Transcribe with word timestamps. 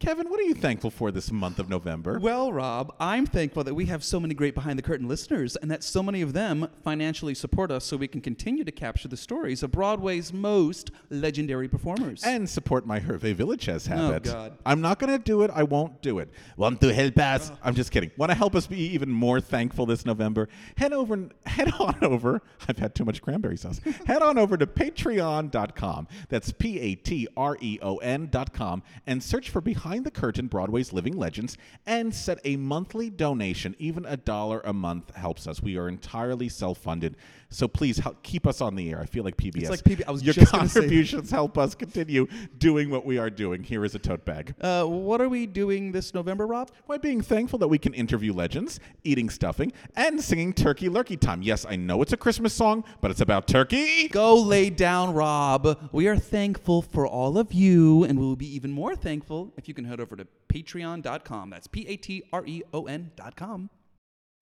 Kevin, 0.00 0.30
what 0.30 0.40
are 0.40 0.44
you 0.44 0.54
thankful 0.54 0.90
for 0.90 1.10
this 1.10 1.30
month 1.30 1.58
of 1.58 1.68
November? 1.68 2.18
Well, 2.18 2.54
Rob, 2.54 2.94
I'm 2.98 3.26
thankful 3.26 3.64
that 3.64 3.74
we 3.74 3.84
have 3.84 4.02
so 4.02 4.18
many 4.18 4.32
great 4.32 4.54
behind 4.54 4.78
the 4.78 4.82
curtain 4.82 5.06
listeners 5.06 5.56
and 5.56 5.70
that 5.70 5.84
so 5.84 6.02
many 6.02 6.22
of 6.22 6.32
them 6.32 6.68
financially 6.82 7.34
support 7.34 7.70
us 7.70 7.84
so 7.84 7.98
we 7.98 8.08
can 8.08 8.22
continue 8.22 8.64
to 8.64 8.72
capture 8.72 9.08
the 9.08 9.16
stories 9.18 9.62
of 9.62 9.72
Broadway's 9.72 10.32
most 10.32 10.90
legendary 11.10 11.68
performers. 11.68 12.22
and 12.24 12.48
support 12.48 12.86
my 12.86 12.98
Hervé 12.98 13.34
Villechaize 13.34 13.88
habit. 13.88 14.26
Oh, 14.28 14.32
God. 14.32 14.52
I'm 14.64 14.80
not 14.80 15.00
going 15.00 15.12
to 15.12 15.18
do 15.22 15.42
it. 15.42 15.50
I 15.54 15.64
won't 15.64 16.00
do 16.00 16.18
it. 16.18 16.30
Want 16.56 16.80
to 16.80 16.94
help 16.94 17.18
us? 17.18 17.52
I'm 17.62 17.74
just 17.74 17.90
kidding. 17.92 18.10
Want 18.16 18.30
to 18.30 18.36
help 18.36 18.54
us 18.54 18.66
be 18.66 18.78
even 18.94 19.10
more 19.10 19.38
thankful 19.38 19.84
this 19.84 20.06
November? 20.06 20.48
Head 20.78 20.94
over, 20.94 21.28
head 21.44 21.74
on 21.78 21.96
over. 22.00 22.40
I've 22.66 22.78
had 22.78 22.94
too 22.94 23.04
much 23.04 23.20
cranberry 23.20 23.58
sauce. 23.58 23.82
head 24.06 24.22
on 24.22 24.38
over 24.38 24.56
to 24.56 24.66
patreon.com. 24.66 26.08
That's 26.30 26.52
P 26.52 26.80
A 26.80 26.94
T 26.94 27.28
R 27.36 27.58
E 27.60 27.78
O 27.82 27.98
N.com 27.98 28.82
and 29.06 29.22
search 29.22 29.50
for 29.50 29.60
Behind 29.60 29.89
the 29.98 30.10
Curtain 30.10 30.46
Broadway's 30.46 30.92
Living 30.92 31.16
Legends 31.16 31.58
and 31.84 32.14
set 32.14 32.38
a 32.44 32.56
monthly 32.56 33.10
donation. 33.10 33.74
Even 33.78 34.06
a 34.06 34.16
dollar 34.16 34.60
a 34.64 34.72
month 34.72 35.14
helps 35.16 35.46
us. 35.46 35.62
We 35.62 35.76
are 35.76 35.88
entirely 35.88 36.48
self 36.48 36.78
funded. 36.78 37.16
So 37.52 37.66
please 37.66 37.98
help, 37.98 38.22
keep 38.22 38.46
us 38.46 38.60
on 38.60 38.76
the 38.76 38.90
air. 38.90 39.00
I 39.00 39.06
feel 39.06 39.24
like 39.24 39.36
PBS. 39.36 39.68
like 39.68 39.82
PB 39.82 40.02
I 40.06 40.12
was 40.12 40.22
Your 40.22 40.32
just 40.34 40.52
contributions 40.52 41.30
help 41.30 41.58
us 41.58 41.74
continue 41.74 42.28
doing 42.58 42.90
what 42.90 43.04
we 43.04 43.18
are 43.18 43.28
doing. 43.28 43.64
Here 43.64 43.84
is 43.84 43.94
a 43.96 43.98
tote 43.98 44.24
bag. 44.24 44.54
uh, 44.60 44.84
what 44.84 45.20
are 45.20 45.28
we 45.28 45.46
doing 45.46 45.90
this 45.90 46.14
November, 46.14 46.46
Rob? 46.46 46.70
By 46.86 46.96
being 46.98 47.20
thankful 47.20 47.58
that 47.58 47.68
we 47.68 47.76
can 47.78 47.92
interview 47.92 48.32
legends, 48.32 48.78
eating 49.02 49.28
stuffing, 49.30 49.72
and 49.96 50.22
singing 50.22 50.52
Turkey 50.52 50.88
Lurkey 50.88 51.18
Time. 51.18 51.42
Yes, 51.42 51.66
I 51.68 51.74
know 51.76 52.02
it's 52.02 52.12
a 52.12 52.16
Christmas 52.16 52.54
song, 52.54 52.84
but 53.00 53.10
it's 53.10 53.20
about 53.20 53.48
turkey. 53.48 54.06
Go 54.08 54.36
lay 54.40 54.70
down, 54.70 55.12
Rob. 55.12 55.90
We 55.92 56.06
are 56.06 56.16
thankful 56.16 56.82
for 56.82 57.04
all 57.06 57.36
of 57.36 57.52
you, 57.52 58.04
and 58.04 58.18
we 58.18 58.26
will 58.26 58.36
be 58.36 58.54
even 58.54 58.70
more 58.70 58.94
thankful 58.94 59.52
if 59.56 59.66
you 59.66 59.74
can 59.74 59.84
head 59.84 60.00
over 60.00 60.14
to 60.14 60.26
patreon.com. 60.48 61.50
That's 61.50 61.66
P 61.66 61.86
A 61.88 61.96
T 61.96 62.22
R 62.32 62.44
E 62.46 62.62
O 62.72 62.86
N.com. 62.86 63.70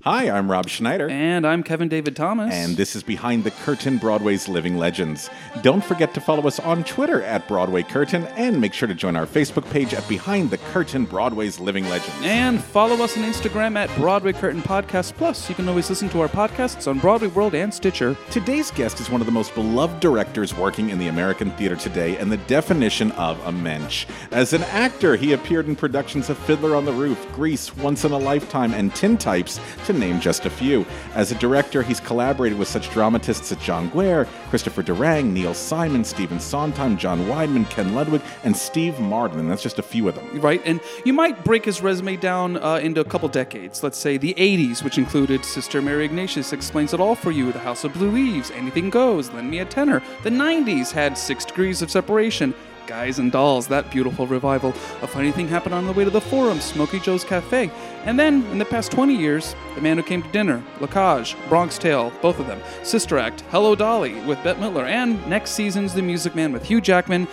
Hi, 0.04 0.30
I'm 0.30 0.48
Rob 0.48 0.68
Schneider. 0.68 1.08
And 1.08 1.44
I'm 1.44 1.64
Kevin 1.64 1.88
David 1.88 2.14
Thomas. 2.14 2.54
And 2.54 2.76
this 2.76 2.94
is 2.94 3.02
Behind 3.02 3.42
the 3.42 3.50
Curtain 3.50 3.98
Broadway's 3.98 4.48
Living 4.48 4.76
Legends. 4.76 5.28
Don't 5.62 5.82
forget 5.82 6.14
to 6.14 6.20
follow 6.20 6.46
us 6.46 6.60
on 6.60 6.84
Twitter 6.84 7.20
at 7.24 7.48
Broadway 7.48 7.82
Curtain 7.82 8.24
and 8.36 8.60
make 8.60 8.72
sure 8.72 8.86
to 8.86 8.94
join 8.94 9.16
our 9.16 9.26
Facebook 9.26 9.68
page 9.72 9.94
at 9.94 10.08
Behind 10.08 10.50
the 10.50 10.58
Curtain 10.58 11.04
Broadway's 11.04 11.58
Living 11.58 11.88
Legends. 11.88 12.14
And 12.22 12.62
follow 12.62 13.02
us 13.02 13.16
on 13.16 13.24
Instagram 13.24 13.74
at 13.74 13.92
Broadway 13.96 14.32
Curtain 14.32 14.62
Podcast 14.62 15.14
Plus. 15.14 15.48
You 15.48 15.56
can 15.56 15.68
always 15.68 15.90
listen 15.90 16.08
to 16.10 16.20
our 16.20 16.28
podcasts 16.28 16.86
on 16.86 17.00
Broadway 17.00 17.26
World 17.26 17.56
and 17.56 17.74
Stitcher. 17.74 18.16
Today's 18.30 18.70
guest 18.70 19.00
is 19.00 19.10
one 19.10 19.20
of 19.20 19.26
the 19.26 19.32
most 19.32 19.52
beloved 19.56 19.98
directors 19.98 20.56
working 20.56 20.90
in 20.90 21.00
the 21.00 21.08
American 21.08 21.50
theater 21.56 21.74
today 21.74 22.16
and 22.18 22.30
the 22.30 22.36
definition 22.36 23.10
of 23.12 23.44
a 23.48 23.50
mensch. 23.50 24.06
As 24.30 24.52
an 24.52 24.62
actor, 24.62 25.16
he 25.16 25.32
appeared 25.32 25.66
in 25.66 25.74
productions 25.74 26.30
of 26.30 26.38
Fiddler 26.38 26.76
on 26.76 26.84
the 26.84 26.92
Roof, 26.92 27.26
Grease, 27.32 27.76
Once 27.76 28.04
in 28.04 28.12
a 28.12 28.18
Lifetime, 28.18 28.72
and 28.74 28.92
Tintypes, 28.92 29.58
to 29.88 29.92
name 29.92 30.20
just 30.20 30.46
a 30.46 30.50
few. 30.50 30.86
As 31.14 31.32
a 31.32 31.34
director, 31.34 31.82
he's 31.82 31.98
collaborated 31.98 32.58
with 32.58 32.68
such 32.68 32.90
dramatists 32.90 33.50
as 33.50 33.58
John 33.58 33.90
Guare, 33.90 34.26
Christopher 34.50 34.82
Durang, 34.82 35.32
Neil 35.32 35.54
Simon, 35.54 36.04
Stephen 36.04 36.38
Sondheim, 36.38 36.96
John 36.96 37.20
Weidman, 37.24 37.68
Ken 37.70 37.94
Ludwig, 37.94 38.22
and 38.44 38.56
Steve 38.56 39.00
Martin, 39.00 39.48
that's 39.48 39.62
just 39.62 39.78
a 39.78 39.82
few 39.82 40.06
of 40.08 40.14
them. 40.14 40.40
Right, 40.40 40.62
and 40.64 40.80
you 41.04 41.12
might 41.12 41.42
break 41.42 41.64
his 41.64 41.80
resume 41.80 42.16
down 42.16 42.58
uh, 42.58 42.76
into 42.76 43.00
a 43.00 43.04
couple 43.04 43.28
decades. 43.28 43.82
Let's 43.82 43.98
say 43.98 44.18
the 44.18 44.34
80s, 44.34 44.84
which 44.84 44.98
included 44.98 45.44
Sister 45.44 45.80
Mary 45.80 46.04
Ignatius 46.04 46.52
Explains 46.52 46.92
It 46.92 47.00
All 47.00 47.14
for 47.14 47.30
You, 47.30 47.50
The 47.50 47.58
House 47.58 47.84
of 47.84 47.94
Blue 47.94 48.10
Leaves, 48.10 48.50
Anything 48.50 48.90
Goes, 48.90 49.30
Lend 49.30 49.50
Me 49.50 49.60
a 49.60 49.64
Tenor. 49.64 50.02
The 50.22 50.30
90s 50.30 50.92
had 50.92 51.16
Six 51.16 51.46
Degrees 51.46 51.80
of 51.80 51.90
Separation, 51.90 52.54
Guys 52.88 53.18
and 53.18 53.30
Dolls, 53.30 53.68
that 53.68 53.90
beautiful 53.90 54.26
revival. 54.26 54.70
A 55.02 55.06
funny 55.06 55.30
thing 55.30 55.46
happened 55.46 55.74
on 55.74 55.86
the 55.86 55.92
way 55.92 56.04
to 56.04 56.10
the 56.10 56.22
Forum, 56.22 56.58
Smokey 56.58 56.98
Joe's 56.98 57.22
Cafe. 57.22 57.70
And 58.04 58.18
then, 58.18 58.42
in 58.46 58.56
the 58.56 58.64
past 58.64 58.90
20 58.90 59.14
years, 59.14 59.54
The 59.74 59.82
Man 59.82 59.98
Who 59.98 60.02
Came 60.02 60.22
to 60.22 60.28
Dinner, 60.30 60.64
La 60.80 60.86
Cage, 60.86 61.36
Bronx 61.50 61.76
Tale, 61.76 62.10
both 62.22 62.40
of 62.40 62.46
them, 62.46 62.62
Sister 62.82 63.18
Act, 63.18 63.42
Hello 63.50 63.74
Dolly 63.74 64.14
with 64.22 64.42
Bette 64.42 64.58
Midler, 64.58 64.86
and 64.86 65.24
next 65.28 65.50
season's 65.50 65.92
The 65.92 66.00
Music 66.00 66.34
Man 66.34 66.50
with 66.50 66.64
Hugh 66.64 66.80
Jackman. 66.80 67.28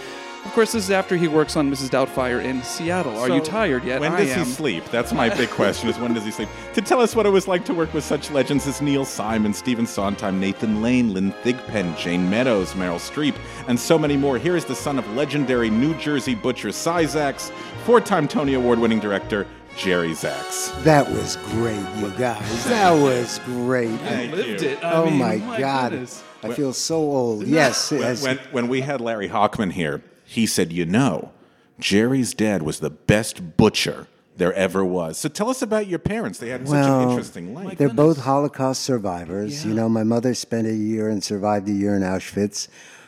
Of 0.46 0.54
course, 0.54 0.72
this 0.72 0.86
is 0.86 0.92
after 0.92 1.18
he 1.18 1.28
works 1.28 1.58
on 1.58 1.70
Mrs. 1.70 1.90
Doubtfire 1.90 2.42
in 2.42 2.62
Seattle. 2.64 3.18
Are 3.18 3.30
you 3.30 3.42
tired 3.42 3.84
yet? 3.84 4.00
When 4.00 4.14
I 4.14 4.20
does 4.20 4.30
am. 4.30 4.46
he 4.46 4.52
sleep? 4.52 4.86
That's 4.86 5.12
my 5.12 5.28
big 5.28 5.50
question 5.50 5.90
is 5.90 5.98
when 5.98 6.14
does 6.14 6.24
he 6.24 6.32
sleep? 6.32 6.48
To 6.76 6.82
tell 6.82 7.02
us 7.02 7.16
what 7.16 7.26
it 7.26 7.32
was 7.32 7.48
like 7.48 7.66
to 7.66 7.74
work 7.74 7.94
with 7.94 8.04
such 8.04 8.30
legends 8.32 8.68
as 8.68 8.82
Neil 8.82 9.06
Simon, 9.06 9.54
Stephen 9.54 9.88
Sondheim, 9.88 10.40
Nathan 10.40 10.82
Lane, 10.82 11.14
Lynn 11.14 11.34
Thigpen, 11.44 11.98
Jane 11.98 12.30
Meadows, 12.30 12.74
Meryl 12.74 13.00
Streep, 13.00 13.36
and 13.68 13.78
so 13.78 13.98
many 13.98 14.16
more. 14.16 14.38
Here 14.38 14.56
is 14.56 14.66
the 14.66 14.76
son 14.76 15.00
of 15.00 15.08
legendary 15.16 15.70
New 15.70 15.96
Jersey 15.96 16.36
butcher 16.36 16.72
Cy 16.72 17.06
Zaks, 17.06 17.52
four-time 17.84 18.28
Tony 18.28 18.54
Award-winning 18.54 19.00
director 19.00 19.48
Jerry 19.76 20.14
Zaks. 20.14 20.70
That 20.84 21.10
was 21.10 21.38
great, 21.38 21.86
you 21.98 22.12
guys. 22.12 22.66
That 22.66 22.92
was 22.92 23.40
great. 23.46 24.00
Thank 24.02 24.32
lived 24.32 24.62
you. 24.62 24.70
it. 24.70 24.84
I 24.84 24.94
oh 24.94 25.06
mean, 25.06 25.18
my, 25.18 25.36
my 25.38 25.60
God. 25.60 25.92
goodness. 25.92 26.24
I 26.44 26.54
feel 26.54 26.72
so 26.72 26.98
old. 26.98 27.48
Yes. 27.48 27.92
When, 27.92 28.02
yes. 28.02 28.22
when, 28.22 28.38
when 28.52 28.68
we 28.68 28.82
had 28.82 29.02
Larry 29.02 29.28
Hochman 29.28 29.72
here, 29.72 30.02
he 30.36 30.46
said, 30.46 30.72
you 30.72 30.86
know, 30.86 31.32
Jerry's 31.80 32.34
dad 32.34 32.62
was 32.62 32.80
the 32.80 32.90
best 32.90 33.58
butcher 33.58 34.08
there 34.38 34.54
ever 34.54 34.84
was. 34.84 35.18
So 35.18 35.30
tell 35.30 35.50
us 35.50 35.62
about 35.62 35.88
your 35.88 36.00
parents. 36.00 36.40
They 36.40 36.50
had 36.50 36.68
such 36.68 36.86
an 36.86 37.10
interesting 37.10 37.54
life. 37.54 37.78
They're 37.78 37.90
both 37.90 38.20
Holocaust 38.20 38.82
survivors. 38.84 39.66
You 39.66 39.74
know, 39.74 39.88
my 39.88 40.04
mother 40.04 40.34
spent 40.34 40.68
a 40.68 40.74
year 40.74 41.10
and 41.10 41.24
survived 41.24 41.68
a 41.70 41.72
year 41.72 41.96
in 41.96 42.02
Auschwitz. 42.02 42.68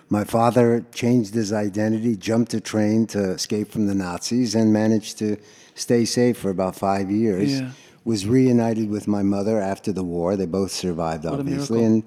My 0.10 0.24
father 0.24 0.86
changed 0.94 1.34
his 1.34 1.52
identity, 1.52 2.16
jumped 2.16 2.54
a 2.54 2.62
train 2.62 3.08
to 3.08 3.32
escape 3.32 3.72
from 3.72 3.88
the 3.88 3.96
Nazis, 3.96 4.56
and 4.56 4.72
managed 4.72 5.18
to 5.18 5.36
stay 5.76 6.06
safe 6.06 6.38
for 6.38 6.50
about 6.50 6.78
five 6.78 7.12
years. 7.12 7.60
Yeah. 7.60 7.72
Was 8.06 8.26
reunited 8.26 8.90
with 8.90 9.06
my 9.06 9.22
mother 9.22 9.60
after 9.60 9.92
the 9.92 10.04
war. 10.04 10.38
They 10.38 10.46
both 10.46 10.72
survived, 10.72 11.26
What 11.26 11.42
obviously. 11.42 11.84
And 11.84 12.04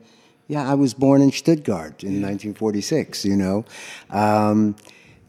yeah, 0.48 0.68
I 0.68 0.74
was 0.74 0.94
born 0.94 1.20
in 1.20 1.30
Stuttgart 1.30 2.02
in 2.02 2.22
1946, 2.22 3.26
you 3.26 3.36
know. 3.36 3.66
Um, 4.08 4.76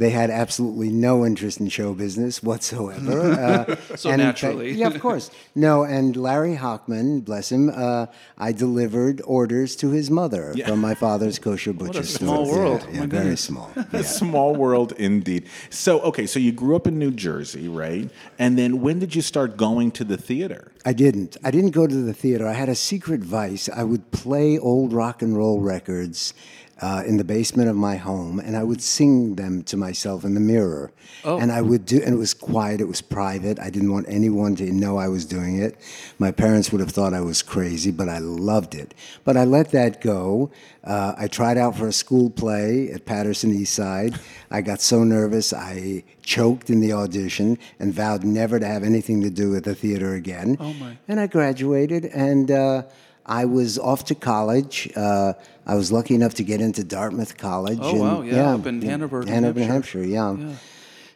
they 0.01 0.09
had 0.21 0.30
absolutely 0.44 0.89
no 0.89 1.13
interest 1.30 1.59
in 1.62 1.68
show 1.69 1.94
business 2.06 2.33
whatsoever. 2.50 3.18
Uh, 3.51 3.75
So 4.01 4.09
and 4.09 4.21
in 4.21 4.27
fact- 4.27 4.42
naturally. 4.44 4.71
yeah, 4.81 4.88
of 4.94 5.00
course. 5.07 5.25
No, 5.68 5.74
and 5.98 6.09
Larry 6.27 6.56
Hochman, 6.65 7.07
bless 7.30 7.51
him, 7.56 7.63
uh, 7.69 8.06
I 8.48 8.50
delivered 8.65 9.21
orders 9.39 9.75
to 9.81 9.88
his 10.00 10.07
mother 10.21 10.45
from 10.68 10.80
my 10.89 10.95
father's 11.06 11.38
kosher 11.39 11.74
butcher 11.74 12.03
store. 12.03 12.27
small 12.27 12.44
Yeah, 12.48 12.56
world. 12.57 12.81
Yeah, 12.81 13.00
My 13.01 13.06
very 13.06 13.24
goodness. 13.24 13.42
small. 13.50 13.69
A 14.01 14.03
small 14.21 14.51
world 14.56 14.89
indeed. 15.09 15.42
So, 15.69 15.92
okay, 16.09 16.25
so 16.25 16.38
you 16.39 16.51
grew 16.62 16.75
up 16.80 16.86
in 16.88 16.95
New 17.06 17.12
Jersey, 17.27 17.68
right? 17.86 18.09
And 18.44 18.51
then 18.59 18.71
when 18.86 18.98
did 19.03 19.12
you 19.18 19.21
start 19.33 19.50
going 19.68 19.92
to 20.00 20.03
the 20.03 20.18
theater? 20.30 20.63
I 20.92 20.94
didn't. 20.94 21.38
I 21.48 21.51
didn't 21.56 21.71
go 21.81 21.86
to 21.95 22.00
the 22.09 22.13
theater. 22.24 22.45
I 22.48 22.53
had 22.63 22.69
a 22.69 22.75
secret 22.92 23.21
vice. 23.39 23.65
I 23.81 23.83
would 23.89 24.06
play 24.24 24.57
old 24.71 24.89
rock 25.01 25.21
and 25.21 25.31
roll 25.42 25.57
records 25.75 26.33
uh, 26.81 27.03
in 27.05 27.17
the 27.17 27.23
basement 27.23 27.69
of 27.69 27.75
my 27.75 27.95
home, 27.95 28.39
and 28.39 28.57
I 28.57 28.63
would 28.63 28.81
sing 28.81 29.35
them 29.35 29.63
to 29.63 29.77
myself 29.77 30.25
in 30.25 30.33
the 30.33 30.39
mirror. 30.39 30.91
Oh. 31.23 31.37
And 31.37 31.51
I 31.51 31.61
would 31.61 31.85
do, 31.85 32.01
and 32.03 32.15
it 32.15 32.17
was 32.17 32.33
quiet, 32.33 32.81
it 32.81 32.87
was 32.87 33.01
private. 33.01 33.59
I 33.59 33.69
didn't 33.69 33.91
want 33.91 34.07
anyone 34.09 34.55
to 34.55 34.71
know 34.71 34.97
I 34.97 35.07
was 35.07 35.25
doing 35.25 35.59
it. 35.59 35.79
My 36.17 36.31
parents 36.31 36.71
would 36.71 36.81
have 36.81 36.89
thought 36.89 37.13
I 37.13 37.21
was 37.21 37.43
crazy, 37.43 37.91
but 37.91 38.09
I 38.09 38.17
loved 38.17 38.73
it. 38.73 38.95
But 39.23 39.37
I 39.37 39.43
let 39.43 39.71
that 39.71 40.01
go. 40.01 40.51
Uh, 40.83 41.13
I 41.15 41.27
tried 41.27 41.57
out 41.57 41.77
for 41.77 41.87
a 41.87 41.93
school 41.93 42.31
play 42.31 42.89
at 42.91 43.05
Paterson 43.05 43.53
East 43.53 43.75
Side. 43.75 44.19
I 44.49 44.61
got 44.61 44.81
so 44.81 45.03
nervous, 45.03 45.53
I 45.53 46.03
choked 46.23 46.71
in 46.71 46.79
the 46.79 46.93
audition 46.93 47.59
and 47.79 47.93
vowed 47.93 48.23
never 48.23 48.59
to 48.59 48.65
have 48.65 48.83
anything 48.83 49.21
to 49.21 49.29
do 49.29 49.51
with 49.51 49.65
the 49.65 49.75
theater 49.75 50.15
again. 50.15 50.57
Oh, 50.59 50.73
my. 50.73 50.97
And 51.07 51.19
I 51.19 51.27
graduated, 51.27 52.05
and 52.05 52.49
uh, 52.49 52.83
I 53.25 53.45
was 53.45 53.77
off 53.77 54.06
to 54.06 54.15
college. 54.15 54.91
Uh, 54.95 55.33
I 55.65 55.75
was 55.75 55.91
lucky 55.91 56.15
enough 56.15 56.33
to 56.35 56.44
get 56.44 56.59
into 56.59 56.83
Dartmouth 56.83 57.38
College. 57.38 57.79
Oh, 57.81 57.91
and, 57.91 58.00
wow, 58.00 58.21
yeah, 58.21 58.53
up 58.53 58.65
in 58.65 58.81
Hanover, 58.81 59.23
New 59.23 59.31
Hanover, 59.31 59.59
New 59.59 59.65
Hampshire. 59.65 60.00
Hampshire, 60.00 60.47
yeah. 60.47 60.56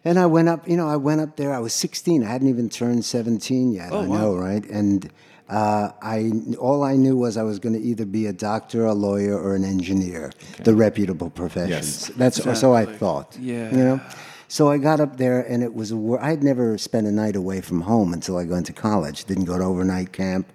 And 0.04 0.20
I 0.20 0.28
went 0.28 0.50
up, 0.50 0.68
you 0.68 0.78
know, 0.78 0.88
I 0.88 0.98
went 0.98 1.22
up 1.22 1.36
there. 1.36 1.52
I 1.52 1.60
was 1.60 1.74
16. 1.74 2.24
I 2.24 2.28
hadn't 2.28 2.48
even 2.48 2.70
turned 2.70 3.04
17 3.04 3.72
yet. 3.72 3.90
Oh, 3.92 4.02
I 4.02 4.06
wow. 4.06 4.18
know, 4.18 4.36
right? 4.36 4.64
And 4.70 5.12
uh, 5.50 5.90
I 6.02 6.32
all 6.60 6.84
I 6.84 6.96
knew 6.96 7.18
was 7.18 7.38
I 7.38 7.44
was 7.44 7.60
going 7.60 7.74
to 7.74 7.82
either 7.82 8.06
be 8.06 8.28
a 8.28 8.34
doctor, 8.34 8.86
a 8.86 8.94
lawyer, 8.94 9.38
or 9.38 9.56
an 9.56 9.64
engineer, 9.64 10.32
the 10.64 10.76
reputable 10.76 11.30
professions. 11.30 12.08
That's 12.10 12.42
so 12.60 12.74
I 12.74 12.86
thought. 12.86 13.38
Yeah. 13.40 13.72
You 13.72 13.78
know. 13.78 14.02
So 14.48 14.70
I 14.70 14.78
got 14.78 15.00
up 15.00 15.18
there, 15.18 15.42
and 15.42 15.64
it 15.64 15.74
was 15.74 15.92
a 15.92 15.98
wor- 15.98 16.22
I'd 16.22 16.44
never 16.44 16.78
spent 16.78 17.08
a 17.08 17.12
night 17.12 17.36
away 17.36 17.62
from 17.62 17.82
home 17.82 18.14
until 18.14 18.38
I 18.38 18.46
went 18.46 18.68
to 18.68 18.74
college. 18.74 19.26
Didn't 19.26 19.46
go 19.46 19.58
to 19.58 19.64
overnight 19.64 20.14
camp. 20.14 20.48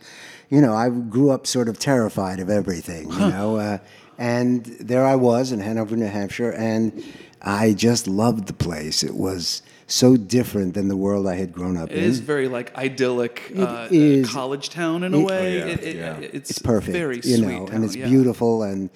You 0.51 0.61
know, 0.61 0.75
I 0.75 0.91
grew 0.91 1.31
up 1.31 1.47
sort 1.47 1.69
of 1.69 1.79
terrified 1.79 2.41
of 2.41 2.51
everything. 2.51 3.11
You 3.11 3.19
know, 3.19 3.57
uh, 3.57 3.79
and 4.19 4.65
there 4.81 5.07
I 5.07 5.15
was 5.15 5.53
in 5.53 5.61
Hanover, 5.61 5.97
New 5.97 6.07
Hampshire, 6.07 6.51
and 6.53 7.03
I 7.41 7.73
just 7.73 8.07
loved 8.09 8.49
the 8.49 8.53
place. 8.53 9.03
It 9.05 9.15
was 9.15 9.63
so 9.87 10.17
different 10.17 10.75
than 10.75 10.89
the 10.89 10.97
world 10.97 11.27
I 11.27 11.37
had 11.37 11.53
grown 11.53 11.77
up 11.77 11.91
It 11.91 11.99
in. 11.99 12.05
is 12.05 12.19
very 12.19 12.49
like 12.49 12.77
idyllic 12.77 13.53
uh, 13.57 13.89
is. 13.91 14.29
college 14.29 14.71
town 14.71 15.05
in 15.05 15.15
a 15.15 15.19
It- 15.21 15.25
way. 15.27 15.59
yeah, 15.59 15.65
It- 15.67 15.83
it- 15.85 15.97
yeah. 15.97 16.17
It's, 16.19 16.51
it's 16.51 16.59
perfect, 16.59 16.93
Very 16.97 17.17
you 17.17 17.23
sweet 17.23 17.41
know, 17.43 17.67
town, 17.67 17.75
and 17.77 17.85
it's 17.85 17.97
yeah. 17.97 18.09
beautiful 18.09 18.63
and 18.65 18.91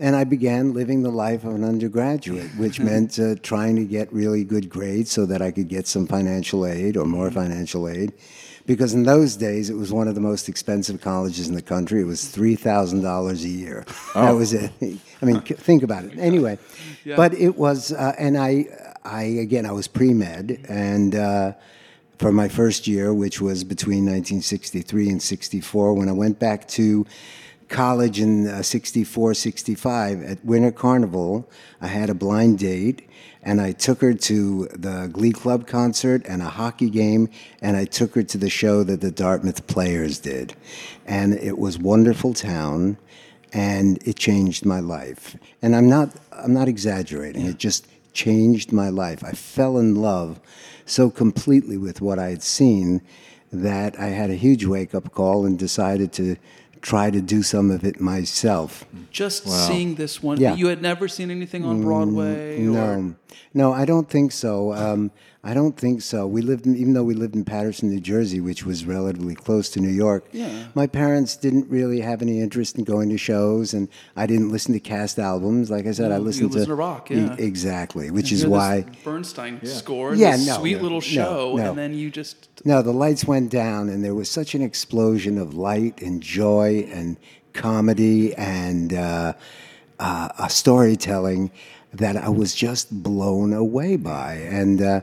and 0.00 0.14
I 0.14 0.22
began 0.22 0.74
living 0.74 1.02
the 1.02 1.10
life 1.10 1.42
of 1.42 1.56
an 1.56 1.64
undergraduate, 1.64 2.50
which 2.56 2.78
meant 2.78 3.18
uh, 3.18 3.34
trying 3.42 3.74
to 3.76 3.84
get 3.84 4.12
really 4.12 4.44
good 4.44 4.68
grades 4.68 5.10
so 5.10 5.26
that 5.26 5.42
I 5.42 5.50
could 5.50 5.66
get 5.68 5.88
some 5.88 6.06
financial 6.06 6.64
aid 6.64 6.96
or 6.96 7.04
more 7.04 7.32
financial 7.32 7.88
aid. 7.88 8.12
Because 8.68 8.92
in 8.92 9.04
those 9.04 9.34
days, 9.34 9.70
it 9.70 9.76
was 9.76 9.94
one 9.94 10.08
of 10.08 10.14
the 10.14 10.20
most 10.20 10.46
expensive 10.46 11.00
colleges 11.00 11.48
in 11.48 11.54
the 11.54 11.62
country. 11.62 12.02
It 12.02 12.04
was 12.04 12.28
three 12.28 12.54
thousand 12.54 13.00
dollars 13.00 13.42
a 13.42 13.48
year. 13.48 13.86
That 14.14 14.32
was 14.32 14.52
it. 14.52 14.70
I 15.22 15.24
mean, 15.24 15.40
think 15.40 15.82
about 15.82 16.04
it. 16.04 16.18
Anyway, 16.18 16.58
but 17.16 17.32
it 17.32 17.56
was, 17.56 17.92
uh, 17.92 18.14
and 18.18 18.36
I, 18.36 18.66
I 19.04 19.22
again, 19.22 19.64
I 19.64 19.72
was 19.72 19.88
pre 19.88 20.12
med, 20.12 20.66
and 20.68 21.14
uh, 21.14 21.52
for 22.18 22.30
my 22.30 22.48
first 22.48 22.86
year, 22.86 23.14
which 23.14 23.40
was 23.40 23.64
between 23.64 24.04
1963 24.04 25.08
and 25.08 25.22
64, 25.22 25.94
when 25.94 26.10
I 26.10 26.12
went 26.12 26.38
back 26.38 26.68
to 26.68 27.06
college 27.70 28.20
in 28.20 28.48
uh, 28.48 28.62
64, 28.62 29.32
65 29.32 30.22
at 30.24 30.44
Winter 30.44 30.72
Carnival, 30.72 31.48
I 31.80 31.86
had 31.86 32.10
a 32.10 32.14
blind 32.14 32.58
date 32.58 33.07
and 33.48 33.62
I 33.62 33.72
took 33.72 34.02
her 34.02 34.12
to 34.12 34.66
the 34.74 35.08
Glee 35.10 35.32
Club 35.32 35.66
concert 35.66 36.22
and 36.28 36.42
a 36.42 36.50
hockey 36.50 36.90
game, 36.90 37.30
and 37.62 37.78
I 37.78 37.86
took 37.86 38.14
her 38.14 38.22
to 38.22 38.36
the 38.36 38.50
show 38.50 38.82
that 38.84 39.00
the 39.00 39.10
Dartmouth 39.10 39.66
Players 39.66 40.18
did. 40.18 40.54
And 41.06 41.32
it 41.32 41.56
was 41.56 41.78
wonderful 41.78 42.34
town, 42.34 42.98
and 43.54 44.06
it 44.06 44.16
changed 44.16 44.66
my 44.66 44.80
life. 44.80 45.34
And 45.62 45.74
I'm 45.74 45.88
not, 45.88 46.10
I'm 46.30 46.52
not 46.52 46.68
exaggerating. 46.68 47.46
It 47.46 47.56
just 47.56 47.86
changed 48.12 48.70
my 48.70 48.90
life. 48.90 49.24
I 49.24 49.32
fell 49.32 49.78
in 49.78 49.94
love 49.94 50.40
so 50.84 51.08
completely 51.08 51.78
with 51.78 52.02
what 52.02 52.18
I 52.18 52.28
had 52.28 52.42
seen 52.42 53.00
that 53.50 53.98
I 53.98 54.08
had 54.08 54.28
a 54.28 54.34
huge 54.34 54.66
wake 54.66 54.94
up 54.94 55.10
call 55.14 55.46
and 55.46 55.58
decided 55.58 56.12
to 56.12 56.36
try 56.82 57.10
to 57.10 57.20
do 57.20 57.42
some 57.42 57.70
of 57.70 57.84
it 57.84 58.00
myself. 58.00 58.84
Just 59.10 59.48
seeing 59.48 59.94
this 59.96 60.22
one, 60.22 60.40
Yeah. 60.40 60.52
Mm, 60.54 60.58
you 60.58 60.66
had 60.68 60.82
never 60.82 61.08
seen 61.08 61.30
anything 61.30 61.64
on 61.64 61.82
Broadway. 61.82 62.58
Or, 62.66 62.70
No, 62.70 63.14
no, 63.54 63.72
I 63.72 63.84
don't 63.84 64.08
think 64.08 64.32
so. 64.32 64.72
Um, 64.74 65.10
I 65.48 65.54
don't 65.54 65.74
think 65.76 66.02
so. 66.02 66.26
We 66.26 66.42
lived, 66.42 66.66
in, 66.66 66.76
even 66.76 66.92
though 66.92 67.02
we 67.04 67.14
lived 67.14 67.34
in 67.34 67.42
Paterson, 67.42 67.88
New 67.88 68.00
Jersey, 68.00 68.38
which 68.38 68.66
was 68.66 68.84
relatively 68.84 69.34
close 69.34 69.70
to 69.70 69.80
New 69.80 69.88
York. 69.88 70.28
Yeah. 70.30 70.66
My 70.74 70.86
parents 70.86 71.36
didn't 71.36 71.70
really 71.70 72.00
have 72.02 72.20
any 72.20 72.40
interest 72.40 72.76
in 72.76 72.84
going 72.84 73.08
to 73.08 73.16
shows, 73.16 73.72
and 73.72 73.88
I 74.14 74.26
didn't 74.26 74.50
listen 74.50 74.74
to 74.74 74.80
cast 74.80 75.18
albums. 75.18 75.70
Like 75.70 75.86
I 75.86 75.92
said, 75.92 76.12
I 76.12 76.16
you 76.16 76.22
listened 76.22 76.52
listen 76.52 76.68
to 76.68 76.74
rock, 76.74 77.10
E- 77.10 77.14
yeah. 77.16 77.34
exactly, 77.38 78.10
which 78.10 78.30
is 78.30 78.40
hear 78.40 78.50
this 78.50 78.58
why. 78.58 78.84
Bernstein 79.02 79.64
score, 79.64 80.14
Yeah, 80.14 80.32
this 80.36 80.46
no, 80.48 80.58
sweet 80.58 80.76
no, 80.76 80.82
little 80.82 81.00
show, 81.00 81.56
no. 81.56 81.70
and 81.70 81.78
then 81.78 81.94
you 81.94 82.10
just 82.10 82.48
No, 82.66 82.82
the 82.82 82.92
lights 82.92 83.24
went 83.24 83.50
down, 83.50 83.88
and 83.88 84.04
there 84.04 84.14
was 84.14 84.30
such 84.30 84.54
an 84.54 84.60
explosion 84.60 85.38
of 85.38 85.54
light 85.54 86.02
and 86.02 86.22
joy 86.22 86.86
and 86.92 87.16
comedy 87.54 88.34
and 88.34 88.92
uh, 88.92 89.32
uh, 89.98 90.28
uh, 90.36 90.48
storytelling 90.48 91.50
that 91.94 92.16
I 92.18 92.28
was 92.28 92.54
just 92.54 93.02
blown 93.02 93.54
away 93.54 93.96
by. 93.96 94.34
And 94.34 94.82
uh, 94.82 95.00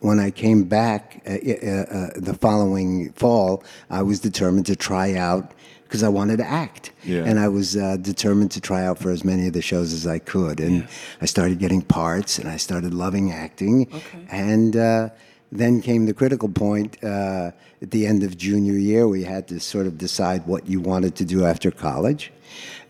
when 0.00 0.18
I 0.18 0.30
came 0.30 0.64
back 0.64 1.22
uh, 1.26 1.30
uh, 1.30 1.34
uh, 1.34 2.10
the 2.16 2.36
following 2.40 3.12
fall, 3.12 3.64
I 3.90 4.02
was 4.02 4.20
determined 4.20 4.66
to 4.66 4.76
try 4.76 5.14
out 5.14 5.52
because 5.84 6.02
I 6.02 6.08
wanted 6.08 6.38
to 6.38 6.46
act. 6.46 6.92
Yeah. 7.04 7.24
And 7.24 7.38
I 7.38 7.48
was 7.48 7.76
uh, 7.76 7.96
determined 7.98 8.50
to 8.52 8.60
try 8.60 8.84
out 8.84 8.98
for 8.98 9.10
as 9.10 9.24
many 9.24 9.46
of 9.46 9.52
the 9.52 9.62
shows 9.62 9.92
as 9.92 10.06
I 10.06 10.18
could. 10.18 10.58
And 10.58 10.88
I 11.20 11.26
started 11.26 11.58
getting 11.58 11.82
parts, 11.82 12.38
and 12.38 12.48
I 12.48 12.56
started 12.56 12.92
loving 12.94 13.30
acting. 13.30 13.88
And 14.30 14.76
uh, 14.76 15.10
then 15.52 15.80
came 15.80 16.06
the 16.06 16.14
critical 16.14 16.48
point 16.48 17.02
uh, 17.04 17.52
at 17.80 17.90
the 17.90 18.06
end 18.06 18.24
of 18.24 18.36
junior 18.36 18.72
year. 18.72 19.06
We 19.06 19.22
had 19.22 19.46
to 19.48 19.60
sort 19.60 19.86
of 19.86 19.98
decide 19.98 20.46
what 20.46 20.66
you 20.66 20.80
wanted 20.80 21.14
to 21.16 21.24
do 21.24 21.44
after 21.44 21.70
college. 21.70 22.32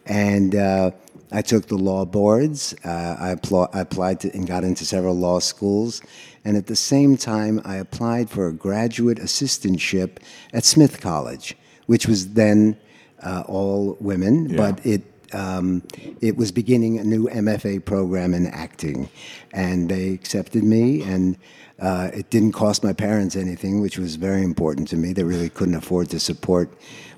And 0.07 0.55
uh, 0.55 0.93
I 1.31 1.43
took 1.43 1.67
the 1.67 1.77
law 1.77 2.05
boards. 2.05 2.75
Uh, 2.85 3.17
I, 3.19 3.35
appl- 3.35 3.69
I 3.75 3.81
applied 3.81 4.21
to 4.21 4.33
and 4.33 4.47
got 4.47 4.65
into 4.65 4.85
several 4.87 5.17
law 5.17 5.41
schools. 5.41 6.01
And 6.45 6.57
at 6.57 6.67
the 6.67 6.77
same 6.77 7.17
time, 7.17 7.61
I 7.65 7.77
applied 7.77 8.29
for 8.29 8.49
a 8.49 8.53
graduate 8.53 9.19
assistantship 9.19 10.19
at 10.53 10.65
Smith 10.65 11.01
College, 11.01 11.57
which 11.87 12.07
was 12.07 12.35
then 12.35 12.77
uh, 13.23 13.45
all 13.47 13.97
women, 14.01 14.55
but 14.57 14.85
it 14.85 15.03
um, 15.33 15.83
it 16.21 16.37
was 16.37 16.53
beginning 16.53 16.99
a 16.99 17.05
new 17.05 17.29
MFA 17.29 17.85
program 17.85 18.35
in 18.35 18.47
acting, 18.47 19.09
and 19.53 19.89
they 19.89 20.11
accepted 20.11 20.63
me, 20.63 21.03
and 21.03 21.37
uh, 21.81 22.11
it 22.15 22.31
didn't 22.31 22.53
cost 22.53 22.85
my 22.85 22.93
parents 22.93 23.35
anything, 23.35 23.81
which 23.81 23.99
was 23.99 24.15
very 24.15 24.43
important 24.43 24.87
to 24.89 24.97
me. 24.97 25.13
They 25.13 25.25
really 25.25 25.49
couldn't 25.49 25.75
afford 25.75 26.11
to 26.11 26.21
support 26.21 26.71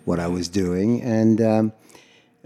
what 0.05 0.19
I 0.19 0.29
was 0.29 0.49
doing, 0.49 1.03
and 1.03 1.41
um, 1.43 1.73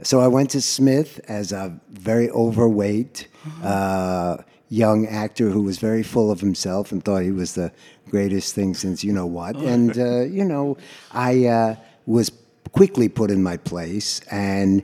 so 0.02 0.20
I 0.20 0.28
went 0.28 0.50
to 0.50 0.60
Smith 0.60 1.20
as 1.28 1.52
a 1.52 1.78
very 1.90 2.30
overweight 2.30 3.28
uh, 3.62 4.38
young 4.70 5.06
actor 5.06 5.50
who 5.50 5.62
was 5.62 5.78
very 5.78 6.02
full 6.02 6.30
of 6.30 6.40
himself 6.40 6.92
and 6.92 7.04
thought 7.04 7.22
he 7.22 7.32
was 7.32 7.54
the 7.54 7.72
greatest 8.08 8.54
thing 8.54 8.72
since 8.72 9.04
you 9.04 9.12
know 9.12 9.26
what. 9.26 9.56
And 9.56 9.98
uh, 9.98 10.20
you 10.22 10.44
know, 10.44 10.78
I 11.12 11.46
uh, 11.46 11.76
was 12.06 12.32
quickly 12.72 13.08
put 13.08 13.30
in 13.30 13.42
my 13.42 13.56
place 13.56 14.20
and 14.30 14.82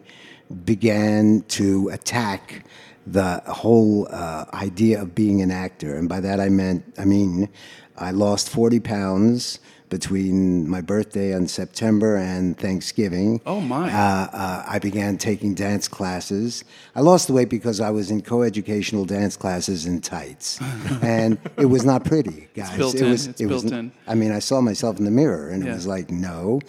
began 0.64 1.42
to 1.48 1.88
attack 1.90 2.66
the 3.06 3.40
whole 3.46 4.08
uh, 4.10 4.44
idea 4.52 5.00
of 5.00 5.14
being 5.14 5.40
an 5.40 5.50
actor. 5.50 5.96
And 5.96 6.08
by 6.08 6.20
that 6.20 6.40
I 6.40 6.48
meant, 6.48 6.84
I 6.98 7.04
mean, 7.04 7.48
I 7.96 8.10
lost 8.10 8.50
40 8.50 8.80
pounds 8.80 9.60
between 9.88 10.68
my 10.68 10.80
birthday 10.80 11.34
on 11.34 11.46
September 11.46 12.16
and 12.16 12.58
Thanksgiving. 12.58 13.40
Oh, 13.46 13.60
my. 13.60 13.92
Uh, 13.92 14.26
uh, 14.32 14.64
I 14.66 14.78
began 14.78 15.16
taking 15.18 15.54
dance 15.54 15.86
classes. 15.88 16.64
I 16.94 17.00
lost 17.00 17.28
the 17.28 17.32
weight 17.32 17.48
because 17.48 17.80
I 17.80 17.90
was 17.90 18.10
in 18.10 18.20
coeducational 18.22 19.06
dance 19.06 19.36
classes 19.36 19.86
in 19.86 20.00
tights, 20.00 20.60
and 21.02 21.38
it 21.56 21.66
was 21.66 21.84
not 21.84 22.04
pretty, 22.04 22.48
guys. 22.54 22.72
it 22.94 23.00
in. 23.02 23.10
was. 23.10 23.26
It's 23.26 23.40
it 23.40 23.46
was. 23.46 23.62
built 23.62 23.74
in. 23.74 23.92
I 24.06 24.14
mean, 24.14 24.32
I 24.32 24.40
saw 24.40 24.60
myself 24.60 24.98
in 24.98 25.04
the 25.04 25.10
mirror, 25.10 25.48
and 25.50 25.64
Yeah. 25.64 25.70
it 25.72 25.74
was 25.74 25.86
like 25.86 26.10
no, 26.10 26.60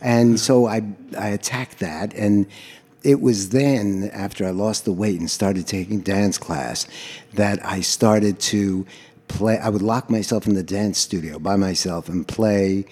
and 0.00 0.38
so 0.40 0.66
I 0.66 0.82
I 1.18 1.28
attacked 1.28 1.80
that, 1.80 2.14
and 2.14 2.46
it 3.02 3.20
was 3.20 3.50
then 3.50 4.10
after 4.14 4.46
I 4.46 4.50
lost 4.50 4.86
the 4.86 4.92
weight 4.92 5.20
and 5.20 5.30
started 5.30 5.66
taking 5.66 6.00
dance 6.00 6.38
class 6.38 6.86
that 7.34 7.64
I 7.64 7.82
started 7.82 8.38
to 8.40 8.86
play. 9.34 9.58
I 9.58 9.68
would 9.68 9.82
lock 9.82 10.10
myself 10.10 10.46
in 10.46 10.54
the 10.54 10.62
dance 10.62 10.98
studio 10.98 11.38
by 11.38 11.56
myself 11.56 12.08
and 12.08 12.26
play 12.26 12.86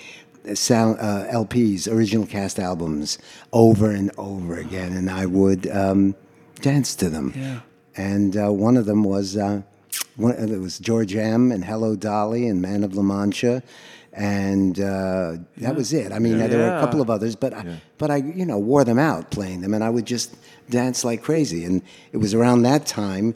sound 0.54 0.99
uh, 0.99 1.26
LPs, 1.30 1.90
original 1.90 2.26
cast 2.26 2.58
albums, 2.58 3.18
over 3.52 3.90
and 3.90 4.11
over 4.18 4.56
again, 4.56 4.92
and 4.92 5.11
I 5.11 5.26
would 5.26 5.70
um, 5.70 6.14
dance 6.61 6.94
to 6.96 7.08
them. 7.08 7.32
Yeah. 7.37 7.61
And 7.96 8.37
uh, 8.37 8.52
one 8.52 8.76
of 8.76 8.87
them 8.87 9.04
was 9.04 9.37
uh, 9.37 9.62
one, 10.16 10.34
there 10.46 10.61
was 10.61 10.78
George 10.78 11.14
M. 11.14 11.52
and 11.52 11.64
Hello 11.64 11.94
Dolly 11.94 12.49
and 12.49 12.61
Man 12.61 12.84
of 12.84 12.94
La 12.94 13.02
Mancha, 13.02 13.62
and 14.12 14.78
uh, 14.80 15.37
that 15.58 15.75
was 15.75 15.92
it. 15.92 16.12
I 16.12 16.18
mean, 16.18 16.38
there 16.38 16.58
were 16.58 16.76
a 16.76 16.80
couple 16.80 17.00
of 17.00 17.08
others, 17.11 17.37
but 17.37 17.54
I, 17.54 17.80
but 17.99 18.11
I 18.11 18.16
you 18.16 18.44
know 18.44 18.58
wore 18.58 18.84
them 18.84 18.99
out 18.99 19.30
playing 19.30 19.61
them, 19.61 19.75
and 19.75 19.84
I 19.84 19.90
would 19.90 20.06
just 20.06 20.34
dance 20.70 21.04
like 21.04 21.22
crazy. 21.22 21.64
And 21.64 21.82
it 22.12 22.16
was 22.18 22.34
around 22.34 22.62
that 22.62 22.87
time 22.87 23.34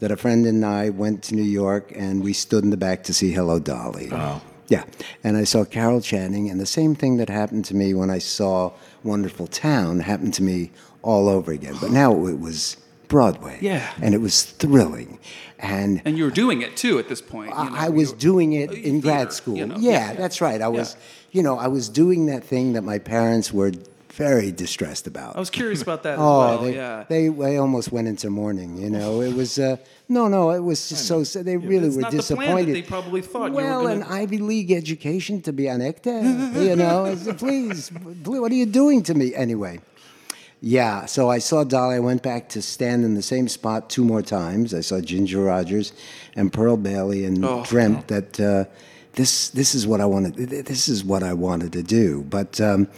that 0.00 0.10
a 0.10 0.16
friend 0.16 0.46
and 0.46 0.64
I 0.64 0.90
went 0.90 1.22
to 1.24 1.34
New 1.34 1.42
York, 1.42 1.92
and 1.94 2.22
we 2.22 2.32
stood 2.32 2.64
in 2.64 2.70
the 2.70 2.76
back 2.76 3.02
to 3.04 3.14
see 3.14 3.32
Hello 3.32 3.58
Dolly. 3.58 4.08
Wow. 4.10 4.40
Yeah, 4.68 4.84
and 5.22 5.36
I 5.36 5.44
saw 5.44 5.64
Carol 5.64 6.00
Channing, 6.00 6.50
and 6.50 6.60
the 6.60 6.66
same 6.66 6.94
thing 6.96 7.18
that 7.18 7.28
happened 7.28 7.64
to 7.66 7.74
me 7.74 7.94
when 7.94 8.10
I 8.10 8.18
saw 8.18 8.72
Wonderful 9.04 9.46
Town 9.46 10.00
happened 10.00 10.34
to 10.34 10.42
me 10.42 10.72
all 11.02 11.28
over 11.28 11.52
again. 11.52 11.76
But 11.80 11.92
now 11.92 12.26
it 12.26 12.40
was 12.40 12.76
Broadway. 13.06 13.58
Yeah. 13.60 13.88
And 14.02 14.12
it 14.12 14.18
was 14.20 14.42
thrilling. 14.42 15.20
And 15.60 16.02
And 16.04 16.18
you 16.18 16.24
were 16.24 16.30
doing 16.32 16.62
it 16.62 16.76
too 16.76 16.98
at 16.98 17.08
this 17.08 17.22
point. 17.22 17.50
you 17.50 17.54
know, 17.54 17.70
I, 17.72 17.88
was 17.88 18.12
doing 18.12 18.52
it 18.54 18.72
in 18.72 19.00
grad 19.00 19.32
school. 19.32 19.56
you 19.56 19.66
know, 19.66 19.76
yeah, 19.78 19.90
yeah, 19.92 20.10
yeah. 20.10 20.14
that's 20.14 20.40
right. 20.40 20.60
I 20.60 20.66
was, 20.68 20.94
Yeah. 20.94 21.38
you 21.38 21.42
know, 21.44 21.56
I 21.56 21.68
was 21.68 21.88
doing 21.88 22.26
that 22.26 22.42
thing 22.42 22.72
that 22.72 22.82
my 22.82 22.98
parents 22.98 23.52
were 23.52 23.70
very 24.16 24.50
distressed 24.50 25.06
about. 25.06 25.36
I 25.36 25.40
was 25.40 25.50
curious 25.50 25.82
about 25.82 26.02
that 26.04 26.14
as 26.18 26.18
Oh, 26.20 26.38
well. 26.38 26.58
they, 26.62 26.74
yeah. 26.74 27.04
they 27.08 27.28
they 27.28 27.56
almost 27.58 27.92
went 27.92 28.08
into 28.08 28.30
mourning. 28.30 28.76
You 28.78 28.90
know, 28.90 29.20
it 29.20 29.34
was 29.34 29.58
uh, 29.58 29.76
no, 30.08 30.28
no, 30.28 30.50
it 30.50 30.60
was 30.60 30.88
just 30.88 31.06
so 31.06 31.22
sad. 31.24 31.44
They 31.44 31.56
really 31.56 31.88
It's 31.88 31.96
were 31.96 32.02
not 32.02 32.10
the 32.12 32.16
disappointed. 32.18 32.74
they 32.74 32.82
probably 32.82 33.20
thought 33.22 33.46
you 33.50 33.56
were 33.56 33.62
well, 33.62 33.82
gonna- 33.82 33.96
an 33.96 34.02
Ivy 34.04 34.38
League 34.38 34.72
education 34.72 35.40
to 35.42 35.52
be 35.52 35.66
an 35.68 35.80
actor. 35.82 36.20
you 36.68 36.76
know, 36.76 37.14
please, 37.38 37.90
please, 37.92 38.36
what 38.42 38.50
are 38.52 38.54
you 38.62 38.66
doing 38.66 39.02
to 39.04 39.14
me 39.14 39.34
anyway? 39.34 39.80
Yeah, 40.60 41.04
so 41.06 41.28
I 41.30 41.38
saw 41.38 41.64
Dolly. 41.64 41.96
I 41.96 42.00
went 42.00 42.22
back 42.22 42.48
to 42.50 42.62
stand 42.62 43.04
in 43.04 43.14
the 43.14 43.22
same 43.22 43.46
spot 43.46 43.90
two 43.90 44.04
more 44.04 44.22
times. 44.22 44.72
I 44.72 44.80
saw 44.80 45.00
Ginger 45.00 45.42
Rogers 45.42 45.92
and 46.34 46.50
Pearl 46.52 46.76
Bailey, 46.78 47.24
and 47.26 47.44
Oh, 47.44 47.62
dreamt 47.64 48.08
that 48.08 48.40
uh, 48.40 48.64
this 49.12 49.50
this 49.50 49.74
is 49.74 49.86
what 49.86 50.00
I 50.00 50.06
wanted. 50.06 50.34
This 50.36 50.88
is 50.88 51.04
what 51.04 51.22
I 51.22 51.34
wanted 51.34 51.72
to 51.74 51.82
do. 51.82 52.24
But 52.30 52.58
um, 52.60 52.88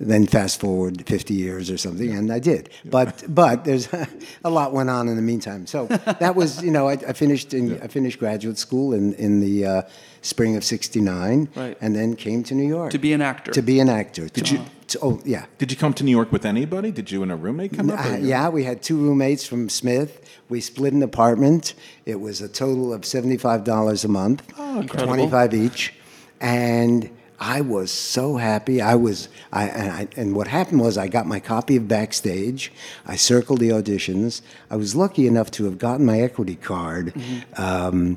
then 0.00 0.26
fast 0.26 0.60
forward 0.60 1.06
50 1.06 1.34
years 1.34 1.70
or 1.70 1.78
something, 1.78 2.10
and 2.10 2.32
I 2.32 2.38
did. 2.38 2.70
But 2.84 3.22
but 3.28 3.64
there's 3.64 3.88
a 4.44 4.50
lot 4.50 4.72
went 4.72 4.90
on 4.90 5.08
in 5.08 5.16
the 5.16 5.22
meantime. 5.22 5.66
So 5.66 5.86
that 5.86 6.34
was 6.34 6.62
you 6.62 6.70
know 6.70 6.88
I, 6.88 6.92
I 6.92 7.12
finished 7.12 7.54
in 7.54 7.80
I 7.82 7.86
finished 7.88 8.18
graduate 8.18 8.58
school 8.58 8.92
in 8.92 9.14
in 9.14 9.40
the 9.40 9.66
uh, 9.66 9.82
spring 10.22 10.56
of 10.56 10.64
'69, 10.64 11.48
Right. 11.54 11.76
and 11.80 11.94
then 11.94 12.16
came 12.16 12.42
to 12.44 12.54
New 12.54 12.66
York 12.68 12.90
To 12.92 12.98
be 12.98 13.12
an 13.12 13.22
actor. 13.22 13.52
To 13.52 13.62
be 13.62 13.78
an 13.80 13.88
actor. 13.88 14.28
Did 14.28 14.46
To- 14.46 14.54
you- 14.54 14.64
to- 14.88 14.98
oh 15.02 15.20
yeah. 15.24 15.46
Did 15.58 15.70
you 15.70 15.76
come 15.78 15.94
to 15.94 16.04
New 16.04 16.10
York 16.10 16.30
with 16.32 16.44
anybody? 16.44 16.90
Did 16.90 17.10
you 17.10 17.22
and 17.22 17.32
a 17.32 17.36
roommate 17.36 17.72
come 17.76 17.90
Uh, 17.90 18.16
you- 18.16 18.26
yeah, 18.28 18.48
we 18.48 18.64
had 18.64 18.82
two 18.82 18.96
roommates 18.96 19.46
from 19.46 19.68
Smith. 19.68 20.20
We 20.48 20.60
split 20.60 20.92
an 20.92 21.02
apartment. 21.02 21.74
It 22.04 22.20
was 22.20 22.40
a 22.42 22.48
total 22.48 22.92
of 22.92 23.04
seventy-five 23.04 23.64
dollars 23.64 24.04
a 24.04 24.08
month, 24.08 24.42
incredible. 24.58 25.06
twenty-five 25.06 25.54
each, 25.54 25.94
and 26.40 27.08
I 27.44 27.60
was 27.60 27.90
so 27.90 28.38
happy. 28.38 28.80
I 28.80 28.94
was, 28.94 29.28
I 29.52 29.64
and, 29.66 29.90
I 29.92 30.08
and 30.16 30.34
what 30.34 30.48
happened 30.48 30.80
was 30.80 30.96
I 30.96 31.08
got 31.08 31.26
my 31.26 31.40
copy 31.40 31.76
of 31.76 31.86
Backstage. 31.86 32.72
I 33.06 33.16
circled 33.16 33.60
the 33.60 33.68
auditions. 33.68 34.40
I 34.70 34.76
was 34.76 34.96
lucky 34.96 35.26
enough 35.26 35.50
to 35.52 35.64
have 35.64 35.76
gotten 35.76 36.06
my 36.06 36.20
equity 36.20 36.56
card. 36.56 37.12
Um, 37.58 38.16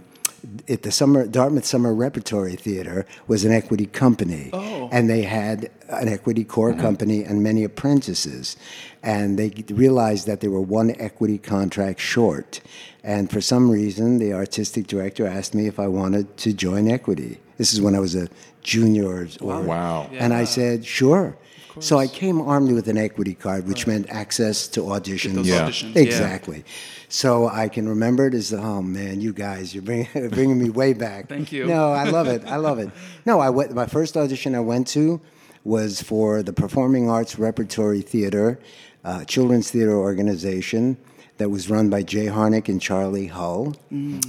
at 0.70 0.84
the 0.84 0.92
summer 0.92 1.28
Dartmouth 1.28 1.66
Summer 1.66 1.94
Repertory 1.94 2.56
Theater 2.56 3.06
was 3.28 3.44
an 3.44 3.52
equity 3.52 3.86
company, 3.86 4.50
and 4.94 5.10
they 5.10 5.24
had 5.24 5.72
an 5.90 6.08
equity 6.08 6.46
core 6.46 6.74
company 6.74 7.24
and 7.26 7.44
many 7.44 7.66
apprentices, 7.66 8.56
and 9.04 9.38
they 9.38 9.50
realized 9.70 10.26
that 10.28 10.40
they 10.40 10.48
were 10.48 10.62
one 10.62 10.96
equity 11.00 11.38
contract 11.38 12.00
short, 12.00 12.62
and 13.04 13.30
for 13.30 13.42
some 13.42 13.70
reason 13.70 14.20
the 14.20 14.32
artistic 14.32 14.88
director 14.88 15.28
asked 15.28 15.54
me 15.54 15.68
if 15.68 15.80
I 15.82 15.88
wanted 15.88 16.38
to 16.38 16.54
join 16.54 16.90
equity. 16.90 17.42
This 17.58 17.74
is 17.74 17.82
when 17.82 17.96
I 17.96 18.00
was 18.00 18.16
a 18.16 18.28
junior. 18.62 19.08
Or, 19.08 19.28
or- 19.42 19.62
Wow. 19.62 20.10
And 20.14 20.34
I 20.34 20.44
said 20.46 20.86
sure. 20.86 21.36
So 21.80 22.00
I 22.00 22.08
came 22.08 22.42
armed 22.42 22.72
with 22.72 22.88
an 22.88 22.98
equity 22.98 23.36
card, 23.36 23.68
which 23.68 23.86
meant 23.86 24.10
access 24.10 24.68
to 24.70 24.82
auditions. 24.82 25.36
those 25.36 25.48
Yeah. 25.48 25.68
auditions. 25.70 25.94
yeah. 25.94 26.02
Exactly. 26.02 26.66
So 27.08 27.48
I 27.48 27.70
can 27.70 27.88
remember 27.88 28.26
it 28.28 28.34
as, 28.34 28.52
oh 28.52 28.82
man, 28.82 29.22
you 29.22 29.32
guys, 29.32 29.76
you're 29.76 29.84
bringing, 29.84 30.08
bringing 30.32 30.58
me 30.58 30.72
way 30.72 30.94
back. 30.94 31.30
Thank 31.30 31.52
you. 31.52 31.68
No, 31.68 31.92
I 31.94 32.10
love 32.10 32.28
it. 32.28 32.44
I 32.48 32.56
love 32.56 32.80
it. 32.80 32.90
No, 33.28 33.40
I 33.40 33.52
went, 33.52 33.76
my 33.76 33.86
first 33.86 34.18
audition 34.18 34.56
I 34.56 34.60
went 34.60 34.88
to 34.90 35.22
was 35.64 36.02
for 36.02 36.42
the 36.42 36.52
Performing 36.54 37.10
Arts 37.12 37.38
Repertory 37.38 38.02
Theater, 38.02 38.60
uh, 39.06 39.24
children's 39.26 39.70
theater 39.70 39.96
organization 39.96 40.98
that 41.38 41.50
was 41.50 41.70
run 41.70 41.90
by 41.90 42.04
Jay 42.04 42.26
Harnick 42.26 42.68
and 42.68 42.82
Charlie 42.82 43.28
Hull. 43.28 43.76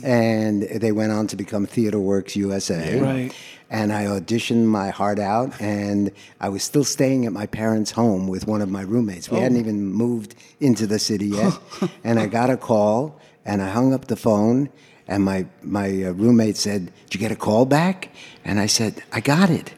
And 0.04 0.62
they 0.62 0.92
went 0.92 1.12
on 1.12 1.26
to 1.28 1.36
become 1.36 1.66
TheatreWorks 1.66 2.36
USA. 2.36 3.00
Right. 3.00 3.34
And 3.70 3.92
I 3.92 4.04
auditioned 4.04 4.64
my 4.64 4.88
heart 4.88 5.18
out, 5.18 5.60
and 5.60 6.10
I 6.40 6.48
was 6.48 6.62
still 6.62 6.84
staying 6.84 7.26
at 7.26 7.32
my 7.32 7.46
parents' 7.46 7.90
home 7.90 8.26
with 8.26 8.46
one 8.46 8.62
of 8.62 8.70
my 8.70 8.80
roommates. 8.80 9.30
We 9.30 9.38
hadn't 9.38 9.58
even 9.58 9.84
moved 9.84 10.34
into 10.60 10.86
the 10.86 10.98
city 10.98 11.26
yet. 11.26 11.52
and 12.04 12.18
I 12.18 12.26
got 12.26 12.48
a 12.48 12.56
call, 12.56 13.20
and 13.44 13.60
I 13.60 13.68
hung 13.68 13.92
up 13.92 14.06
the 14.06 14.16
phone, 14.16 14.70
and 15.06 15.22
my, 15.22 15.46
my 15.62 16.04
uh, 16.04 16.12
roommate 16.12 16.56
said, 16.56 16.92
Did 17.04 17.14
you 17.14 17.20
get 17.20 17.30
a 17.30 17.36
call 17.36 17.66
back? 17.66 18.10
And 18.42 18.58
I 18.58 18.66
said, 18.66 19.02
I 19.12 19.20
got 19.20 19.50
it. 19.50 19.74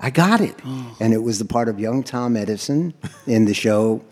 I 0.00 0.10
got 0.10 0.42
it. 0.42 0.54
And 1.00 1.14
it 1.14 1.22
was 1.22 1.38
the 1.38 1.46
part 1.46 1.68
of 1.68 1.80
young 1.80 2.02
Tom 2.02 2.36
Edison 2.36 2.92
in 3.26 3.46
the 3.46 3.54
show 3.54 4.04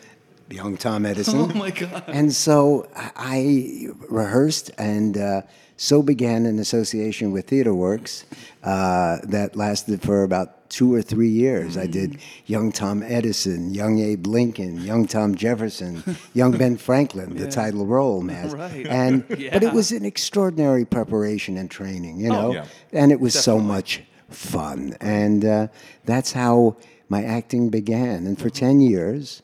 Young 0.51 0.77
Tom 0.77 1.07
Edison. 1.13 1.41
Oh 1.41 1.47
my 1.49 1.71
God. 1.71 2.05
And 2.07 2.33
so 2.33 2.89
I 2.97 3.89
rehearsed, 4.09 4.71
and 4.79 5.17
uh, 5.17 5.43
so 5.77 6.03
began 6.03 6.47
an 6.47 6.59
association 6.59 7.33
with 7.33 7.49
TheatreWorks 7.49 8.25
uh, 8.63 9.19
that 9.25 9.57
lasted 9.57 10.03
for 10.03 10.23
about 10.23 10.63
two 10.73 10.95
or 10.95 11.03
three 11.03 11.29
years. 11.29 11.77
I 11.77 11.87
did 11.87 12.19
Young 12.47 12.73
Tom 12.73 13.03
Edison, 13.03 13.75
Young 13.75 13.99
Abe 13.99 14.27
Lincoln, 14.27 14.81
Young 14.81 15.07
Tom 15.07 15.35
Jefferson, 15.35 16.03
Young 16.33 16.53
Ben 16.53 16.79
Franklin, 16.79 17.37
the 17.37 17.51
title 17.51 17.87
role, 17.87 18.23
man. 18.23 18.51
Right. 18.63 18.87
And 18.87 19.27
but 19.29 19.63
it 19.63 19.73
was 19.73 19.93
an 19.93 20.05
extraordinary 20.05 20.85
preparation 20.85 21.57
and 21.57 21.71
training, 21.71 22.19
you 22.19 22.29
know, 22.29 22.55
yeah. 22.55 22.65
and 22.93 23.13
it 23.13 23.21
was 23.21 23.35
so 23.35 23.59
much 23.59 24.03
fun, 24.31 24.97
and 25.01 25.45
uh, 25.45 25.69
that's 26.05 26.33
how 26.33 26.77
my 27.09 27.23
acting 27.23 27.69
began. 27.69 28.27
And 28.27 28.39
for 28.39 28.51
ten 28.51 28.81
years. 28.81 29.43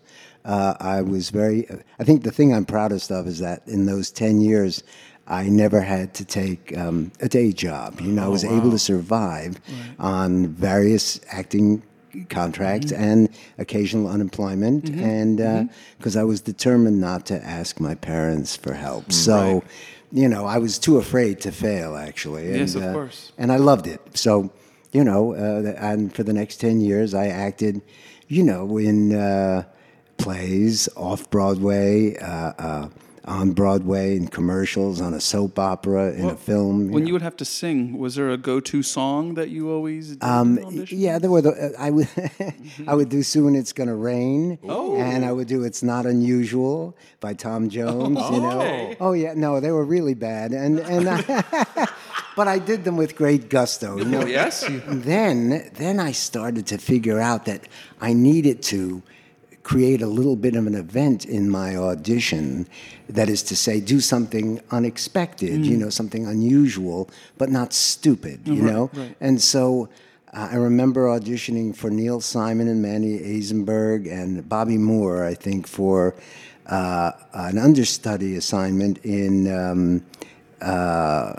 Uh, 0.48 0.74
I 0.80 1.02
was 1.02 1.28
very. 1.28 1.68
I 2.00 2.04
think 2.04 2.24
the 2.24 2.32
thing 2.32 2.54
I'm 2.54 2.64
proudest 2.64 3.12
of 3.12 3.26
is 3.26 3.38
that 3.40 3.62
in 3.68 3.84
those 3.84 4.10
ten 4.10 4.40
years, 4.40 4.82
I 5.26 5.48
never 5.48 5.82
had 5.82 6.14
to 6.14 6.24
take 6.24 6.76
um, 6.76 7.12
a 7.20 7.28
day 7.28 7.52
job. 7.52 8.00
You 8.00 8.12
know, 8.12 8.24
I 8.24 8.28
was 8.28 8.44
able 8.44 8.70
to 8.70 8.78
survive 8.78 9.60
on 9.98 10.48
various 10.48 11.20
acting 11.30 11.82
contracts 12.30 12.90
and 12.92 13.28
occasional 13.58 14.08
unemployment, 14.08 14.88
and 14.88 15.70
because 15.98 16.16
I 16.16 16.24
was 16.24 16.40
determined 16.40 16.98
not 16.98 17.26
to 17.26 17.36
ask 17.44 17.78
my 17.78 17.94
parents 17.94 18.56
for 18.56 18.72
help. 18.72 19.12
So, 19.12 19.62
you 20.10 20.28
know, 20.28 20.46
I 20.46 20.56
was 20.56 20.78
too 20.78 20.96
afraid 20.96 21.40
to 21.42 21.52
fail. 21.52 21.94
Actually, 21.96 22.48
Yes, 22.56 22.74
and, 22.74 22.84
of 22.84 22.90
uh, 22.90 22.92
course. 22.94 23.32
and 23.36 23.52
I 23.52 23.56
loved 23.56 23.86
it. 23.86 24.00
So, 24.16 24.50
you 24.92 25.04
know, 25.04 25.34
uh, 25.34 25.74
and 25.76 26.14
for 26.14 26.22
the 26.22 26.32
next 26.32 26.56
10 26.56 26.80
years, 26.80 27.12
I 27.12 27.26
acted, 27.26 27.82
you 28.28 28.42
know, 28.42 28.78
in 28.78 29.14
uh, 29.14 29.64
plays 30.18 30.88
off 30.96 31.30
Broadway, 31.30 32.16
uh, 32.18 32.52
uh, 32.58 32.88
on 33.24 33.52
Broadway, 33.52 34.16
in 34.16 34.26
commercials, 34.28 35.00
on 35.00 35.12
a 35.12 35.20
soap 35.20 35.58
opera, 35.58 36.12
in 36.12 36.26
a 36.26 36.34
film. 36.34 36.90
When 36.90 37.02
know. 37.02 37.06
you 37.06 37.12
would 37.12 37.22
have 37.22 37.36
to 37.36 37.44
sing, 37.44 37.98
was 37.98 38.14
there 38.14 38.30
a 38.30 38.38
go-to 38.38 38.82
song 38.82 39.34
that 39.34 39.50
you 39.50 39.70
always 39.70 40.16
did 40.16 40.24
Um, 40.24 40.58
yeah, 40.88 41.18
there 41.18 41.30
were. 41.30 41.42
The, 41.42 41.50
uh, 41.50 41.70
I 41.78 41.90
would, 41.90 42.08
I 42.86 42.94
would 42.94 43.10
do 43.10 43.22
"Soon 43.22 43.54
It's 43.54 43.72
Gonna 43.72 43.94
Rain," 43.94 44.58
oh. 44.64 44.96
and 44.96 45.24
I 45.24 45.32
would 45.32 45.46
do 45.46 45.62
"It's 45.64 45.82
Not 45.82 46.06
Unusual" 46.06 46.96
by 47.20 47.34
Tom 47.34 47.68
Jones. 47.68 48.18
You 48.30 48.40
know. 48.40 48.94
Oh 48.98 49.12
yeah, 49.12 49.34
no, 49.34 49.60
they 49.60 49.72
were 49.72 49.84
really 49.84 50.14
bad, 50.14 50.52
and 50.52 50.80
and. 50.80 51.08
I, 51.08 51.88
but 52.38 52.46
I 52.46 52.60
did 52.60 52.84
them 52.84 52.96
with 52.96 53.16
great 53.16 53.50
gusto. 53.50 53.98
You 53.98 54.04
know? 54.04 54.22
Oh, 54.22 54.26
yes? 54.26 54.64
Then, 54.86 55.68
then 55.74 55.98
I 55.98 56.12
started 56.12 56.68
to 56.68 56.78
figure 56.78 57.18
out 57.18 57.46
that 57.46 57.66
I 58.00 58.12
needed 58.12 58.62
to 58.74 59.02
create 59.68 60.00
a 60.00 60.06
little 60.06 60.34
bit 60.34 60.56
of 60.56 60.66
an 60.66 60.74
event 60.74 61.26
in 61.26 61.44
my 61.50 61.76
audition. 61.76 62.66
That 63.18 63.28
is 63.28 63.42
to 63.50 63.54
say, 63.54 63.80
do 63.80 64.00
something 64.00 64.62
unexpected, 64.70 65.66
you 65.66 65.76
know, 65.76 65.90
something 65.90 66.24
unusual, 66.26 67.10
but 67.36 67.50
not 67.50 67.74
stupid, 67.74 68.48
you 68.48 68.62
know? 68.70 68.90
And 69.20 69.36
so 69.42 69.90
uh, 70.32 70.48
I 70.52 70.56
remember 70.56 71.06
auditioning 71.06 71.76
for 71.76 71.90
Neil 71.90 72.20
Simon 72.22 72.66
and 72.68 72.80
Manny 72.80 73.18
Azenberg 73.18 74.10
and 74.10 74.48
Bobby 74.48 74.78
Moore, 74.78 75.26
I 75.26 75.34
think, 75.34 75.66
for 75.66 76.14
uh, 76.66 77.12
an 77.34 77.58
understudy 77.58 78.36
assignment 78.36 79.04
in. 79.04 79.32
Um, 79.52 80.02
uh, 80.60 81.32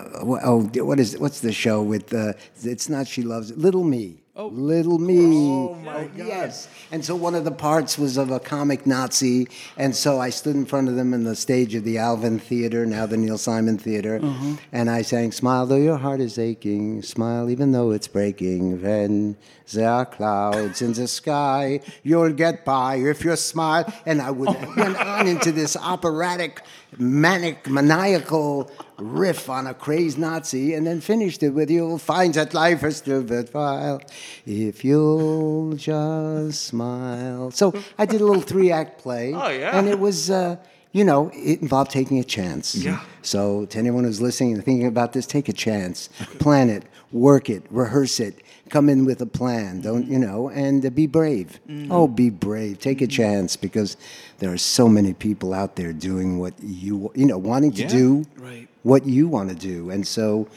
oh, 0.44 0.70
what 0.76 0.98
is 0.98 1.18
what's 1.18 1.42
the 1.42 1.52
show 1.52 1.84
with? 1.84 2.14
Uh, 2.14 2.34
it's 2.64 2.88
not 2.88 3.06
she 3.06 3.22
loves 3.22 3.52
it, 3.52 3.58
Little 3.58 3.84
Me. 3.84 4.16
Oh. 4.40 4.48
Little 4.48 5.00
me. 5.00 5.18
Oh 5.18 5.76
my 5.84 5.96
oh, 5.96 6.08
God. 6.16 6.28
Yes. 6.28 6.70
And 6.94 7.04
so 7.04 7.14
one 7.14 7.36
of 7.36 7.44
the 7.44 7.52
parts 7.52 7.98
was 8.00 8.16
of 8.16 8.32
a 8.32 8.40
comic 8.40 8.88
Nazi, 8.88 9.50
and 9.76 9.94
so 9.94 10.22
I 10.22 10.30
stood 10.30 10.56
in 10.56 10.66
front 10.66 10.88
of 10.88 10.96
them 10.96 11.14
in 11.14 11.26
the 11.26 11.36
stage 11.36 11.76
of 11.76 11.84
the 11.84 11.98
Alvin 11.98 12.40
Theater, 12.40 12.86
now 12.86 13.06
the 13.06 13.18
Neil 13.18 13.38
Simon 13.38 13.78
Theater, 13.78 14.18
mm-hmm. 14.18 14.56
and 14.72 14.90
I 14.90 15.02
sang, 15.02 15.34
"Smile 15.34 15.66
though 15.66 15.76
your 15.76 15.98
heart 15.98 16.22
is 16.22 16.40
aching, 16.40 17.02
smile 17.02 17.50
even 17.50 17.74
though 17.74 17.92
it's 17.92 18.08
breaking. 18.08 18.82
When 18.82 19.36
there 19.74 19.90
are 19.90 20.06
clouds 20.06 20.82
in 20.82 20.94
the 20.94 21.10
sky, 21.10 21.82
you'll 22.04 22.32
get 22.32 22.64
by 22.64 22.96
if 22.96 23.26
you 23.26 23.36
smile." 23.36 23.94
And 24.06 24.22
I 24.22 24.32
would 24.32 24.56
oh 24.56 24.74
went 24.78 24.96
on 24.96 25.28
into 25.28 25.52
this 25.52 25.76
operatic, 25.76 26.62
manic, 26.98 27.70
maniacal 27.70 28.70
riff 28.98 29.50
on 29.50 29.68
a 29.68 29.74
crazed 29.74 30.18
Nazi, 30.18 30.74
and 30.74 30.86
then 30.88 31.02
finished 31.02 31.44
it 31.44 31.50
with 31.50 31.70
"You'll 31.70 32.00
find 32.00 32.34
that 32.34 32.54
life 32.54 32.84
is 32.84 32.98
still 32.98 33.22
worthwhile 33.22 34.02
if 34.46 34.84
you'll 34.84 35.74
just 35.74 36.64
smile." 36.66 37.52
So 37.52 37.74
I 37.98 38.06
did 38.06 38.22
a 38.22 38.26
little 38.26 38.42
three-act 38.42 39.00
play, 39.02 39.34
Oh, 39.34 39.50
yeah. 39.50 39.78
and 39.78 39.88
it 39.88 40.00
was. 40.00 40.30
Uh, 40.30 40.58
you 40.92 41.04
know, 41.04 41.30
it 41.36 41.62
involved 41.62 41.92
taking 41.92 42.18
a 42.18 42.24
chance. 42.24 42.74
Yeah. 42.74 43.02
So, 43.22 43.66
to 43.68 43.78
anyone 43.78 44.06
who's 44.06 44.22
listening 44.22 44.56
and 44.56 44.66
thinking 44.66 44.88
about 44.88 45.14
this, 45.14 45.28
take 45.28 45.48
a 45.48 45.54
chance, 45.54 46.10
plan 46.40 46.68
it, 46.68 46.82
work 47.12 47.48
it, 47.48 47.62
rehearse 47.70 48.20
it, 48.20 48.42
come 48.70 48.90
in 48.90 49.06
with 49.06 49.22
a 49.22 49.26
plan. 49.26 49.82
Don't 49.82 50.08
you 50.08 50.20
know? 50.20 50.50
And 50.50 50.94
be 50.96 51.08
brave. 51.08 51.60
Mm-hmm. 51.68 51.92
Oh, 51.92 52.08
be 52.08 52.30
brave. 52.30 52.80
Take 52.80 53.02
a 53.02 53.08
chance 53.08 53.56
because 53.56 53.98
there 54.40 54.52
are 54.54 54.58
so 54.58 54.88
many 54.88 55.14
people 55.14 55.54
out 55.54 55.76
there 55.76 55.94
doing 55.94 56.40
what 56.40 56.54
you 56.62 57.12
you 57.16 57.26
know 57.26 57.38
wanting 57.38 57.72
to 57.74 57.82
Yeah. 57.84 57.88
do 57.90 58.26
Right. 58.38 58.68
what 58.84 59.06
you 59.06 59.28
want 59.28 59.50
to 59.50 59.56
do, 59.56 59.90
and 59.90 60.06
so 60.08 60.48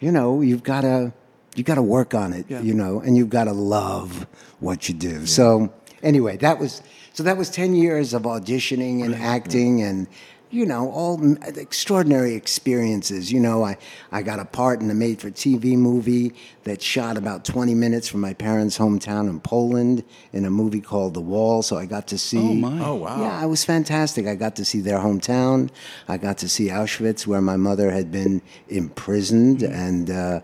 you 0.00 0.10
know 0.12 0.40
you've 0.40 0.62
got 0.62 0.82
to 0.82 1.12
you 1.56 1.64
got 1.64 1.74
to 1.76 1.82
work 1.82 2.14
on 2.14 2.32
it. 2.32 2.46
Yeah. 2.48 2.60
You 2.62 2.74
know, 2.74 3.00
and 3.00 3.16
you've 3.16 3.30
got 3.30 3.44
to 3.44 3.52
love 3.52 4.26
what 4.60 4.88
you 4.88 4.94
do. 4.94 5.26
So 5.26 5.72
anyway, 6.02 6.36
that 6.38 6.58
was 6.58 6.82
so 7.12 7.22
that 7.24 7.36
was 7.36 7.50
ten 7.50 7.74
years 7.74 8.14
of 8.14 8.22
auditioning 8.22 9.04
and 9.04 9.14
acting 9.14 9.82
and. 9.82 10.06
You 10.50 10.66
know, 10.66 10.90
all 10.90 11.36
extraordinary 11.56 12.34
experiences. 12.34 13.30
You 13.30 13.40
know, 13.40 13.64
I, 13.64 13.76
I 14.10 14.22
got 14.22 14.40
a 14.40 14.44
part 14.44 14.80
in 14.80 14.90
a 14.90 14.94
made 14.94 15.20
for 15.20 15.30
TV 15.30 15.76
movie 15.76 16.34
that 16.64 16.82
shot 16.82 17.16
about 17.16 17.44
20 17.44 17.74
minutes 17.74 18.08
from 18.08 18.20
my 18.20 18.34
parents' 18.34 18.76
hometown 18.76 19.28
in 19.28 19.40
Poland 19.40 20.02
in 20.32 20.44
a 20.44 20.50
movie 20.50 20.80
called 20.80 21.14
The 21.14 21.20
Wall. 21.20 21.62
So 21.62 21.76
I 21.78 21.86
got 21.86 22.08
to 22.08 22.18
see. 22.18 22.38
Oh, 22.38 22.54
my. 22.54 22.84
Oh, 22.84 22.94
wow. 22.96 23.20
Yeah, 23.20 23.44
it 23.44 23.48
was 23.48 23.64
fantastic. 23.64 24.26
I 24.26 24.34
got 24.34 24.56
to 24.56 24.64
see 24.64 24.80
their 24.80 24.98
hometown. 24.98 25.70
I 26.08 26.16
got 26.16 26.38
to 26.38 26.48
see 26.48 26.68
Auschwitz, 26.68 27.26
where 27.26 27.40
my 27.40 27.56
mother 27.56 27.90
had 27.90 28.10
been 28.10 28.42
imprisoned 28.68 29.62
and 29.62 30.10
uh, 30.10 30.40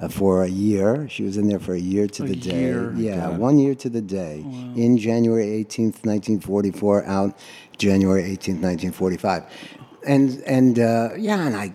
uh, 0.00 0.08
for 0.08 0.42
a 0.42 0.48
year. 0.48 1.08
She 1.08 1.22
was 1.22 1.36
in 1.36 1.48
there 1.48 1.58
for 1.58 1.74
a 1.74 1.80
year 1.80 2.06
to 2.06 2.22
the 2.22 2.34
day. 2.34 2.60
year. 2.60 2.92
Yeah, 2.96 3.28
one 3.28 3.58
year 3.58 3.74
to 3.76 3.88
the 3.90 4.00
day. 4.00 4.40
In 4.74 4.96
January 4.96 5.46
18th, 5.64 6.04
1944, 6.04 7.04
out 7.04 7.38
January 7.80 8.22
18th, 8.22 8.60
1945. 8.62 9.42
And 10.06 10.42
and 10.46 10.78
uh, 10.78 11.10
yeah, 11.18 11.46
and 11.46 11.54
I 11.56 11.66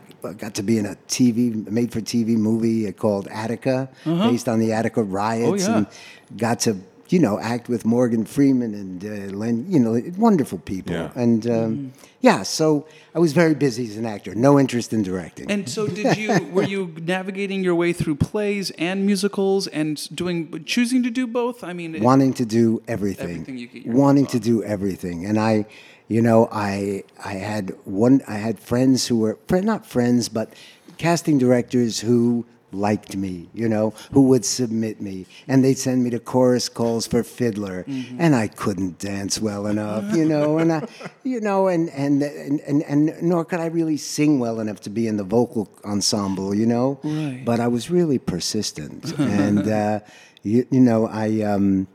got 0.44 0.54
to 0.56 0.64
be 0.64 0.78
in 0.82 0.86
a 0.88 0.96
TV 1.08 1.38
made 1.70 1.92
for 1.92 2.02
TV 2.02 2.30
movie 2.50 2.92
called 2.94 3.28
Attica, 3.44 3.90
based 4.04 4.48
on 4.48 4.58
the 4.60 4.72
Attica 4.74 5.04
riots, 5.04 5.68
Uh-huh. 5.68 5.78
Oh, 5.78 5.80
yeah. 5.82 5.88
and 6.32 6.40
got 6.46 6.60
to 6.62 6.72
you 7.10 7.20
know 7.20 7.40
act 7.40 7.70
with 7.70 7.86
Morgan 7.86 8.26
Freeman 8.26 8.74
and 8.74 9.04
uh, 9.06 9.38
Len, 9.38 9.66
you 9.70 9.80
know 9.80 10.02
wonderful 10.18 10.58
people. 10.60 10.94
Yeah. 10.94 11.12
And 11.16 11.50
um, 11.50 11.94
yeah, 12.22 12.44
so 12.44 12.88
I 13.14 13.20
was 13.20 13.34
very 13.34 13.54
busy 13.54 13.84
as 13.88 13.98
an 13.98 14.06
actor. 14.06 14.34
No 14.34 14.60
interest 14.60 14.92
in 14.94 15.04
directing. 15.04 15.50
And 15.52 15.70
so, 15.70 15.88
did 15.88 16.18
you? 16.18 16.30
were 16.52 16.64
you 16.64 16.94
navigating 17.02 17.64
your 17.64 17.76
way 17.76 17.94
through 17.94 18.16
plays 18.16 18.72
and 18.72 19.06
musicals, 19.06 19.68
and 19.68 19.96
doing 20.16 20.64
choosing 20.66 21.04
to 21.04 21.12
do 21.12 21.28
both? 21.28 21.64
I 21.64 21.74
mean, 21.74 21.96
it- 21.96 22.02
wanting 22.02 22.34
to 22.34 22.46
do 22.46 22.82
everything, 22.88 23.30
Everything 23.42 23.58
you 23.58 23.68
get 23.68 23.88
wanting 23.88 24.26
to 24.28 24.40
do 24.40 24.64
everything, 24.64 25.26
and 25.26 25.40
I, 25.40 25.66
you 26.08 26.22
know, 26.22 26.50
I 26.52 27.04
I 27.24 27.34
had 27.34 27.76
one, 27.86 28.22
I 28.28 28.36
had 28.38 28.60
friends 28.60 29.08
who 29.08 29.20
were 29.20 29.38
not 29.52 29.86
friends, 29.86 30.30
but 30.30 30.54
casting 30.98 31.38
directors 31.38 32.00
who 32.00 32.46
liked 32.76 33.16
me, 33.16 33.50
you 33.54 33.68
know, 33.70 33.94
who 34.12 34.24
would 34.30 34.44
submit 34.46 35.00
me, 35.02 35.26
and 35.48 35.64
they'd 35.64 35.78
send 35.78 36.04
me 36.04 36.10
to 36.12 36.20
chorus 36.20 36.68
calls 36.70 37.08
for 37.08 37.24
fiddler, 37.24 37.84
Mm-hmm. 37.88 38.18
and 38.20 38.36
I 38.36 38.48
couldn't 38.48 39.00
dance 39.00 39.40
well 39.42 39.66
enough, 39.68 40.04
you 40.16 40.26
know, 40.26 40.58
and 40.60 40.72
I, 40.74 40.88
you 41.24 41.40
know, 41.42 41.68
and 41.68 41.90
and, 41.90 42.22
and 42.24 42.60
and 42.62 42.84
and 42.84 43.14
nor 43.22 43.46
could 43.46 43.60
I 43.60 43.68
really 43.68 43.98
sing 43.98 44.40
well 44.40 44.60
enough 44.60 44.80
to 44.82 44.90
be 44.90 45.08
in 45.08 45.18
the 45.18 45.24
vocal 45.24 45.68
ensemble, 45.84 46.54
you 46.54 46.66
know, 46.66 47.00
Right. 47.04 47.44
but 47.46 47.60
I 47.60 47.68
was 47.68 47.90
really 47.90 48.20
persistent, 48.20 49.18
and 49.20 49.68
uh, 49.68 50.00
you, 50.44 50.66
you 50.70 50.80
know, 50.82 51.08
I. 51.08 51.42
Um, 51.42 51.88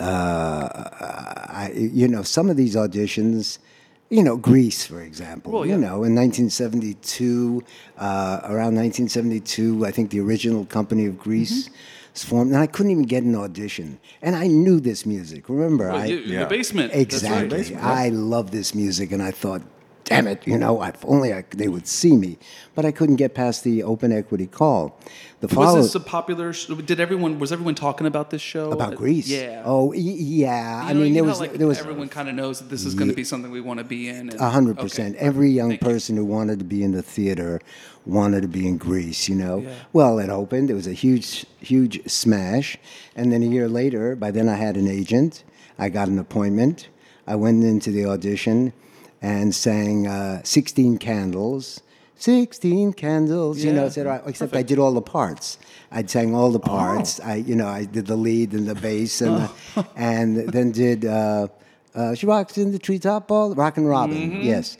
uh, 0.00 0.88
I, 1.64 1.72
you 1.74 2.08
know, 2.08 2.22
some 2.22 2.50
of 2.50 2.56
these 2.56 2.74
auditions, 2.76 3.58
you 4.12 4.22
know, 4.22 4.36
Grease, 4.36 4.84
for 4.86 5.00
example, 5.00 5.52
Well, 5.52 5.66
you 5.66 5.78
know, 5.78 6.04
in 6.04 6.14
1972, 6.14 7.64
uh, 7.98 8.40
around 8.44 8.74
1972, 8.76 9.86
I 9.86 9.90
think 9.90 10.10
the 10.10 10.20
original 10.20 10.64
company 10.66 11.06
of 11.06 11.18
Grease 11.18 11.64
Mm-hmm. 11.68 11.74
was 12.12 12.24
formed, 12.24 12.50
and 12.52 12.60
I 12.60 12.66
couldn't 12.66 12.92
even 12.92 13.04
get 13.04 13.22
an 13.22 13.34
audition. 13.34 13.98
And 14.20 14.36
I 14.36 14.46
knew 14.46 14.80
this 14.80 15.06
music. 15.06 15.48
Remember, 15.48 15.88
Well, 15.88 15.96
I 15.96 16.06
you- 16.06 16.18
Yeah. 16.26 16.40
the 16.44 16.46
basement. 16.56 16.92
That's 16.92 17.22
right. 17.24 17.50
exactly. 17.52 17.76
I 17.76 18.10
love 18.10 18.50
this 18.50 18.74
music, 18.74 19.12
and 19.12 19.22
I 19.22 19.30
thought, 19.30 19.62
damn 20.04 20.26
it, 20.26 20.46
you 20.46 20.58
know, 20.58 20.82
if 20.82 21.04
only 21.04 21.32
I, 21.32 21.44
they 21.50 21.68
would 21.68 21.86
see 21.86 22.16
me. 22.16 22.38
But 22.74 22.84
I 22.84 22.92
couldn't 22.92 23.16
get 23.16 23.34
past 23.34 23.64
the 23.64 23.82
open 23.82 24.12
equity 24.12 24.46
call. 24.46 24.98
The 25.40 25.48
follow- 25.48 25.76
Was 25.76 25.86
this 25.86 25.94
a 25.94 26.00
popular? 26.00 26.52
sh- 26.52 26.66
Did 26.66 27.00
everyone? 27.00 27.38
Was 27.38 27.52
everyone 27.52 27.74
talking 27.74 28.06
about 28.06 28.30
this 28.30 28.40
show? 28.40 28.70
about 28.72 28.94
uh, 28.94 28.96
Grease. 28.96 29.28
Yeah. 29.28 29.62
Oh, 29.64 29.92
yeah. 29.92 30.82
You 30.84 30.88
I 30.88 30.92
know- 30.92 31.00
mean, 31.00 31.14
there 31.14 31.24
was 31.24 31.40
like 31.40 31.54
there 31.54 31.66
was 31.66 31.78
everyone 31.78 32.08
kind 32.08 32.28
of 32.28 32.34
knows 32.34 32.60
that 32.60 32.68
this 32.70 32.84
is 32.84 32.94
going 32.94 33.10
to 33.10 33.14
be 33.16 33.24
something 33.24 33.50
we 33.50 33.60
want 33.60 33.78
to 33.78 33.84
be 33.84 34.08
in. 34.08 34.30
A 34.38 34.48
hundred 34.50 34.78
percent. 34.78 35.16
Every 35.16 35.50
young 35.50 35.70
Thank 35.70 35.82
you. 35.82 35.88
person 35.88 36.16
who 36.16 36.24
wanted 36.24 36.58
to 36.60 36.64
be 36.64 36.82
in 36.82 36.92
the 36.92 37.02
theater 37.02 37.60
wanted 38.06 38.42
to 38.42 38.48
be 38.48 38.66
in 38.66 38.78
Grease. 38.78 39.28
You 39.28 39.34
know. 39.36 39.58
Yeah. 39.60 39.74
Well, 39.92 40.18
it 40.18 40.30
opened. 40.30 40.70
It 40.70 40.74
was 40.74 40.86
a 40.86 40.92
huge, 40.92 41.44
huge 41.60 42.08
smash. 42.10 42.76
And 43.16 43.32
then 43.32 43.42
a 43.42 43.46
year 43.46 43.68
later, 43.68 44.16
by 44.16 44.30
then 44.30 44.48
I 44.48 44.54
had 44.54 44.76
an 44.76 44.88
agent. 44.88 45.44
I 45.78 45.88
got 45.88 46.08
an 46.08 46.18
appointment. 46.18 46.88
I 47.26 47.34
went 47.36 47.62
into 47.64 47.90
the 47.90 48.06
audition 48.06 48.72
and 49.22 49.54
sang 49.54 50.06
uh, 50.06 50.40
"16 50.44 50.98
Candles." 50.98 51.80
16 52.18 52.92
candles, 52.92 53.64
you 53.64 53.72
know, 53.72 53.80
Yeah. 53.80 53.86
et 53.86 53.90
cetera, 53.90 54.22
except 54.26 54.54
I 54.54 54.62
did 54.62 54.78
all 54.78 54.92
the 54.94 55.02
parts. 55.02 55.58
I 55.90 56.04
sang 56.06 56.36
all 56.36 56.52
the 56.52 56.60
parts. 56.60 57.18
I, 57.18 57.34
you 57.36 57.56
know, 57.56 57.66
I 57.66 57.84
did 57.84 58.06
the 58.06 58.14
lead 58.14 58.52
and 58.52 58.68
the 58.68 58.76
bass, 58.76 59.20
and 59.20 59.48
Oh. 59.76 59.84
and 59.96 60.36
then 60.54 60.70
did 60.70 61.04
uh, 61.04 61.48
uh, 61.96 62.14
"She 62.14 62.26
Rocks 62.26 62.56
in 62.58 62.70
the 62.70 62.78
Treetop 62.78 63.26
Ball," 63.26 63.56
Rock 63.56 63.76
and 63.76 63.88
Robin, 63.88 64.16
Mm-hmm. 64.30 64.42
yes, 64.42 64.78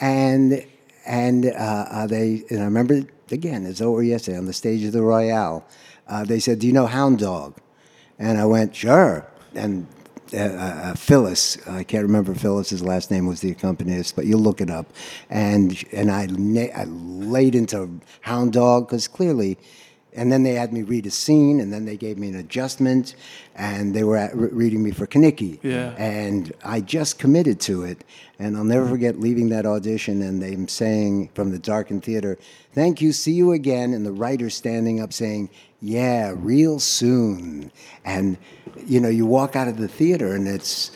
and 0.00 0.64
and 1.04 1.46
uh, 1.46 1.50
uh, 1.90 2.06
they 2.06 2.44
and 2.48 2.60
I 2.60 2.64
remember 2.64 3.02
again 3.32 3.66
as 3.66 3.78
though 3.78 3.90
it 3.90 3.94
were 3.94 4.02
yesterday 4.04 4.38
on 4.38 4.46
the 4.46 4.52
stage 4.52 4.84
of 4.84 4.92
the 4.92 5.02
Royale. 5.02 5.64
Uh, 6.06 6.22
they 6.24 6.38
said, 6.38 6.60
"Do 6.60 6.68
you 6.68 6.72
know 6.72 6.86
Hound 6.86 7.18
Dog?" 7.18 7.58
And 8.20 8.38
I 8.38 8.46
went, 8.46 8.76
"Sure." 8.76 9.26
And 9.56 9.88
uh, 10.34 10.94
Phyllis, 10.94 11.56
I 11.66 11.84
can't 11.84 12.02
remember 12.02 12.34
Phyllis's 12.34 12.82
last 12.82 13.10
name 13.10 13.26
was 13.26 13.40
the 13.40 13.50
accompanist, 13.50 14.16
but 14.16 14.26
you'll 14.26 14.40
look 14.40 14.60
it 14.60 14.70
up. 14.70 14.86
And 15.30 15.82
and 15.92 16.10
I, 16.10 16.26
na- 16.26 16.72
I 16.74 16.84
laid 16.84 17.54
into 17.54 18.00
Hound 18.22 18.52
Dog 18.52 18.88
because 18.88 19.08
clearly, 19.08 19.58
and 20.12 20.30
then 20.30 20.42
they 20.42 20.54
had 20.54 20.72
me 20.72 20.82
read 20.82 21.06
a 21.06 21.10
scene, 21.10 21.60
and 21.60 21.72
then 21.72 21.84
they 21.84 21.96
gave 21.96 22.18
me 22.18 22.28
an 22.28 22.36
adjustment, 22.36 23.16
and 23.56 23.94
they 23.94 24.04
were 24.04 24.16
at, 24.16 24.36
re- 24.36 24.48
reading 24.52 24.82
me 24.82 24.92
for 24.92 25.06
Kenickie. 25.06 25.58
Yeah. 25.62 25.90
And 25.96 26.52
I 26.64 26.80
just 26.80 27.18
committed 27.18 27.60
to 27.62 27.82
it, 27.84 28.04
and 28.38 28.56
I'll 28.56 28.64
never 28.64 28.88
forget 28.88 29.18
leaving 29.18 29.48
that 29.50 29.66
audition 29.66 30.22
and 30.22 30.42
them 30.42 30.68
saying 30.68 31.30
from 31.34 31.50
the 31.50 31.58
darkened 31.58 32.04
theater, 32.04 32.38
"Thank 32.72 33.00
you, 33.00 33.12
see 33.12 33.32
you 33.32 33.52
again," 33.52 33.92
and 33.92 34.06
the 34.06 34.12
writer 34.12 34.50
standing 34.50 35.00
up 35.00 35.12
saying, 35.12 35.50
"Yeah, 35.84 36.32
real 36.36 36.78
soon," 36.80 37.70
and 38.04 38.38
you 38.86 39.00
know, 39.00 39.08
you 39.08 39.26
walk 39.26 39.54
out 39.56 39.68
of 39.68 39.76
the 39.76 39.88
theater 39.88 40.34
and 40.34 40.48
it's 40.48 40.90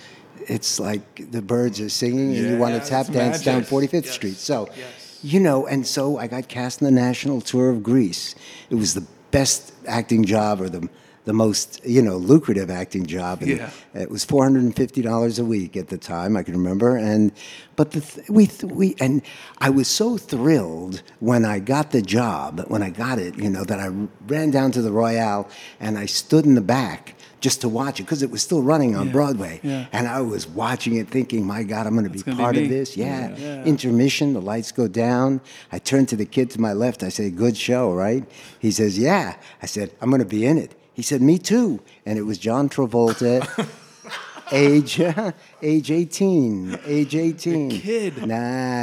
it's 0.46 0.81
like 0.81 1.31
the 1.31 1.42
birds 1.42 1.79
are 1.81 1.88
singing 1.90 2.35
and 2.37 2.48
you 2.51 2.57
want 2.57 2.72
to 2.74 2.81
Yeah, 2.81 2.88
tap 2.88 3.07
it's 3.07 3.11
dance 3.11 3.42
down 3.44 3.64
45th 3.64 4.07
Yes. 4.07 4.14
Street. 4.14 4.37
So, 4.37 4.66
Yes. 4.77 5.18
you 5.22 5.40
know, 5.40 5.66
and 5.66 5.87
so 5.87 6.16
I 6.16 6.27
got 6.27 6.48
cast 6.48 6.81
in 6.81 6.87
the 6.87 6.90
national 6.90 7.40
tour 7.42 7.68
of 7.68 7.83
Grease. 7.83 8.35
It 8.70 8.77
was 8.77 8.94
the 8.94 9.05
best 9.31 9.72
acting 9.87 10.24
job 10.24 10.61
or 10.62 10.68
the 10.70 10.88
the 11.29 11.35
most 11.35 11.85
you 11.85 12.01
know 12.01 12.17
lucrative 12.17 12.71
acting 12.71 13.05
job. 13.05 13.43
And 13.43 13.51
Yeah. 13.51 13.71
It 13.95 14.11
was 14.11 14.25
four 14.25 14.43
hundred 14.45 14.62
and 14.64 14.75
fifty 14.75 15.03
dollars 15.03 15.38
a 15.38 15.45
week 15.45 15.77
at 15.77 15.88
the 15.88 15.99
time. 15.99 16.38
I 16.38 16.43
can 16.43 16.55
remember, 16.55 16.97
and 16.97 17.33
but 17.77 17.91
the 17.91 18.01
th- 18.01 18.31
we 18.31 18.47
th- 18.47 18.73
we 18.73 18.97
and 18.99 19.21
I 19.59 19.69
was 19.69 19.88
so 19.88 20.17
thrilled 20.17 21.03
when 21.21 21.45
I 21.45 21.59
got 21.59 21.91
the 21.91 22.01
job 22.01 22.64
when 22.69 22.83
I 22.83 22.88
got 22.88 23.19
it. 23.19 23.37
You 23.37 23.51
know 23.51 23.62
that 23.64 23.79
I 23.79 23.88
ran 24.27 24.51
down 24.51 24.73
to 24.73 24.81
the 24.81 24.91
Royale 24.91 25.47
and 25.81 25.99
I 25.99 26.07
stood 26.07 26.47
in 26.47 26.55
the 26.55 26.62
back 26.62 27.14
just 27.41 27.61
to 27.61 27.69
watch 27.69 28.01
it 28.01 28.05
because 28.05 28.23
it 28.23 28.31
was 28.31 28.43
still 28.43 28.62
running 28.62 28.97
on 28.97 29.12
Broadway, 29.12 29.61
yeah. 29.62 29.87
and 29.93 30.09
I 30.09 30.21
was 30.23 30.49
watching 30.49 30.97
it 30.97 31.09
thinking, 31.09 31.47
my 31.47 31.62
God, 31.62 31.87
I'm 31.87 31.93
going 31.95 32.05
to 32.05 32.11
be 32.11 32.21
gonna 32.23 32.37
be 32.37 32.43
part 32.43 32.57
me. 32.57 32.64
of 32.64 32.69
this. 32.71 32.97
Yeah. 32.97 33.37
Yeah. 33.37 33.64
Intermission, 33.64 34.33
the 34.33 34.41
lights 34.41 34.73
go 34.73 34.88
down. 34.88 35.41
I 35.71 35.79
turn 35.79 36.07
to 36.07 36.17
the 36.17 36.25
kid 36.27 36.51
to 36.53 36.61
my 36.61 36.73
left. 36.73 37.03
I 37.03 37.11
say, 37.11 37.31
"Good 37.31 37.57
show, 37.57 37.93
right?" 37.93 38.25
He 38.59 38.71
says, 38.71 38.99
"Yeah." 38.99 39.37
I 39.62 39.67
said, 39.67 39.93
"I'm 40.01 40.09
going 40.11 40.21
to 40.29 40.35
be 40.38 40.47
in 40.47 40.57
it." 40.57 40.73
He 40.98 41.02
said, 41.02 41.22
Me 41.22 41.38
too. 41.38 41.78
And 42.04 42.18
it 42.18 42.22
was 42.22 42.38
John 42.38 42.68
Travolta. 42.68 43.46
age 44.52 44.98
age 45.62 45.90
18 45.90 46.78
age 46.87 47.14
18 47.14 47.70
kid. 47.70 48.26
nah 48.26 48.34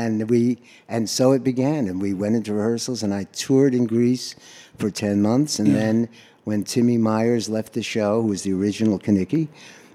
and 0.06 0.30
we 0.30 0.60
and 0.88 1.10
so 1.10 1.32
it 1.32 1.44
began 1.44 1.88
and 1.88 2.00
we 2.00 2.14
went 2.14 2.36
into 2.36 2.54
rehearsals 2.54 3.02
and 3.02 3.12
i 3.12 3.24
toured 3.34 3.74
in 3.74 3.88
grease 3.88 4.36
for 4.78 4.92
10 4.92 5.24
months 5.24 5.58
and 5.58 5.74
then 5.76 6.08
when 6.44 6.64
timmy 6.64 7.00
meyers 7.00 7.50
left 7.50 7.74
the 7.74 7.82
show 7.82 8.22
who 8.22 8.28
was 8.28 8.44
the 8.44 8.54
original 8.54 9.00
kenickie 9.00 9.48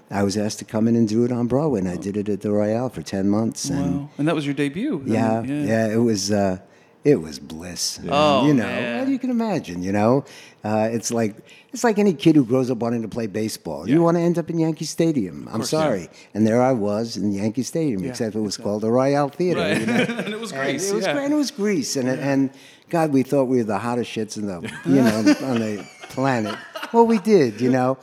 i 0.09 0.21
was 0.23 0.35
asked 0.35 0.59
to 0.59 0.65
come 0.65 0.89
in 0.89 0.95
and 0.97 1.07
do 1.07 1.23
it 1.23 1.31
on 1.31 1.47
broadway 1.47 1.79
and 1.79 1.87
i 1.87 1.95
did 1.95 2.17
it 2.17 2.27
at 2.27 2.41
the 2.41 2.51
royale 2.51 2.89
for 2.89 3.01
10 3.01 3.29
months 3.29 3.69
and 3.69 4.01
Wow. 4.01 4.09
And 4.17 4.27
that 4.27 4.35
was 4.35 4.45
your 4.45 4.53
debut. 4.55 5.01
then, 5.05 5.13
yeah, 5.13 5.41
yeah, 5.87 5.87
it 5.93 5.99
was 5.99 6.33
uh, 6.33 6.57
it 7.03 7.15
was 7.15 7.39
bliss. 7.39 7.99
Oh, 8.09 8.45
you 8.45 8.53
know, 8.53 8.63
man. 8.63 9.09
you 9.09 9.17
can 9.17 9.31
imagine. 9.31 9.81
You 9.81 9.91
know, 9.91 10.23
uh, 10.63 10.87
it's 10.91 11.11
like 11.11 11.35
it's 11.73 11.83
like 11.83 11.99
any 11.99 12.13
kid 12.13 12.35
who 12.35 12.43
grows 12.43 12.69
up 12.69 12.79
wanting 12.79 13.01
to 13.01 13.07
play 13.07 13.27
baseball. 13.27 13.89
You 13.89 14.01
want 14.01 14.17
to 14.17 14.21
end 14.21 14.37
up 14.37 14.49
in 14.49 14.59
Yankee 14.59 14.85
Stadium. 14.85 15.47
I'm 15.51 15.63
sorry, 15.63 16.09
and 16.33 16.45
there 16.45 16.61
I 16.61 16.73
was 16.73 17.15
in 17.15 17.31
Yankee 17.31 17.63
Stadium, 17.63 18.03
except 18.03 18.35
it 18.35 18.41
was 18.41 18.57
called 18.57 18.81
the 18.81 18.91
Royale 18.91 19.29
Theater. 19.29 19.61
Right. 19.61 19.79
You 19.79 19.85
know? 19.85 19.93
and 20.25 20.33
it 20.33 20.39
was 20.39 20.51
And 20.51 20.61
Grease. 20.61 20.91
It 20.91 20.95
was 20.95 21.05
yeah. 21.05 21.13
great. 21.13 21.25
and 21.25 21.33
It 21.33 21.37
was 21.37 21.51
Grease, 21.51 21.95
and 21.95 22.09
and 22.09 22.51
God, 22.89 23.13
we 23.13 23.23
thought 23.23 23.45
we 23.45 23.57
were 23.57 23.63
the 23.63 23.79
hottest 23.79 24.11
shits 24.11 24.37
in 24.37 24.47
the 24.47 24.61
you 24.85 25.01
know 25.01 25.17
on 25.47 25.59
the 25.59 25.87
planet. 26.09 26.57
Well, 26.91 27.07
we 27.07 27.19
did, 27.19 27.61
you 27.61 27.71
know, 27.71 27.97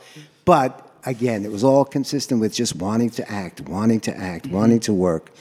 but 0.45 0.89
again, 1.05 1.45
it 1.45 1.51
was 1.51 1.63
all 1.63 1.85
consistent 1.85 2.41
with 2.41 2.53
just 2.53 2.75
wanting 2.75 3.11
to 3.11 3.31
act, 3.31 3.61
wanting 3.61 3.99
to 4.01 4.17
act, 4.17 4.47
wanting 4.47 4.79
to 4.81 4.93
work, 4.93 5.31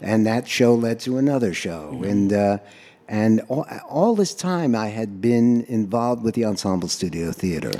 and 0.00 0.24
that 0.26 0.46
show 0.46 0.74
led 0.74 1.00
to 1.00 1.18
another 1.18 1.52
show, 1.52 2.02
and. 2.04 2.32
Uh, 2.32 2.58
and 3.12 3.42
all, 3.48 3.66
all 3.90 4.14
this 4.14 4.32
time, 4.32 4.74
I 4.74 4.88
had 4.88 5.20
been 5.20 5.64
involved 5.68 6.24
with 6.24 6.34
the 6.34 6.46
Ensemble 6.46 6.88
Studio 6.88 7.30
Theater. 7.30 7.72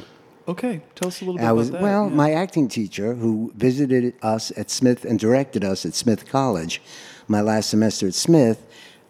Okay, 0.47 0.83
tell 0.95 1.09
us 1.09 1.23
a 1.23 1.25
little 1.25 1.39
bit 1.39 1.47
I 1.47 1.53
was 1.53 1.71
about 1.71 1.79
that. 1.79 1.85
well. 1.85 2.09
yeah. 2.11 2.15
My 2.15 2.33
acting 2.33 2.69
teacher, 2.69 3.15
who 3.15 3.51
visited 3.57 4.13
us 4.21 4.53
at 4.59 4.71
Smith 4.71 5.07
and 5.07 5.19
directed 5.19 5.65
us 5.65 5.87
at 5.87 5.95
Smith 5.95 6.29
College, 6.29 6.83
my 7.29 7.41
last 7.41 7.71
semester 7.71 8.07
at 8.09 8.15
Smith, 8.15 8.67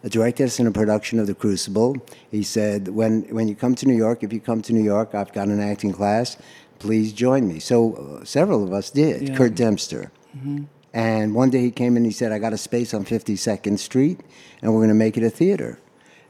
directed 0.07 0.45
us 0.45 0.61
in 0.61 0.67
a 0.67 0.71
production 0.71 1.19
of 1.19 1.27
The 1.27 1.35
Crucible. 1.35 1.97
He 2.31 2.41
said, 2.41 2.87
"When 2.87 3.23
when 3.23 3.49
you 3.49 3.55
come 3.55 3.75
to 3.75 3.85
New 3.85 3.97
York, 3.97 4.23
if 4.23 4.31
you 4.31 4.39
come 4.39 4.61
to 4.61 4.71
New 4.71 4.83
York, 4.83 5.13
I've 5.13 5.33
got 5.33 5.49
an 5.49 5.59
acting 5.59 5.91
class. 5.91 6.37
Please 6.79 7.11
join 7.11 7.49
me." 7.49 7.59
So 7.59 7.95
uh, 7.95 8.23
several 8.23 8.63
of 8.63 8.71
us 8.71 8.89
did. 8.91 9.27
Yeah. 9.27 9.35
Curt 9.35 9.55
Dempster. 9.55 10.09
Mm-hmm. 10.37 10.63
And 10.93 11.33
one 11.33 11.49
day 11.49 11.61
he 11.61 11.71
came 11.71 11.93
in 11.93 11.97
and 11.97 12.05
he 12.05 12.11
said, 12.11 12.31
I 12.31 12.37
got 12.37 12.53
a 12.53 12.57
space 12.57 12.93
on 12.93 13.03
52nd 13.03 13.79
Street 13.79 14.19
and 14.61 14.71
we're 14.71 14.79
going 14.79 14.89
to 14.89 14.93
make 14.93 15.17
it 15.17 15.23
a 15.23 15.29
theater. 15.29 15.79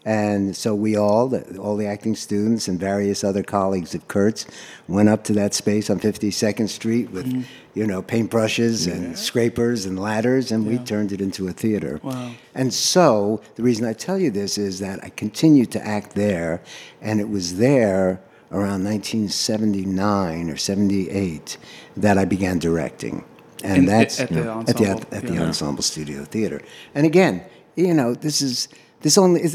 And 0.05 0.53
so 0.55 0.75
we 0.75 0.97
all, 0.97 1.29
the- 1.29 1.57
all 1.57 1.77
the 1.77 1.85
acting 1.87 2.15
students 2.15 2.67
and 2.67 2.77
various 2.79 3.23
other 3.23 3.41
colleagues 3.41 3.95
of 3.95 4.05
Curt's, 4.09 4.45
went 4.87 5.07
up 5.07 5.23
to 5.25 5.33
that 5.33 5.53
space 5.53 5.89
on 5.89 5.99
52nd 5.99 6.67
Street 6.67 7.09
with, 7.11 7.25
Mm-hmm. 7.25 7.41
you 7.73 7.87
know, 7.87 8.01
paintbrushes 8.03 8.91
and 8.91 9.17
scrapers 9.17 9.85
and 9.85 9.97
ladders, 9.97 10.51
and 10.51 10.67
we 10.67 10.77
turned 10.79 11.11
it 11.13 11.21
into 11.21 11.47
a 11.47 11.53
theater. 11.53 12.01
Wow. 12.03 12.31
And 12.53 12.73
so 12.73 13.41
the 13.55 13.63
reason 13.63 13.85
I 13.85 13.93
tell 13.93 14.19
you 14.19 14.29
this 14.29 14.57
is 14.57 14.79
that 14.79 14.99
I 15.03 15.09
continued 15.09 15.71
to 15.71 15.87
act 15.87 16.15
there, 16.15 16.61
and 17.01 17.21
it 17.21 17.29
was 17.29 17.55
there 17.57 18.19
around 18.51 18.83
1979 18.83 20.49
or 20.49 20.57
78 20.57 21.57
that 21.97 22.17
I 22.17 22.25
began 22.25 22.59
directing. 22.59 23.23
And 23.63 23.77
In- 23.79 23.85
that's 23.85 24.19
at 24.19 24.29
the 24.29 24.49
at 24.67 24.77
the, 24.77 25.15
at 25.15 25.23
the 25.25 25.33
yeah. 25.35 25.43
ensemble 25.43 25.83
studio 25.83 26.25
theater. 26.25 26.61
And 26.93 27.05
again, 27.05 27.43
you 27.75 27.93
know, 27.93 28.13
this 28.13 28.41
is 28.41 28.67
this 29.03 29.17
only 29.17 29.43
is 29.43 29.53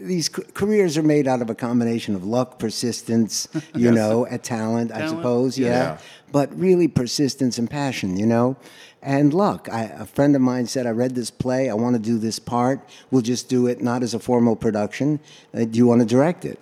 these 0.00 0.28
careers 0.28 0.96
are 0.96 1.02
made 1.02 1.28
out 1.28 1.42
of 1.42 1.50
a 1.50 1.54
combination 1.54 2.14
of 2.14 2.24
luck, 2.24 2.58
persistence, 2.58 3.46
you 3.74 3.92
know, 3.92 4.26
a 4.28 4.38
talent, 4.38 4.90
I 4.90 5.08
suppose, 5.08 5.58
yeah. 5.58 5.68
yeah. 5.68 5.98
But 6.32 6.58
really 6.58 6.88
persistence 6.88 7.58
and 7.58 7.70
passion, 7.70 8.16
you 8.16 8.26
know. 8.26 8.56
And 9.00 9.32
luck. 9.32 9.68
I, 9.70 9.84
a 9.84 10.06
friend 10.06 10.34
of 10.34 10.42
mine 10.42 10.66
said, 10.66 10.86
"I 10.86 10.90
read 10.90 11.14
this 11.14 11.30
play. 11.30 11.70
I 11.70 11.74
want 11.74 11.94
to 11.94 12.02
do 12.02 12.18
this 12.18 12.38
part. 12.38 12.80
We'll 13.10 13.22
just 13.22 13.48
do 13.48 13.68
it 13.68 13.80
not 13.80 14.02
as 14.02 14.14
a 14.14 14.18
formal 14.18 14.56
production. 14.56 15.20
Uh, 15.54 15.64
do 15.64 15.78
you 15.78 15.86
want 15.86 16.00
to 16.00 16.06
direct 16.06 16.44
it?" 16.44 16.58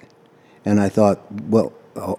And 0.64 0.80
I 0.80 0.88
thought, 0.88 1.20
well, 1.44 1.72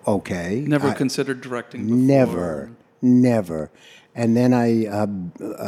okay. 0.07 0.63
Never 0.65 0.87
I- 0.87 0.93
considered 0.93 1.41
directing 1.41 1.83
before. 1.85 1.97
Never, 1.97 2.71
never. 3.01 3.71
And 4.15 4.35
then 4.35 4.51
I 4.51 4.87
uh, 4.87 5.07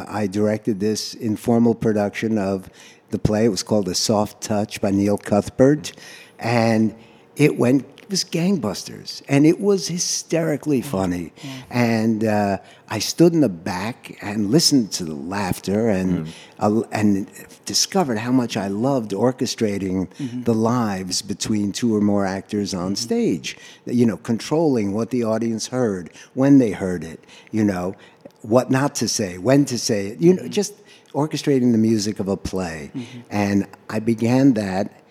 I 0.08 0.25
directed 0.25 0.80
this 0.80 1.13
informal 1.13 1.75
production 1.75 2.39
of 2.39 2.67
the 3.12 3.19
play. 3.19 3.45
It 3.45 3.50
was 3.50 3.63
called 3.63 3.86
The 3.86 3.95
Soft 3.95 4.41
Touch 4.41 4.82
by 4.82 4.91
Neil 4.91 5.17
Cuthbert, 5.17 5.93
and 6.38 6.95
it 7.36 7.58
went. 7.58 7.86
It 8.04 8.13
was 8.13 8.24
gangbusters, 8.24 9.22
and 9.30 9.45
it 9.45 9.60
was 9.60 9.88
hysterically 9.88 10.82
funny. 10.82 11.32
And 11.69 12.24
uh, 12.24 12.58
I 12.89 12.98
stood 12.98 13.34
in 13.34 13.41
the 13.41 13.50
back 13.50 14.17
and 14.24 14.50
listened 14.50 14.91
to 14.93 15.06
the 15.06 15.13
laughter, 15.13 15.89
and 15.89 16.28
uh, 16.58 16.82
and 16.91 17.30
discovered 17.65 18.17
how 18.17 18.32
much 18.32 18.58
I 18.58 18.67
loved 18.67 19.12
orchestrating 19.12 20.10
the 20.43 20.56
lives 20.56 21.22
between 21.22 21.72
two 21.72 21.95
or 21.95 22.02
more 22.02 22.26
actors 22.26 22.74
on 22.74 22.95
stage. 22.95 23.56
You 23.86 24.08
know, 24.08 24.17
controlling 24.17 24.93
what 24.93 25.12
the 25.12 25.24
audience 25.24 25.67
heard, 25.67 26.10
when 26.34 26.58
they 26.58 26.72
heard 26.72 27.04
it. 27.04 27.24
You 27.52 27.63
know, 27.63 27.95
what 28.41 28.72
not 28.72 28.95
to 28.95 29.08
say, 29.08 29.38
when 29.38 29.65
to 29.65 29.78
say 29.78 30.08
it. 30.08 30.19
You 30.19 30.34
know, 30.34 30.48
just 30.48 30.74
orchestrating 31.13 31.72
the 31.72 31.78
music 31.78 32.19
of 32.19 32.28
a 32.28 32.38
play. 32.38 32.91
And 33.30 33.67
I 33.89 34.00
began 34.00 34.54
that, 34.54 35.04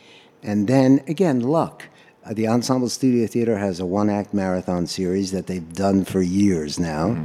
and 0.43 0.67
then 0.69 1.03
again, 1.09 1.41
luck. 1.41 1.85
Uh, 2.25 2.35
the 2.35 2.47
Ensemble 2.49 2.89
Studio 2.89 3.27
Theater 3.27 3.57
has 3.59 3.81
a 3.81 3.87
one 3.87 4.11
act 4.11 4.35
marathon 4.35 4.87
series 4.87 5.33
that 5.33 5.47
they've 5.47 5.73
done 5.73 6.05
for 6.05 6.21
years 6.21 6.79
now. 6.79 7.17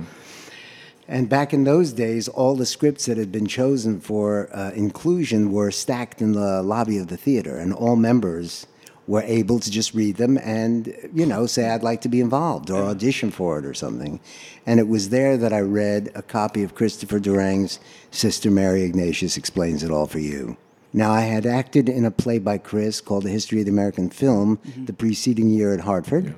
And 1.07 1.27
back 1.27 1.53
in 1.53 1.65
those 1.65 1.91
days, 1.91 2.29
all 2.29 2.55
the 2.55 2.65
scripts 2.65 3.05
that 3.07 3.17
had 3.17 3.31
been 3.31 3.45
chosen 3.45 3.99
for 3.99 4.49
uh, 4.55 4.71
inclusion 4.71 5.51
were 5.51 5.69
stacked 5.69 6.21
in 6.21 6.31
the 6.31 6.63
lobby 6.63 6.97
of 6.97 7.07
the 7.07 7.17
theater, 7.17 7.57
and 7.57 7.73
all 7.73 7.97
members 7.97 8.65
were 9.07 9.21
able 9.23 9.59
to 9.59 9.69
just 9.69 9.93
read 9.93 10.15
them 10.15 10.37
and, 10.37 10.93
you 11.13 11.25
know, 11.25 11.45
say, 11.45 11.69
I'd 11.69 11.83
like 11.83 12.01
to 12.01 12.09
be 12.09 12.21
involved 12.21 12.69
or 12.69 12.83
audition 12.83 13.31
for 13.31 13.59
it 13.59 13.65
or 13.65 13.73
something. 13.73 14.19
And 14.65 14.79
it 14.79 14.87
was 14.87 15.09
there 15.09 15.35
that 15.37 15.51
I 15.51 15.59
read 15.59 16.11
a 16.15 16.21
copy 16.21 16.63
of 16.63 16.75
Christopher 16.75 17.19
Durang's 17.19 17.79
Sister 18.11 18.49
Mary 18.49 18.83
Ignatius 18.83 19.35
Explains 19.35 19.83
It 19.83 19.91
All 19.91 20.07
for 20.07 20.19
You. 20.19 20.55
Now, 20.93 21.11
I 21.11 21.21
had 21.21 21.45
acted 21.45 21.89
in 21.89 22.05
a 22.05 22.11
play 22.11 22.37
by 22.37 22.59
Chris 22.59 23.01
called 23.01 23.23
The 23.23 23.29
History 23.29 23.59
of 23.59 23.65
the 23.65 23.71
American 23.71 24.09
Film 24.09 24.59
the 24.85 24.93
preceding 24.93 25.49
year 25.49 25.73
at 25.73 25.79
Hartford. 25.79 26.35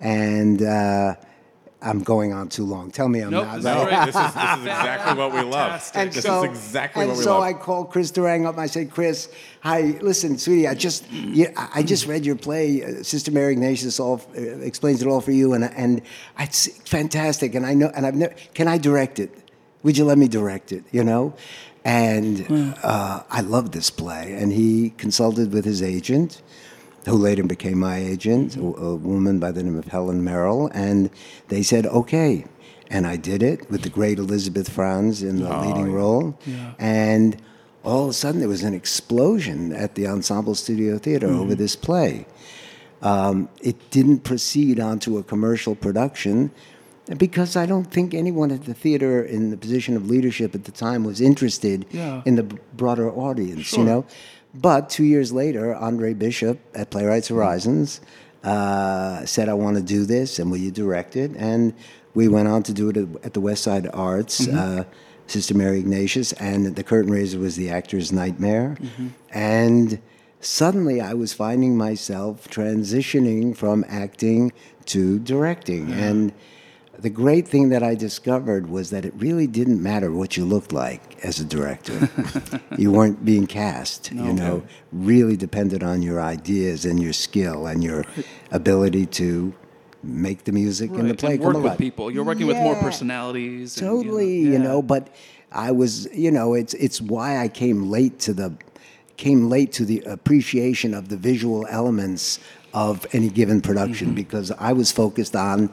And 0.00 0.62
uh, 0.62 1.16
I'm 1.82 2.02
going 2.02 2.32
on 2.32 2.48
too 2.48 2.64
long. 2.64 2.90
Tell 2.90 3.08
me 3.08 3.20
I'm 3.20 3.30
Nope, 3.30 3.46
not. 3.46 3.56
this 3.56 3.64
is 3.64 3.64
right? 3.64 3.88
great. 3.88 4.06
this, 4.06 4.16
is, 4.16 4.34
this 4.34 4.42
is 4.42 4.60
exactly 4.66 5.18
what 5.18 5.32
we 5.32 5.40
love. 5.40 5.90
And 5.94 6.12
this 6.12 6.24
so, 6.24 6.44
is 6.44 6.50
exactly 6.50 7.02
and 7.02 7.10
what 7.10 7.18
we 7.18 7.24
so 7.24 7.38
love. 7.38 7.42
I 7.42 7.52
called 7.54 7.90
Chris 7.90 8.12
Durang 8.12 8.46
up. 8.46 8.58
I 8.58 8.66
said, 8.66 8.90
Chris, 8.90 9.32
hi, 9.60 9.98
listen, 10.00 10.38
sweetie, 10.38 10.68
I 10.68 10.74
just, 10.74 11.10
yeah, 11.10 11.50
I 11.56 11.80
I 11.80 11.82
just 11.82 12.06
read 12.06 12.26
your 12.26 12.36
play, 12.36 12.84
uh, 12.84 13.02
Sister 13.02 13.30
Mary 13.30 13.52
Ignatius 13.54 13.98
all 13.98 14.20
uh, 14.36 14.40
explains 14.40 15.00
it 15.02 15.08
all 15.08 15.20
for 15.20 15.32
you, 15.32 15.54
and 15.54 15.64
and 15.64 16.02
it's 16.38 16.66
fantastic. 16.88 17.54
And 17.54 17.64
I 17.64 17.74
know, 17.74 17.90
and 17.94 18.06
I've 18.06 18.14
never, 18.14 18.34
can 18.54 18.68
I 18.68 18.76
direct 18.76 19.18
it? 19.18 19.30
Would 19.82 19.96
you 19.96 20.04
let 20.04 20.18
me 20.18 20.28
direct 20.28 20.72
it? 20.72 20.84
You 20.92 21.04
know, 21.04 21.34
and 21.84 22.74
uh, 22.82 23.22
I 23.30 23.40
love 23.40 23.72
this 23.72 23.90
play. 23.90 24.34
And 24.34 24.52
he 24.52 24.90
consulted 24.98 25.52
with 25.52 25.64
his 25.64 25.82
agent, 25.82 26.42
who 27.06 27.16
later 27.16 27.42
became 27.42 27.78
my 27.78 27.96
agent, 27.96 28.56
a, 28.56 28.60
a 28.60 28.94
woman 28.96 29.38
by 29.38 29.50
the 29.52 29.62
name 29.62 29.76
of 29.78 29.86
Helen 29.86 30.22
Merrill, 30.22 30.68
and 30.74 31.10
they 31.48 31.62
said, 31.62 31.86
okay. 31.86 32.44
And 32.90 33.06
I 33.06 33.16
did 33.16 33.42
it 33.42 33.70
with 33.70 33.82
the 33.82 33.88
great 33.88 34.18
Elizabeth 34.18 34.68
Franz 34.68 35.22
in 35.22 35.40
the 35.40 35.56
leading 35.60 35.92
role. 35.92 36.36
And 36.78 37.40
all 37.84 38.04
of 38.04 38.10
a 38.10 38.12
sudden, 38.12 38.40
there 38.40 38.48
was 38.48 38.64
an 38.64 38.74
explosion 38.74 39.72
at 39.72 39.94
the 39.94 40.08
Ensemble 40.08 40.56
Studio 40.56 40.98
Theater 40.98 41.28
over 41.28 41.54
this 41.54 41.76
play. 41.76 42.26
Um, 43.00 43.48
it 43.62 43.76
didn't 43.90 44.24
proceed 44.24 44.80
onto 44.80 45.18
a 45.18 45.22
commercial 45.22 45.74
production 45.76 46.50
because 47.16 47.56
I 47.56 47.64
don't 47.64 47.90
think 47.90 48.12
anyone 48.12 48.50
at 48.50 48.64
the 48.64 48.74
theater 48.74 49.22
in 49.22 49.50
the 49.50 49.56
position 49.56 49.96
of 49.96 50.10
leadership 50.10 50.54
at 50.54 50.64
the 50.64 50.72
time 50.72 51.04
was 51.04 51.20
interested 51.20 51.86
Yeah. 51.92 52.22
in 52.26 52.34
the 52.36 52.42
broader 52.42 53.10
audience, 53.10 53.72
you 53.72 53.84
know. 53.84 54.04
But 54.54 54.90
two 54.90 55.04
years 55.04 55.32
later, 55.32 55.74
Andre 55.74 56.14
Bishop 56.14 56.58
at 56.74 56.90
Playwrights 56.90 57.28
Horizons 57.28 58.00
uh, 58.42 59.24
said, 59.24 59.48
I 59.48 59.54
want 59.54 59.76
to 59.76 59.82
do 59.82 60.04
this, 60.04 60.38
and 60.38 60.50
will 60.50 60.58
you 60.58 60.70
direct 60.70 61.16
it? 61.16 61.30
And 61.36 61.72
we 62.14 62.26
went 62.28 62.48
on 62.48 62.62
to 62.64 62.72
do 62.72 62.88
it 62.88 62.96
at, 62.96 63.34
the 63.34 63.40
West 63.40 63.62
Side 63.62 63.88
Arts. 63.92 64.48
Uh, 64.48 64.84
Sister 65.26 65.54
Mary 65.54 65.78
Ignatius, 65.78 66.32
and 66.32 66.74
The 66.74 66.82
Curtain 66.82 67.12
Raiser 67.12 67.38
was 67.38 67.54
the 67.54 67.70
actor's 67.70 68.10
nightmare. 68.10 68.76
And 69.30 70.00
suddenly 70.40 71.00
I 71.00 71.14
was 71.14 71.32
finding 71.32 71.76
myself 71.76 72.48
transitioning 72.48 73.56
from 73.56 73.84
acting 73.88 74.52
to 74.86 75.20
directing. 75.20 75.92
And 75.92 76.32
the 77.00 77.10
great 77.10 77.46
thing 77.48 77.70
that 77.70 77.82
I 77.82 77.94
discovered 77.94 78.68
was 78.68 78.90
that 78.90 79.04
it 79.04 79.14
really 79.16 79.46
didn't 79.46 79.82
matter 79.82 80.10
what 80.12 80.36
you 80.36 80.44
looked 80.44 80.72
like 80.72 81.02
as 81.24 81.40
a 81.40 81.44
director. 81.44 82.08
you 82.78 82.92
weren't 82.92 83.24
being 83.24 83.46
cast, 83.46 84.12
you 84.12 84.32
know, 84.32 84.62
really 84.92 85.36
depended 85.36 85.82
on 85.82 86.02
your 86.02 86.20
ideas 86.20 86.84
and 86.84 87.02
your 87.02 87.12
skill 87.12 87.66
and 87.66 87.82
your 87.82 88.04
ability 88.50 89.06
to 89.06 89.52
make 90.02 90.44
the 90.44 90.52
music 90.52 90.90
and 90.90 91.10
the 91.10 91.14
play 91.14 91.34
and 91.34 91.44
work 91.44 91.62
with 91.62 91.78
people. 91.78 92.10
You're 92.10 92.24
working 92.24 92.46
with 92.46 92.58
more 92.58 92.74
Yeah. 92.74 92.82
personalities. 92.82 93.76
and, 93.76 93.86
you 93.86 93.92
know, 93.92 94.02
Totally, 94.02 94.38
you 94.38 94.58
know, 94.58 94.80
but 94.82 95.08
I 95.52 95.72
was, 95.72 96.08
you 96.14 96.30
know, 96.30 96.54
it's 96.54 96.74
it's 96.74 97.00
why 97.00 97.38
I 97.38 97.48
came 97.48 97.90
late 97.90 98.18
to 98.20 98.32
the 98.32 98.54
came 99.16 99.48
late 99.50 99.72
to 99.72 99.84
the 99.84 100.00
appreciation 100.06 100.94
of 100.94 101.08
the 101.08 101.16
visual 101.16 101.66
elements 101.68 102.38
of 102.72 103.04
any 103.12 103.28
given 103.28 103.60
production 103.60 104.08
Mm-hmm. 104.08 104.14
because 104.24 104.50
I 104.52 104.72
was 104.72 104.90
focused 104.92 105.36
on 105.36 105.70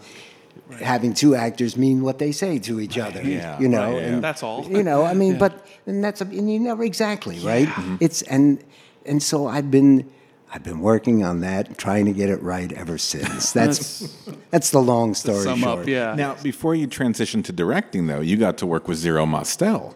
having 0.82 1.14
two 1.14 1.36
actors 1.36 1.78
mean 1.78 2.02
what 2.02 2.20
they 2.20 2.32
say 2.32 2.60
to 2.60 2.80
each 2.80 2.98
other. 2.98 3.22
Yeah, 3.22 3.60
you 3.60 3.68
know, 3.68 3.94
right, 3.94 4.02
yeah. 4.02 4.08
and 4.14 4.24
That's 4.24 4.44
all. 4.44 4.66
You 4.70 4.84
know, 4.84 5.04
I 5.04 5.14
mean, 5.14 5.34
Yeah. 5.34 5.40
but 5.40 5.66
and 5.86 6.04
that's 6.04 6.22
a, 6.22 6.26
and 6.26 6.52
you 6.52 6.60
never 6.60 6.84
exactly 6.84 7.40
right. 7.40 7.70
It's 8.00 8.22
and 8.24 8.64
and 9.06 9.22
so 9.24 9.48
I've 9.48 9.72
been. 9.72 10.10
I've 10.50 10.64
been 10.64 10.80
working 10.80 11.26
on 11.26 11.42
that, 11.42 11.78
trying 11.78 12.06
to 12.06 12.14
get 12.14 12.30
it 12.30 12.42
right 12.42 12.72
ever 12.72 12.98
since. 12.98 13.52
That's 13.52 14.08
that's 14.50 14.70
the 14.72 14.80
long 14.82 15.14
story 15.14 15.44
Sum 15.44 15.60
short. 15.60 15.80
up, 15.80 15.88
yeah. 15.88 16.16
Now, 16.16 16.36
before 16.42 16.74
you 16.74 16.88
transitioned 16.88 17.44
to 17.46 17.52
directing, 17.52 18.08
though, 18.08 18.22
you 18.22 18.38
got 18.38 18.58
to 18.60 18.66
work 18.66 18.88
with 18.88 18.98
Zero 18.98 19.26
Mostel. 19.26 19.94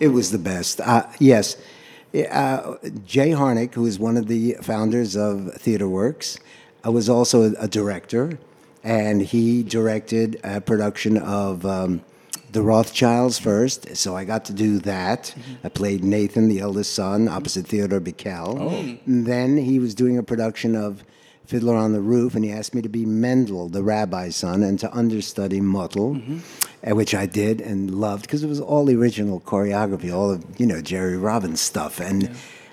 It 0.00 0.08
was 0.08 0.30
the 0.30 0.38
best. 0.38 0.80
Uh, 0.80 1.06
yes. 1.18 1.56
Uh, 2.14 2.76
Jay 3.04 3.30
Harnick, 3.32 3.74
who 3.74 3.84
is 3.84 3.98
one 3.98 4.16
of 4.16 4.28
the 4.28 4.56
founders 4.62 5.14
of 5.14 5.52
TheatreWorks, 5.62 6.38
uh, 6.86 6.90
was 6.90 7.10
also 7.10 7.52
a, 7.52 7.52
a 7.64 7.68
director, 7.68 8.38
and 8.82 9.20
he 9.22 9.62
directed 9.62 10.40
a 10.42 10.60
production 10.60 11.16
of 11.18 11.64
um, 11.66 12.02
The 12.52 12.62
Rothschilds 12.62 13.38
first. 13.38 13.96
So 13.96 14.16
I 14.16 14.24
got 14.24 14.44
to 14.46 14.52
do 14.52 14.78
that. 14.80 15.34
I 15.64 15.68
played 15.68 16.02
Nathan, 16.02 16.48
the 16.48 16.60
eldest 16.60 16.94
son, 16.94 17.28
opposite 17.28 17.66
Theodore 17.66 18.00
Bikel. 18.00 18.58
And 19.06 19.26
then 19.26 19.56
he 19.56 19.78
was 19.78 19.94
doing 19.94 20.18
a 20.18 20.22
production 20.22 20.74
of 20.74 21.04
Fiddler 21.46 21.74
on 21.74 21.92
the 21.92 22.00
Roof, 22.00 22.36
and 22.36 22.44
he 22.44 22.52
asked 22.52 22.74
me 22.76 22.82
to 22.82 22.88
be 22.88 23.04
Mendel, 23.04 23.68
the 23.68 23.82
rabbi's 23.82 24.36
son, 24.36 24.62
and 24.62 24.78
to 24.78 24.96
understudy 24.96 25.60
Mottel, 25.60 26.40
uh, 26.88 26.94
which 26.94 27.12
I 27.12 27.26
did 27.26 27.60
and 27.60 27.92
loved 27.92 28.22
because 28.22 28.44
it 28.44 28.46
was 28.46 28.60
all 28.60 28.84
the 28.84 28.94
original 28.94 29.40
choreography, 29.40 30.14
all 30.14 30.30
of 30.30 30.44
you 30.60 30.66
know 30.66 30.80
Jerry 30.80 31.16
Robbins 31.16 31.60
stuff, 31.60 31.98
and 31.98 32.30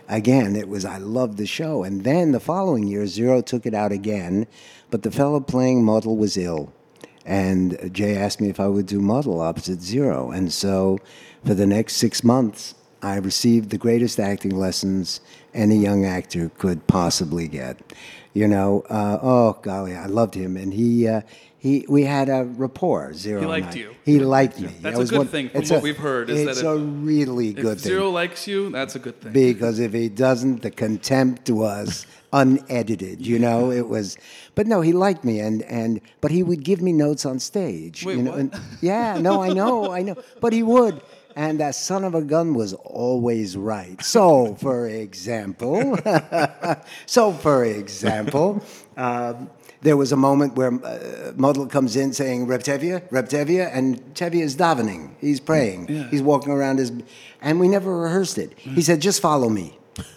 again, 0.07 0.55
it 0.55 0.67
was 0.67 0.85
I 0.85 0.97
loved 0.97 1.37
the 1.37 1.45
show. 1.45 1.83
And 1.83 2.03
then 2.03 2.31
the 2.31 2.39
following 2.39 2.87
year, 2.87 3.07
Zero 3.07 3.41
took 3.41 3.65
it 3.65 3.73
out 3.73 3.91
again, 3.91 4.47
but 4.89 5.03
the 5.03 5.11
fellow 5.11 5.39
playing 5.39 5.83
Mottel 5.83 6.17
was 6.17 6.37
ill, 6.37 6.71
and 7.25 7.93
Jay 7.93 8.15
asked 8.15 8.39
me 8.41 8.49
if 8.49 8.59
I 8.59 8.67
would 8.67 8.85
do 8.85 8.99
Mottel 8.99 9.41
opposite 9.41 9.81
Zero, 9.81 10.31
and 10.31 10.51
so 10.51 10.99
for 11.45 11.53
the 11.53 11.67
next 11.67 11.97
six 11.97 12.23
months. 12.23 12.73
I 12.99 13.17
received 13.17 13.69
the 13.69 13.77
greatest 13.77 14.19
acting 14.19 14.57
lessons 14.57 15.21
any 15.53 15.77
young 15.77 16.03
actor 16.03 16.49
could 16.57 16.87
possibly 16.87 17.47
get. 17.47 17.77
You 18.33 18.47
know, 18.47 18.83
uh, 18.89 19.19
oh 19.21 19.57
golly, 19.61 19.95
I 19.95 20.07
loved 20.07 20.33
him, 20.33 20.57
and 20.57 20.73
he 20.73 21.07
uh, 21.07 21.21
he 21.59 21.85
we 21.89 22.03
had 22.03 22.29
a 22.29 22.43
rapport. 22.45 23.13
Zero. 23.13 23.41
He 23.41 23.47
liked 23.47 23.73
I. 23.75 23.79
you. 23.79 23.95
He 24.05 24.19
liked 24.19 24.59
me. 24.59 24.67
That's 24.67 24.81
That 24.83 24.93
a 24.95 24.97
was 24.99 25.09
good 25.09 25.17
one- 25.19 25.27
thing 25.27 25.49
from 25.49 25.61
it's 25.61 25.71
what 25.71 25.79
a- 25.79 25.83
we've 25.83 25.97
heard, 25.97 26.29
is 26.29 26.43
that 26.45 26.51
it's 26.51 26.59
if- 26.59 26.65
a 26.65 26.77
really 26.77 27.53
good 27.53 27.63
thing. 27.63 27.71
if 27.73 27.79
thing. 27.81 27.91
Zero 27.91 28.09
likes 28.09 28.47
you, 28.47 28.69
that's 28.69 28.95
a 28.95 28.99
good 28.99 29.19
thing. 29.21 29.33
Because 29.33 29.79
if 29.79 29.91
he 29.93 30.07
doesn't, 30.09 30.61
the 30.61 30.71
contempt 30.71 31.49
was 31.49 32.05
unedited. 32.31 33.25
You 33.25 33.39
know, 33.39 33.71
it 33.71 33.87
was. 33.87 34.17
But 34.55 34.67
no, 34.67 34.81
he 34.81 34.93
liked 34.93 35.23
me, 35.25 35.39
and 35.39 35.63
and 35.63 35.99
but 36.21 36.31
he 36.31 36.43
would 36.43 36.63
give 36.63 36.81
me 36.81 36.93
notes 36.93 37.25
on 37.25 37.39
stage. 37.39 38.05
Wait, 38.05 38.17
you 38.17 38.23
know, 38.23 38.31
what? 38.31 38.39
and- 38.39 38.53
yeah, 38.81 39.17
no, 39.19 39.41
I 39.41 39.49
know, 39.53 39.91
I 39.91 40.01
know, 40.03 40.15
but 40.41 40.53
he 40.53 40.63
would. 40.63 41.01
And 41.35 41.59
that 41.59 41.75
son 41.75 42.03
of 42.03 42.15
a 42.15 42.23
gun 42.23 42.55
was 42.55 42.73
always 42.73 43.55
right. 43.55 44.01
So, 44.03 44.55
for 44.55 44.87
example, 44.87 45.95
so 47.05 47.31
for 47.31 47.63
example, 47.63 48.63
um, 48.97 49.47
there 49.87 49.97
was 49.97 50.11
a 50.11 50.17
moment 50.29 50.55
where 50.59 50.73
uh, 50.73 51.31
Mottel 51.43 51.69
comes 51.69 51.95
in 51.95 52.11
saying 52.11 52.45
Reptevia, 52.47 52.97
Reptevia, 53.09 53.69
and 53.77 53.85
Tevye 54.13 54.41
is 54.41 54.55
davening. 54.57 55.01
He's 55.19 55.39
praying. 55.39 55.87
He's 56.11 56.21
walking 56.21 56.51
around 56.51 56.79
his, 56.79 56.91
and 57.41 57.53
we 57.61 57.67
never 57.69 57.91
rehearsed 58.05 58.37
it. 58.37 58.49
He 58.77 58.81
said, 58.81 58.99
"Just 59.01 59.21
follow 59.21 59.49
me, 59.59 59.67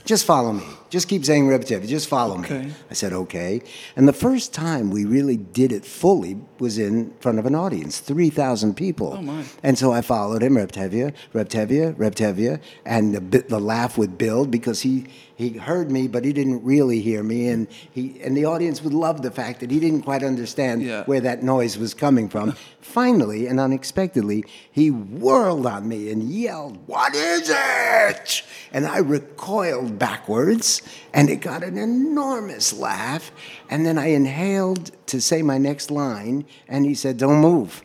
just 0.04 0.24
follow 0.26 0.52
me. 0.52 0.66
Just 0.90 1.06
keep 1.09 1.24
saying 1.24 1.44
Reptevia. 1.46 1.87
Just 1.87 2.09
follow 2.09 2.37
me." 2.37 2.48
I 2.90 2.94
said, 2.94 3.12
"Okay." 3.12 3.62
And 3.96 4.09
the 4.09 4.18
first 4.26 4.52
time 4.52 4.90
we 4.90 5.04
really 5.04 5.37
did 5.61 5.70
it 5.78 5.85
fully 5.85 6.35
was 6.59 6.76
in 6.78 7.14
front 7.20 7.38
of 7.38 7.46
an 7.46 7.54
audience, 7.54 8.00
three 8.00 8.30
thousand 8.40 8.74
people. 8.85 9.11
Oh, 9.18 9.22
my. 9.22 9.44
And 9.62 9.78
so 9.78 9.92
I 9.92 10.02
followed 10.02 10.42
him, 10.42 10.54
Reptevia, 10.56 11.14
Reptevia, 11.33 11.94
Reptevia, 11.94 12.61
and 12.85 13.14
the, 13.14 13.38
the 13.54 13.61
laugh 13.61 13.96
would 13.96 14.18
build 14.18 14.50
because 14.50 14.83
he, 14.83 15.06
he 15.40 15.50
heard 15.59 15.90
me, 15.90 16.07
but 16.07 16.24
he 16.24 16.33
didn't 16.33 16.62
really 16.62 17.00
hear 17.00 17.22
me, 17.22 17.48
and 17.48 17.66
he 17.90 18.20
and 18.22 18.37
the 18.37 18.44
audience 18.44 18.83
would 18.85 18.92
love 18.94 19.22
the 19.22 19.31
fact 19.31 19.61
that 19.61 19.70
he 19.70 19.81
didn't 19.81 20.03
quite 20.03 20.22
understand 20.22 20.83
Yeah. 20.83 21.05
where 21.05 21.20
that 21.20 21.42
noise 21.42 21.79
was 21.79 21.94
coming 21.94 22.29
from. 22.29 22.55
Finally 22.81 23.46
and 23.46 23.59
unexpectedly, 23.61 24.44
he 24.70 24.90
whirled 24.90 25.66
on 25.66 25.88
me 25.88 26.11
and 26.11 26.22
yelled, 26.31 26.79
"What 26.87 27.14
is 27.14 27.50
it?" 27.53 28.42
And 28.72 28.87
I 28.87 28.98
recoiled 28.98 29.98
backwards, 29.98 30.83
and 31.14 31.31
it 31.31 31.40
got 31.40 31.62
an 31.64 31.79
enormous 31.79 32.72
laugh. 32.72 33.33
And 33.70 33.87
then 33.87 33.98
I 33.98 34.09
inhaled 34.09 34.90
to 35.07 35.20
say 35.20 35.42
my 35.42 35.59
next 35.59 35.90
line, 35.90 36.44
and 36.68 36.85
he 36.85 36.94
said, 36.94 37.16
"Don't 37.16 37.40
move." 37.40 37.83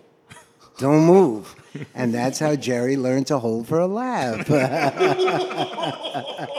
Don't 0.77 1.05
move. 1.05 1.55
And 1.93 2.13
that's 2.13 2.39
how 2.39 2.57
Jerry 2.57 2.97
learned 2.97 3.27
to 3.27 3.39
hold 3.39 3.65
for 3.65 3.79
a 3.79 3.87
laugh. 3.87 4.49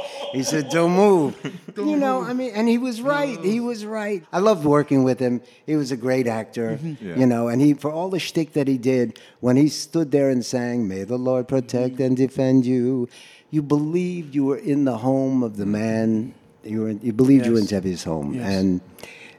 he 0.37 0.43
said, 0.43 0.69
Don't 0.69 0.93
move. 0.93 1.35
you 1.77 1.97
know, 1.97 2.23
I 2.23 2.33
mean, 2.33 2.53
and 2.55 2.69
he 2.69 2.79
was 2.79 3.01
right. 3.01 3.43
He 3.43 3.61
was 3.61 3.85
right. 3.85 4.25
I 4.33 4.39
loved 4.39 4.65
working 4.65 5.03
with 5.03 5.19
him. 5.19 5.41
He 5.67 5.77
was 5.77 5.91
a 5.91 5.97
great 5.97 6.27
actor, 6.27 6.79
mm-hmm. 6.81 7.09
Yeah. 7.09 7.17
you 7.17 7.27
know, 7.27 7.49
and 7.49 7.61
he, 7.61 7.75
for 7.75 7.91
all 7.91 8.11
the 8.11 8.19
shtick 8.19 8.53
that 8.53 8.69
he 8.69 8.79
did, 8.79 9.19
when 9.41 9.57
he 9.57 9.69
stood 9.69 10.11
there 10.11 10.31
and 10.31 10.45
sang, 10.45 10.87
May 10.87 11.05
the 11.05 11.17
Lord 11.17 11.49
protect 11.49 11.95
mm-hmm. 11.95 12.03
and 12.03 12.17
defend 12.17 12.67
you, 12.67 13.09
you 13.51 13.63
believed 13.63 14.35
you 14.35 14.45
were 14.45 14.59
in 14.59 14.85
the 14.85 14.99
home 14.99 15.43
of 15.43 15.57
the 15.57 15.65
mm-hmm. 15.65 15.73
man. 15.73 16.35
You, 16.63 16.81
were, 16.83 16.91
you 16.91 17.13
believed 17.13 17.47
you 17.47 17.53
were 17.53 17.59
in 17.59 17.65
Yes. 17.65 17.73
Tevye's 17.73 18.05
home. 18.05 18.35
Yes. 18.35 18.53
And, 18.53 18.81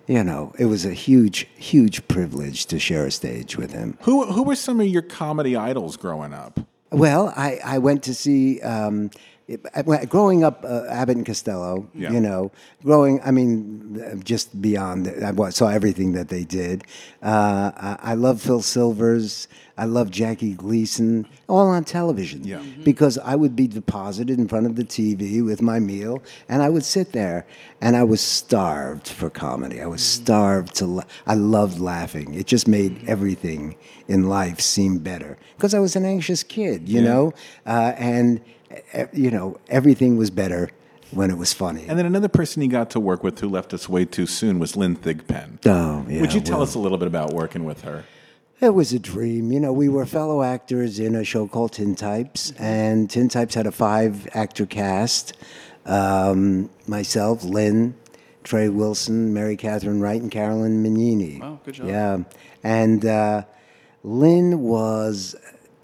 you 0.08 0.24
know, 0.24 0.54
it 0.58 0.66
was 0.66 0.86
a 0.86 0.94
huge, 0.94 1.48
huge 1.58 2.08
privilege 2.08 2.66
to 2.68 2.80
share 2.80 3.06
a 3.06 3.12
stage 3.12 3.58
with 3.58 3.74
him. 3.74 3.98
Who 4.04 4.32
who 4.32 4.44
were 4.44 4.56
some 4.56 4.80
of 4.80 4.88
your 4.88 5.02
comedy 5.02 5.58
idols 5.58 5.98
growing 5.98 6.34
up? 6.34 6.62
Well, 6.90 7.34
I, 7.36 7.60
I 7.64 7.78
went 7.80 8.04
to 8.04 8.16
see. 8.16 8.62
Um, 8.62 9.12
it- 9.48 10.10
growing 10.10 10.44
up, 10.44 10.64
uh, 10.68 10.84
Abbott 10.90 11.18
and 11.18 11.26
Costello. 11.26 11.88
Yeah. 11.96 12.12
You 12.12 12.20
know, 12.20 12.52
growing. 12.84 13.22
I 13.24 13.32
mean, 13.32 14.04
uh, 14.06 14.16
just 14.24 14.62
beyond. 14.62 15.08
I 15.08 15.50
saw 15.52 15.68
everything 15.70 16.12
that 16.14 16.28
they 16.30 16.44
did. 16.44 16.84
Uh, 17.24 17.72
I, 17.76 17.98
I 18.02 18.14
love 18.16 18.42
Phil 18.42 18.62
Silvers. 18.62 19.48
I 19.80 19.86
love 19.86 20.10
Jackie 20.10 20.54
Gleason. 20.54 21.28
All 21.48 21.68
on 21.70 21.84
television. 21.84 22.44
Yeah. 22.44 22.58
Mm-hmm. 22.60 22.84
Because 22.84 23.18
I 23.20 23.36
would 23.36 23.56
be 23.56 23.68
deposited 23.68 24.40
in 24.40 24.48
front 24.48 24.66
of 24.66 24.76
the 24.76 24.84
TV 24.84 25.46
with 25.46 25.62
my 25.62 25.80
meal, 25.80 26.22
and 26.50 26.64
I 26.64 26.70
would 26.70 26.84
sit 26.84 27.12
there, 27.12 27.46
and 27.80 27.96
I 27.96 28.04
was 28.04 28.20
starved 28.22 29.08
for 29.08 29.30
comedy. 29.30 29.80
I 29.82 29.86
was 29.86 30.02
Mm-hmm. 30.02 30.24
starved 30.24 30.76
to. 30.76 30.86
La- 30.88 31.04
I 31.28 31.36
loved 31.36 31.80
laughing. 31.80 32.34
It 32.34 32.48
just 32.48 32.68
made 32.68 33.08
everything 33.08 33.76
in 34.08 34.28
life 34.30 34.60
seem 34.62 34.98
better 35.00 35.38
because 35.56 35.74
I 35.74 35.80
was 35.80 35.96
an 35.96 36.06
anxious 36.06 36.42
kid, 36.44 36.88
you 36.90 37.02
know, 37.02 37.34
uh, 37.66 37.94
and 37.98 38.40
uh, 38.40 38.42
you 39.14 39.32
know 39.32 39.60
everything 39.70 40.18
was 40.18 40.30
better 40.30 40.70
when 41.12 41.30
it 41.32 41.38
was 41.38 41.54
funny. 41.54 41.86
And 41.88 41.98
then 41.98 42.06
another 42.06 42.28
person 42.28 42.62
he 42.62 42.68
got 42.68 42.90
to 42.92 43.00
work 43.00 43.24
with 43.24 43.40
who 43.40 43.48
left 43.48 43.74
us 43.74 43.88
way 43.88 44.06
too 44.06 44.26
soon 44.26 44.60
was 44.60 44.76
Lynn 44.76 44.96
Thigpen. 44.96 45.60
Oh, 45.66 46.06
yeah, 46.10 46.20
Would 46.20 46.34
you 46.34 46.42
tell 46.42 46.58
well. 46.58 46.64
us 46.64 46.76
a 46.76 46.80
little 46.80 46.98
bit 46.98 47.08
about 47.08 47.32
working 47.32 47.64
with 47.64 47.84
her? 47.84 48.04
It 48.60 48.72
was 48.74 48.92
a 48.92 49.00
dream. 49.00 49.52
You 49.52 49.60
know, 49.60 49.72
we 49.72 49.88
were 49.88 50.06
fellow 50.06 50.42
actors 50.44 51.00
in 51.00 51.16
a 51.16 51.24
show 51.24 51.48
called 51.48 51.74
Tintypes, 51.74 52.54
and 52.60 53.08
Tintypes 53.08 53.54
had 53.54 53.68
a 53.68 53.72
five 53.72 54.28
actor 54.34 54.66
cast 54.66 55.34
um, 55.86 56.70
myself, 56.88 57.44
Lynn, 57.44 57.96
Trey 58.44 58.68
Wilson, 58.70 59.34
Mary 59.34 59.56
Catherine 59.58 60.02
Wright, 60.02 60.22
and 60.22 60.32
Carolyn 60.32 60.84
Mignini. 60.84 61.40
Wow, 61.40 61.60
good 61.64 61.76
job. 61.76 61.88
Yeah. 61.88 62.18
And 62.64 63.06
uh, 63.06 63.44
Lynn 64.04 64.60
was 64.62 65.36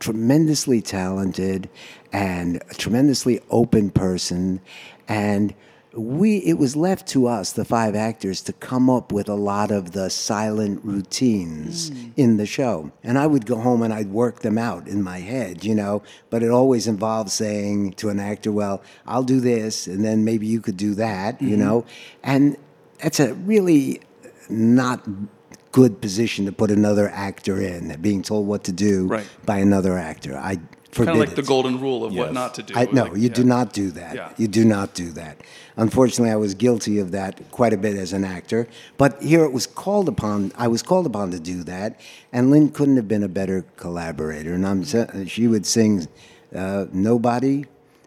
tremendously 0.04 0.82
talented 0.82 1.70
and 2.12 2.62
a 2.70 2.74
tremendously 2.74 3.40
open 3.50 3.90
person. 3.90 4.60
And 5.08 5.56
we 5.94 6.40
it 6.40 6.58
was 6.58 6.76
left 6.76 7.08
to 7.08 7.26
us 7.28 7.54
the 7.54 7.64
five 7.64 7.96
actors 7.96 8.42
to 8.42 8.52
come 8.52 8.90
up 8.90 9.14
with 9.14 9.30
a 9.30 9.36
lot 9.36 9.72
of 9.72 9.92
the 9.92 10.10
silent 10.10 10.84
routines 10.84 11.90
hmm. 11.90 12.10
in 12.18 12.36
the 12.38 12.46
show. 12.46 12.92
And 13.04 13.18
i 13.18 13.28
would 13.28 13.46
go 13.46 13.58
home 13.58 13.84
and 13.84 13.94
i'd 13.94 14.10
work 14.10 14.40
them 14.40 14.58
out 14.58 14.88
in 14.88 15.04
my 15.04 15.20
head 15.20 15.64
you 15.64 15.76
know? 15.76 16.02
But 16.30 16.42
it 16.44 16.50
always 16.50 16.88
involved 16.88 17.30
saying 17.30 17.94
to 17.94 18.10
an 18.10 18.20
actor 18.20 18.52
well 18.52 18.82
i'll 19.06 19.24
do 19.24 19.40
this 19.40 19.88
and 19.88 20.04
then 20.04 20.26
maybe 20.26 20.48
you 20.48 20.60
could 20.62 20.78
do 20.78 20.96
that 20.96 21.42
you 21.42 21.50
mm-hmm. 21.50 21.60
know? 21.60 21.86
And 22.24 22.58
that's 23.00 23.20
a 23.20 23.36
really 23.36 24.02
not 24.50 25.08
good 25.74 26.00
position 26.02 26.46
to 26.46 26.52
put 26.52 26.72
another 26.72 27.10
actor 27.10 27.60
in 27.62 28.00
being 28.00 28.22
told 28.22 28.48
what 28.48 28.64
to 28.64 28.72
do 28.72 29.08
Right. 29.08 29.28
by 29.46 29.58
another 29.58 29.98
actor 29.98 30.38
i 30.38 30.56
Kind 30.94 31.10
of 31.10 31.16
forbid 31.16 31.28
like 31.30 31.36
the 31.36 31.42
golden 31.42 31.82
rule 31.82 32.06
of 32.06 32.14
what 32.14 32.34
not 32.34 32.54
to 32.54 32.62
do. 32.62 32.76
I, 32.78 32.86
no, 32.92 33.06
Like, 33.06 33.16
you 33.16 33.22
yeah. 33.24 33.30
do 33.34 33.44
not 33.44 33.74
do 33.74 33.90
that. 33.92 34.14
Yeah. 34.16 34.30
You 34.38 34.48
do 34.48 34.64
not 34.64 34.94
do 34.94 35.10
that. 35.14 35.42
Unfortunately, 35.76 36.30
I 36.30 36.36
was 36.36 36.54
guilty 36.54 37.00
of 37.00 37.10
that 37.18 37.42
quite 37.50 37.74
a 37.74 37.78
bit 37.78 37.96
as 37.96 38.14
an 38.14 38.24
actor. 38.24 38.68
But 39.00 39.20
here 39.20 39.44
it 39.44 39.52
was 39.52 39.66
called 39.66 40.08
upon. 40.08 40.52
I 40.56 40.68
was 40.68 40.84
called 40.84 41.08
upon 41.08 41.32
to 41.32 41.40
do 41.40 41.64
that, 41.64 42.00
and 42.32 42.52
Lynn 42.52 42.70
couldn't 42.70 42.98
have 42.98 43.08
been 43.08 43.24
a 43.24 43.28
better 43.28 43.66
collaborator. 43.76 44.54
And 44.54 44.68
I'm, 44.68 44.84
she 45.26 45.48
would 45.48 45.66
sing, 45.66 46.08
uh, 46.56 46.86
"Nobody." 46.94 47.66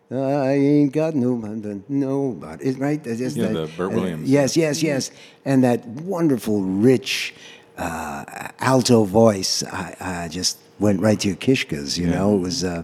I 0.09 0.53
ain't 0.53 0.93
got 0.93 1.17
nobody, 1.17 1.83
nobody. 1.89 2.71
Right? 2.75 3.05
It's 3.05 3.19
just 3.19 3.37
Yeah, 3.37 3.49
that- 3.49 3.55
the 3.55 3.67
Bert 3.77 3.93
uh, 3.93 3.97
Williams. 3.97 4.31
Yes, 4.31 4.57
yes, 4.57 4.81
yes. 4.81 5.11
And 5.45 5.65
that 5.65 5.85
wonderful, 5.89 6.63
rich, 6.63 7.35
uh, 7.79 8.25
alto 8.61 9.05
voice, 9.05 9.63
I, 9.65 9.97
I 10.01 10.29
just 10.29 10.59
went 10.79 11.01
right 11.01 11.19
to 11.21 11.29
your 11.29 11.37
kishkas. 11.37 11.99
You 11.99 12.07
know, 12.09 12.35
it 12.37 12.41
was 12.41 12.65
uh, 12.65 12.83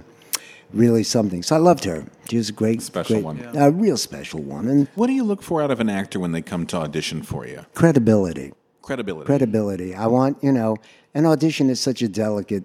really 0.73 1.03
something. 1.05 1.43
So 1.43 1.57
I 1.57 1.59
loved 1.59 1.85
her. 1.85 2.05
She 2.29 2.37
was 2.37 2.49
a 2.49 2.53
great, 2.53 2.83
Special 2.83 3.17
great- 3.21 3.25
one. 3.25 3.49
a 3.57 3.71
real 3.71 3.97
special 3.97 4.41
one, 4.43 4.69
and 4.69 4.89
What 4.95 5.07
do 5.09 5.13
you 5.13 5.25
look 5.25 5.43
for 5.43 5.63
out 5.63 5.71
of 5.71 5.81
an 5.81 5.89
actor 5.91 6.19
when 6.21 6.33
they 6.33 6.43
come 6.43 6.67
to 6.67 6.77
audition 6.79 7.23
for 7.23 7.47
you? 7.47 7.65
credibility. 7.75 8.53
Credibility. 8.83 9.27
Credibility. 9.27 9.95
I 9.95 10.07
want 10.07 10.43
you 10.43 10.53
know. 10.53 10.77
An 11.15 11.27
audition 11.27 11.69
is 11.69 11.79
such 11.79 12.01
a 12.01 12.09
delicate, 12.09 12.65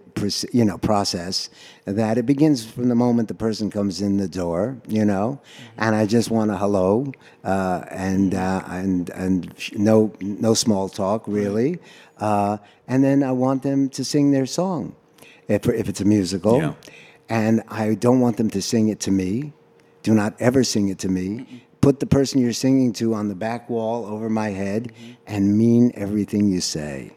you 0.53 0.63
know, 0.63 0.77
process 0.77 1.49
that 1.83 2.17
it 2.17 2.25
begins 2.25 2.63
from 2.65 2.87
the 2.87 2.95
moment 2.95 3.27
the 3.27 3.33
person 3.33 3.69
comes 3.69 3.99
in 4.01 4.15
the 4.15 4.27
door, 4.29 4.77
you 4.87 5.03
know, 5.03 5.41
and 5.77 5.93
I 5.93 6.05
just 6.05 6.31
want 6.31 6.49
a 6.51 6.55
hello, 6.55 7.11
uh, 7.43 7.83
and 7.91 8.33
uh, 8.33 8.63
and 8.67 9.09
and 9.09 9.53
no 9.75 10.13
no 10.21 10.53
small 10.53 10.87
talk 10.87 11.25
really, 11.27 11.79
uh, 12.19 12.55
and 12.87 13.03
then 13.03 13.21
I 13.21 13.33
want 13.33 13.63
them 13.63 13.89
to 13.89 14.05
sing 14.05 14.31
their 14.31 14.45
song, 14.45 14.95
if 15.49 15.67
if 15.67 15.89
it's 15.89 15.99
a 15.99 16.05
musical, 16.05 16.57
Yeah. 16.59 16.73
and 17.27 17.63
I 17.67 17.95
don't 17.95 18.21
want 18.21 18.37
them 18.37 18.49
to 18.51 18.61
sing 18.61 18.87
it 18.87 19.01
to 19.01 19.11
me. 19.11 19.51
Do 20.03 20.13
not 20.13 20.35
ever 20.39 20.63
sing 20.63 20.87
it 20.87 20.99
to 20.99 21.09
me. 21.09 21.65
Put 21.87 22.01
the 22.01 22.05
person 22.05 22.41
you're 22.41 22.51
singing 22.51 22.91
to 22.99 23.13
on 23.13 23.29
the 23.29 23.33
back 23.33 23.69
wall 23.69 24.05
over 24.05 24.29
my 24.29 24.49
head 24.49 24.91
and 25.25 25.57
mean 25.57 25.93
everything 25.95 26.49
you 26.49 26.59
say. 26.59 27.13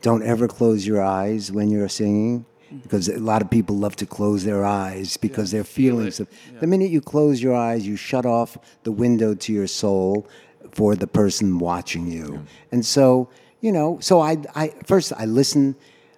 Don't 0.00 0.22
ever 0.22 0.46
close 0.46 0.86
your 0.86 1.02
eyes 1.02 1.50
when 1.50 1.70
you're 1.70 1.88
singing 1.88 2.46
because 2.84 3.08
a 3.08 3.18
lot 3.18 3.42
of 3.42 3.50
people 3.50 3.76
love 3.76 3.96
to 3.96 4.06
close 4.06 4.44
their 4.44 4.64
eyes 4.64 5.16
because 5.16 5.50
their 5.50 5.64
feelings. 5.64 6.20
Of, 6.20 6.28
The 6.60 6.68
minute 6.68 6.92
you 6.92 7.00
close 7.00 7.42
your 7.42 7.56
eyes, 7.56 7.84
you 7.84 7.96
shut 7.96 8.24
off 8.24 8.56
the 8.84 8.92
window 8.92 9.34
to 9.34 9.52
your 9.52 9.66
soul 9.66 10.28
for 10.70 10.94
the 10.94 11.08
person 11.08 11.58
watching 11.58 12.06
you. 12.06 12.46
And 12.70 12.86
so, 12.86 13.28
you 13.60 13.72
know, 13.72 13.98
so 14.00 14.20
I, 14.20 14.36
I 14.54 14.68
first 14.84 15.12
I 15.18 15.24
listen. 15.24 15.74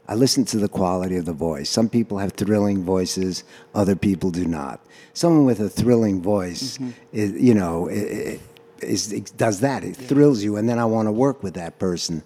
I 0.08 0.14
listen 0.14 0.44
to 0.46 0.56
the 0.58 0.68
quality 0.68 1.16
of 1.16 1.26
the 1.26 1.32
voice. 1.34 1.68
Some 1.68 1.88
people 1.88 2.18
have 2.18 2.32
thrilling 2.32 2.82
voices, 2.82 3.44
other 3.74 3.94
people 3.94 4.30
do 4.30 4.46
not. 4.46 4.80
Someone 5.12 5.44
with 5.44 5.60
a 5.60 5.68
thrilling 5.68 6.22
voice, 6.22 6.78
is, 7.12 7.32
you 7.32 7.54
know, 7.54 7.88
i- 7.90 7.92
i- 8.32 8.40
it 8.80 9.32
does 9.36 9.60
that. 9.60 9.84
It 9.84 9.96
thrills 9.96 10.42
you, 10.42 10.56
and 10.56 10.68
then 10.68 10.78
I 10.78 10.84
want 10.84 11.08
to 11.08 11.12
work 11.12 11.42
with 11.42 11.54
that 11.54 11.78
person. 11.78 12.22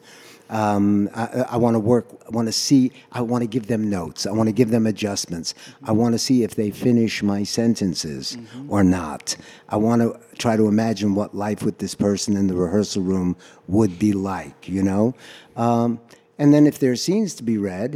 Um, 0.51 1.09
I, 1.15 1.47
I 1.53 1.57
want 1.57 1.77
to 1.77 1.79
work. 1.81 2.07
I 2.27 2.31
want 2.31 2.47
to 2.47 2.53
see. 2.53 2.93
I 3.11 3.23
want 3.23 3.41
to 3.43 3.47
give 3.49 3.69
them 3.69 3.89
notes. 3.89 4.27
I 4.27 4.33
want 4.33 4.49
to 4.49 4.53
give 4.53 4.71
them 4.71 4.87
adjustments. 4.87 5.55
I 5.83 5.93
want 5.93 6.13
to 6.13 6.19
see 6.19 6.43
if 6.43 6.55
they 6.57 6.71
finish 6.71 7.23
my 7.23 7.43
sentences 7.43 8.37
or 8.69 8.85
not. 8.85 9.35
I 9.71 9.77
want 9.79 10.03
to 10.03 10.19
try 10.37 10.57
to 10.59 10.69
imagine 10.69 11.15
what 11.15 11.35
life 11.35 11.63
with 11.63 11.79
this 11.79 11.95
person 11.95 12.37
in 12.37 12.49
the 12.49 12.55
rehearsal 12.55 13.03
room 13.03 13.35
would 13.67 13.99
be 13.99 14.13
like. 14.13 14.69
You 14.69 14.83
know, 14.83 15.15
um, 15.57 15.99
and 16.43 16.49
then 16.55 16.65
if 16.67 16.77
there 16.81 16.93
are 16.95 17.01
scenes 17.07 17.31
to 17.39 17.43
be 17.53 17.57
read, 17.73 17.91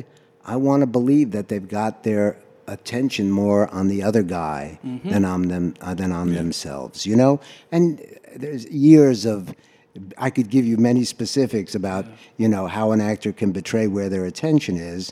I 0.55 0.57
want 0.69 0.81
to 0.85 0.87
believe 0.99 1.29
that 1.37 1.47
they've 1.51 1.71
got 1.83 1.93
their 2.09 2.27
attention 2.69 3.31
more 3.31 3.63
on 3.79 3.85
the 3.89 4.01
other 4.09 4.23
guy 4.23 4.79
than 5.13 5.25
on 5.25 5.41
them 5.53 5.75
uh, 5.81 5.95
than 6.01 6.11
on 6.21 6.27
themselves. 6.41 6.99
You 7.11 7.17
know, 7.23 7.33
and 7.75 7.87
there's 8.43 8.65
years 8.89 9.25
of. 9.35 9.41
I 10.27 10.29
could 10.37 10.51
give 10.51 10.67
you 10.71 10.77
many 10.77 11.05
specifics 11.05 11.75
about, 11.75 12.05
you 12.37 12.49
know, 12.55 12.67
how 12.67 12.93
an 12.95 13.01
actor 13.01 13.33
can 13.33 13.51
betray 13.61 13.87
where 13.87 14.11
their 14.11 14.27
attention 14.27 14.77
is 14.77 15.03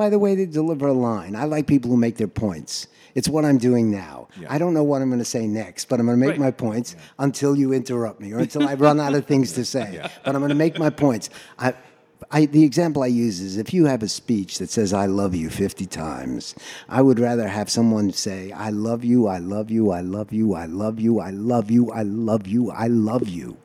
by 0.00 0.10
the 0.10 0.18
way 0.18 0.34
they 0.34 0.44
deliver 0.44 0.86
a 0.88 0.92
line. 0.92 1.32
I 1.34 1.44
like 1.54 1.66
people 1.66 1.90
who 1.90 1.96
make 1.96 2.16
their 2.18 2.28
points. 2.46 2.86
It's 3.14 3.26
what 3.34 3.46
I'm 3.46 3.56
doing 3.56 3.90
now. 3.90 4.28
I 4.54 4.58
don't 4.58 4.74
know 4.74 4.84
what 4.90 5.00
I'm 5.00 5.08
going 5.08 5.18
to 5.28 5.32
say 5.38 5.46
next, 5.46 5.88
but 5.88 5.98
I'm 5.98 6.04
going 6.04 6.20
to 6.20 6.26
make 6.26 6.36
Right. 6.36 6.46
my 6.48 6.50
points 6.66 6.94
until 7.18 7.52
you 7.56 7.72
interrupt 7.72 8.20
me 8.20 8.34
or 8.34 8.40
until 8.40 8.68
I 8.68 8.74
run 8.74 9.00
out 9.00 9.14
of 9.14 9.24
things 9.24 9.52
to 9.58 9.64
say. 9.64 9.88
But 10.24 10.34
I'm 10.34 10.42
going 10.42 10.50
to 10.58 10.62
make 10.66 10.78
my 10.78 10.90
points. 10.90 11.30
I, 11.58 11.72
I, 12.30 12.46
the 12.46 12.64
example 12.64 13.02
I 13.02 13.06
use 13.08 13.40
is 13.40 13.56
if 13.56 13.72
you 13.74 13.86
have 13.86 14.02
a 14.02 14.08
speech 14.08 14.58
that 14.58 14.70
says 14.70 14.92
"I 14.92 15.06
love 15.06 15.34
you" 15.34 15.50
50 15.50 15.86
times, 15.86 16.54
I 16.88 17.02
would 17.02 17.18
rather 17.18 17.48
have 17.48 17.70
someone 17.70 18.12
say 18.12 18.52
"I 18.52 18.70
love 18.70 19.04
you, 19.04 19.26
I 19.26 19.38
love 19.38 19.70
you, 19.70 19.90
I 19.90 20.00
love 20.00 20.32
you, 20.32 20.54
I 20.54 20.66
love 20.66 21.00
you, 21.00 21.20
I 21.20 21.30
love 21.30 21.70
you, 21.70 21.90
I 21.90 22.02
love 22.02 22.46
you, 22.46 22.70
I 22.70 22.86
love 22.86 23.28
you," 23.28 23.56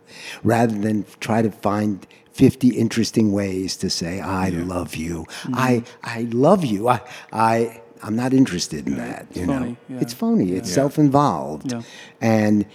rather 0.44 0.78
than 0.78 1.06
try 1.20 1.42
to 1.42 1.52
find 1.52 2.06
50 2.34 2.70
interesting 2.70 3.32
ways 3.32 3.76
to 3.78 3.90
say 3.90 4.20
"I 4.20 4.50
love 4.50 4.96
you." 4.96 5.26
Mm-hmm. 5.44 5.56
I 5.56 5.84
I 6.04 6.22
love 6.32 6.64
you. 6.66 6.88
I 6.90 7.02
I 7.32 7.82
I'm 8.02 8.16
not 8.16 8.34
interested 8.34 8.88
in 8.88 8.96
that. 8.98 9.28
You 9.36 9.46
know, 9.46 9.76
yeah. 9.90 10.00
it's 10.00 10.14
phony. 10.14 10.54
It's 10.54 10.72
self-involved, 10.72 11.72
Yeah. 11.72 11.82
and 12.22 12.66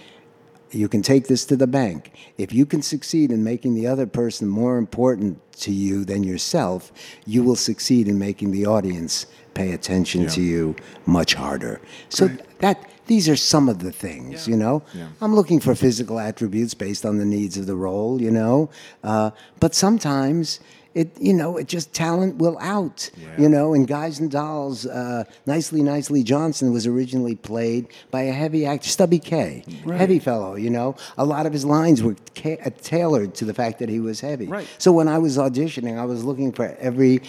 you 0.71 0.87
can 0.87 1.01
take 1.01 1.27
this 1.27 1.45
to 1.45 1.55
the 1.55 1.67
bank. 1.67 2.11
If 2.37 2.53
you 2.53 2.65
can 2.65 2.81
succeed 2.81 3.31
in 3.31 3.43
making 3.43 3.75
the 3.75 3.87
other 3.87 4.05
person 4.05 4.47
more 4.47 4.77
important 4.77 5.39
to 5.59 5.71
you 5.71 6.05
than 6.05 6.23
yourself, 6.23 6.91
you 7.25 7.43
will 7.43 7.55
succeed 7.55 8.07
in 8.07 8.19
making 8.19 8.51
the 8.51 8.65
audience 8.65 9.25
pay 9.53 9.71
attention 9.71 10.27
to 10.27 10.41
you 10.41 10.75
much 11.05 11.33
harder. 11.33 11.79
So 12.09 12.29
that 12.59 12.89
these 13.07 13.29
are 13.29 13.35
some 13.35 13.69
of 13.69 13.79
the 13.79 13.91
things, 13.91 14.47
you 14.47 14.57
know. 14.57 14.83
I'm 15.21 15.35
looking 15.35 15.59
for 15.59 15.75
physical 15.75 16.19
attributes 16.19 16.73
based 16.73 17.05
on 17.05 17.17
the 17.17 17.25
needs 17.25 17.57
of 17.57 17.65
the 17.67 17.75
role, 17.75 18.21
you 18.21 18.31
know. 18.31 18.69
Uh, 19.03 19.31
but 19.59 19.75
sometimes 19.75 20.59
it, 20.95 21.09
you 21.21 21.33
know, 21.33 21.57
it 21.57 21.67
just 21.67 21.93
talent 21.93 22.37
will 22.37 22.57
out, 22.59 23.09
you 23.37 23.49
know. 23.49 23.73
In 23.73 23.85
Guys 23.85 24.19
and 24.19 24.31
Dolls, 24.31 24.85
uh, 24.85 25.25
Nicely 25.45 25.83
Nicely 25.83 26.23
Johnson 26.23 26.71
was 26.71 26.87
originally 26.87 27.35
played 27.35 27.87
by 28.11 28.21
a 28.23 28.31
heavy 28.31 28.65
actor, 28.65 28.87
Stubby 28.89 29.19
Kaye, 29.19 29.63
heavy 29.85 30.19
fellow, 30.19 30.55
you 30.55 30.69
know. 30.69 30.95
A 31.17 31.25
lot 31.25 31.45
of 31.45 31.51
his 31.53 31.65
lines 31.65 32.01
were 32.01 32.15
ca- 32.33 32.57
tailored 32.81 33.35
to 33.35 33.45
the 33.45 33.53
fact 33.53 33.79
that 33.79 33.89
he 33.89 33.99
was 33.99 34.21
heavy. 34.21 34.47
Right. 34.47 34.67
So 34.77 34.93
when 34.93 35.09
I 35.09 35.17
was 35.17 35.37
auditioning, 35.37 35.99
I 35.99 36.05
was 36.05 36.23
looking 36.23 36.53
for 36.53 36.75
every 36.79 37.21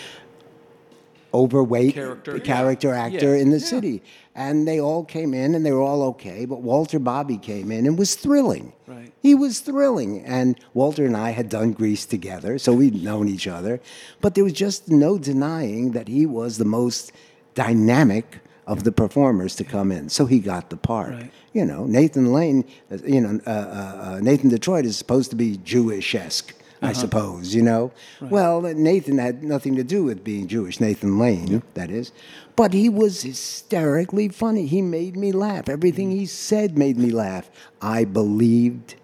overweight 1.37 1.94
Character, 1.94 2.40
yeah. 2.42 3.05
actor 3.05 3.37
Yeah, 3.37 3.42
in 3.42 3.51
the 3.51 3.59
yeah. 3.59 3.66
city. 3.75 4.03
And 4.35 4.66
they 4.68 4.81
all 4.81 5.05
came 5.05 5.33
in 5.33 5.55
and 5.55 5.64
they 5.64 5.72
were 5.72 5.83
all 5.83 6.03
okay, 6.12 6.44
but 6.44 6.61
Walter 6.61 6.99
Bobbie 6.99 7.38
came 7.38 7.70
in 7.70 7.87
and 7.87 7.99
was 7.99 8.14
thrilling. 8.14 8.72
Right. 8.87 9.12
He 9.22 9.35
was 9.35 9.61
thrilling. 9.61 10.25
And 10.25 10.59
Walter 10.75 11.05
and 11.07 11.16
I 11.16 11.31
had 11.31 11.49
done 11.49 11.72
Grease 11.72 12.05
together, 12.07 12.59
so 12.59 12.72
we'd 12.72 13.03
known 13.03 13.29
each 13.29 13.46
other. 13.46 13.81
But 14.20 14.35
there 14.35 14.44
was 14.44 14.53
just 14.53 14.88
no 14.88 15.18
denying 15.18 15.92
that 15.92 16.09
he 16.09 16.27
was 16.27 16.59
the 16.59 16.64
most 16.66 17.12
dynamic 17.55 18.40
of 18.66 18.85
the 18.85 18.92
performers 18.92 19.55
to 19.57 19.64
come 19.64 19.92
in. 19.92 20.09
So 20.09 20.27
he 20.27 20.38
got 20.38 20.70
the 20.70 20.77
part. 20.77 21.12
Right. 21.12 21.31
You 21.53 21.64
know, 21.64 21.87
Nathan 21.87 22.33
Lane, 22.33 22.64
uh, 22.90 22.99
you 23.07 23.20
know, 23.20 23.40
uh, 23.46 23.51
uh, 23.51 23.53
uh, 24.16 24.20
Nathan 24.20 24.51
Detroit 24.51 24.85
is 24.85 24.96
supposed 24.96 25.31
to 25.31 25.37
be 25.37 25.57
Jewish 25.59 26.14
esque. 26.14 26.53
I 26.82 26.90
uh-huh. 26.90 26.94
suppose, 26.94 27.54
you 27.54 27.62
know. 27.62 27.92
Well, 28.20 28.60
Nathan 28.60 29.18
had 29.18 29.42
nothing 29.42 29.76
to 29.76 29.84
do 29.84 30.04
with 30.04 30.22
being 30.22 30.46
Jewish, 30.46 30.78
Nathan 30.78 31.18
Lane, 31.18 31.62
that 31.74 31.90
is. 31.90 32.12
But 32.54 32.72
he 32.72 32.88
was 32.88 33.22
hysterically 33.22 34.28
funny. 34.28 34.66
He 34.66 34.82
made 34.82 35.16
me 35.16 35.32
laugh. 35.32 35.68
Everything 35.68 36.10
mm. 36.10 36.14
he 36.14 36.26
said 36.26 36.76
made 36.76 36.96
me 36.96 37.10
laugh. 37.10 37.50
I 37.80 38.04
believed, 38.04 38.96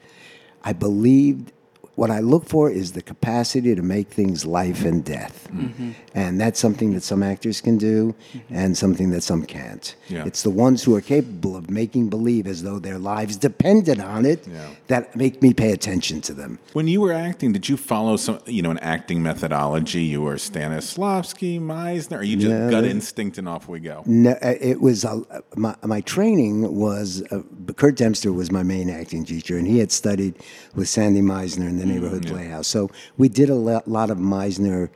I 0.62 0.72
believed. 0.72 1.52
What 1.94 2.11
I 2.11 2.20
look 2.20 2.46
for 2.48 2.70
is 2.70 2.92
the 2.92 3.02
capacity 3.02 3.74
to 3.74 3.83
make 3.83 4.09
things 4.09 4.46
life 4.46 4.83
and 4.85 5.05
death. 5.05 5.46
And 6.14 6.40
that's 6.40 6.59
something 6.59 6.94
that 6.94 7.02
some 7.02 7.22
actors 7.22 7.61
can 7.61 7.76
do 7.76 8.14
and 8.50 8.76
something 8.76 9.11
that 9.11 9.20
some 9.22 9.44
can't. 9.44 9.94
Yeah. 10.09 10.24
It's 10.24 10.42
the 10.42 10.50
ones 10.50 10.83
who 10.83 10.94
are 10.96 11.02
capable 11.02 11.55
of 11.55 11.68
making 11.70 12.09
believe 12.09 12.46
as 12.46 12.62
though 12.62 12.78
their 12.78 12.98
lives 12.98 13.37
depended 13.37 14.00
on 14.00 14.24
it 14.24 14.46
Yeah. 14.46 14.68
that 14.87 15.14
make 15.16 15.42
me 15.42 15.52
pay 15.52 15.72
attention 15.72 16.22
to 16.22 16.33
them. 16.33 16.59
When 16.72 16.88
you 16.88 17.02
were 17.02 17.12
acting, 17.12 17.52
did 17.52 17.68
you 17.68 17.76
follow 17.76 18.16
some, 18.16 18.38
you 18.46 18.62
know, 18.62 18.70
an 18.70 18.78
acting 18.78 19.22
methodology? 19.22 20.02
You 20.05 20.22
were 20.22 20.37
Stanislavski, 20.37 21.61
Meisner, 21.61 22.18
or 22.20 22.22
you 22.22 22.37
just 22.37 22.48
Yeah, 22.50 22.70
gut 22.70 22.85
instinct 22.85 23.37
and 23.38 23.46
off 23.48 23.68
we 23.68 23.81
go? 23.81 24.02
No, 24.07 24.31
uh, 24.31 24.55
it 24.61 24.81
was 24.81 25.05
uh, 25.05 25.20
my 25.57 25.74
my 25.85 26.00
training 26.00 26.74
was 26.74 27.22
uh, 27.31 27.42
Curt 27.76 27.96
Dempster 27.96 28.33
was 28.33 28.50
my 28.50 28.62
main 28.62 28.88
acting 28.90 29.24
teacher, 29.26 29.59
and 29.59 29.66
he 29.66 29.78
had 29.78 29.92
studied 29.92 30.35
with 30.74 30.88
Sandy 30.88 31.20
Meisner 31.20 31.68
in 31.68 31.82
the 31.83 31.92
neighborhood 31.92 32.27
playhouse. 32.27 32.68
So 32.68 32.90
we 33.18 33.29
did 33.29 33.49
a 33.51 33.55
lot, 33.55 34.11
of 34.11 34.18
Meisner 34.18 34.88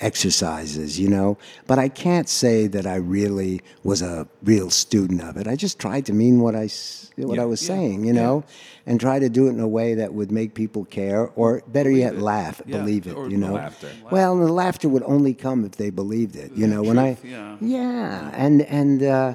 exercises, 0.00 0.98
you 0.98 1.08
know. 1.08 1.36
But 1.66 1.78
I 1.78 1.88
can't 1.88 2.28
say 2.28 2.66
that 2.68 2.86
I 2.86 2.96
really 2.96 3.60
was 3.82 4.00
a 4.02 4.28
real 4.44 4.70
student 4.70 5.20
of 5.22 5.36
it. 5.36 5.46
I 5.48 5.56
just 5.56 5.78
tried 5.78 6.06
to 6.06 6.12
mean 6.12 6.40
what 6.40 6.54
I 6.54 6.68
what 7.16 7.38
I 7.38 7.44
was 7.44 7.60
saying, 7.60 8.04
you 8.04 8.12
know, 8.12 8.44
and 8.86 9.00
try 9.00 9.18
to 9.18 9.28
do 9.28 9.46
it 9.48 9.50
in 9.50 9.60
a 9.60 9.66
way 9.68 9.94
that 9.94 10.14
would 10.14 10.30
make 10.30 10.54
people 10.54 10.84
care, 10.84 11.30
or 11.34 11.62
better 11.66 11.90
yet, 11.90 12.18
laugh, 12.18 12.62
Yeah, 12.64 12.78
believe 12.78 13.06
it, 13.08 13.14
or 13.16 13.28
you 13.28 13.36
know. 13.36 13.54
laughter. 13.54 13.90
Well, 14.10 14.38
the 14.38 14.52
laughter 14.52 14.88
would 14.88 15.02
only 15.02 15.34
come 15.34 15.64
if 15.64 15.72
they 15.72 15.90
believed 15.90 16.36
it, 16.36 16.52
you 16.54 16.66
know. 16.68 16.82
when 16.82 16.98
I 16.98 17.16
yeah. 17.24 17.56
yeah, 17.60 18.30
and 18.34 18.62
and 18.62 19.02
uh, 19.02 19.34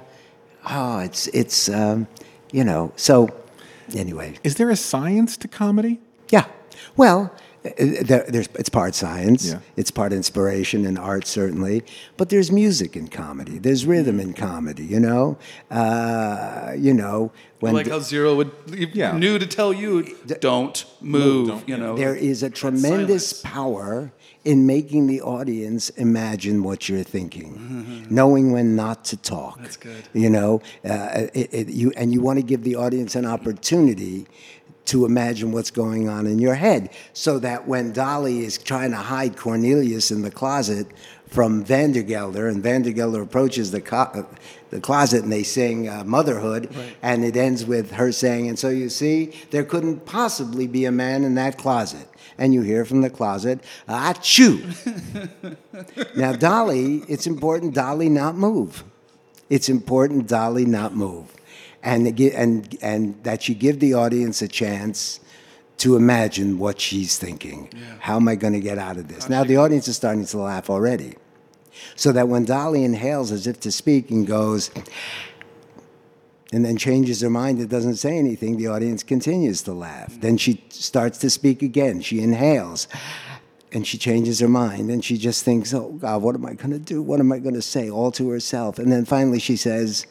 oh, 0.70 0.99
it's 0.99 1.28
it's 1.28 1.68
um, 1.70 2.08
you 2.51 2.64
know. 2.64 2.93
So 2.95 3.30
anyway, 3.93 4.36
Is 4.43 4.56
there 4.56 4.70
a 4.70 4.78
science 4.78 5.36
to 5.38 5.47
comedy? 5.47 5.99
yeah. 6.30 6.45
Well, 6.97 7.31
uh, 7.65 7.69
there, 7.77 8.25
there's 8.27 8.49
it's 8.55 8.69
part 8.69 8.93
science. 8.95 9.51
Yeah. 9.51 9.59
It's 9.77 9.89
part 9.91 10.11
inspiration 10.11 10.86
and 10.86 10.97
art 10.99 11.25
certainly, 11.25 11.84
but 12.17 12.27
there's 12.29 12.51
music 12.51 12.95
in 12.97 13.07
comedy. 13.07 13.57
There's 13.57 13.86
rhythm 13.86 14.19
in 14.19 14.34
comedy. 14.34 14.84
You 14.86 14.99
know, 14.99 15.38
uh, 15.71 16.73
you 16.77 16.93
know 16.93 17.31
when 17.61 17.73
like 17.73 17.88
how 17.88 17.99
Zero 17.99 18.36
would 18.36 18.51
Yeah. 18.93 19.17
knew 19.17 19.39
to 19.39 19.47
tell 19.47 19.71
you, 19.73 20.15
don't 20.41 20.86
move. 21.01 21.63
you 21.67 21.77
know, 21.77 21.95
there 21.95 22.15
is 22.15 22.43
a 22.43 22.49
tremendous 22.49 23.34
power 23.41 24.11
in 24.43 24.65
making 24.65 25.07
the 25.07 25.21
audience 25.21 25.89
imagine 25.91 26.63
what 26.63 26.89
you're 26.89 27.01
thinking, 27.17 27.53
Mm-hmm. 27.53 28.13
knowing 28.13 28.51
when 28.51 28.75
not 28.75 29.05
to 29.05 29.15
talk. 29.15 29.61
That's 29.61 29.77
good. 29.77 30.03
You 30.13 30.29
know, 30.29 30.61
uh, 30.84 31.27
it, 31.34 31.53
it, 31.53 31.67
you 31.69 31.93
and 31.95 32.11
you 32.13 32.19
want 32.21 32.39
to 32.39 32.43
give 32.43 32.63
the 32.65 32.75
audience 32.75 33.15
an 33.15 33.25
opportunity 33.25 34.27
to 34.94 35.06
imagine 35.06 35.52
what's 35.52 35.72
going 35.72 36.08
on 36.08 36.28
in 36.28 36.38
your 36.38 36.54
head, 36.54 36.88
so 37.14 37.39
that 37.39 37.68
when 37.68 37.91
Dolly 37.91 38.46
is 38.46 38.60
trying 38.60 38.91
to 38.91 38.98
hide 38.98 39.36
Cornelius 39.36 40.12
in 40.12 40.22
the 40.22 40.30
closet 40.30 40.86
from 41.26 41.66
Vandergelder, 41.66 42.48
and 42.48 42.64
Vandergelder 42.64 43.24
approaches 43.24 43.72
the 43.72 43.82
co- 43.82 44.28
the 44.70 44.80
closet 44.80 45.24
and 45.24 45.32
they 45.32 45.41
sing 45.41 45.89
uh, 45.89 46.04
"Motherhood," 46.04 46.70
and 47.02 47.26
it 47.26 47.36
ends 47.36 47.66
with 47.66 47.94
her 47.94 48.12
saying, 48.12 48.48
"And 48.48 48.60
so 48.60 48.70
you 48.70 48.88
see, 48.88 49.34
there 49.50 49.64
couldn't 49.64 50.06
possibly 50.06 50.68
be 50.68 50.86
a 50.86 50.91
man 50.91 51.24
in 51.24 51.34
that 51.36 51.58
closet." 51.58 52.08
And 52.38 52.54
you 52.54 52.62
hear 52.62 52.86
from 52.86 53.02
the 53.02 53.10
closet, 53.10 53.64
"Achoo!" 53.88 54.76
now, 56.16 56.34
Dolly, 56.34 57.04
it's 57.08 57.26
important 57.26 57.74
Dolly 57.74 58.10
not 58.10 58.36
move. 58.36 58.84
It's 59.50 59.70
important 59.70 60.28
Dolly 60.28 60.66
not 60.66 60.96
move, 60.96 61.34
and 61.84 62.19
and 62.19 62.77
and 62.81 63.23
that 63.23 63.47
you 63.47 63.55
give 63.55 63.79
the 63.79 63.93
audience 63.93 64.41
a 64.41 64.47
chance 64.47 65.19
to 65.77 65.95
imagine 65.95 66.57
what 66.57 66.79
she's 66.79 67.17
thinking. 67.17 67.69
How 67.99 68.15
am 68.15 68.27
I 68.27 68.36
going 68.36 68.53
to 68.53 68.59
get 68.59 68.77
out 68.77 68.97
of 68.97 69.09
this? 69.09 69.29
Now 69.29 69.43
the 69.43 69.57
audience 69.57 69.88
is 69.88 69.97
starting 69.97 70.25
to 70.25 70.38
laugh 70.38 70.69
already, 70.69 71.15
so 71.95 72.11
that 72.13 72.27
when 72.29 72.45
Dolly 72.45 72.84
inhales 72.84 73.31
as 73.31 73.45
if 73.45 73.59
to 73.61 73.71
speak 73.71 74.09
and 74.09 74.25
goes. 74.25 74.71
And 76.51 76.63
then 76.63 76.77
changes 76.77 77.21
her 77.21 77.31
mind 77.31 77.57
and 77.57 77.67
doesn't 77.67 77.95
say 77.95 78.15
anything. 78.15 78.57
The 78.57 78.67
audience 78.67 79.01
continues 79.01 79.63
to 79.63 79.73
laugh. 79.73 80.21
Then 80.21 80.38
she 80.38 80.63
starts 80.69 81.17
to 81.17 81.29
speak 81.31 81.63
again. 81.63 81.99
She 81.99 82.19
inhales 82.19 82.88
and 83.71 83.88
she 83.88 83.97
changes 83.97 84.39
her 84.39 84.47
mind 84.47 84.91
and 84.91 85.03
she 85.03 85.17
just 85.17 85.43
thinks, 85.43 85.73
oh 85.73 85.93
God, 85.93 86.21
what 86.21 86.36
am 86.36 86.45
I 86.45 86.53
going 86.53 86.69
to 86.69 86.77
do? 86.77 87.01
What 87.01 87.19
am 87.19 87.31
I 87.31 87.39
going 87.39 87.55
to 87.55 87.61
say? 87.63 87.89
All 87.89 88.11
to 88.11 88.29
herself. 88.29 88.77
And 88.77 88.91
then 88.91 89.03
finally 89.03 89.39
she 89.39 89.55
says, 89.55 90.05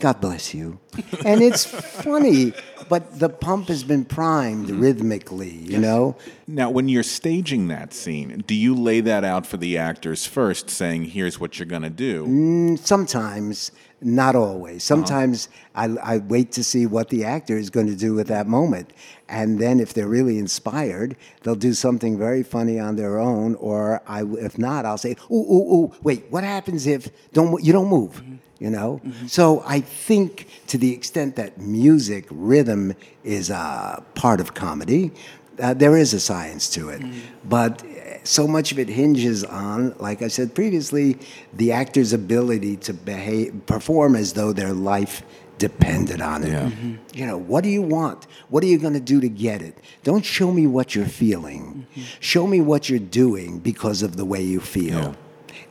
God 0.00 0.20
bless 0.20 0.54
you. 0.54 0.78
And 1.24 1.42
it's 1.42 1.64
funny, 1.64 2.52
but 2.88 3.18
the 3.18 3.28
pump 3.28 3.68
has 3.68 3.84
been 3.84 4.04
primed 4.04 4.66
mm-hmm. 4.66 4.80
rhythmically, 4.80 5.50
you 5.50 5.78
know? 5.78 6.16
Now, 6.46 6.70
when 6.70 6.88
you're 6.88 7.02
staging 7.02 7.68
that 7.68 7.92
scene, 7.92 8.44
do 8.46 8.54
you 8.54 8.74
lay 8.74 9.00
that 9.00 9.24
out 9.24 9.46
for 9.46 9.56
the 9.56 9.78
actors 9.78 10.26
first, 10.26 10.70
saying, 10.70 11.04
"Here's 11.04 11.40
what 11.40 11.58
you're 11.58 11.66
going 11.66 11.82
to 11.82 11.90
do"? 11.90 12.26
Mm, 12.26 12.78
sometimes, 12.78 13.72
not 14.00 14.36
always. 14.36 14.88
Uh-huh. 14.90 15.00
Sometimes 15.00 15.48
I, 15.74 15.86
I 16.02 16.18
wait 16.18 16.52
to 16.52 16.64
see 16.64 16.86
what 16.86 17.08
the 17.08 17.24
actor 17.24 17.56
is 17.56 17.70
going 17.70 17.86
to 17.86 17.96
do 17.96 18.20
at 18.20 18.26
that 18.26 18.46
moment. 18.46 18.92
And 19.28 19.58
then 19.58 19.80
if 19.80 19.94
they're 19.94 20.08
really 20.08 20.38
inspired, 20.38 21.16
they'll 21.42 21.54
do 21.54 21.72
something 21.72 22.18
very 22.18 22.42
funny 22.42 22.78
on 22.78 22.96
their 22.96 23.18
own. 23.18 23.54
Or 23.56 24.02
I, 24.06 24.24
if 24.24 24.58
not, 24.58 24.84
I'll 24.84 24.98
say, 24.98 25.16
ooh, 25.30 25.34
ooh, 25.34 25.74
ooh, 25.74 25.92
wait, 26.02 26.26
what 26.30 26.44
happens 26.44 26.86
if 26.86 27.08
don't, 27.32 27.62
you 27.64 27.72
don't 27.72 27.88
move? 27.88 28.12
Mm-hmm. 28.22 28.34
You 28.58 28.70
know? 28.70 29.00
So 29.26 29.62
I 29.66 29.80
think 29.80 30.46
to 30.68 30.78
the 30.78 30.92
extent 30.92 31.36
that 31.36 31.58
music, 31.58 32.26
rhythm 32.30 32.94
is 33.24 33.50
a 33.50 34.02
part 34.14 34.40
of 34.40 34.54
comedy, 34.54 35.12
uh, 35.60 35.74
there 35.74 35.96
is 35.96 36.14
a 36.14 36.20
science 36.20 36.68
to 36.70 36.88
it. 36.88 37.02
But 37.44 37.84
eh, 37.84 38.18
so 38.24 38.46
much 38.46 38.72
of 38.72 38.78
it 38.78 38.88
hinges 38.88 39.44
on, 39.44 39.94
like 39.98 40.22
I 40.22 40.28
said 40.28 40.54
previously, 40.54 41.18
the 41.52 41.72
actor's 41.72 42.12
ability 42.12 42.76
to 42.78 42.94
behave, 42.94 43.66
perform 43.66 44.16
as 44.16 44.32
though 44.32 44.52
their 44.52 44.72
life 44.72 45.22
depended 45.58 46.20
on 46.20 46.42
it. 46.42 46.50
Yeah. 46.50 46.70
You 47.12 47.26
know, 47.26 47.38
what 47.38 47.62
do 47.62 47.70
you 47.70 47.82
want? 47.82 48.26
What 48.48 48.64
are 48.64 48.66
you 48.66 48.78
going 48.78 48.94
to 48.94 49.00
do 49.00 49.20
to 49.20 49.28
get 49.28 49.62
it? 49.62 49.78
Don't 50.02 50.24
show 50.24 50.50
me 50.50 50.66
what 50.66 50.94
you're 50.94 51.06
feeling. 51.06 51.86
Show 52.20 52.46
me 52.46 52.60
what 52.60 52.88
you're 52.88 52.98
doing 52.98 53.60
because 53.60 54.02
of 54.02 54.16
the 54.16 54.24
way 54.24 54.42
you 54.42 54.60
feel. 54.60 54.98
Yeah. 54.98 55.14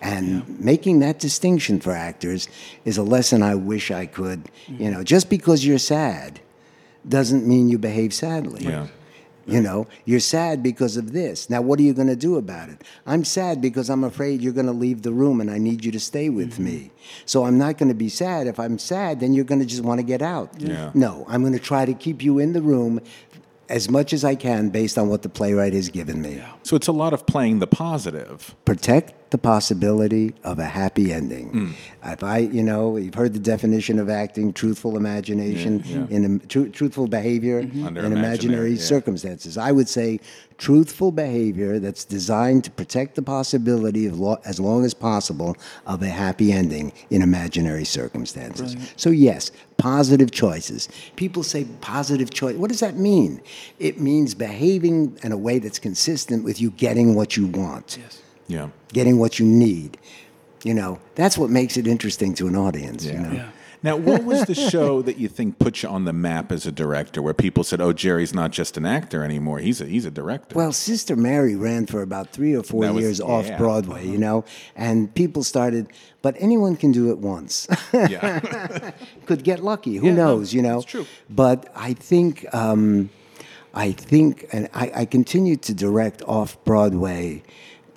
And 0.03 0.59
making 0.59 0.99
that 0.99 1.19
distinction 1.19 1.79
for 1.79 1.91
actors 1.91 2.49
is 2.83 2.97
a 2.97 3.03
lesson 3.03 3.41
I 3.41 3.55
wish 3.55 3.89
I 3.89 4.05
could. 4.05 4.43
Mm-hmm. 4.67 4.83
You 4.83 4.91
know, 4.91 5.03
just 5.03 5.29
because 5.29 5.65
you're 5.65 5.79
sad 5.79 6.41
doesn't 7.07 7.47
mean 7.47 7.69
you 7.69 7.77
behave 7.77 8.13
sadly. 8.13 8.65
Yeah. 8.65 8.87
You 9.45 9.61
know, 9.61 9.87
you're 10.05 10.21
sad 10.21 10.63
because 10.63 10.95
of 10.95 11.11
this. 11.11 11.49
Now, 11.49 11.61
what 11.61 11.77
are 11.79 11.83
you 11.83 11.93
going 11.93 12.07
to 12.07 12.15
do 12.15 12.37
about 12.37 12.69
it? 12.69 12.81
I'm 13.05 13.25
sad 13.25 13.61
because 13.61 13.89
I'm 13.89 14.05
afraid 14.05 14.41
you're 14.41 14.53
going 14.53 14.67
to 14.67 14.71
leave 14.71 15.01
the 15.01 15.11
room 15.11 15.41
and 15.41 15.51
I 15.51 15.57
need 15.57 15.83
you 15.83 15.91
to 15.91 15.99
stay 15.99 16.29
with 16.29 16.53
mm-hmm. 16.53 16.63
me. 16.63 16.91
So 17.25 17.45
I'm 17.45 17.57
not 17.57 17.77
going 17.77 17.89
to 17.89 17.95
be 17.95 18.07
sad. 18.07 18.47
If 18.47 18.57
I'm 18.57 18.79
sad, 18.79 19.19
then 19.19 19.33
you're 19.33 19.43
going 19.43 19.59
to 19.59 19.65
just 19.65 19.83
want 19.83 19.99
to 19.99 20.05
get 20.05 20.21
out. 20.21 20.49
Yeah. 20.59 20.91
No, 20.93 21.25
I'm 21.27 21.41
going 21.41 21.53
to 21.53 21.59
try 21.59 21.83
to 21.83 21.93
keep 21.93 22.23
you 22.23 22.39
in 22.39 22.53
the 22.53 22.61
room 22.61 23.01
as 23.67 23.89
much 23.89 24.13
as 24.13 24.23
I 24.23 24.35
can 24.35 24.69
based 24.69 24.97
on 24.97 25.09
what 25.09 25.23
the 25.23 25.29
playwright 25.29 25.73
has 25.73 25.89
given 25.89 26.21
me. 26.21 26.41
So 26.63 26.75
it's 26.75 26.87
a 26.87 26.93
lot 26.93 27.13
of 27.13 27.25
playing 27.25 27.59
the 27.59 27.67
positive. 27.67 28.55
Protect 28.63 29.22
the 29.33 29.37
possibility 29.39 30.31
of 30.43 30.59
a 30.59 30.65
happy 30.65 31.11
ending. 31.11 31.49
Hmm. 31.49 31.71
If 32.03 32.23
I, 32.23 32.37
you 32.37 32.61
know, 32.61 32.97
you've 32.97 33.15
heard 33.15 33.33
the 33.33 33.39
definition 33.39 33.97
of 33.97 34.07
acting: 34.07 34.53
truthful 34.53 34.95
imagination 34.95 35.83
in 36.11 36.23
um, 36.23 36.39
tru- 36.47 36.69
truthful 36.69 37.07
behavior 37.07 37.57
Under 37.57 37.71
in 37.81 37.89
imaginary, 37.89 38.13
imaginary 38.13 38.71
yeah. 38.73 38.81
circumstances. 38.81 39.57
I 39.57 39.71
would 39.71 39.89
say 39.89 40.19
truthful 40.59 41.11
behavior 41.11 41.79
that's 41.79 42.05
designed 42.05 42.63
to 42.65 42.71
protect 42.71 43.15
the 43.15 43.23
possibility 43.23 44.05
of 44.05 44.19
lo- 44.19 44.39
as 44.45 44.59
long 44.59 44.85
as 44.85 44.93
possible 44.93 45.57
of 45.87 46.03
a 46.03 46.09
happy 46.09 46.51
ending 46.51 46.93
in 47.09 47.23
imaginary 47.23 47.85
circumstances. 47.85 48.77
So 48.97 49.09
yes, 49.09 49.51
positive 49.77 50.29
choices. 50.29 50.89
People 51.15 51.41
say 51.41 51.65
positive 51.81 52.29
choice. 52.29 52.55
What 52.55 52.69
does 52.69 52.81
that 52.81 52.97
mean? 52.97 53.41
It 53.79 53.99
means 53.99 54.35
behaving 54.35 55.17
in 55.23 55.31
a 55.31 55.37
way 55.37 55.57
that's 55.57 55.79
consistent 55.79 56.43
with 56.43 56.61
you 56.61 56.69
getting 56.69 57.15
what 57.15 57.35
you 57.35 57.47
want 57.47 57.97
Yeah. 58.47 58.69
getting 58.91 59.17
what 59.19 59.39
you 59.39 59.45
need. 59.45 59.97
You 60.63 60.73
know, 60.73 60.99
that's 61.15 61.37
what 61.37 61.49
makes 61.49 61.75
it 61.77 61.87
interesting 61.87 62.33
to 62.35 62.47
an 62.47 62.55
audience. 62.55 63.05
You 63.05 63.13
know, 63.19 63.45
Now, 63.83 63.97
what 63.97 64.23
was 64.23 64.45
the 64.45 64.55
show 64.55 65.01
that 65.01 65.17
you 65.17 65.27
think 65.27 65.59
put 65.59 65.83
you 65.83 65.89
on 65.89 66.05
the 66.05 66.13
map 66.13 66.53
as 66.53 66.65
a 66.65 66.71
director, 66.71 67.21
where 67.21 67.33
people 67.33 67.65
said, 67.65 67.81
"Oh, 67.81 67.91
Jerry's 67.91 68.33
not 68.33 68.51
just 68.51 68.77
an 68.77 68.85
actor 68.85 69.25
anymore; 69.25 69.59
he's 69.59 69.81
a 69.81 69.85
he's 69.85 70.05
a 70.05 70.11
director." 70.11 70.55
well, 70.55 70.71
Sister 70.71 71.17
Mary 71.17 71.53
ran 71.57 71.85
for 71.85 72.01
about 72.01 72.29
three 72.29 72.55
or 72.55 72.63
four 72.63 72.85
That 72.85 72.93
was- 72.93 73.03
years 73.03 73.19
off 73.19 73.45
yeah. 73.47 73.57
Broadway. 73.57 74.07
You 74.07 74.17
know, 74.17 74.45
and 74.73 75.13
people 75.13 75.43
started, 75.43 75.87
but 76.21 76.33
anyone 76.39 76.77
can 76.77 76.93
do 76.93 77.09
it 77.11 77.17
once. 77.17 77.67
yeah. 77.93 78.39
Could 79.25 79.43
get 79.43 79.61
lucky. 79.61 79.97
Who 79.97 80.07
Yeah, 80.07 80.13
no, 80.13 80.37
knows? 80.37 80.53
you 80.53 80.61
know, 80.61 80.77
it's 80.77 80.85
true. 80.85 81.05
But 81.29 81.69
I 81.75 81.91
think. 81.93 82.45
Um, 82.55 83.09
I 83.75 83.91
think, 83.91 84.45
and 84.53 84.69
I, 84.75 84.91
I 84.97 85.05
continue 85.05 85.55
to 85.57 85.73
direct 85.73 86.21
off 86.27 86.63
Broadway 86.63 87.41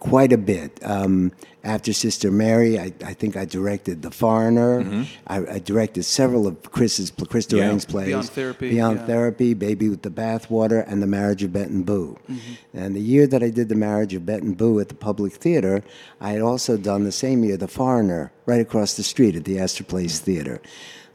quite 0.01 0.33
a 0.33 0.39
bit. 0.39 0.79
Um, 0.83 1.33
after 1.65 1.93
Sister 1.93 2.31
Mary, 2.31 2.79
I, 2.79 2.93
I 3.05 3.13
think 3.13 3.37
I 3.37 3.45
directed 3.45 4.03
The 4.03 4.11
Foreigner. 4.13 5.05
I, 5.27 5.55
I 5.55 5.59
directed 5.59 6.05
several 6.05 6.47
of 6.47 6.63
Chris's, 6.71 7.11
Chris 7.11 7.47
Mm-hmm. 7.47 7.57
Yeah. 7.57 7.93
Plays. 7.93 8.07
Beyond 8.07 8.29
Therapy, 8.31 8.71
Beyond 8.71 8.99
yeah. 9.01 9.07
Therapy, 9.07 9.55
Baby 9.55 9.89
with 9.89 10.03
the 10.03 10.11
Bathwater, 10.11 10.85
and 10.87 11.03
The 11.03 11.07
Marriage 11.09 11.43
of 11.43 11.53
Bet 11.53 11.69
and 11.69 11.85
Boo. 11.85 12.19
Mm-hmm. 12.31 12.79
And 12.79 12.95
the 12.95 13.01
year 13.01 13.27
that 13.27 13.43
I 13.43 13.51
did 13.51 13.69
The 13.69 13.75
Marriage 13.75 14.15
of 14.15 14.25
Bet 14.25 14.43
and 14.43 14.57
Boo 14.57 14.79
at 14.79 14.89
the 14.89 14.95
Public 14.95 15.33
Theater, 15.33 15.83
I 16.21 16.31
had 16.31 16.43
also 16.43 16.77
done 16.77 17.03
the 17.05 17.13
same 17.13 17.43
year 17.43 17.57
The 17.57 17.69
Foreigner 17.69 18.33
right 18.47 18.61
across 18.61 18.95
the 18.95 19.03
street 19.03 19.35
at 19.35 19.45
the 19.45 19.59
Astor 19.59 19.85
Place 19.85 20.21
Theater. 20.21 20.61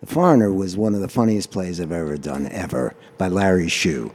The 0.01 0.07
Foreigner 0.07 0.51
was 0.51 0.75
one 0.75 0.95
of 0.95 1.01
the 1.01 1.07
funniest 1.07 1.51
plays 1.51 1.79
I've 1.79 1.91
ever 1.93 2.17
done, 2.17 2.47
ever, 2.47 2.95
by 3.17 3.29
Larry 3.29 3.69
Shue. 3.69 4.11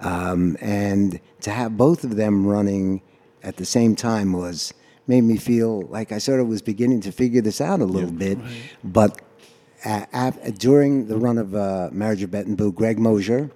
Um, 0.00 0.56
and 0.60 1.20
to 1.42 1.50
have 1.50 1.76
both 1.76 2.04
of 2.04 2.16
them 2.16 2.46
running 2.46 3.02
at 3.46 3.56
the 3.56 3.64
same 3.64 3.94
time 3.96 4.32
was 4.32 4.74
made 5.06 5.22
me 5.22 5.36
feel 5.36 5.82
like 5.82 6.10
I 6.12 6.18
sort 6.18 6.40
of 6.40 6.48
was 6.48 6.60
beginning 6.62 7.00
to 7.02 7.12
figure 7.12 7.40
this 7.40 7.60
out 7.60 7.80
a 7.80 7.84
little 7.96 8.10
bit. 8.10 8.38
But 8.82 9.20
a- 9.84 10.06
a- 10.12 10.52
during 10.52 11.06
the 11.06 11.16
run 11.16 11.38
of 11.38 11.54
uh, 11.54 11.88
Marriage 11.92 12.22
of 12.24 12.30
Bet 12.32 12.46
and 12.46 12.56
Boo, 12.56 12.72
Greg 12.72 12.98
Mosher 12.98 13.50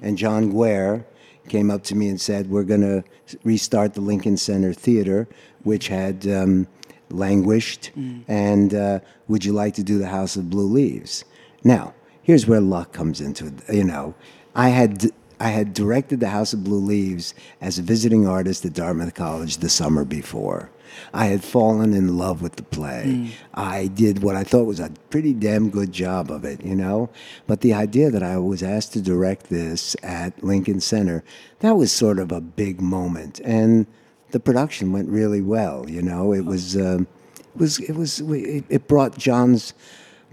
and 0.00 0.16
John 0.16 0.52
Guare 0.52 1.04
came 1.48 1.70
up 1.72 1.82
to 1.84 1.94
me 1.96 2.08
and 2.08 2.20
said, 2.20 2.48
"We're 2.48 2.62
going 2.62 2.82
to 2.82 3.02
restart 3.42 3.94
the 3.94 4.00
Lincoln 4.00 4.36
Center 4.36 4.72
Theater 4.72 5.26
which 5.64 5.88
had 5.88 6.26
um, 6.28 6.66
languished, 7.10 7.90
and 8.28 8.74
uh, 8.74 9.00
would 9.28 9.44
you 9.44 9.52
like 9.52 9.74
to 9.74 9.82
do 9.82 9.98
the 9.98 10.08
House 10.08 10.36
of 10.36 10.50
Blue 10.50 10.66
Leaves? 10.66 11.24
Now, 11.64 11.94
here's 12.22 12.46
where 12.46 12.60
luck 12.60 12.92
comes 12.92 13.20
into 13.20 13.46
it. 13.46 13.54
You 13.72 13.84
know, 13.84 14.14
I 14.54 14.68
had 14.70 15.10
I 15.42 15.48
had 15.48 15.74
directed 15.74 16.20
the 16.20 16.28
House 16.28 16.52
of 16.52 16.62
Blue 16.62 16.78
Leaves 16.78 17.34
as 17.60 17.76
a 17.76 17.82
visiting 17.82 18.28
artist 18.28 18.64
at 18.64 18.74
Dartmouth 18.74 19.14
College 19.14 19.56
the 19.56 19.68
summer 19.68 20.04
before. 20.04 20.70
I 21.12 21.26
had 21.26 21.42
fallen 21.42 21.94
in 21.94 22.16
love 22.16 22.42
with 22.42 22.54
the 22.54 22.62
play. 22.62 23.32
I 23.52 23.88
did 23.88 24.22
what 24.22 24.36
I 24.36 24.44
thought 24.44 24.66
was 24.66 24.78
a 24.78 24.92
pretty 25.10 25.34
damn 25.34 25.68
good 25.68 25.90
job 25.90 26.30
of 26.30 26.44
it, 26.44 26.64
you 26.64 26.76
know? 26.76 27.10
But 27.48 27.60
the 27.60 27.74
idea 27.74 28.08
that 28.08 28.22
I 28.22 28.38
was 28.38 28.62
asked 28.62 28.92
to 28.92 29.02
direct 29.02 29.48
this 29.50 29.96
at 30.04 30.44
Lincoln 30.44 30.78
Center, 30.78 31.24
that 31.58 31.72
was 31.72 31.90
sort 31.90 32.20
of 32.20 32.30
a 32.30 32.40
big 32.40 32.80
moment. 32.80 33.40
And 33.40 33.86
the 34.30 34.38
production 34.38 34.92
went 34.92 35.08
really 35.08 35.42
well, 35.42 35.90
you 35.90 36.02
know? 36.02 36.32
It 36.32 36.44
was, 36.44 36.76
um, 36.76 37.08
it 37.36 37.56
was, 37.56 37.80
it 37.80 37.96
was, 37.96 38.20
it, 38.20 38.64
it 38.68 38.86
brought 38.86 39.18
John's 39.18 39.74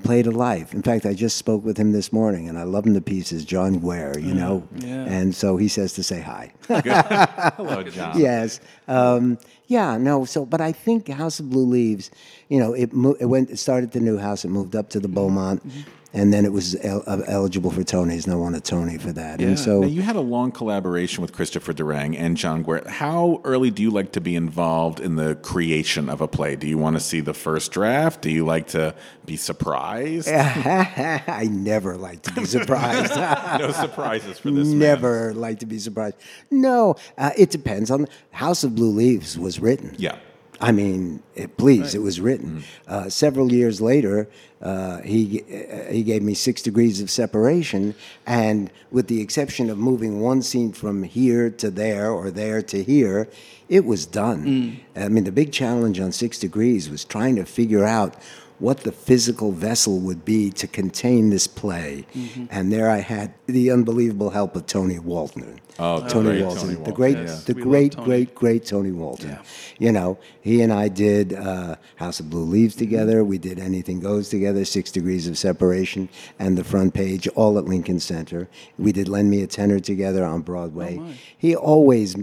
play 0.04 0.22
to 0.22 0.32
life. 0.32 0.74
In 0.74 0.82
fact, 0.82 1.06
I 1.06 1.14
just 1.14 1.38
spoke 1.38 1.64
with 1.64 1.78
him 1.78 1.92
this 1.92 2.12
morning, 2.12 2.48
and 2.48 2.58
I 2.58 2.64
love 2.64 2.86
him 2.86 2.94
to 2.94 3.02
pieces. 3.02 3.46
John 3.46 3.80
Guare, 3.80 4.22
you 4.22 4.34
mm. 4.34 4.38
know, 4.38 4.68
yeah. 4.78 5.06
and 5.06 5.34
so 5.36 5.58
he 5.58 5.68
says 5.68 5.94
to 5.94 6.04
say 6.04 6.22
hi. 6.22 6.54
Hello, 6.68 7.84
John. 7.84 8.20
yes, 8.20 8.60
um, 8.88 9.38
yeah, 9.68 9.98
no. 9.98 10.26
So, 10.26 10.46
but 10.46 10.62
I 10.62 10.72
think 10.72 11.08
House 11.10 11.40
of 11.40 11.50
Blue 11.50 11.66
Leaves, 11.66 12.12
you 12.48 12.60
know, 12.60 12.74
it 12.74 12.94
mo- 12.94 13.18
it 13.20 13.26
went, 13.26 13.50
it 13.50 13.58
started 13.58 13.92
the 13.92 14.00
new 14.00 14.18
house, 14.18 14.46
it 14.46 14.50
moved 14.50 14.76
up 14.76 14.90
to 14.90 15.00
the 15.00 15.08
mm-hmm. 15.08 15.16
Beaumont, 15.16 15.68
mm-hmm. 15.68 15.82
And 16.14 16.34
then 16.34 16.44
it 16.46 16.52
was 16.52 16.76
el- 16.84 17.04
uh, 17.06 17.22
eligible 17.28 17.70
for 17.70 17.82
Tonys, 17.82 18.26
and 18.26 18.34
I 18.34 18.36
won 18.36 18.56
a 18.56 18.60
Tony 18.60 18.98
for 18.98 19.12
that. 19.14 19.40
Yeah. 19.40 19.48
And 19.48 19.60
so, 19.60 19.82
Now, 19.82 19.88
you 19.88 20.02
had 20.02 20.16
a 20.16 20.22
long 20.22 20.52
collaboration 20.52 21.22
with 21.22 21.34
Christopher 21.34 21.74
Durang 21.74 22.18
and 22.18 22.36
John 22.36 22.64
Guare. 22.64 22.88
How 22.88 23.42
early 23.44 23.70
do 23.70 23.84
you 23.84 23.92
like 23.92 24.12
to 24.14 24.22
be 24.22 24.36
involved 24.36 25.00
in 25.00 25.16
the 25.16 25.36
creation 25.36 26.10
of 26.10 26.22
a 26.22 26.28
play? 26.28 26.56
Do 26.56 26.68
you 26.68 26.78
want 26.78 26.96
to 26.96 27.00
see 27.00 27.20
the 27.22 27.34
first 27.34 27.72
draft? 27.72 28.22
Do 28.22 28.32
you 28.32 28.46
like 28.46 28.68
to 28.70 28.96
be 29.26 29.38
surprised? 29.38 30.28
I 30.30 31.48
never 31.52 31.96
like 31.96 32.24
to 32.24 32.34
be 32.34 32.46
surprised. 32.46 33.16
no 33.60 33.72
surprises 33.72 34.40
for 34.40 34.50
this 34.52 34.68
man. 34.68 34.80
Never 34.80 35.34
like 35.34 35.60
to 35.60 35.66
be 35.66 35.78
surprised. 35.80 36.16
No, 36.50 36.96
uh, 37.18 37.32
it 37.38 37.52
depends 37.52 37.92
on 37.92 38.08
House 38.32 38.64
of 38.64 38.74
Blue 38.76 38.90
Leaves 38.92 39.38
was 39.38 39.60
written. 39.60 39.96
Yeah. 39.98 40.18
I 40.62 40.72
mean, 40.72 41.24
it, 41.36 41.56
please, 41.56 41.96
it 41.96 42.02
was 42.02 42.20
written. 42.20 42.64
Uh, 42.88 43.10
several 43.10 43.52
years 43.54 43.80
later, 43.80 44.28
uh, 44.62 45.00
he 45.02 45.42
uh, 45.42 45.92
he 45.92 46.04
gave 46.04 46.22
me 46.22 46.34
six 46.34 46.62
degrees 46.62 47.02
of 47.02 47.10
separation, 47.10 47.96
and 48.26 48.70
with 48.92 49.08
the 49.08 49.22
exception 49.22 49.70
of 49.70 49.78
moving 49.78 50.20
one 50.20 50.42
scene 50.42 50.74
from 50.74 51.04
here 51.04 51.50
to 51.50 51.72
there 51.72 52.12
or 52.12 52.30
there 52.30 52.62
to 52.64 52.84
here, 52.84 53.30
it 53.70 53.86
was 53.86 54.06
done. 54.06 54.82
I 54.96 55.08
mean, 55.08 55.24
the 55.24 55.32
big 55.32 55.54
challenge 55.54 56.00
on 56.00 56.12
Six 56.12 56.40
Degrees 56.40 56.90
was 56.90 57.06
trying 57.06 57.36
to 57.38 57.46
figure 57.46 57.86
out 57.86 58.16
what 58.60 58.82
the 58.82 58.92
physical 58.92 59.52
vessel 59.52 60.00
would 60.00 60.24
be 60.26 60.52
to 60.52 60.68
contain 60.68 61.30
this 61.30 61.48
play, 61.48 62.06
and 62.50 62.72
there 62.72 62.90
I 62.90 62.98
had 62.98 63.34
the 63.48 63.72
unbelievable 63.72 64.30
help 64.30 64.56
of 64.56 64.66
Tony 64.66 65.00
Walton. 65.00 65.60
Oh, 65.82 66.06
Tony 66.10 66.32
great 66.32 66.44
Walton, 66.44 66.62
Tony 66.62 66.74
the 66.74 66.80
Walton, 66.80 66.94
great, 66.94 67.18
yes. 67.18 67.44
the 67.46 67.54
We 67.54 67.62
great, 67.62 67.96
great, 67.96 68.36
great 68.36 68.66
Tony 68.66 68.92
Walton. 68.92 69.40
You 69.78 69.94
know, 69.94 70.20
he 70.42 70.62
and 70.62 70.74
I 70.74 70.90
did 70.90 71.34
uh, 71.34 71.78
House 71.96 72.20
of 72.20 72.30
Blue 72.30 72.44
Leaves 72.44 72.76
together. 72.76 73.24
We 73.24 73.38
did 73.38 73.60
Anything 73.60 74.02
Goes 74.02 74.28
together, 74.28 74.66
Six 74.66 74.92
Degrees 74.92 75.26
of 75.28 75.38
Separation, 75.38 76.10
and 76.38 76.58
the 76.58 76.66
front 76.66 76.94
page, 76.94 77.30
all 77.30 77.58
at 77.58 77.64
Lincoln 77.66 78.02
Center. 78.02 78.50
We 78.78 78.92
did 78.92 79.08
Lend 79.08 79.30
Me 79.32 79.42
a 79.42 79.48
Tenor 79.48 79.80
together 79.80 80.26
on 80.26 80.42
Broadway. 80.42 81.00
he 81.38 81.56
always. 81.56 82.16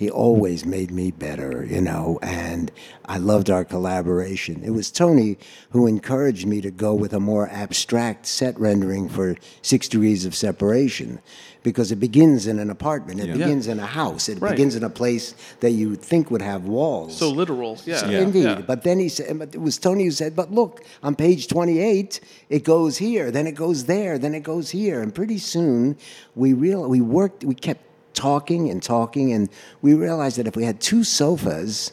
He 0.00 0.08
always 0.08 0.64
made 0.64 0.90
me 0.90 1.10
better, 1.10 1.62
you 1.68 1.82
know, 1.82 2.18
and 2.22 2.72
I 3.04 3.18
loved 3.18 3.50
our 3.50 3.66
collaboration. 3.66 4.62
It 4.64 4.70
was 4.70 4.90
Tony 4.90 5.36
who 5.72 5.86
encouraged 5.86 6.46
me 6.46 6.62
to 6.62 6.70
go 6.70 6.94
with 6.94 7.12
a 7.12 7.20
more 7.20 7.50
abstract 7.50 8.24
set 8.24 8.58
rendering 8.58 9.10
for 9.10 9.36
Six 9.60 9.88
Degrees 9.88 10.24
of 10.24 10.34
Separation 10.34 11.20
because 11.62 11.92
it 11.92 11.96
begins 11.96 12.46
in 12.46 12.58
an 12.58 12.70
apartment, 12.70 13.20
it 13.20 13.30
begins 13.30 13.66
in 13.66 13.78
a 13.78 13.84
house, 13.84 14.30
it 14.30 14.40
Right. 14.40 14.52
begins 14.52 14.74
in 14.74 14.84
a 14.84 14.88
place 14.88 15.34
that 15.60 15.72
you 15.72 15.96
think 15.96 16.30
would 16.30 16.40
have 16.40 16.64
walls. 16.64 17.18
So 17.18 17.28
literal. 17.28 17.76
Yeah. 17.84 18.08
Indeed. 18.08 18.44
Yeah. 18.44 18.62
But 18.66 18.84
then 18.84 18.98
he 19.00 19.10
said, 19.10 19.38
but 19.38 19.54
it 19.54 19.60
was 19.60 19.76
Tony 19.76 20.04
who 20.04 20.12
said, 20.12 20.34
but 20.34 20.50
look, 20.50 20.82
on 21.02 21.14
page 21.14 21.46
28, 21.46 22.20
it 22.48 22.64
goes 22.64 22.96
here, 22.96 23.30
then 23.30 23.46
it 23.46 23.54
goes 23.54 23.84
there, 23.84 24.16
then 24.16 24.34
it 24.34 24.44
goes 24.44 24.70
here. 24.70 25.02
And 25.02 25.14
pretty 25.14 25.36
soon 25.36 25.98
we 26.34 26.54
real 26.54 26.88
we 26.88 27.02
worked, 27.02 27.44
we 27.44 27.54
kept 27.54 27.82
talking 28.14 28.68
and 28.70 28.82
talking, 28.82 29.32
and 29.32 29.48
we 29.82 29.94
realized 29.94 30.38
that 30.38 30.46
if 30.46 30.56
we 30.56 30.64
had 30.64 30.80
two 30.80 31.04
sofas 31.04 31.92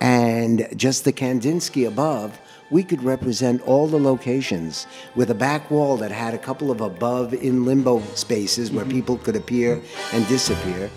and 0.00 0.68
just 0.76 1.04
the 1.04 1.12
Kandinsky 1.12 1.86
above, 1.86 2.38
we 2.70 2.82
could 2.82 3.02
represent 3.02 3.62
all 3.62 3.86
the 3.86 3.98
locations 3.98 4.86
with 5.14 5.30
a 5.30 5.34
back 5.34 5.70
wall 5.70 5.96
that 5.98 6.10
had 6.10 6.34
a 6.34 6.38
couple 6.38 6.70
of 6.70 6.80
above 6.80 7.32
in 7.34 7.64
limbo 7.64 8.00
spaces 8.14 8.70
where 8.70 8.84
mm-hmm. 8.84 8.94
people 8.94 9.18
could 9.18 9.36
appear 9.36 9.80
and 10.12 10.26
disappear. 10.28 10.90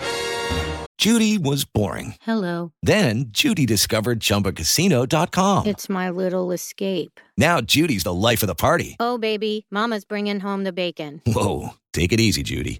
Judy 0.97 1.37
was 1.37 1.63
boring. 1.63 2.15
Hello. 2.21 2.71
Then 2.81 3.25
Judy 3.29 3.67
discovered 3.67 4.19
ChumbaCasino.com. 4.19 5.67
It's 5.67 5.87
my 5.87 6.09
little 6.09 6.51
escape. 6.51 7.19
Now 7.37 7.61
Judy's 7.61 8.03
the 8.03 8.13
life 8.13 8.41
of 8.41 8.47
the 8.47 8.55
party. 8.55 8.95
Oh, 8.99 9.19
baby, 9.19 9.67
Mama's 9.69 10.05
bringing 10.05 10.39
home 10.39 10.63
the 10.63 10.73
bacon. 10.73 11.21
Whoa, 11.27 11.75
take 11.93 12.11
it 12.11 12.19
easy, 12.19 12.41
Judy. 12.41 12.79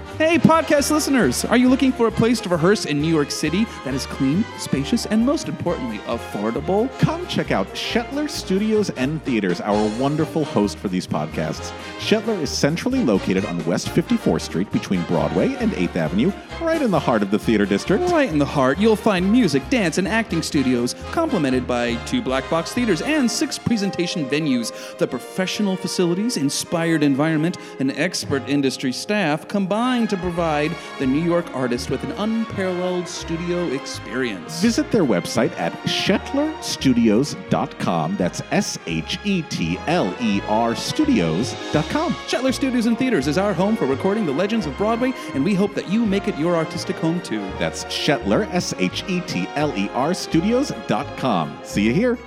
Hey, 0.17 0.37
podcast 0.37 0.91
listeners! 0.91 1.45
Are 1.45 1.57
you 1.57 1.67
looking 1.67 1.91
for 1.91 2.07
a 2.07 2.11
place 2.11 2.39
to 2.41 2.49
rehearse 2.49 2.85
in 2.85 3.01
New 3.01 3.07
York 3.07 3.31
City 3.31 3.65
that 3.83 3.95
is 3.95 4.05
clean, 4.05 4.45
spacious, 4.59 5.07
and 5.07 5.25
most 5.25 5.47
importantly, 5.47 5.97
affordable? 5.99 6.95
Come 6.99 7.25
check 7.25 7.49
out 7.49 7.65
Shetler 7.69 8.29
Studios 8.29 8.91
and 8.91 9.23
Theaters, 9.23 9.61
our 9.61 9.89
wonderful 9.99 10.45
host 10.45 10.77
for 10.77 10.89
these 10.89 11.07
podcasts. 11.07 11.71
Shetler 11.97 12.39
is 12.39 12.51
centrally 12.51 13.03
located 13.03 13.45
on 13.45 13.65
West 13.65 13.87
54th 13.87 14.41
Street 14.41 14.71
between 14.71 15.01
Broadway 15.03 15.55
and 15.55 15.71
8th 15.71 15.95
Avenue, 15.95 16.31
right 16.61 16.81
in 16.81 16.91
the 16.91 16.99
heart 16.99 17.23
of 17.23 17.31
the 17.31 17.39
theater 17.39 17.65
district. 17.65 18.11
Right 18.11 18.29
in 18.29 18.37
the 18.37 18.45
heart, 18.45 18.77
you'll 18.77 18.95
find 18.95 19.31
music, 19.31 19.67
dance, 19.69 19.97
and 19.97 20.07
acting 20.07 20.43
studios, 20.43 20.93
complemented 21.11 21.65
by 21.65 21.95
two 22.05 22.21
black 22.21 22.47
box 22.47 22.73
theaters 22.73 23.01
and 23.01 23.31
six 23.31 23.57
presentation 23.57 24.29
venues. 24.29 24.71
The 24.99 25.07
professional 25.07 25.75
facilities, 25.75 26.37
inspired 26.37 27.01
environment, 27.01 27.57
and 27.79 27.91
expert 27.93 28.47
industry 28.47 28.91
staff 28.91 29.47
combine 29.47 30.10
to 30.11 30.17
provide 30.17 30.75
the 30.99 31.07
New 31.07 31.23
York 31.23 31.45
artist 31.55 31.89
with 31.89 32.03
an 32.03 32.11
unparalleled 32.11 33.07
studio 33.07 33.65
experience. 33.67 34.61
Visit 34.61 34.91
their 34.91 35.03
website 35.03 35.57
at 35.57 35.71
shetlerstudios.com. 35.83 38.17
That's 38.17 38.41
S 38.51 38.77
H 38.85 39.17
E 39.23 39.41
T 39.43 39.79
L 39.87 40.13
E 40.21 40.41
R 40.47 40.75
studios.com. 40.75 42.13
Shetler 42.13 42.53
Studios 42.53 42.85
and 42.85 42.97
Theaters 42.97 43.27
is 43.27 43.37
our 43.37 43.53
home 43.53 43.75
for 43.75 43.87
recording 43.87 44.25
the 44.25 44.33
legends 44.33 44.65
of 44.65 44.77
Broadway, 44.77 45.13
and 45.33 45.43
we 45.43 45.55
hope 45.55 45.73
that 45.73 45.89
you 45.89 46.05
make 46.05 46.27
it 46.27 46.37
your 46.37 46.55
artistic 46.55 46.97
home 46.97 47.21
too. 47.21 47.41
That's 47.57 47.85
Shetler, 47.85 48.47
S 48.53 48.73
H 48.77 49.03
E 49.07 49.21
T 49.21 49.47
L 49.55 49.73
E 49.77 49.89
R 49.93 50.13
studios.com. 50.13 51.59
See 51.63 51.83
you 51.83 51.93
here. 51.93 52.17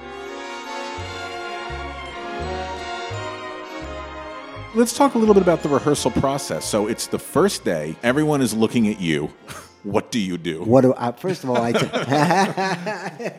Let's 4.75 4.97
talk 4.97 5.15
a 5.15 5.19
little 5.19 5.35
bit 5.35 5.43
about 5.43 5.63
the 5.63 5.69
rehearsal 5.69 6.11
process. 6.13 6.65
So 6.65 6.87
it's 6.89 7.07
the 7.07 7.19
first 7.19 7.65
day. 7.65 7.97
Everyone 8.03 8.41
is 8.43 8.55
looking 8.55 8.89
at 8.89 9.01
you. 9.01 9.33
What 9.85 10.11
do 10.11 10.19
you 10.19 10.39
do? 10.39 10.63
What 10.63 10.81
do 10.81 10.95
I, 10.97 11.13
first 11.13 11.45
of 11.45 11.51
all, 11.51 11.59
I 11.61 11.73
t- 11.73 11.85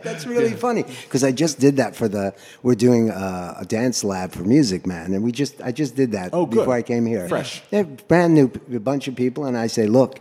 that's 0.03 0.27
really 0.27 0.53
funny 0.53 0.83
because 0.83 1.23
I 1.23 1.31
just 1.31 1.59
did 1.59 1.77
that 1.77 1.95
for 1.95 2.07
the 2.07 2.35
we're 2.61 2.75
doing 2.75 3.09
a, 3.09 3.55
a 3.61 3.65
dance 3.65 4.03
lab 4.03 4.31
for 4.31 4.43
Music 4.43 4.85
Man, 4.85 5.15
and 5.15 5.23
we 5.23 5.31
just 5.31 5.59
I 5.63 5.71
just 5.71 5.95
did 5.95 6.11
that 6.11 6.29
Oh, 6.33 6.45
before 6.45 6.75
I 6.75 6.83
came 6.83 7.07
here. 7.07 7.27
Fresh. 7.27 7.63
They're 7.71 7.83
brand 7.83 8.35
new, 8.35 8.51
a 8.71 8.79
bunch 8.79 9.07
of 9.07 9.15
people, 9.15 9.45
and 9.45 9.57
I 9.57 9.65
say, 9.65 9.87
look, 9.87 10.19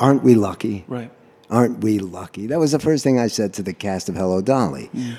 aren't 0.00 0.24
we 0.24 0.34
lucky? 0.34 0.84
Right. 0.88 1.12
Aren't 1.48 1.78
we 1.84 2.00
lucky? 2.00 2.48
That 2.48 2.58
was 2.58 2.72
the 2.72 2.80
first 2.80 3.04
thing 3.04 3.20
I 3.20 3.28
said 3.28 3.54
to 3.54 3.62
the 3.62 3.72
cast 3.72 4.08
of 4.08 4.16
Hello 4.16 4.40
Dolly. 4.42 4.90
Yeah. 4.92 5.14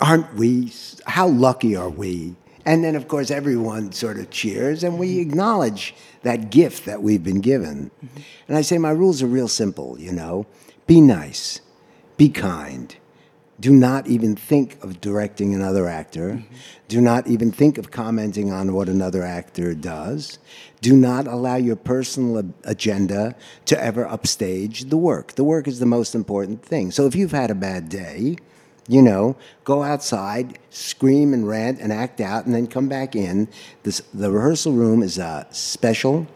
Aren't 0.00 0.34
we? 0.34 0.72
How 1.06 1.28
lucky 1.28 1.76
are 1.76 1.90
we? 1.90 2.34
And 2.66 2.84
then, 2.84 2.94
of 2.94 3.08
course, 3.08 3.30
everyone 3.30 3.92
sort 3.92 4.18
of 4.18 4.30
cheers, 4.30 4.84
and 4.84 4.98
we 4.98 5.12
mm-hmm. 5.12 5.30
acknowledge 5.30 5.94
that 6.22 6.50
gift 6.50 6.84
that 6.84 7.02
we've 7.02 7.24
been 7.24 7.40
given. 7.40 7.90
Mm-hmm. 8.04 8.20
And 8.48 8.56
I 8.56 8.62
say, 8.62 8.78
my 8.78 8.90
rules 8.90 9.22
are 9.22 9.26
real 9.26 9.48
simple, 9.48 9.98
you 9.98 10.12
know 10.12 10.46
be 10.90 11.00
nice, 11.00 11.60
be 12.16 12.28
kind. 12.28 12.96
Do 13.60 13.72
not 13.72 14.08
even 14.08 14.34
think 14.34 14.82
of 14.82 15.00
directing 15.00 15.54
another 15.54 15.86
actor. 15.86 16.30
Mm-hmm. 16.30 16.54
Do 16.88 17.00
not 17.00 17.28
even 17.28 17.52
think 17.52 17.78
of 17.78 17.92
commenting 17.92 18.50
on 18.50 18.72
what 18.72 18.88
another 18.88 19.22
actor 19.22 19.72
does. 19.72 20.40
Do 20.80 20.96
not 20.96 21.28
allow 21.28 21.54
your 21.54 21.76
personal 21.76 22.52
agenda 22.64 23.36
to 23.66 23.80
ever 23.80 24.04
upstage 24.04 24.86
the 24.86 24.96
work. 24.96 25.34
The 25.36 25.44
work 25.44 25.68
is 25.68 25.78
the 25.78 25.86
most 25.86 26.16
important 26.16 26.64
thing. 26.64 26.90
So 26.90 27.06
if 27.06 27.14
you've 27.14 27.30
had 27.30 27.52
a 27.52 27.54
bad 27.54 27.88
day, 27.88 28.34
you 28.90 29.00
know, 29.00 29.36
go 29.62 29.84
outside, 29.84 30.58
scream 30.70 31.32
and 31.32 31.46
rant 31.46 31.78
and 31.80 31.92
act 31.92 32.20
out, 32.20 32.44
and 32.44 32.52
then 32.52 32.66
come 32.66 32.88
back 32.88 33.14
in. 33.14 33.46
This, 33.84 34.02
the 34.12 34.32
rehearsal 34.32 34.72
room 34.72 35.00
is 35.00 35.16
a 35.16 35.46
special, 35.50 36.26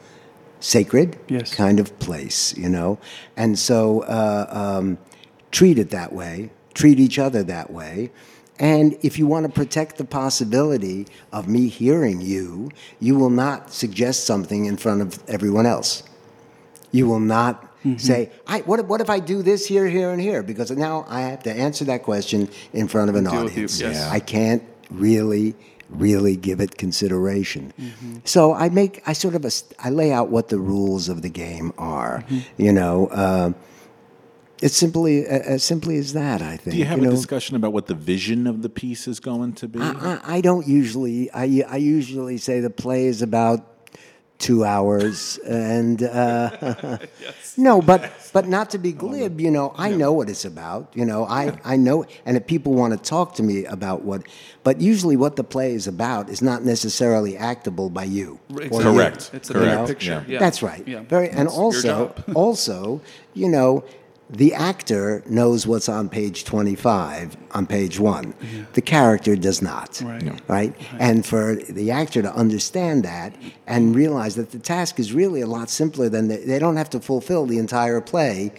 sacred 0.60 1.18
Yes. 1.28 1.52
kind 1.52 1.80
of 1.80 1.98
place, 1.98 2.56
you 2.56 2.68
know? 2.68 2.98
And 3.36 3.58
so 3.58 4.02
uh, 4.02 4.46
um, 4.50 4.98
treat 5.50 5.80
it 5.80 5.90
that 5.90 6.12
way, 6.12 6.50
treat 6.74 7.00
each 7.00 7.18
other 7.18 7.42
that 7.42 7.72
way. 7.72 8.12
And 8.60 8.96
if 9.02 9.18
you 9.18 9.26
want 9.26 9.46
to 9.46 9.52
protect 9.52 9.98
the 9.98 10.04
possibility 10.04 11.08
of 11.32 11.48
me 11.48 11.66
hearing 11.66 12.20
you, 12.20 12.70
you 13.00 13.16
will 13.16 13.30
not 13.30 13.72
suggest 13.72 14.26
something 14.26 14.66
in 14.66 14.76
front 14.76 15.02
of 15.02 15.20
everyone 15.26 15.66
else. 15.66 16.04
You 16.92 17.08
will 17.08 17.18
not 17.18 17.73
Mm-hmm. 17.84 17.98
say, 17.98 18.30
I, 18.46 18.60
what, 18.60 18.80
if- 18.80 18.86
what 18.86 19.00
if 19.02 19.10
I 19.10 19.20
do 19.20 19.42
this 19.42 19.66
here, 19.66 19.86
here, 19.86 20.10
and 20.10 20.20
here? 20.20 20.42
Because 20.42 20.70
now 20.70 21.04
I 21.06 21.20
have 21.22 21.42
to 21.42 21.52
answer 21.52 21.84
that 21.84 22.02
question 22.02 22.48
in 22.72 22.88
front 22.88 23.10
of 23.10 23.16
an 23.16 23.24
Deal 23.24 23.44
with 23.44 23.56
you, 23.56 23.64
audience. 23.64 23.80
yes. 23.80 23.96
Yeah. 23.96 24.10
I 24.10 24.20
can't 24.20 24.62
really, 24.90 25.54
really 25.90 26.34
give 26.36 26.60
it 26.60 26.78
consideration. 26.78 27.74
Mm-hmm. 27.78 28.16
So 28.24 28.54
I 28.54 28.70
make, 28.70 29.02
I 29.06 29.12
sort 29.12 29.34
of, 29.34 29.44
a, 29.44 29.50
I 29.78 29.90
lay 29.90 30.12
out 30.12 30.30
what 30.30 30.48
the 30.48 30.58
rules 30.58 31.10
of 31.10 31.20
the 31.20 31.28
game 31.28 31.72
are. 31.76 32.24
Mm-hmm. 32.28 32.62
You 32.62 32.72
know, 32.72 33.08
uh, 33.08 33.52
it's 34.62 34.76
simply 34.76 35.26
as 35.26 35.62
simply 35.62 35.98
as 35.98 36.14
that. 36.14 36.40
I 36.40 36.56
think. 36.56 36.72
Do 36.72 36.78
you 36.78 36.86
have 36.86 36.98
know? 36.98 37.08
a 37.08 37.12
discussion 37.12 37.54
about 37.54 37.74
what 37.74 37.86
the 37.86 37.94
vision 37.94 38.46
of 38.46 38.62
the 38.62 38.70
piece 38.70 39.06
is 39.06 39.20
going 39.20 39.52
to 39.54 39.68
be? 39.68 39.78
I, 39.78 39.90
I, 39.90 40.36
I 40.36 40.40
don't 40.40 40.66
usually. 40.66 41.30
I, 41.32 41.64
I 41.68 41.76
usually 41.76 42.38
say 42.38 42.60
the 42.60 42.70
play 42.70 43.04
is 43.04 43.20
about 43.20 43.73
two 44.44 44.62
hours, 44.62 45.38
and 45.46 46.02
uh, 46.02 46.98
no, 47.56 47.80
but 47.80 48.12
but 48.34 48.46
not 48.46 48.68
to 48.70 48.78
be 48.78 48.92
glib. 48.92 49.40
You 49.40 49.50
know, 49.50 49.72
I 49.74 49.90
know 49.90 50.12
what 50.12 50.28
it's 50.28 50.44
about. 50.44 50.92
You 50.94 51.06
know, 51.06 51.24
I 51.24 51.58
I 51.64 51.76
know, 51.76 52.04
and 52.26 52.36
if 52.36 52.46
people 52.46 52.74
want 52.74 52.92
to 52.92 52.98
talk 52.98 53.34
to 53.36 53.42
me 53.42 53.64
about 53.64 54.02
what, 54.02 54.20
but 54.62 54.82
usually 54.82 55.16
what 55.16 55.36
the 55.36 55.44
play 55.44 55.72
is 55.72 55.86
about 55.86 56.28
is 56.28 56.42
not 56.42 56.62
necessarily 56.62 57.38
actable 57.38 57.88
by 57.88 58.04
you. 58.04 58.38
or 58.50 58.62
you, 58.64 58.68
Correct. 58.70 59.30
It's 59.32 59.50
a 59.50 59.54
you 59.54 59.64
know? 59.64 59.86
picture. 59.86 60.22
Yeah. 60.28 60.40
That's 60.40 60.62
right. 60.62 60.86
Yeah. 60.86 61.00
Very, 61.08 61.30
and 61.30 61.48
That's 61.48 61.56
your 61.56 61.64
also, 61.64 62.14
also, 62.34 63.00
you 63.32 63.48
know, 63.48 63.82
the 64.30 64.54
actor 64.54 65.22
knows 65.26 65.66
what's 65.66 65.88
on 65.88 66.08
page 66.08 66.44
25 66.44 67.36
on 67.52 67.66
page 67.66 68.00
one. 68.00 68.32
Mm-hmm. 68.32 68.62
The 68.72 68.80
character 68.80 69.36
does 69.36 69.60
not. 69.60 70.00
Right. 70.04 70.48
Right? 70.48 70.74
And 70.98 71.26
for 71.26 71.56
the 71.56 71.90
actor 71.90 72.22
to 72.22 72.34
understand 72.34 73.04
that 73.04 73.36
and 73.66 73.94
realize 73.94 74.34
that 74.36 74.50
the 74.50 74.58
task 74.58 74.98
is 74.98 75.12
really 75.12 75.42
a 75.42 75.46
lot 75.46 75.68
simpler 75.68 76.08
than 76.08 76.28
they, 76.28 76.38
they 76.38 76.58
don't 76.58 76.76
have 76.76 76.90
to 76.90 77.00
fulfill 77.00 77.46
the 77.46 77.58
entire 77.58 78.00
play 78.00 78.52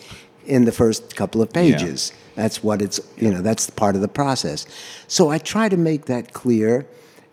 in 0.46 0.66
the 0.66 0.72
first 0.72 1.16
couple 1.16 1.42
of 1.42 1.52
pages. 1.52 2.14
That's 2.36 2.64
what 2.64 2.82
it's, 2.82 3.00
you 3.18 3.32
know, 3.32 3.42
that's 3.42 3.70
part 3.70 3.96
of 3.96 4.02
the 4.02 4.08
process. 4.08 4.68
So 5.08 5.30
I 5.30 5.40
try 5.40 5.70
to 5.70 5.78
make 5.78 6.06
that 6.06 6.34
clear. 6.34 6.86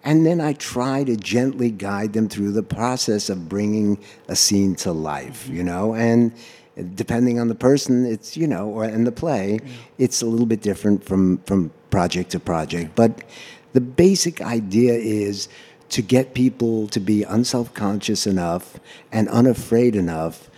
And 0.04 0.26
then 0.26 0.40
I 0.40 0.54
try 0.54 1.04
to 1.04 1.16
gently 1.16 1.70
guide 1.70 2.12
them 2.12 2.28
through 2.28 2.52
the 2.52 2.62
process 2.64 3.30
of 3.30 3.48
bringing 3.48 4.02
a 4.26 4.34
scene 4.34 4.74
to 4.76 4.90
life, 4.90 5.48
you 5.48 5.62
know? 5.62 5.94
And 5.94 6.32
depending 6.94 7.38
on 7.38 7.48
the 7.48 7.54
person, 7.54 8.06
it's, 8.06 8.36
you 8.36 8.46
know, 8.46 8.68
or 8.68 8.84
and 8.84 9.06
the 9.06 9.12
play, 9.12 9.60
it's 9.98 10.22
a 10.22 10.26
little 10.26 10.46
bit 10.46 10.62
different 10.62 11.04
from, 11.04 11.38
from 11.38 11.70
project 11.90 12.30
to 12.30 12.40
project. 12.40 12.94
But 12.94 13.22
the 13.72 13.80
basic 13.80 14.40
idea 14.40 14.94
is 14.94 15.48
to 15.90 16.02
get 16.02 16.34
people 16.34 16.88
to 16.88 17.00
be 17.00 17.22
unself-conscious 17.22 18.26
enough 18.26 18.80
and 19.10 19.28
unafraid 19.28 19.94
enough 19.94 20.48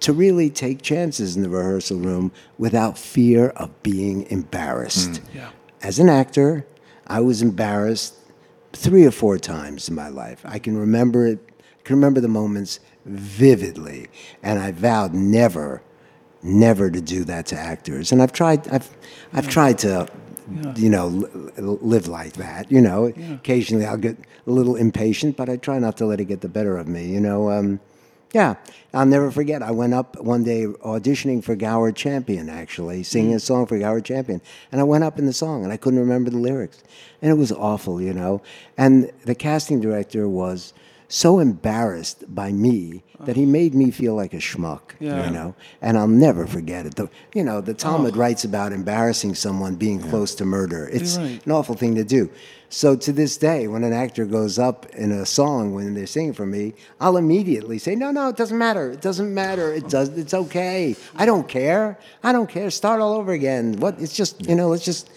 to 0.00 0.12
really 0.12 0.50
take 0.50 0.82
chances 0.82 1.36
in 1.36 1.42
the 1.42 1.48
rehearsal 1.48 1.98
room 1.98 2.32
without 2.58 2.98
fear 2.98 3.50
of 3.50 3.82
being 3.82 4.26
embarrassed. 4.30 5.12
Mm. 5.12 5.34
Yeah. 5.34 5.50
As 5.82 5.98
an 5.98 6.08
actor, 6.08 6.66
I 7.06 7.20
was 7.20 7.42
embarrassed 7.42 8.14
three 8.72 9.04
or 9.04 9.10
four 9.10 9.38
times 9.38 9.88
in 9.88 9.94
my 9.94 10.08
life. 10.08 10.40
I 10.44 10.58
can 10.58 10.76
remember 10.76 11.26
it. 11.26 11.38
I 11.60 11.82
can 11.84 11.96
remember 11.96 12.20
the 12.20 12.28
moments 12.28 12.80
vividly, 13.04 14.08
and 14.42 14.58
I 14.58 14.72
vowed 14.72 15.14
never, 15.14 15.82
never 16.42 16.90
to 16.90 17.00
do 17.00 17.24
that 17.24 17.46
to 17.46 17.56
actors. 17.56 18.12
And 18.12 18.22
I've 18.22 18.32
tried. 18.32 18.68
I've, 18.68 18.88
I've 19.32 19.48
tried 19.48 19.78
to, 19.80 20.08
you 20.76 20.90
know, 20.90 21.08
live 21.56 22.08
like 22.08 22.34
that. 22.34 22.70
You 22.70 22.80
know, 22.80 23.06
occasionally 23.32 23.86
I'll 23.86 23.96
get 23.96 24.16
a 24.46 24.50
little 24.50 24.76
impatient, 24.76 25.36
but 25.36 25.48
I 25.48 25.56
try 25.56 25.78
not 25.78 25.96
to 25.98 26.06
let 26.06 26.20
it 26.20 26.26
get 26.26 26.40
the 26.40 26.48
better 26.48 26.76
of 26.76 26.88
me. 26.88 27.06
You 27.06 27.20
know. 27.20 27.50
Um, 27.50 27.80
yeah, 28.32 28.54
I'll 28.94 29.06
never 29.06 29.30
forget. 29.30 29.62
I 29.62 29.72
went 29.72 29.92
up 29.92 30.20
one 30.20 30.44
day 30.44 30.64
auditioning 30.66 31.42
for 31.42 31.56
Gower 31.56 31.90
Champion, 31.90 32.48
actually, 32.48 33.02
singing 33.02 33.34
a 33.34 33.40
song 33.40 33.66
for 33.66 33.76
Gower 33.78 34.00
Champion. 34.00 34.40
And 34.70 34.80
I 34.80 34.84
went 34.84 35.02
up 35.02 35.18
in 35.18 35.26
the 35.26 35.32
song 35.32 35.64
and 35.64 35.72
I 35.72 35.76
couldn't 35.76 35.98
remember 35.98 36.30
the 36.30 36.38
lyrics. 36.38 36.82
And 37.20 37.30
it 37.30 37.34
was 37.34 37.50
awful, 37.50 38.00
you 38.00 38.14
know. 38.14 38.40
And 38.78 39.10
the 39.24 39.34
casting 39.34 39.80
director 39.80 40.28
was 40.28 40.72
so 41.10 41.40
embarrassed 41.40 42.24
by 42.32 42.52
me 42.52 43.02
that 43.24 43.36
he 43.36 43.44
made 43.44 43.74
me 43.74 43.90
feel 43.90 44.14
like 44.14 44.32
a 44.32 44.38
schmuck, 44.38 44.92
Yeah. 45.00 45.26
you 45.26 45.30
know. 45.30 45.54
And 45.82 45.98
I'll 45.98 46.08
never 46.08 46.46
forget 46.46 46.86
it. 46.86 46.94
The, 46.94 47.10
you 47.34 47.42
know, 47.42 47.60
the 47.60 47.74
Talmud 47.74 48.14
oh. 48.14 48.18
writes 48.18 48.44
about 48.44 48.72
embarrassing 48.72 49.34
someone 49.34 49.74
being 49.74 50.00
close 50.00 50.34
to 50.36 50.44
murder. 50.44 50.88
It's 50.90 51.18
right. 51.18 51.44
an 51.44 51.52
awful 51.52 51.74
thing 51.74 51.96
to 51.96 52.04
do. 52.04 52.30
So 52.68 52.94
to 52.94 53.12
this 53.12 53.36
day, 53.36 53.66
when 53.66 53.82
an 53.82 53.92
actor 53.92 54.24
goes 54.24 54.56
up 54.56 54.86
in 54.90 55.10
a 55.10 55.26
song 55.26 55.74
when 55.74 55.94
they're 55.94 56.06
singing 56.06 56.32
for 56.32 56.46
me, 56.46 56.74
I'll 57.00 57.16
immediately 57.16 57.78
say, 57.78 57.96
"No, 57.96 58.12
no, 58.12 58.28
it 58.28 58.36
doesn't 58.36 58.56
matter. 58.56 58.92
It 58.92 59.00
doesn't 59.00 59.34
matter. 59.34 59.74
It 59.74 59.88
does. 59.88 60.10
It's 60.10 60.32
okay. 60.32 60.94
I 61.16 61.26
don't 61.26 61.48
care. 61.48 61.98
I 62.22 62.30
don't 62.30 62.48
care. 62.48 62.70
Start 62.70 63.00
all 63.00 63.14
over 63.14 63.32
again. 63.32 63.80
What? 63.80 64.00
It's 64.00 64.14
just 64.14 64.46
you 64.48 64.54
know. 64.54 64.68
Let's 64.68 64.84
just 64.84 65.10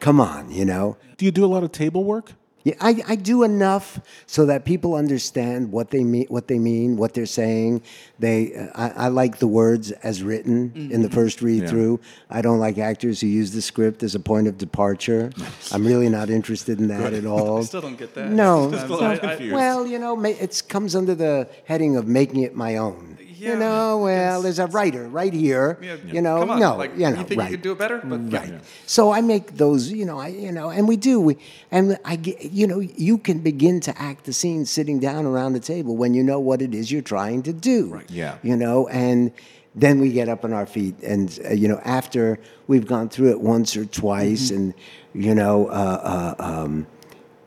come 0.00 0.20
on. 0.20 0.52
You 0.52 0.66
know." 0.66 0.96
do 1.18 1.24
you 1.24 1.32
do 1.32 1.44
a 1.44 1.50
lot 1.50 1.64
of 1.64 1.72
table 1.72 2.04
work? 2.04 2.32
Yeah, 2.64 2.74
I, 2.80 3.02
I 3.06 3.14
do 3.14 3.44
enough 3.44 4.00
so 4.26 4.44
that 4.46 4.64
people 4.64 4.94
understand 4.94 5.70
what 5.72 5.90
they 5.90 6.02
mean, 6.04 6.26
what 6.28 6.48
they 6.48 6.58
mean, 6.58 6.96
what 6.96 7.14
they're 7.14 7.24
saying. 7.24 7.82
They, 8.18 8.54
uh, 8.54 8.66
I, 8.74 9.04
I 9.04 9.08
like 9.08 9.38
the 9.38 9.46
words 9.46 9.92
as 9.92 10.22
written 10.24 10.72
in 10.74 11.02
the 11.02 11.08
first 11.08 11.40
read 11.40 11.68
through. 11.68 12.00
I 12.28 12.42
don't 12.42 12.58
like 12.58 12.76
actors 12.76 13.20
who 13.20 13.28
use 13.28 13.52
the 13.52 13.62
script 13.62 14.02
as 14.02 14.14
a 14.16 14.20
point 14.20 14.48
of 14.48 14.58
departure. 14.58 15.30
I'm 15.72 15.86
really 15.86 16.08
not 16.08 16.30
interested 16.30 16.80
in 16.80 16.88
that 16.88 17.12
at 17.14 17.24
all. 17.34 17.58
I 17.58 17.62
still 17.62 17.80
don't 17.80 17.96
get 17.96 18.14
that. 18.14 18.30
No, 18.30 18.70
Sometimes 18.72 18.90
no. 19.22 19.28
I- 19.28 19.34
I- 19.36 19.52
well, 19.52 19.86
you 19.86 19.98
know, 19.98 20.20
it 20.24 20.62
comes 20.68 20.96
under 20.96 21.14
the 21.14 21.48
heading 21.64 21.96
of 21.96 22.06
making 22.08 22.42
it 22.42 22.54
my 22.56 22.76
own. 22.76 23.17
Yeah, 23.38 23.50
you 23.50 23.56
know, 23.56 23.98
well, 23.98 24.42
there's 24.42 24.58
a 24.58 24.66
writer 24.66 25.08
right 25.08 25.32
here. 25.32 25.78
Yeah, 25.80 25.96
You 26.04 26.20
know, 26.20 26.40
come 26.40 26.50
on, 26.50 26.60
no, 26.60 26.76
like, 26.76 26.92
you 26.94 27.08
know, 27.08 27.18
you 27.20 27.24
think 27.24 27.40
right. 27.40 27.50
you 27.50 27.56
could 27.56 27.62
do 27.62 27.72
it 27.72 27.78
better? 27.78 27.98
But 28.04 28.32
Right. 28.32 28.54
So 28.86 29.12
I 29.12 29.20
make 29.20 29.56
those, 29.56 29.92
you 29.92 30.04
know, 30.04 30.18
I, 30.18 30.28
you 30.28 30.50
know, 30.50 30.70
and 30.70 30.88
we 30.88 30.96
do. 30.96 31.20
We, 31.20 31.38
and 31.70 31.98
I, 32.04 32.16
get- 32.16 32.50
you 32.50 32.66
know, 32.66 32.80
you 32.80 33.18
can 33.18 33.38
begin 33.38 33.78
to 33.80 33.96
act 34.00 34.24
the 34.24 34.32
scene 34.32 34.66
sitting 34.66 34.98
down 34.98 35.24
around 35.24 35.52
the 35.52 35.60
table 35.60 35.96
when 35.96 36.14
you 36.14 36.22
know 36.24 36.40
what 36.40 36.60
it 36.62 36.74
is 36.74 36.90
you're 36.90 37.00
trying 37.02 37.42
to 37.44 37.52
do. 37.52 37.86
Right. 37.86 38.10
Yeah. 38.10 38.38
You 38.42 38.56
know, 38.56 38.88
and 38.88 39.30
then 39.74 40.00
we 40.00 40.10
get 40.10 40.28
up 40.28 40.44
on 40.44 40.52
our 40.52 40.66
feet, 40.66 40.96
and 41.04 41.38
uh, 41.44 41.52
you 41.52 41.68
know, 41.68 41.80
after 41.84 42.40
we've 42.66 42.86
gone 42.86 43.08
through 43.08 43.30
it 43.30 43.40
once 43.40 43.76
or 43.76 43.84
twice, 43.84 44.50
and 44.50 44.74
you 45.14 45.34
know, 45.34 45.68
uh, 45.68 46.34
uh, 46.38 46.42
um, 46.42 46.86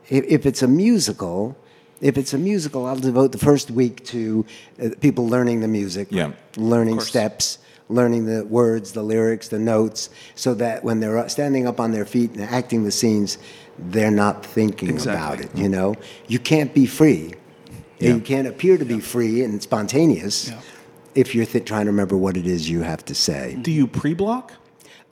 if, 0.08 0.24
if 0.24 0.46
it's 0.46 0.62
a 0.62 0.68
musical. 0.68 1.56
If 2.02 2.18
it's 2.18 2.34
a 2.34 2.38
musical, 2.38 2.84
I'll 2.84 2.96
devote 2.96 3.32
the 3.32 3.38
first 3.38 3.70
week 3.70 4.04
to 4.06 4.44
uh, 4.82 4.88
people 5.00 5.26
learning 5.28 5.60
the 5.60 5.68
music, 5.68 6.08
Yeah. 6.10 6.32
learning 6.56 7.00
steps, 7.00 7.58
learning 7.88 8.26
the 8.26 8.44
words, 8.44 8.92
the 8.92 9.02
lyrics, 9.02 9.48
the 9.48 9.58
notes, 9.58 10.10
so 10.34 10.52
that 10.54 10.82
when 10.84 11.00
they're 11.00 11.28
standing 11.28 11.66
up 11.66 11.78
on 11.80 11.92
their 11.92 12.04
feet 12.04 12.32
and 12.32 12.42
acting 12.42 12.84
the 12.84 12.90
scenes, 12.90 13.38
they're 13.78 14.10
not 14.10 14.44
thinking 14.44 15.00
about 15.00 15.40
it. 15.40 15.50
You 15.56 15.68
know, 15.68 15.94
you 16.26 16.38
can't 16.38 16.74
be 16.74 16.86
free. 16.86 17.34
You 18.00 18.18
can't 18.20 18.48
appear 18.48 18.76
to 18.78 18.84
be 18.84 18.98
free 18.98 19.44
and 19.44 19.62
spontaneous 19.62 20.50
if 21.14 21.34
you're 21.36 21.46
th- 21.46 21.64
trying 21.64 21.84
to 21.86 21.92
remember 21.92 22.16
what 22.16 22.36
it 22.36 22.46
is 22.48 22.68
you 22.68 22.80
have 22.82 23.04
to 23.04 23.14
say. 23.14 23.56
Do 23.62 23.70
you 23.70 23.86
pre-block? 23.86 24.52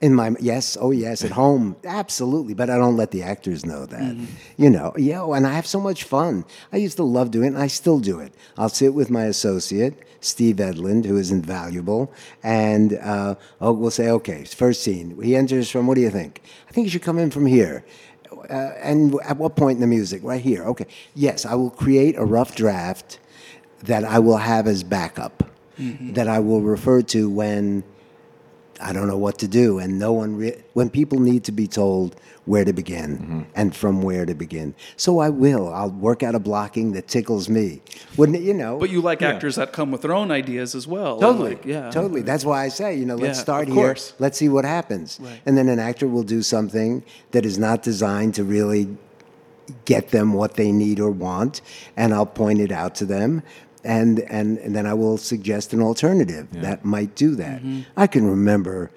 In 0.01 0.15
my 0.15 0.31
yes, 0.39 0.77
oh 0.81 0.89
yes, 0.89 1.23
at 1.23 1.29
home, 1.31 1.75
absolutely. 1.85 2.55
But 2.55 2.71
I 2.71 2.77
don't 2.77 2.97
let 2.97 3.11
the 3.11 3.21
actors 3.21 3.63
know 3.65 3.85
that. 3.85 4.01
Mm-hmm. 4.01 4.25
You 4.57 4.69
know, 4.71 4.93
yeah, 4.97 5.23
and 5.23 5.45
I 5.45 5.53
have 5.53 5.67
so 5.67 5.79
much 5.79 6.05
fun. 6.05 6.43
I 6.73 6.77
used 6.77 6.97
to 6.97 7.03
love 7.03 7.29
doing 7.29 7.45
it, 7.45 7.53
and 7.53 7.59
I 7.59 7.67
still 7.67 7.99
do 7.99 8.19
it. 8.19 8.33
I'll 8.57 8.69
sit 8.69 8.95
with 8.95 9.11
my 9.11 9.25
associate 9.25 10.03
Steve 10.19 10.55
Edlund, 10.55 11.05
who 11.05 11.17
is 11.17 11.29
invaluable, 11.29 12.11
and 12.41 12.93
uh, 12.93 13.35
oh, 13.59 13.73
we'll 13.73 13.91
say, 13.91 14.09
okay, 14.09 14.43
first 14.43 14.83
scene. 14.83 15.21
He 15.21 15.35
enters 15.35 15.69
from. 15.69 15.85
What 15.85 15.95
do 15.95 16.01
you 16.01 16.09
think? 16.09 16.41
I 16.67 16.71
think 16.71 16.85
you 16.85 16.91
should 16.91 17.03
come 17.03 17.19
in 17.19 17.29
from 17.29 17.45
here. 17.45 17.85
Uh, 18.49 18.73
and 18.81 19.15
at 19.23 19.37
what 19.37 19.55
point 19.55 19.75
in 19.75 19.81
the 19.81 19.87
music? 19.87 20.21
Right 20.23 20.41
here. 20.41 20.63
Okay. 20.63 20.87
Yes, 21.13 21.45
I 21.45 21.53
will 21.53 21.69
create 21.69 22.17
a 22.17 22.25
rough 22.25 22.55
draft 22.55 23.19
that 23.83 24.03
I 24.03 24.17
will 24.17 24.37
have 24.37 24.65
as 24.67 24.83
backup. 24.83 25.43
That 26.13 26.27
I 26.27 26.37
will 26.39 26.61
refer 26.61 27.01
to 27.01 27.27
when 27.27 27.83
I 28.81 28.93
don't 28.93 29.07
know 29.07 29.17
what 29.17 29.37
to 29.39 29.47
do, 29.47 29.79
and 29.79 29.99
no 29.99 30.11
one 30.13 30.35
re- 30.35 30.61
when 30.73 30.89
people 30.89 31.19
need 31.19 31.43
to 31.45 31.51
be 31.51 31.67
told 31.67 32.15
where 32.45 32.65
to 32.65 32.73
begin 32.73 33.17
Mm-hmm. 33.17 33.41
and 33.55 33.75
from 33.75 34.01
where 34.01 34.25
to 34.25 34.33
begin. 34.33 34.73
So 34.97 35.19
I 35.19 35.29
will. 35.29 35.71
I'll 35.71 35.91
work 35.91 36.23
out 36.23 36.33
a 36.33 36.39
blocking 36.39 36.93
that 36.93 37.07
tickles 37.07 37.47
me. 37.47 37.81
Wouldn't 38.17 38.37
it, 38.39 38.41
you 38.41 38.53
know? 38.55 38.79
But 38.79 38.89
you 38.89 38.99
like 39.01 39.21
actors 39.21 39.55
that 39.57 39.71
come 39.73 39.91
with 39.91 40.01
their 40.01 40.13
own 40.13 40.31
ideas 40.31 40.73
as 40.73 40.87
well. 40.87 41.19
Totally. 41.19 41.51
Like, 41.51 41.65
yeah. 41.65 41.91
Totally. 41.91 42.21
That's 42.21 42.43
why 42.43 42.63
I 42.65 42.69
say, 42.69 42.95
you 42.95 43.05
know, 43.05 43.15
let's 43.15 43.37
Yeah, 43.37 43.43
start 43.43 43.67
of 43.69 43.75
here. 43.75 43.95
Let's 44.17 44.37
see 44.39 44.49
what 44.49 44.65
happens. 44.65 45.19
And 45.45 45.55
then 45.57 45.69
an 45.69 45.77
actor 45.79 46.07
will 46.07 46.23
do 46.23 46.41
something 46.41 47.03
that 47.31 47.45
is 47.45 47.59
not 47.59 47.83
designed 47.83 48.33
to 48.35 48.43
really 48.43 48.97
get 49.85 50.09
them 50.09 50.33
what 50.33 50.55
they 50.55 50.71
need 50.71 50.99
or 50.99 51.11
want, 51.11 51.61
and 51.95 52.13
I'll 52.13 52.25
point 52.25 52.59
it 52.59 52.71
out 52.71 52.95
to 52.95 53.05
them. 53.05 53.43
And, 53.83 54.19
and, 54.21 54.57
and 54.59 54.75
then 54.75 54.85
I 54.85 54.93
will 54.93 55.17
suggest 55.17 55.73
an 55.73 55.81
alternative 55.81 56.47
that 56.61 56.85
might 56.85 57.15
do 57.15 57.35
that. 57.35 57.61
Mm-hmm. 57.61 57.81
I 57.97 58.07
can 58.07 58.25
remember 58.25 58.91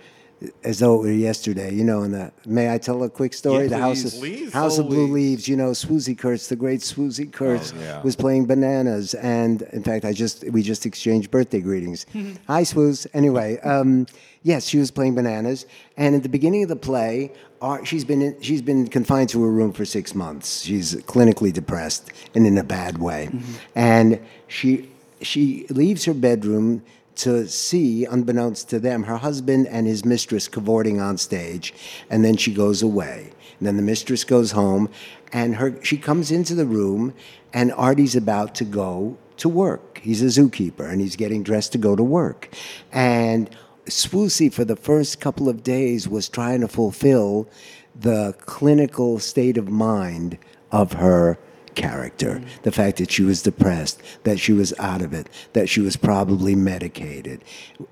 as 0.62 0.78
though 0.80 0.95
it 0.97 0.99
were 1.07 1.12
yesterday, 1.12 1.72
you 1.72 1.85
know, 1.85 2.03
in 2.03 2.12
the, 2.12 2.32
may 2.47 2.72
I 2.72 2.78
tell 2.78 3.03
a 3.03 3.11
quick 3.11 3.32
story? 3.32 3.64
Yeah, 3.64 3.70
the 3.70 3.78
House 3.78 4.05
of, 4.05 4.20
Please, 4.20 4.53
House 4.53 4.78
of 4.78 4.89
Blue 4.89 5.07
always. 5.07 5.12
Leaves, 5.12 5.49
you 5.49 5.57
know, 5.57 5.70
Swoosie 5.70 6.16
Kurtz, 6.16 6.49
the 6.49 6.57
great 6.57 6.80
Swoosie 6.80 7.32
Kurtz 7.32 7.72
Oh, 7.74 7.80
yeah. 7.80 8.03
was 8.03 8.16
playing 8.16 8.47
bananas. 8.47 9.14
And 9.14 9.62
in 9.72 9.82
fact, 9.82 10.05
I 10.05 10.12
just, 10.12 10.45
we 10.51 10.62
just 10.62 10.87
exchanged 10.87 11.30
birthday 11.30 11.61
greetings. 11.61 12.07
Hi, 12.47 12.62
Swooze. 12.62 13.07
Anyway, 13.14 13.59
um, 13.61 14.07
yes, 14.43 14.66
she 14.66 14.78
was 14.78 14.91
playing 14.91 15.14
bananas. 15.14 15.66
And 15.97 16.14
at 16.14 16.22
the 16.22 16.28
beginning 16.28 16.62
of 16.62 16.68
the 16.68 16.76
play, 16.76 17.32
our, 17.64 17.84
she's 17.84 18.04
been 18.04 18.20
in, 18.20 18.40
she's 18.42 18.60
been 18.60 18.86
confined 18.88 19.30
to 19.30 19.42
her 19.42 19.50
room 19.50 19.72
for 19.72 19.84
six 19.86 20.14
months. 20.14 20.62
She's 20.62 20.94
clinically 20.96 21.52
depressed 21.52 22.10
and 22.34 22.46
in 22.46 22.58
a 22.58 22.62
bad 22.62 22.98
way, 22.98 23.30
mm-hmm. 23.32 23.52
and 23.74 24.20
she 24.48 24.90
she 25.22 25.66
leaves 25.70 26.04
her 26.04 26.12
bedroom 26.14 26.82
to 27.16 27.46
see, 27.48 28.04
unbeknownst 28.04 28.68
to 28.68 28.78
them, 28.78 29.04
her 29.04 29.16
husband 29.16 29.66
and 29.68 29.86
his 29.86 30.04
mistress 30.04 30.46
cavorting 30.46 31.00
on 31.00 31.16
stage, 31.16 31.72
and 32.10 32.24
then 32.24 32.36
she 32.36 32.52
goes 32.52 32.82
away. 32.82 33.32
And 33.58 33.68
then 33.68 33.76
the 33.76 33.82
mistress 33.82 34.24
goes 34.24 34.50
home, 34.50 34.90
and 35.32 35.56
her 35.56 35.82
she 35.82 35.96
comes 35.96 36.30
into 36.30 36.54
the 36.54 36.66
room, 36.66 37.14
and 37.54 37.72
Artie's 37.72 38.14
about 38.14 38.54
to 38.56 38.64
go 38.64 39.16
to 39.38 39.48
work. 39.48 40.00
He's 40.02 40.22
a 40.22 40.26
zookeeper, 40.26 40.90
and 40.90 41.00
he's 41.00 41.16
getting 41.16 41.42
dressed 41.42 41.72
to 41.72 41.78
go 41.78 41.96
to 41.96 42.02
work, 42.02 42.50
and 42.92 43.48
Swoosie, 43.87 44.53
for 44.53 44.64
the 44.64 44.76
first 44.76 45.20
couple 45.20 45.49
of 45.49 45.62
days, 45.62 46.09
was 46.09 46.28
trying 46.28 46.61
to 46.61 46.68
fulfill 46.68 47.49
the 47.95 48.35
clinical 48.41 49.18
state 49.18 49.57
of 49.57 49.68
mind 49.68 50.39
of 50.72 50.93
her 50.95 51.39
character. 51.74 52.41
The 52.62 52.72
fact 52.72 52.99
that 52.99 53.11
she 53.11 53.22
was 53.22 53.43
depressed, 53.43 54.01
that 54.22 54.39
she 54.39 54.53
was 54.53 54.72
out 54.78 55.03
of 55.03 55.12
it, 55.12 55.28
that 55.53 55.68
she 55.68 55.80
was 55.80 55.97
probably 55.97 56.55
medicated, 56.55 57.45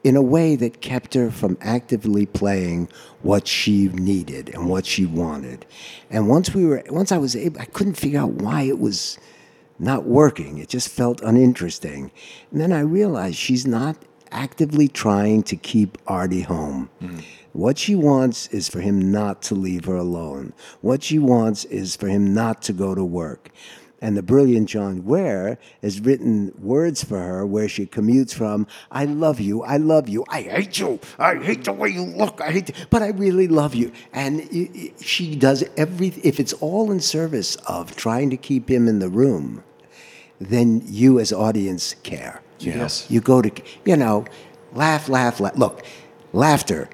in 0.04 0.16
a 0.16 0.22
way 0.22 0.56
that 0.56 0.80
kept 0.80 1.14
her 1.14 1.30
from 1.30 1.58
actively 1.60 2.26
playing 2.26 2.88
what 3.22 3.46
she 3.46 3.88
needed 3.88 4.50
and 4.54 4.68
what 4.68 4.86
she 4.86 5.04
wanted. 5.04 5.66
And 6.10 6.28
once 6.28 6.54
we 6.54 6.64
were, 6.64 6.82
once 6.88 7.12
I 7.12 7.18
was 7.18 7.36
able, 7.36 7.60
I 7.60 7.66
couldn't 7.66 7.94
figure 7.94 8.20
out 8.20 8.32
why 8.32 8.62
it 8.62 8.78
was 8.78 9.18
not 9.78 10.04
working. 10.04 10.58
It 10.58 10.68
just 10.68 10.88
felt 10.88 11.20
uninteresting. 11.22 12.12
And 12.50 12.60
then 12.60 12.72
I 12.72 12.80
realized 12.80 13.36
she's 13.36 13.66
not 13.66 13.96
actively 14.32 14.88
trying 14.88 15.42
to 15.44 15.56
keep 15.56 15.98
Artie 16.06 16.42
home. 16.42 16.90
What 17.52 17.78
she 17.78 17.94
wants 17.94 18.48
is 18.48 18.68
for 18.68 18.80
him 18.80 19.12
not 19.12 19.42
to 19.42 19.54
leave 19.54 19.84
her 19.84 19.96
alone. 19.96 20.54
What 20.80 21.02
she 21.02 21.18
wants 21.18 21.64
is 21.66 21.94
for 21.94 22.08
him 22.08 22.34
not 22.34 22.62
to 22.62 22.72
go 22.72 22.94
to 22.94 23.04
work. 23.04 23.50
And 24.00 24.16
the 24.16 24.22
brilliant 24.22 24.68
John 24.68 25.02
Guare 25.02 25.58
has 25.80 26.00
written 26.00 26.52
words 26.58 27.04
for 27.04 27.18
her 27.18 27.46
where 27.46 27.68
she 27.68 27.86
commutes 27.86 28.34
from, 28.34 28.66
I 28.90 29.04
love 29.04 29.38
you, 29.38 29.62
I 29.62 29.76
love 29.76 30.08
you, 30.08 30.24
I 30.28 30.42
hate 30.42 30.80
you, 30.80 30.98
I 31.20 31.36
hate 31.36 31.62
the 31.62 31.72
way 31.72 31.90
you 31.90 32.02
look, 32.06 32.40
I 32.40 32.50
hate, 32.50 32.70
you, 32.70 32.74
but 32.90 33.02
I 33.02 33.10
really 33.10 33.46
love 33.46 33.76
you. 33.76 33.92
And 34.12 34.92
she 35.00 35.36
does 35.36 35.62
everything, 35.76 36.20
if 36.24 36.40
it's 36.40 36.52
all 36.54 36.90
in 36.90 36.98
service 36.98 37.54
of 37.68 37.94
trying 37.94 38.30
to 38.30 38.36
keep 38.36 38.68
him 38.68 38.88
in 38.88 38.98
the 38.98 39.08
room, 39.08 39.62
then 40.40 40.82
you 40.84 41.20
as 41.20 41.32
audience 41.32 41.94
care. 42.02 42.41
Yes. 42.64 43.06
You 43.10 43.20
go 43.20 43.42
to, 43.42 43.50
you 43.84 43.96
know, 43.96 44.24
laugh, 44.74 45.08
laugh, 45.08 45.40
laugh. 45.40 45.56
Look, 45.58 45.84
laughter, 46.32 46.88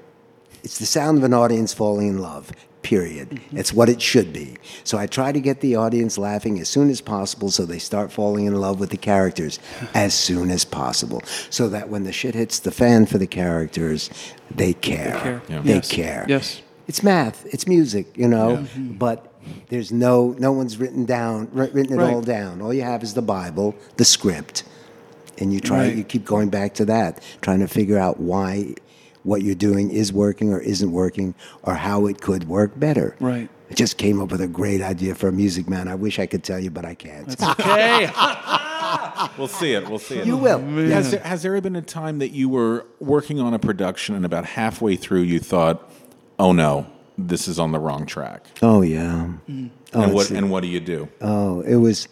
it's 0.64 0.78
the 0.78 0.86
sound 0.86 1.18
of 1.18 1.24
an 1.24 1.34
audience 1.34 1.72
falling 1.72 2.08
in 2.08 2.18
love, 2.18 2.52
period. 2.82 3.30
Mm-hmm. 3.30 3.58
It's 3.58 3.72
what 3.72 3.88
it 3.88 4.00
should 4.02 4.32
be. 4.32 4.56
So 4.84 4.98
I 4.98 5.06
try 5.06 5.32
to 5.32 5.40
get 5.40 5.60
the 5.60 5.76
audience 5.76 6.18
laughing 6.18 6.58
as 6.60 6.68
soon 6.68 6.90
as 6.90 7.00
possible 7.00 7.50
so 7.50 7.64
they 7.64 7.78
start 7.78 8.10
falling 8.12 8.46
in 8.46 8.54
love 8.54 8.80
with 8.80 8.90
the 8.90 8.96
characters 8.96 9.58
as 9.94 10.14
soon 10.14 10.50
as 10.50 10.64
possible. 10.64 11.22
So 11.50 11.68
that 11.68 11.88
when 11.88 12.04
the 12.04 12.12
shit 12.12 12.34
hits 12.34 12.58
the 12.58 12.70
fan 12.70 13.06
for 13.06 13.18
the 13.18 13.26
characters, 13.26 14.10
they 14.50 14.72
care. 14.74 15.18
care. 15.20 15.42
Yeah. 15.48 15.60
They 15.60 15.74
Yes. 15.74 15.90
care. 15.90 16.26
Yes. 16.28 16.62
It's 16.86 17.02
math, 17.02 17.44
it's 17.52 17.66
music, 17.66 18.06
you 18.16 18.26
know, 18.28 18.56
mm-hmm. 18.58 18.92
but 18.94 19.34
there's 19.68 19.92
no, 19.92 20.34
no 20.38 20.52
one's 20.52 20.78
written 20.78 21.04
down, 21.04 21.48
written 21.52 21.92
it 21.92 21.96
Right. 21.96 22.14
all 22.14 22.22
down. 22.22 22.62
All 22.62 22.72
you 22.72 22.82
have 22.82 23.02
is 23.02 23.12
the 23.12 23.20
Bible, 23.22 23.74
the 23.98 24.06
script 24.06 24.62
and 25.40 25.52
you 25.52 25.60
try 25.60 25.78
Right. 25.88 25.96
you 25.96 26.04
keep 26.04 26.24
going 26.24 26.48
back 26.48 26.74
to 26.74 26.84
that 26.86 27.22
trying 27.40 27.60
to 27.60 27.68
figure 27.68 27.98
out 27.98 28.18
why 28.20 28.74
what 29.24 29.42
you're 29.42 29.54
doing 29.54 29.90
is 29.90 30.12
working 30.12 30.52
or 30.52 30.60
isn't 30.60 30.90
working 30.92 31.34
or 31.62 31.74
how 31.74 32.06
it 32.06 32.20
could 32.20 32.48
work 32.48 32.78
better 32.78 33.14
Right. 33.20 33.48
I 33.70 33.74
just 33.74 33.98
came 33.98 34.20
up 34.22 34.30
with 34.30 34.40
a 34.40 34.48
great 34.48 34.80
idea 34.80 35.14
for 35.14 35.28
a 35.28 35.32
music 35.32 35.68
man 35.68 35.88
i 35.88 35.94
wish 35.94 36.18
i 36.18 36.26
could 36.26 36.42
tell 36.44 36.58
you 36.58 36.70
but 36.70 36.84
i 36.84 36.94
can't 36.94 37.28
Okay. 37.42 38.10
We'll 39.36 39.48
see 39.48 39.72
it. 39.72 39.88
We'll 39.88 39.98
see 39.98 40.18
it. 40.18 40.26
you 40.26 40.36
will 40.36 40.58
Has 40.60 41.10
there, 41.10 41.20
has 41.20 41.42
there 41.42 41.52
ever 41.54 41.60
been 41.60 41.76
a 41.76 41.82
time 41.82 42.20
that 42.20 42.30
you 42.30 42.48
were 42.48 42.86
working 43.00 43.38
on 43.40 43.52
a 43.52 43.58
production 43.58 44.14
and 44.14 44.24
about 44.24 44.44
halfway 44.46 44.96
through 44.96 45.22
you 45.22 45.38
thought, 45.40 45.90
"Oh 46.38 46.52
no, 46.52 46.86
this 47.18 47.46
is 47.48 47.58
on 47.58 47.72
the 47.72 47.78
wrong 47.78 48.06
track"? 48.06 48.46
oh 48.62 48.80
yeah 48.82 49.32
Oh, 49.48 50.02
and 50.02 50.14
what 50.14 50.30
and 50.30 50.50
what 50.50 50.62
do 50.62 50.68
you 50.68 50.80
do? 50.80 51.08
Oh, 51.20 51.60
it 51.62 51.76
was, 51.76 52.08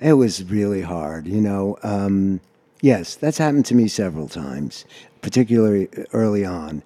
it 0.00 0.14
was 0.14 0.42
really 0.44 0.82
hard. 0.82 1.26
You 1.28 1.40
know, 1.40 1.76
um, 1.82 2.40
yes, 2.80 3.14
that's 3.14 3.38
happened 3.38 3.66
to 3.66 3.74
me 3.74 3.88
several 3.88 4.28
times, 4.28 4.84
particularly 5.22 5.88
early 6.12 6.44
on, 6.44 6.82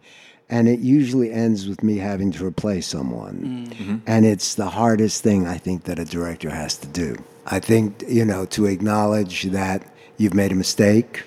and 0.48 0.68
it 0.68 0.80
usually 0.80 1.32
ends 1.32 1.66
with 1.68 1.82
me 1.82 1.98
having 1.98 2.32
to 2.32 2.46
replace 2.46 2.86
someone, 2.86 4.02
and 4.06 4.26
it's 4.26 4.54
the 4.54 4.70
hardest 4.70 5.22
thing 5.22 5.46
I 5.46 5.58
think 5.58 5.84
that 5.84 5.98
a 5.98 6.04
director 6.04 6.50
has 6.50 6.76
to 6.78 6.86
do. 6.88 7.16
I 7.46 7.58
think 7.58 8.04
you 8.06 8.24
know 8.24 8.46
to 8.46 8.66
acknowledge 8.66 9.44
that 9.44 9.82
you've 10.18 10.34
made 10.34 10.52
a 10.52 10.56
mistake, 10.56 11.24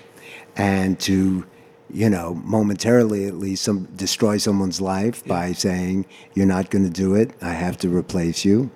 and 0.56 0.98
to 1.00 1.44
you 1.90 2.10
know, 2.10 2.34
momentarily 2.44 3.26
at 3.26 3.34
least, 3.34 3.62
some 3.64 3.84
destroy 3.96 4.38
someone's 4.38 4.80
life 4.80 5.24
by 5.24 5.52
saying 5.52 6.04
you're 6.34 6.46
not 6.46 6.70
going 6.70 6.84
to 6.84 6.90
do 6.90 7.14
it. 7.14 7.30
I 7.40 7.52
have 7.52 7.76
to 7.78 7.88
replace 7.88 8.44
you, 8.44 8.70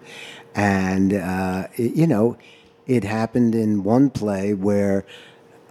and 0.55 1.13
uh, 1.13 1.67
it, 1.77 1.95
you 1.95 2.07
know, 2.07 2.39
it 2.87 3.05
happened 3.05 3.55
in 3.55 3.83
one 3.83 4.11
play 4.11 4.55
where, 4.55 5.05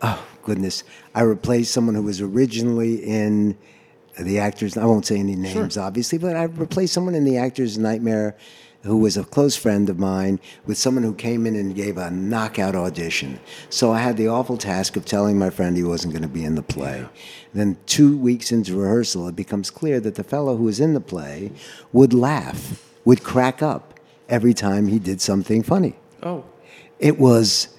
oh 0.02 0.26
goodness, 0.44 0.84
I 1.14 1.22
replaced 1.22 1.74
someone 1.74 1.96
who 1.96 2.04
was 2.04 2.22
originally 2.22 2.96
in 2.96 3.58
the 4.20 4.40
actors. 4.40 4.78
I 4.78 4.86
won't 4.86 5.06
say 5.06 5.18
any 5.18 5.36
names, 5.36 5.78
obviously, 5.78 6.18
but 6.18 6.36
I 6.36 6.44
replaced 6.44 6.94
someone 6.94 7.16
in 7.16 7.24
the 7.24 7.38
actor's 7.38 7.78
nightmare 7.78 8.36
who 8.84 8.98
was 8.98 9.18
a 9.18 9.24
close 9.24 9.58
friend 9.58 9.90
of 9.90 10.00
mine 10.00 10.40
with 10.66 10.78
someone 10.78 11.04
who 11.04 11.14
came 11.14 11.46
in 11.46 11.56
and 11.56 11.76
gave 11.76 11.98
a 11.98 12.10
knockout 12.10 12.76
audition. 12.76 13.40
So 13.70 13.92
I 13.92 14.00
had 14.00 14.16
the 14.16 14.30
awful 14.30 14.58
task 14.58 14.96
of 14.96 15.06
telling 15.06 15.38
my 15.38 15.50
friend 15.50 15.76
he 15.76 15.84
wasn't 15.84 16.14
going 16.14 16.24
to 16.24 16.30
be 16.30 16.46
in 16.46 16.56
the 16.56 16.64
play. 16.64 17.06
Then, 17.54 17.78
two 17.86 18.18
weeks 18.18 18.52
into 18.52 18.78
rehearsal, 18.78 19.28
it 19.28 19.36
becomes 19.36 19.70
clear 19.70 20.00
that 20.00 20.16
the 20.16 20.24
fellow 20.24 20.56
who 20.56 20.64
was 20.64 20.80
in 20.80 20.94
the 20.94 21.02
play 21.02 21.52
would 21.92 22.14
laugh, 22.14 22.86
would 23.04 23.24
crack 23.24 23.62
up 23.62 24.00
every 24.30 24.54
time 24.54 24.88
he 24.88 25.00
did 25.00 25.20
something 25.20 25.62
funny. 25.62 25.96
Oh. 26.24 26.46
It 27.00 27.20
was 27.20 27.70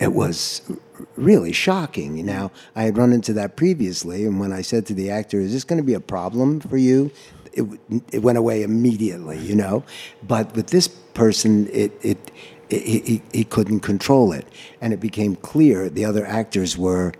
it 0.00 0.14
was 0.14 0.62
really 1.16 1.52
shocking. 1.52 2.24
Now, 2.24 2.50
I 2.74 2.84
had 2.84 2.96
run 2.96 3.12
into 3.12 3.32
that 3.34 3.56
previously, 3.56 4.24
and 4.24 4.40
when 4.40 4.52
I 4.52 4.62
said 4.62 4.86
to 4.86 4.94
the 4.94 5.10
actor, 5.10 5.38
"Is 5.38 5.52
this 5.52 5.62
going 5.62 5.76
to 5.76 5.86
be 5.86 5.94
a 5.94 6.00
problem 6.00 6.60
for 6.60 6.78
you?" 6.78 7.10
It, 7.52 7.66
it 8.12 8.22
went 8.22 8.38
away 8.38 8.62
immediately, 8.62 9.38
you 9.38 9.54
know. 9.54 9.84
But 10.26 10.54
with 10.56 10.68
this 10.68 10.88
person, 10.88 11.68
it 11.68 11.92
it, 12.02 12.30
it 12.70 12.82
he, 12.82 13.22
he 13.32 13.44
couldn't 13.44 13.80
control 13.80 14.32
it, 14.32 14.48
and 14.80 14.92
it 14.92 15.00
became 15.00 15.36
clear 15.36 15.88
the 15.88 16.04
other 16.04 16.26
actors 16.26 16.78
were 16.78 17.12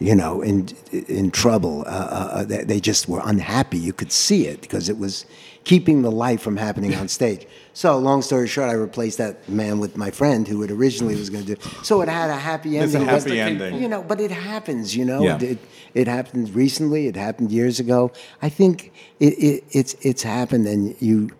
you 0.00 0.14
know, 0.14 0.40
in 0.40 0.66
in 0.92 1.30
trouble. 1.30 1.82
Uh, 1.82 1.90
uh, 1.90 2.44
they, 2.44 2.64
they 2.64 2.80
just 2.80 3.06
were 3.06 3.20
unhappy. 3.22 3.78
You 3.78 3.92
could 3.92 4.10
see 4.10 4.46
it 4.46 4.62
because 4.62 4.88
it 4.88 4.98
was 4.98 5.26
keeping 5.64 6.02
the 6.02 6.10
life 6.10 6.40
from 6.40 6.56
happening 6.56 6.94
on 6.94 7.08
stage. 7.08 7.46
So, 7.72 7.98
long 7.98 8.22
story 8.22 8.48
short, 8.48 8.68
I 8.70 8.72
replaced 8.72 9.18
that 9.18 9.48
man 9.48 9.78
with 9.78 9.96
my 9.96 10.10
friend 10.10 10.46
who 10.48 10.62
it 10.62 10.70
originally 10.70 11.14
was 11.14 11.30
going 11.30 11.44
to 11.46 11.54
do. 11.54 11.62
So 11.82 12.00
it 12.00 12.08
had 12.08 12.30
a 12.30 12.36
happy 12.36 12.78
ending. 12.78 12.82
It's 13.02 13.26
a 13.26 13.28
ending. 13.30 13.36
happy 13.36 13.40
ending. 13.40 13.82
You 13.82 13.88
know, 13.88 14.02
but 14.02 14.20
it 14.20 14.30
happens. 14.30 14.96
You 14.96 15.04
know, 15.04 15.22
Yeah. 15.22 15.36
it, 15.36 15.42
it 15.42 15.58
it 15.94 16.08
happened 16.08 16.54
recently. 16.54 17.06
It 17.06 17.16
happened 17.16 17.52
years 17.52 17.80
ago. 17.80 18.12
I 18.42 18.48
think 18.48 18.92
it, 19.18 19.34
it 19.38 19.64
it's 19.70 19.94
it's 20.00 20.22
happened, 20.22 20.66
and 20.66 20.96
you. 21.00 21.30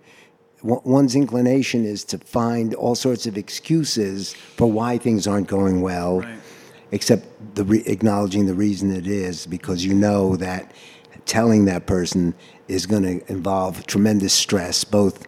One's 0.62 1.16
inclination 1.16 1.87
is 1.87 2.05
to 2.05 2.18
find 2.18 2.75
all 2.75 2.95
sorts 2.95 3.27
of 3.27 3.39
excuses 3.39 4.35
for 4.35 4.71
why 4.71 4.99
things 4.99 5.27
aren't 5.27 5.49
going 5.49 5.81
well, 5.81 6.23
except 6.93 7.27
the 7.55 7.64
re- 7.64 7.83
acknowledging 7.87 8.45
the 8.45 8.53
reason 8.53 8.95
it 8.95 9.07
is 9.07 9.47
because 9.47 9.87
you 9.87 9.95
know 9.95 10.37
that 10.37 10.71
telling 11.25 11.64
that 11.64 11.87
person 11.87 12.35
is 12.71 12.87
going 12.87 13.03
to 13.03 13.31
involve 13.31 13.87
tremendous 13.87 14.33
stress 14.33 14.85
both 14.85 15.27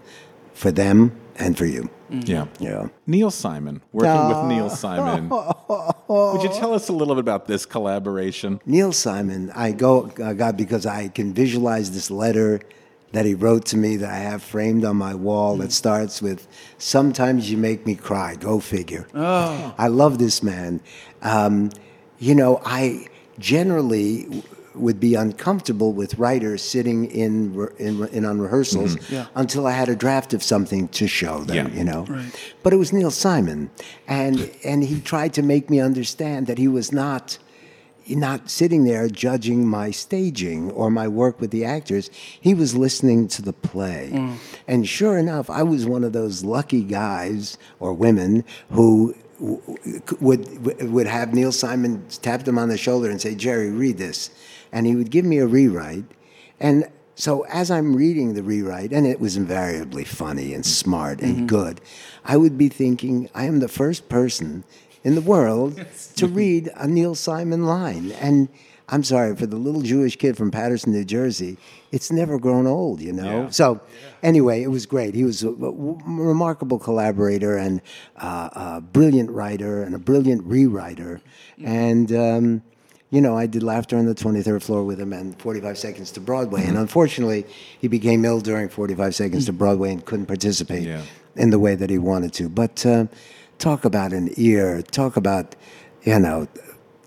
for 0.54 0.70
them 0.70 1.12
and 1.36 1.58
for 1.58 1.66
you. 1.66 1.90
Yeah. 2.10 2.46
Yeah. 2.60 2.88
Neil 3.06 3.30
Simon, 3.30 3.80
working 3.92 4.28
with 4.28 4.44
Neil 4.46 4.68
Simon. 4.70 5.28
Would 6.08 6.42
you 6.42 6.50
tell 6.50 6.74
us 6.74 6.88
a 6.88 6.92
little 6.92 7.14
bit 7.14 7.20
about 7.20 7.46
this 7.46 7.64
collaboration? 7.64 8.60
Neil 8.66 8.92
Simon, 8.92 9.50
I 9.54 9.72
go 9.72 10.10
uh, 10.22 10.34
God 10.34 10.56
because 10.56 10.84
I 10.84 11.08
can 11.08 11.32
visualize 11.32 11.90
this 11.92 12.10
letter 12.10 12.60
that 13.12 13.24
he 13.26 13.34
wrote 13.34 13.66
to 13.66 13.76
me 13.76 13.96
that 13.96 14.10
I 14.10 14.18
have 14.18 14.42
framed 14.42 14.84
on 14.84 14.96
my 14.96 15.14
wall 15.14 15.56
that 15.58 15.72
starts 15.72 16.20
with 16.22 16.46
"Sometimes 16.78 17.50
you 17.50 17.56
make 17.58 17.86
me 17.86 17.94
cry." 17.94 18.36
Go 18.36 18.60
figure. 18.60 19.06
Oh. 19.14 19.74
I 19.78 19.88
love 19.88 20.18
this 20.18 20.42
man. 20.42 20.80
Um, 21.22 21.70
you 22.18 22.34
know, 22.34 22.60
I 22.64 23.06
generally 23.38 24.24
w- 24.24 24.42
would 24.74 24.98
be 24.98 25.14
uncomfortable 25.14 25.92
with 25.92 26.18
writers 26.18 26.62
sitting 26.62 27.04
in 27.06 27.54
re- 27.54 27.68
in, 27.78 28.06
in 28.08 28.24
on 28.24 28.40
rehearsals 28.40 28.96
Mhm. 28.96 29.10
Yeah. 29.10 29.26
until 29.34 29.66
I 29.66 29.72
had 29.72 29.88
a 29.88 29.96
draft 29.96 30.32
of 30.34 30.42
something 30.42 30.88
to 30.88 31.06
show 31.06 31.44
them. 31.44 31.56
Yeah. 31.56 31.68
You 31.78 31.84
know, 31.84 32.06
Right. 32.08 32.32
but 32.62 32.72
it 32.72 32.76
was 32.76 32.92
Neil 32.92 33.10
Simon, 33.10 33.70
and 34.08 34.50
and 34.64 34.82
he 34.84 35.00
tried 35.00 35.32
to 35.34 35.42
make 35.42 35.68
me 35.70 35.80
understand 35.80 36.46
that 36.46 36.58
he 36.58 36.68
was 36.68 36.92
not 36.92 37.38
not 38.08 38.50
sitting 38.50 38.82
there 38.84 39.08
judging 39.08 39.64
my 39.64 39.90
staging 39.92 40.70
or 40.72 40.90
my 40.90 41.06
work 41.06 41.40
with 41.40 41.50
the 41.52 41.64
actors. 41.64 42.10
He 42.40 42.52
was 42.52 42.74
listening 42.74 43.28
to 43.28 43.42
the 43.42 43.52
play. 43.52 44.10
And 44.66 44.88
sure 44.88 45.16
enough, 45.16 45.48
I 45.48 45.62
was 45.62 45.86
one 45.86 46.02
of 46.02 46.12
those 46.12 46.42
lucky 46.42 46.82
guys 46.82 47.56
or 47.78 47.92
women 47.92 48.42
who 48.70 49.14
would 50.20 50.90
would 50.92 51.06
have 51.06 51.32
Neil 51.34 51.52
Simon 51.52 52.02
tap 52.22 52.44
them 52.44 52.58
on 52.58 52.68
the 52.68 52.76
shoulder 52.76 53.08
and 53.10 53.20
say, 53.20 53.34
"Jerry, 53.34 53.70
read 53.70 53.98
this," 53.98 54.30
and 54.72 54.86
he 54.86 54.96
would 54.96 55.10
give 55.10 55.24
me 55.24 55.38
a 55.38 55.46
rewrite, 55.46 56.04
and. 56.60 56.88
So 57.14 57.42
as 57.42 57.70
I'm 57.70 57.94
reading 57.94 58.32
the 58.32 58.42
rewrite, 58.42 58.90
and 58.90 59.06
it 59.06 59.20
was 59.20 59.36
invariably 59.36 60.02
funny 60.02 60.54
and 60.54 60.64
smart 60.64 61.20
and 61.20 61.46
good, 61.46 61.82
I 62.24 62.38
would 62.38 62.56
be 62.56 62.70
thinking, 62.70 63.28
I 63.34 63.44
am 63.44 63.60
the 63.60 63.68
first 63.68 64.08
person 64.08 64.64
in 65.04 65.14
the 65.14 65.20
world 65.20 65.84
to 66.16 66.26
read 66.26 66.70
a 66.74 66.88
Neil 66.88 67.14
Simon 67.14 67.66
line. 67.66 68.12
And 68.12 68.48
I'm 68.88 69.04
sorry, 69.04 69.34
for 69.36 69.46
the 69.46 69.56
little 69.56 69.80
Jewish 69.80 70.16
kid 70.16 70.36
from 70.36 70.50
Paterson, 70.50 70.92
New 70.92 71.04
Jersey, 71.04 71.56
it's 71.92 72.10
never 72.10 72.38
grown 72.38 72.66
old, 72.66 73.00
you 73.00 73.12
know? 73.12 73.42
Yeah. 73.42 73.50
So, 73.50 73.80
anyway, 74.22 74.62
it 74.62 74.68
was 74.68 74.86
great. 74.86 75.14
He 75.14 75.24
was 75.24 75.42
a, 75.42 75.50
remarkable 75.50 76.78
collaborator 76.78 77.56
and 77.56 77.80
uh, 78.16 78.50
a 78.52 78.80
brilliant 78.80 79.30
writer 79.30 79.82
and 79.82 79.94
a 79.94 79.98
brilliant 79.98 80.46
rewriter. 80.46 81.20
And, 81.62 82.12
um, 82.12 82.62
you 83.12 83.20
know, 83.20 83.36
I 83.36 83.46
did 83.46 83.62
Laughter 83.62 83.96
on 83.98 84.06
the 84.06 84.14
23rd 84.14 84.62
Floor 84.62 84.82
with 84.82 84.98
him 84.98 85.12
and 85.12 85.38
45 85.38 85.76
Seconds 85.76 86.10
to 86.12 86.20
Broadway. 86.20 86.64
And 86.64 86.78
unfortunately, 86.78 87.44
he 87.78 87.86
became 87.86 88.24
ill 88.24 88.40
during 88.40 88.68
45 88.70 89.14
Seconds 89.14 89.44
to 89.46 89.52
Broadway 89.52 89.92
and 89.92 90.04
couldn't 90.04 90.26
participate 90.26 90.82
Yeah. 90.82 91.02
in 91.36 91.50
the 91.50 91.58
way 91.58 91.74
that 91.74 91.90
he 91.90 91.98
wanted 91.98 92.32
to. 92.34 92.48
But 92.48 92.84
uh, 92.86 93.06
talk 93.58 93.84
about 93.84 94.12
an 94.14 94.30
ear, 94.38 94.80
talk 94.80 95.16
about, 95.18 95.54
you 96.04 96.18
know, 96.18 96.48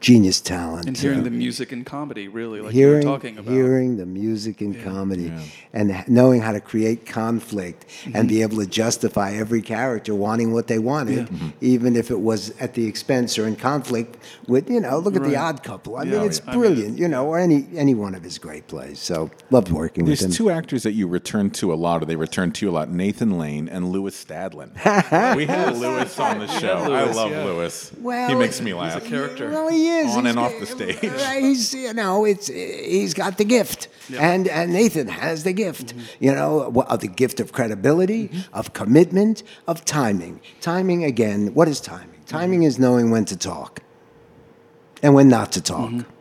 genius 0.06 0.40
talent. 0.40 0.86
And 0.88 0.96
hearing 0.96 1.22
uh, 1.22 1.24
the 1.24 1.32
music 1.32 1.72
and 1.72 1.84
comedy, 1.84 2.28
really, 2.28 2.62
like 2.62 2.74
hearing, 2.74 3.02
you 3.02 3.10
were 3.10 3.16
talking 3.18 3.40
about. 3.40 3.52
hearing 3.52 3.98
the 3.98 4.06
music 4.06 4.62
and 4.62 4.80
comedy 4.84 5.34
and 5.74 6.04
knowing 6.08 6.42
how 6.42 6.52
to 6.52 6.60
create 6.62 7.08
conflict 7.08 7.86
Mm-hmm. 7.86 8.16
and 8.18 8.30
be 8.30 8.42
able 8.44 8.58
to 8.58 8.68
justify 8.68 9.32
every 9.34 9.62
character 9.62 10.14
wanting 10.14 10.52
what 10.54 10.68
they 10.68 10.78
wanted, 10.78 11.28
Mm-hmm. 11.28 11.48
even 11.62 11.96
if 11.96 12.12
it 12.12 12.20
was 12.20 12.52
at 12.60 12.76
the 12.76 12.86
expense 12.86 13.40
or 13.40 13.48
in 13.48 13.56
conflict 13.56 14.18
with, 14.48 14.70
you 14.70 14.80
know, 14.80 15.00
look 15.00 15.16
at 15.16 15.24
the 15.24 15.36
odd 15.36 15.64
couple. 15.64 15.96
I 15.98 16.04
Yeah. 16.04 16.12
mean, 16.20 16.24
it's 16.28 16.42
I 16.46 16.52
mean- 16.52 16.60
brilliant, 16.60 16.98
you 17.00 17.08
know, 17.08 17.26
or 17.26 17.40
any, 17.40 17.68
any 17.76 17.96
one 17.96 18.14
of 18.14 18.22
his 18.24 18.38
great 18.38 18.68
plays. 18.68 19.00
So 19.00 19.32
loved 19.50 19.72
working 19.72 20.06
There's 20.06 20.20
with 20.20 20.26
him. 20.26 20.30
There's 20.30 20.38
two 20.38 20.50
actors 20.52 20.84
that 20.84 20.92
you 20.94 21.08
return 21.08 21.50
to 21.62 21.74
a 21.74 21.78
lot, 21.86 22.04
or 22.04 22.06
they 22.06 22.16
return 22.16 22.52
to 22.52 22.66
you 22.66 22.70
a 22.72 22.76
lot 22.80 22.90
Nathan 22.92 23.40
Lane 23.40 23.68
and 23.70 23.90
Lewis 23.90 24.16
Stadlen. 24.24 24.72
we 25.36 25.46
had 25.48 25.76
Lewis 25.78 26.20
on 26.20 26.38
the 26.40 26.48
show. 26.60 26.78
I 26.94 27.12
love 27.12 27.32
yeah. 27.32 27.44
Lewis. 27.46 27.92
Well, 28.00 28.30
he 28.30 28.36
makes 28.36 28.62
me 28.62 28.72
He's 28.72 28.80
laugh. 28.80 29.04
a 29.04 29.10
character. 29.10 29.50
Well, 29.50 29.70
he 29.70 29.88
is 29.96 30.16
On 30.16 30.26
He's 30.26 30.32
and 30.32 30.40
off 30.40 30.60
the 30.60 30.66
stage. 30.66 31.04
Uh, 31.04 31.32
he's 31.32 31.74
you 31.74 31.94
know 31.94 32.26
it's 32.26 32.48
he's 32.48 33.14
got 33.14 33.38
the 33.38 33.46
gift, 33.46 33.88
and 34.18 34.48
and 34.48 34.74
Nathan 34.74 35.08
has 35.08 35.44
the 35.44 35.54
gift. 35.54 35.94
You 36.20 36.34
know, 36.34 36.72
of 36.88 37.00
the 37.00 37.08
gift 37.08 37.40
of 37.40 37.52
credibility, 37.52 38.30
mm-hmm. 38.30 38.56
of 38.56 38.74
commitment, 38.74 39.44
of 39.68 39.86
timing. 39.86 40.42
Timing 40.62 41.04
again. 41.04 41.54
What 41.54 41.68
is 41.68 41.80
timing? 41.80 42.10
Mm-hmm. 42.10 42.38
Timing 42.38 42.64
is 42.64 42.80
knowing 42.80 43.12
when 43.12 43.26
to 43.26 43.38
talk, 43.38 43.82
and 45.02 45.14
when 45.14 45.28
not 45.30 45.52
to 45.54 45.62
talk. 45.62 45.92
Mm-hmm. 45.92 46.12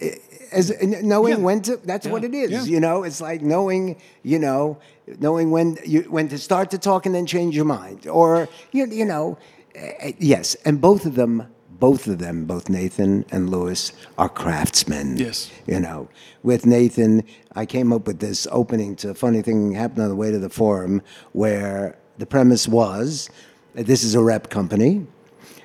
Eh, 0.00 0.14
as 0.52 0.70
n- 0.72 1.00
knowing 1.02 1.42
when 1.42 1.62
to. 1.62 1.76
That's 1.76 2.06
what 2.06 2.24
it 2.24 2.34
is. 2.34 2.50
Yeah. 2.50 2.64
You 2.64 2.80
know, 2.80 3.04
it's 3.04 3.20
like 3.20 3.42
knowing. 3.42 4.00
You 4.22 4.38
know, 4.38 4.78
knowing 5.18 5.50
when 5.50 5.78
you 5.84 6.02
when 6.02 6.28
to 6.28 6.38
start 6.38 6.70
to 6.70 6.78
talk 6.78 7.06
and 7.06 7.14
then 7.14 7.26
change 7.26 7.56
your 7.56 7.64
mind, 7.64 8.06
or 8.06 8.48
you 8.72 8.86
you 8.86 9.04
know, 9.04 9.38
eh, 9.74 9.92
eh 10.00 10.12
yes, 10.18 10.56
and 10.64 10.80
both 10.80 11.06
of 11.06 11.14
them. 11.14 11.46
Both 11.80 12.06
of 12.06 12.18
them, 12.18 12.44
both 12.44 12.68
Nathan 12.68 13.24
and 13.30 13.50
Lewis, 13.50 13.92
are 14.18 14.28
craftsmen. 14.28 15.16
Yes. 15.16 15.50
You 15.66 15.80
know, 15.80 16.08
with 16.42 16.66
Nathan, 16.66 17.24
I 17.56 17.66
came 17.66 17.92
up 17.92 18.06
with 18.06 18.20
this 18.20 18.46
opening 18.52 18.94
to 18.96 19.10
a 19.10 19.14
funny 19.14 19.42
thing 19.42 19.72
happened 19.72 20.02
on 20.02 20.08
the 20.10 20.14
way 20.14 20.30
to 20.30 20.38
the 20.38 20.50
forum 20.50 21.02
where 21.32 21.98
the 22.18 22.26
premise 22.26 22.68
was 22.68 23.30
that 23.74 23.86
this 23.86 24.04
is 24.04 24.14
a 24.14 24.22
rep 24.22 24.50
company 24.50 25.06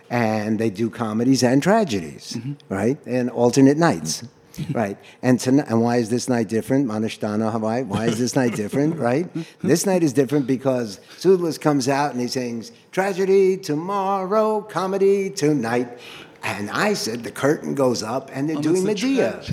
and 0.10 0.58
they 0.58 0.70
do 0.70 0.90
comedies 0.90 1.44
and 1.44 1.62
tragedies, 1.62 2.34
mm-hmm. 2.34 2.54
right? 2.74 2.98
And 3.06 3.30
alternate 3.30 3.78
nights. 3.78 4.24
Right, 4.72 4.98
and 5.22 5.40
tonight, 5.40 5.68
and 5.70 5.82
why 5.82 5.98
is 5.98 6.10
this 6.10 6.30
night 6.30 6.48
different? 6.48 6.88
Manishtana 6.88 7.52
Hawaii. 7.52 7.84
Why 7.84 8.06
is 8.06 8.20
this 8.20 8.36
night 8.36 8.56
different? 8.56 8.96
Right, 9.06 9.28
this 9.62 9.86
night 9.86 10.04
is 10.04 10.14
different 10.14 10.48
because 10.48 11.00
Pseudolus 11.18 11.58
comes 11.58 11.88
out 11.88 12.12
and 12.12 12.22
he 12.22 12.28
sings 12.28 12.72
tragedy 12.92 13.58
tomorrow, 13.58 14.62
comedy 14.62 15.30
tonight, 15.30 16.00
and 16.46 16.70
I 16.70 16.94
said 16.94 17.24
the 17.24 17.32
curtain 17.32 17.74
goes 17.74 18.04
up 18.04 18.30
and 18.32 18.48
they're 18.48 18.58
oh, 18.58 18.62
doing 18.62 18.88
it's 18.88 19.04
a 19.04 19.08
Medea. 19.08 19.44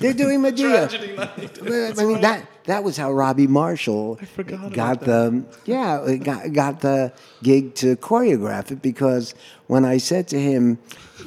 They're 0.00 0.12
doing 0.12 0.42
Medea. 0.48 0.88
Tragedy 0.88 1.16
night. 1.16 1.58
I 1.98 2.04
mean 2.04 2.20
that 2.20 2.46
that 2.64 2.84
was 2.84 2.96
how 2.96 3.10
Robbie 3.10 3.46
Marshall 3.46 4.20
got 4.72 5.00
the 5.00 5.44
yeah 5.64 6.16
got, 6.16 6.52
got 6.52 6.80
the 6.80 7.12
gig 7.42 7.74
to 7.76 7.96
choreograph 7.96 8.70
it 8.70 8.82
because 8.82 9.34
when 9.66 9.86
I 9.86 9.96
said 9.96 10.28
to 10.28 10.38
him, 10.38 10.78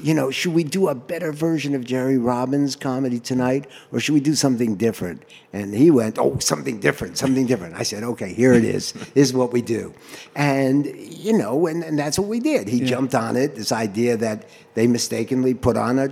you 0.01 0.13
know, 0.13 0.31
should 0.31 0.53
we 0.53 0.63
do 0.63 0.87
a 0.87 0.95
better 0.95 1.31
version 1.31 1.75
of 1.75 1.83
Jerry 1.83 2.17
Robbins 2.17 2.75
comedy 2.75 3.19
tonight 3.19 3.67
or 3.91 3.99
should 3.99 4.13
we 4.13 4.19
do 4.19 4.35
something 4.35 4.75
different? 4.75 5.23
And 5.53 5.73
he 5.73 5.91
went, 5.91 6.17
oh, 6.19 6.37
something 6.39 6.79
different, 6.79 7.17
something 7.17 7.45
different. 7.45 7.75
I 7.75 7.83
said, 7.83 8.03
okay, 8.03 8.33
here 8.33 8.53
it 8.53 8.63
is. 8.63 8.91
this 9.13 9.29
is 9.29 9.33
what 9.33 9.53
we 9.53 9.61
do, 9.61 9.93
and 10.35 10.85
you 10.85 11.37
know, 11.37 11.67
and, 11.67 11.83
and 11.83 11.97
that's 11.97 12.19
what 12.19 12.27
we 12.27 12.39
did. 12.39 12.67
He 12.67 12.81
jumped 12.81 13.15
on 13.15 13.35
it. 13.35 13.55
This 13.55 13.71
idea 13.71 14.17
that 14.17 14.47
they 14.73 14.87
mistakenly 14.87 15.53
put 15.53 15.77
on 15.77 15.99
a 15.99 16.09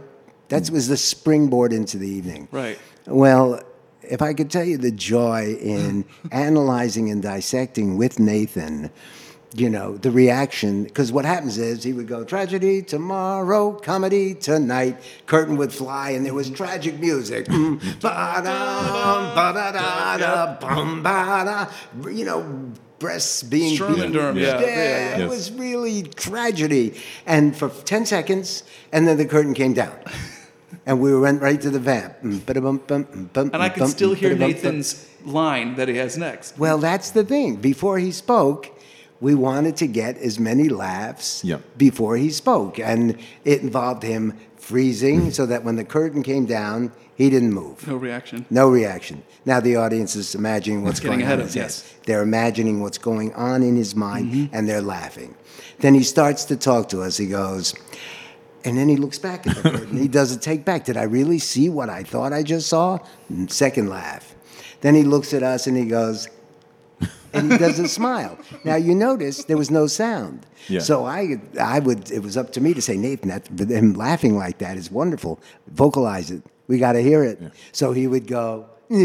that 0.49 0.69
was 0.69 0.87
the 0.87 0.97
springboard 0.97 1.73
into 1.73 1.97
the 1.97 2.07
evening. 2.07 2.47
Right. 2.51 2.77
Well, 3.07 3.61
if 4.03 4.21
I 4.21 4.33
could 4.33 4.51
tell 4.51 4.63
you 4.63 4.77
the 4.77 4.91
joy 4.91 5.55
in 5.59 6.05
analyzing 6.31 7.09
and 7.09 7.21
dissecting 7.21 7.97
with 7.97 8.19
Nathan, 8.19 8.91
you 9.55 9.69
know, 9.69 9.97
the 9.97 10.09
reaction, 10.09 10.83
because 10.83 11.11
what 11.11 11.25
happens 11.25 11.57
is 11.57 11.83
he 11.83 11.93
would 11.93 12.07
go, 12.07 12.23
tragedy 12.23 12.81
tomorrow, 12.81 13.73
comedy 13.73 14.33
tonight, 14.33 14.97
curtain 15.27 15.57
would 15.57 15.71
fly, 15.71 16.11
and 16.11 16.25
there 16.25 16.33
was 16.33 16.47
mm-hmm. 16.47 16.55
tragic 16.55 16.99
music. 16.99 17.47
Mm-hmm. 17.53 17.75
Mm, 17.75 18.01
ba-da, 18.01 19.35
ba-da-da-da, 19.35 20.59
bum, 20.59 21.03
ba-da. 21.03 21.69
You 22.09 22.25
know, 22.25 22.71
breasts 22.99 23.43
being 23.43 23.75
Sherman 23.75 23.95
beaten. 23.95 24.11
Durham, 24.11 24.37
yeah. 24.37 24.59
Yeah, 24.59 24.67
yeah, 24.67 25.17
it 25.19 25.29
was 25.29 25.51
really 25.51 26.03
tragedy. 26.03 26.99
And 27.25 27.55
for 27.55 27.69
10 27.69 28.05
seconds, 28.05 28.63
and 28.91 29.07
then 29.07 29.17
the 29.17 29.25
curtain 29.25 29.53
came 29.53 29.73
down. 29.73 29.97
And 30.85 30.99
we 30.99 31.17
went 31.17 31.41
right 31.41 31.61
to 31.61 31.69
the 31.69 31.79
vamp. 31.79 32.21
Mm, 32.23 32.39
mm, 32.39 33.53
and 33.53 33.55
I 33.55 33.69
mm, 33.69 33.73
can 33.73 33.87
still 33.87 34.13
hear 34.13 34.35
Nathan's 34.35 35.07
line 35.23 35.75
that 35.75 35.87
he 35.87 35.95
has 35.95 36.17
next. 36.17 36.57
Well, 36.57 36.77
that's 36.77 37.11
the 37.11 37.23
thing. 37.23 37.55
Before 37.55 37.99
he 37.99 38.11
spoke, 38.11 38.69
we 39.23 39.33
wanted 39.35 39.77
to 39.77 39.87
get 39.87 40.17
as 40.17 40.37
many 40.37 40.67
laughs 40.67 41.43
Yep. 41.45 41.61
before 41.77 42.17
he 42.17 42.29
spoke. 42.29 42.77
And 42.77 43.17
it 43.45 43.61
involved 43.61 44.03
him 44.03 44.33
freezing 44.57 45.31
so 45.31 45.45
that 45.45 45.63
when 45.63 45.77
the 45.77 45.85
curtain 45.85 46.21
came 46.23 46.45
down, 46.45 46.91
he 47.15 47.29
didn't 47.29 47.53
move. 47.53 47.87
No 47.87 47.95
reaction. 47.95 48.45
No 48.49 48.69
reaction. 48.69 49.23
Now 49.45 49.59
the 49.61 49.77
audience 49.77 50.15
is 50.17 50.35
imagining 50.35 50.83
what's 50.83 50.99
It's 50.99 51.05
going 51.07 51.21
ahead 51.21 51.35
on. 51.39 51.41
of 51.41 51.45
his 51.47 51.55
yes. 51.55 51.93
They're 52.05 52.21
imagining 52.21 52.81
what's 52.81 52.97
going 52.97 53.33
on 53.33 53.63
in 53.63 53.75
his 53.77 53.95
mind 53.95 54.33
Mm-hmm. 54.33 54.55
and 54.55 54.67
they're 54.67 54.81
laughing. 54.81 55.35
Then 55.79 55.93
he 55.93 56.03
starts 56.03 56.43
to 56.45 56.55
talk 56.57 56.89
to 56.89 57.01
us. 57.01 57.15
He 57.17 57.27
goes, 57.27 57.73
and 58.65 58.77
then 58.77 58.89
he 58.89 58.97
looks 58.97 59.19
back 59.19 59.47
at 59.47 59.55
the 59.55 59.69
curtain. 59.77 59.97
he 59.97 60.07
does 60.09 60.31
a 60.35 60.37
take 60.37 60.65
back. 60.65 60.83
Did 60.85 60.97
I 60.97 61.03
really 61.03 61.39
see 61.39 61.69
what 61.69 61.89
I 61.89 62.03
thought 62.03 62.33
I 62.33 62.43
just 62.43 62.67
saw? 62.67 62.99
Second 63.47 63.87
laugh. 63.89 64.35
Then 64.81 64.95
he 64.95 65.03
looks 65.03 65.33
at 65.33 65.43
us 65.43 65.65
and 65.67 65.77
he 65.77 65.85
goes, 65.85 66.27
and 67.33 67.51
he 67.51 67.57
doesn't 67.57 67.87
smile. 67.89 68.37
Now 68.63 68.75
you 68.75 68.95
notice 68.95 69.43
there 69.45 69.57
was 69.57 69.71
no 69.71 69.87
sound. 69.87 70.45
Yeah. 70.67 70.79
So 70.79 71.05
I, 71.05 71.41
I 71.59 71.79
would. 71.79 72.11
It 72.11 72.19
was 72.23 72.37
up 72.37 72.51
to 72.53 72.61
me 72.61 72.73
to 72.73 72.81
say, 72.81 72.95
Nathan, 72.97 73.29
that 73.29 73.47
him 73.69 73.93
laughing 73.93 74.37
like 74.37 74.59
that 74.59 74.77
is 74.77 74.89
wonderful. 74.91 75.39
Vocalize 75.67 76.31
it. 76.31 76.43
We 76.67 76.77
got 76.79 76.93
to 76.93 77.01
hear 77.01 77.23
it. 77.23 77.39
So 77.71 77.91
he 77.91 78.07
would 78.07 78.27
go. 78.27 78.67
now 78.93 78.99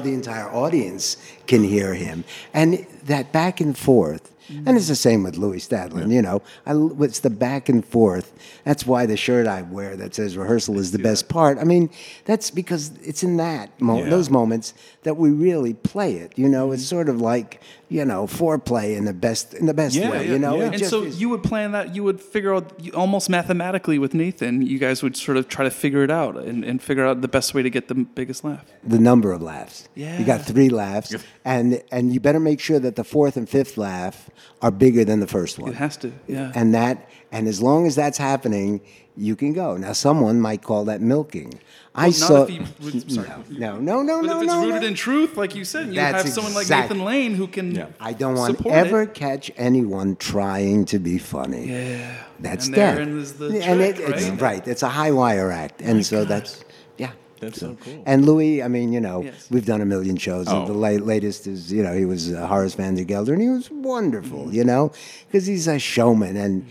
the 0.00 0.12
entire 0.14 0.48
audience 0.50 1.16
can 1.46 1.62
hear 1.62 1.92
him, 1.94 2.24
and 2.54 2.86
that 3.04 3.32
back 3.32 3.60
and 3.60 3.76
forth. 3.76 4.32
And 4.48 4.76
it's 4.76 4.86
the 4.86 4.94
same 4.94 5.24
with 5.24 5.36
Lewis 5.36 5.66
Stadlen, 5.66 6.12
you 6.12 6.22
know. 6.22 6.40
I, 6.66 6.72
it's 7.04 7.18
the 7.18 7.30
back 7.30 7.68
and 7.68 7.84
forth. 7.84 8.32
That's 8.62 8.86
why 8.86 9.04
the 9.04 9.16
shirt 9.16 9.48
I 9.48 9.62
wear 9.62 9.96
that 9.96 10.14
says 10.14 10.36
rehearsal 10.36 10.78
is 10.78 10.92
the 10.92 11.00
best 11.00 11.28
part. 11.28 11.58
I 11.58 11.64
mean, 11.64 11.90
that's 12.26 12.52
because 12.52 12.92
it's 13.02 13.24
in 13.24 13.38
that 13.38 13.70
mo- 13.80 14.04
Yeah. 14.04 14.08
those 14.10 14.30
moments 14.30 14.72
that 15.06 15.16
we 15.16 15.30
really 15.30 15.72
play 15.72 16.14
it. 16.16 16.32
You 16.36 16.48
know, 16.48 16.72
it's 16.72 16.82
mm-hmm. 16.82 16.96
sort 16.96 17.08
of 17.08 17.20
like 17.20 17.60
you 17.88 18.04
know 18.04 18.26
foreplay 18.26 18.96
in 18.96 19.04
the 19.04 19.12
best 19.12 19.54
in 19.54 19.66
the 19.66 19.72
best 19.72 19.94
Yeah, 19.94 20.10
way. 20.10 20.26
yeah, 20.26 20.32
you 20.32 20.38
know, 20.40 20.56
yeah. 20.56 20.72
And 20.72 20.84
so 20.84 21.04
is- 21.04 21.20
you 21.20 21.28
would 21.28 21.44
plan 21.44 21.70
that, 21.72 21.94
you 21.94 22.02
would 22.02 22.20
figure 22.20 22.52
out 22.52 22.72
you- 22.80 22.90
almost 22.92 23.30
mathematically 23.30 24.00
with 24.00 24.14
Nathan, 24.14 24.62
you 24.62 24.80
guys 24.80 25.04
would 25.04 25.16
sort 25.16 25.36
of 25.36 25.46
try 25.48 25.62
to 25.62 25.70
figure 25.70 26.02
it 26.02 26.10
out 26.10 26.36
and, 26.36 26.64
and 26.64 26.82
figure 26.82 27.06
out 27.06 27.20
the 27.20 27.28
best 27.28 27.54
way 27.54 27.62
to 27.62 27.70
get 27.70 27.86
the 27.86 27.94
biggest 27.94 28.42
laugh. 28.42 28.64
the 28.82 28.98
number 28.98 29.30
of 29.30 29.40
laughs. 29.40 29.88
Yeah. 29.94 30.18
You 30.18 30.24
got 30.24 30.42
three 30.42 30.68
laughs, 30.68 31.14
and 31.44 31.80
and 31.92 32.12
you 32.12 32.18
better 32.18 32.40
make 32.40 32.58
sure 32.58 32.80
that 32.80 32.96
the 32.96 33.04
fourth 33.04 33.36
and 33.36 33.48
fifth 33.48 33.78
laugh 33.78 34.28
are 34.60 34.72
bigger 34.72 35.04
than 35.04 35.20
the 35.20 35.28
first 35.28 35.58
one. 35.60 35.70
It 35.70 35.76
has 35.76 35.96
to, 35.98 36.10
yeah. 36.26 36.50
And 36.56 36.74
that 36.74 37.08
and 37.32 37.48
as 37.48 37.60
long 37.62 37.86
as 37.86 37.94
that's 37.94 38.18
happening, 38.18 38.80
you 39.16 39.34
can 39.36 39.52
go. 39.52 39.76
Now, 39.76 39.92
someone 39.92 40.40
might 40.40 40.62
call 40.62 40.84
that 40.86 41.00
milking. 41.00 41.54
I 41.94 42.06
Well, 42.08 42.12
saw. 42.12 42.38
not 42.40 42.50
if 42.50 42.94
you, 42.94 43.00
sorry. 43.08 43.28
no, 43.48 43.78
no, 43.78 44.02
no, 44.02 44.20
But 44.20 44.26
no, 44.26 44.36
if 44.36 44.42
it's 44.42 44.52
no, 44.52 44.60
rooted 44.66 44.82
no. 44.82 44.88
in 44.88 44.94
truth, 44.94 45.36
like 45.38 45.54
you 45.54 45.64
said, 45.64 45.88
you 45.88 45.94
That's 45.94 46.24
have 46.24 46.32
someone 46.32 46.52
like 46.52 46.62
exact- 46.64 46.90
Nathan 46.90 47.04
Lane 47.06 47.34
who 47.34 47.46
can. 47.46 47.74
Yeah. 47.74 47.86
I 47.98 48.12
don't 48.12 48.34
want 48.34 48.58
support 48.58 48.74
ever 48.74 49.02
it. 49.02 49.14
catch 49.14 49.50
anyone 49.56 50.16
trying 50.16 50.84
to 50.86 50.98
be 50.98 51.16
funny. 51.18 51.68
Yeah. 51.70 52.14
That's 52.40 52.66
and 52.66 52.74
death. 52.74 52.96
therein 52.96 53.18
is 53.18 53.32
the 53.34 53.46
and 53.46 53.80
trick, 53.80 53.98
it, 53.98 54.10
it's 54.10 54.28
right? 54.28 54.40
right. 54.42 54.68
It's 54.68 54.82
a 54.82 54.90
high 54.90 55.10
wire 55.12 55.50
act, 55.50 55.80
and 55.80 56.04
so 56.04 56.26
that's 56.26 56.62
yeah. 56.98 57.12
That's 57.40 57.58
so 57.60 57.76
cool. 57.80 58.02
And 58.04 58.26
Lewis, 58.26 58.62
I 58.62 58.68
mean, 58.68 58.92
you 58.92 59.00
know, 59.00 59.22
Yes. 59.22 59.48
we've 59.50 59.64
done 59.64 59.80
a 59.80 59.86
million 59.86 60.16
shows. 60.18 60.46
Oh. 60.48 60.66
The 60.66 60.72
la- 60.74 60.88
latest 61.04 61.46
is, 61.46 61.72
you 61.72 61.82
know, 61.82 61.94
he 61.96 62.04
was 62.04 62.30
uh, 62.32 62.46
Horace 62.46 62.74
Vandergelder, 62.76 63.32
and 63.32 63.40
he 63.42 63.48
was 63.48 63.70
wonderful, 63.70 64.44
Mm-hmm. 64.44 64.52
you 64.54 64.64
know, 64.64 64.92
because 65.26 65.46
he's 65.46 65.66
a 65.66 65.78
showman. 65.78 66.36
And 66.36 66.66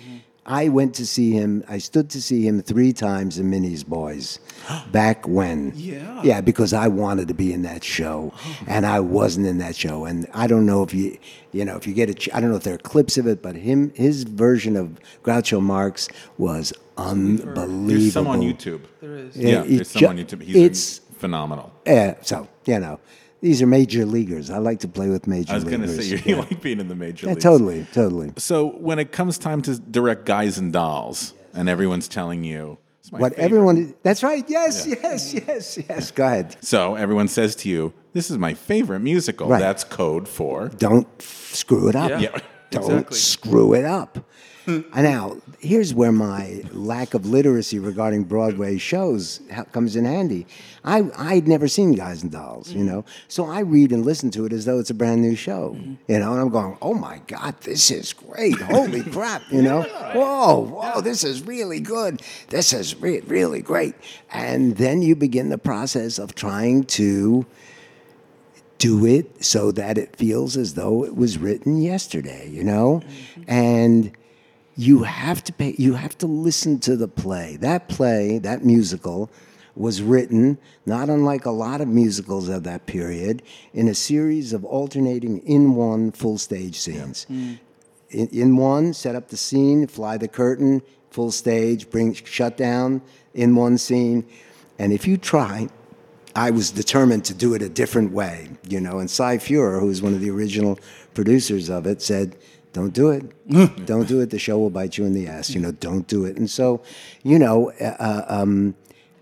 I 0.48 0.70
went 0.70 0.94
to 0.96 1.06
see 1.08 1.32
him. 1.32 1.64
I 1.68 1.80
stood 1.80 2.10
to 2.12 2.22
see 2.22 2.48
him 2.48 2.62
three 2.62 2.94
times 2.94 3.40
in 3.40 3.50
Minnie's 3.50 3.84
Boys, 3.84 4.40
back 4.92 5.28
when. 5.28 5.74
Yeah. 5.76 6.22
Yeah, 6.24 6.42
because 6.42 6.72
I 6.74 6.88
wanted 6.88 7.28
to 7.30 7.34
be 7.34 7.52
in 7.52 7.64
that 7.64 7.84
show, 7.84 8.32
oh. 8.36 8.58
and 8.68 8.86
I 8.86 9.00
wasn't 9.00 9.48
in 9.48 9.58
that 9.58 9.76
show. 9.76 10.06
And 10.06 10.28
I 10.34 10.46
don't 10.48 10.66
know 10.66 10.84
if 10.84 10.94
you, 10.94 11.18
you 11.52 11.66
know, 11.66 11.76
if 11.78 11.88
you 11.88 11.94
get 11.94 12.10
a, 12.10 12.14
ch- 12.14 12.30
I 12.34 12.40
don't 12.40 12.52
know 12.52 12.58
if 12.58 12.64
there 12.64 12.76
are 12.76 12.80
clips 12.80 13.18
of 13.18 13.26
it, 13.28 13.42
but 13.42 13.56
him, 13.56 13.92
his 13.96 14.24
version 14.24 14.76
of 14.78 15.00
Groucho 15.24 15.62
Marx 15.62 16.10
was 16.38 16.74
unbelievable. 16.98 17.88
There's 17.88 18.14
some 18.14 18.28
on 18.28 18.42
YouTube. 18.42 18.82
There 19.02 19.16
is. 19.18 19.36
Yeah, 19.36 19.64
it 19.64 19.76
there's 19.78 19.90
some 19.90 20.00
ju- 20.00 20.08
on 20.08 20.18
YouTube. 20.18 20.44
He's 20.44 20.56
it's- 20.56 21.02
phenomenal. 21.18 21.72
Yeah, 21.88 22.16
so 22.22 22.48
you 22.66 22.80
know, 22.80 23.00
these 23.42 23.62
are 23.62 23.68
major 23.68 24.06
leaguers. 24.06 24.50
I 24.50 24.58
like 24.58 24.80
to 24.80 24.88
play 24.88 25.10
with 25.10 25.28
major 25.28 25.52
I 25.52 25.56
was 25.56 25.64
going 25.64 25.82
to 25.82 25.88
say 25.88 26.04
you 26.16 26.22
yeah. 26.26 26.40
like 26.42 26.62
being 26.62 26.80
in 26.80 26.88
the 26.88 26.96
major 26.96 27.28
Yeah, 27.28 27.34
leagues. 27.34 27.44
totally, 27.44 27.86
totally. 27.94 28.34
So 28.38 28.70
when 28.78 28.98
it 29.00 29.12
comes 29.12 29.38
time 29.38 29.62
to 29.64 29.78
direct 29.80 30.26
Guys 30.26 30.58
and 30.58 30.72
Dolls, 30.74 31.34
and 31.54 31.70
everyone's 31.70 32.08
telling 32.08 32.44
you, 32.44 32.78
"It's 33.02 33.12
my 33.12 33.20
What 33.20 33.36
favorite." 33.36 33.46
everyone? 33.46 33.94
That's 34.04 34.24
right. 34.24 34.44
Yes, 34.48 34.86
yes, 34.88 35.34
yes, 35.34 35.78
yes. 35.90 36.12
Go 36.12 36.26
ahead. 36.26 36.56
So 36.62 36.96
everyone 36.96 37.28
says 37.28 37.56
to 37.58 37.70
you, 37.70 37.94
"This 38.14 38.30
is 38.32 38.38
my 38.38 38.54
favorite 38.54 39.00
musical." 39.02 39.48
Right. 39.48 39.60
That's 39.60 39.84
code 39.84 40.28
for 40.28 40.70
Don't 40.70 41.08
f- 41.20 41.52
screw 41.54 41.88
it 41.90 41.96
up. 41.96 42.10
Yeah. 42.10 42.20
Yeah. 42.20 42.38
Don't 42.72 42.84
Exactly. 42.92 43.18
screw 43.18 43.74
it 43.74 43.86
up. 43.86 44.26
And 44.66 44.86
now, 44.96 45.38
here's 45.60 45.94
where 45.94 46.12
my 46.12 46.64
lack 46.72 47.14
of 47.14 47.26
literacy 47.26 47.80
regarding 47.80 48.24
Broadway 48.24 48.78
shows 48.78 49.42
comes 49.72 49.96
in 49.96 50.06
handy. 50.06 50.48
I, 50.84 51.10
I'd 51.18 51.48
never 51.48 51.68
seen 51.68 51.94
Guys 51.94 52.22
and 52.24 52.32
Dolls, 52.32 52.72
you 52.72 52.84
mm. 52.84 52.88
know, 52.88 53.06
so 53.28 53.46
I 53.46 53.62
read 53.62 53.92
and 53.92 54.06
listen 54.06 54.30
to 54.32 54.46
it 54.46 54.54
as 54.54 54.66
though 54.66 54.80
it's 54.80 54.92
a 54.92 54.94
brand 54.94 55.22
new 55.22 55.36
show, 55.36 55.76
mm-hmm. 55.76 55.96
you 56.08 56.20
know, 56.20 56.32
and 56.32 56.42
I'm 56.42 56.50
going, 56.50 56.78
oh 56.82 56.94
my 56.94 57.22
God, 57.28 57.60
this 57.62 57.90
is 57.90 58.14
great. 58.14 58.60
Holy 58.62 59.02
crap, 59.12 59.42
you 59.52 59.62
know. 59.64 59.82
Whoa, 59.82 60.60
whoa, 60.60 61.02
this 61.02 61.24
is 61.24 61.44
really 61.44 61.80
good. 61.80 62.22
This 62.50 62.72
is 62.72 62.96
re- 63.02 63.22
really 63.22 63.62
great. 63.62 63.96
And 64.32 64.78
then 64.78 65.02
you 65.02 65.16
begin 65.16 65.50
the 65.50 65.58
process 65.58 66.20
of 66.20 66.36
trying 66.36 66.84
to 66.86 67.46
do 68.78 69.06
it 69.06 69.44
so 69.44 69.72
that 69.72 69.98
it 69.98 70.16
feels 70.16 70.58
as 70.58 70.74
though 70.74 71.04
it 71.04 71.16
was 71.16 71.38
written 71.38 71.82
yesterday, 71.82 72.48
you 72.50 72.64
know? 72.64 73.02
Mm-hmm. 73.04 73.44
And 73.48 74.12
you 74.76 75.04
have 75.04 75.44
to 75.46 75.54
pay 75.54 75.76
you 75.78 75.94
have 75.94 76.18
to 76.20 76.28
listen 76.28 76.80
to 76.80 76.96
the 76.96 77.08
play. 77.08 77.58
That 77.58 77.88
play, 77.88 78.40
that 78.40 78.64
musical 78.64 79.30
was 79.76 80.02
written 80.02 80.58
not 80.86 81.10
unlike 81.10 81.46
a 81.46 81.52
lot 81.52 81.82
of 81.82 81.88
musicals 81.88 82.48
of 82.48 82.64
that 82.64 82.86
period 82.86 83.42
in 83.74 83.88
a 83.88 83.96
series 83.96 84.54
of 84.54 84.64
alternating 84.64 85.40
in 85.40 85.76
one 85.76 86.12
full 86.12 86.38
stage 86.38 86.80
scenes. 86.80 87.26
In, 87.30 87.60
in 88.30 88.56
one, 88.56 88.94
set 88.94 89.16
up 89.16 89.28
the 89.30 89.38
scene, 89.38 89.88
fly 89.88 90.18
the 90.18 90.30
curtain, 90.30 90.82
full 91.10 91.32
stage, 91.32 91.90
bring 91.90 92.14
shut 92.14 92.56
down 92.56 93.02
in 93.34 93.56
one 93.56 93.78
scene. 93.78 94.26
And 94.80 94.94
if 94.94 95.08
you 95.08 95.18
try 95.18 95.68
I 96.36 96.52
was 96.52 96.70
determined 96.70 97.24
to 97.26 97.34
do 97.34 97.54
it 97.54 97.62
a 97.62 97.70
different 97.70 98.12
way, 98.12 98.50
you 98.68 98.82
know. 98.82 99.00
And 99.00 99.10
Cy 99.10 99.38
Feuer, 99.38 99.80
who 99.80 99.88
was 99.88 100.02
one 100.02 100.14
of 100.14 100.20
the 100.20 100.30
original 100.30 100.78
producers 101.14 101.70
of 101.70 101.88
it, 101.88 102.02
said, 102.02 102.36
"Don't 102.76 102.94
do 102.94 103.10
it. 103.10 103.24
don't 103.86 104.06
do 104.06 104.20
it. 104.20 104.32
The 104.32 104.38
show 104.38 104.60
will 104.60 104.70
bite 104.70 104.98
you 104.98 105.06
in 105.06 105.14
the 105.14 105.28
ass. 105.28 105.50
You 105.52 105.62
know, 105.62 105.72
don't 105.72 106.06
do 106.08 106.26
it." 106.26 106.36
And 106.36 106.50
so, 106.50 106.82
you 107.24 107.40
know, 107.40 107.72
uh, 107.80 108.26
um, 108.28 108.76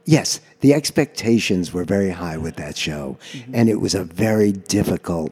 yes, 0.05 0.39
the 0.61 0.73
expectations 0.73 1.71
were 1.71 1.83
very 1.83 2.09
high 2.09 2.37
with 2.37 2.55
that 2.55 2.75
show, 2.75 3.19
and 3.53 3.69
it 3.69 3.79
was 3.79 3.93
a 3.93 4.03
very 4.03 4.51
difficult. 4.51 5.31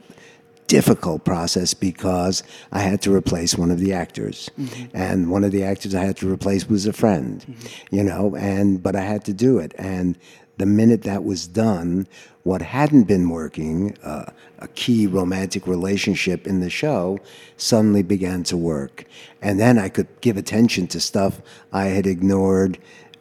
Difficult 0.67 1.25
process 1.25 1.73
because 1.73 2.43
I 2.71 2.79
had 2.79 3.01
to 3.01 3.13
replace 3.13 3.57
one 3.57 3.71
of 3.71 3.79
the 3.79 3.91
actors, 3.91 4.49
and 4.93 5.29
one 5.29 5.43
of 5.43 5.51
the 5.51 5.65
actors 5.65 5.93
I 5.93 6.05
had 6.05 6.15
to 6.17 6.31
replace 6.31 6.69
was 6.69 6.85
a 6.85 6.93
friend, 6.93 7.45
you 7.89 8.01
know. 8.05 8.37
And 8.37 8.81
but 8.81 8.95
I 8.95 9.01
had 9.01 9.25
to 9.25 9.33
do 9.33 9.57
it, 9.57 9.73
and 9.77 10.17
the 10.57 10.65
minute 10.65 11.03
that 11.03 11.23
was 11.23 11.47
done, 11.47 12.07
what 12.43 12.61
hadn't 12.61 13.03
been 13.03 13.29
working, 13.29 13.97
uh, 14.03 14.31
a 14.59 14.67
key 14.69 15.07
romantic 15.07 15.67
relationship 15.67 16.47
in 16.47 16.59
the 16.59 16.69
show, 16.69 17.19
suddenly 17.57 18.03
began 18.03 18.43
to 18.43 18.57
work. 18.57 19.05
And 19.41 19.59
then 19.59 19.77
I 19.77 19.89
could 19.89 20.07
give 20.21 20.37
attention 20.37 20.87
to 20.87 20.99
stuff 20.99 21.41
I 21.71 21.85
had 21.85 22.07
ignored 22.07 22.77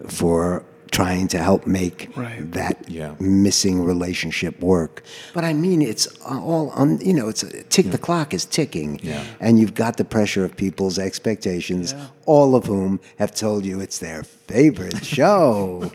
for 0.06 0.64
trying 0.90 1.28
to 1.28 1.38
help 1.38 1.66
make 1.66 2.10
Right. 2.16 2.50
that 2.52 2.76
Yeah. 2.88 3.14
missing 3.20 3.84
relationship 3.84 4.60
work. 4.60 5.02
But 5.34 5.44
I 5.44 5.52
mean, 5.52 5.82
it's 5.82 6.06
all, 6.24 6.70
on, 6.70 6.98
you 7.00 7.14
know, 7.14 7.28
it's 7.28 7.42
a, 7.42 7.62
tick, 7.64 7.90
the 7.90 7.98
clock 7.98 8.34
is 8.34 8.44
ticking. 8.44 8.98
Yeah. 9.02 9.22
And 9.40 9.58
you've 9.60 9.74
got 9.74 9.96
the 9.96 10.04
pressure 10.04 10.44
of 10.44 10.56
people's 10.56 10.98
expectations, 10.98 11.94
all 12.26 12.54
of 12.56 12.66
whom 12.66 13.00
have 13.18 13.34
told 13.34 13.64
you 13.64 13.80
it's 13.80 13.98
their 13.98 14.24
favorite 14.24 15.04
show. 15.16 15.92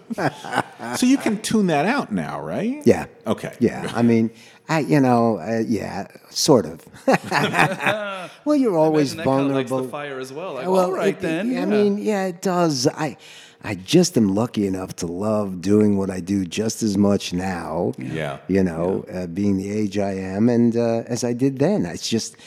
So 0.98 1.06
you 1.06 1.18
can 1.18 1.42
tune 1.42 1.68
that 1.68 1.86
out 1.86 2.12
now, 2.12 2.40
right? 2.42 2.82
Yeah. 2.86 3.06
Okay. 3.28 3.54
Yeah. 3.60 3.92
I 3.94 4.02
mean, 4.12 4.32
I, 4.68 4.80
you 4.80 5.00
know, 5.00 5.38
uh, 5.40 5.62
yeah, 5.68 6.08
sort 6.32 6.66
of. 6.66 6.82
well, 8.46 8.56
you're 8.56 8.78
always 8.78 9.14
Imagine 9.14 9.32
that 9.32 9.38
kinda 9.40 9.54
likes 9.56 9.70
vulnerable. 9.70 9.82
the 9.86 9.92
fire 9.92 10.20
as 10.20 10.34
well. 10.34 10.54
Like, 10.54 10.68
well, 10.68 10.86
all 10.86 10.92
right 10.92 11.10
it- 11.16 11.20
then. 11.22 11.50
I 11.50 11.54
yeah. 11.54 11.66
mean, 11.66 11.98
yeah, 11.98 12.26
it 12.26 12.42
does. 12.42 12.88
I, 12.88 13.18
I 13.66 13.74
just 13.74 14.16
am 14.16 14.36
lucky 14.36 14.68
enough 14.68 14.96
to 14.98 15.08
love 15.08 15.60
doing 15.60 15.98
what 15.98 16.12
I 16.12 16.20
do 16.20 16.46
just 16.46 16.84
as 16.84 17.00
much 17.00 17.34
now. 17.34 17.94
Yeah. 17.98 18.38
You 18.48 18.64
know, 18.64 19.06
uh, 19.12 19.26
being 19.26 19.58
the 19.58 19.72
age 19.72 19.98
I 19.98 20.12
am, 20.12 20.50
and 20.50 20.78
uh, 20.78 21.02
as 21.08 21.24
I 21.24 21.34
did 21.34 21.58
then. 21.58 21.84
It's 21.84 22.08
just, 22.08 22.38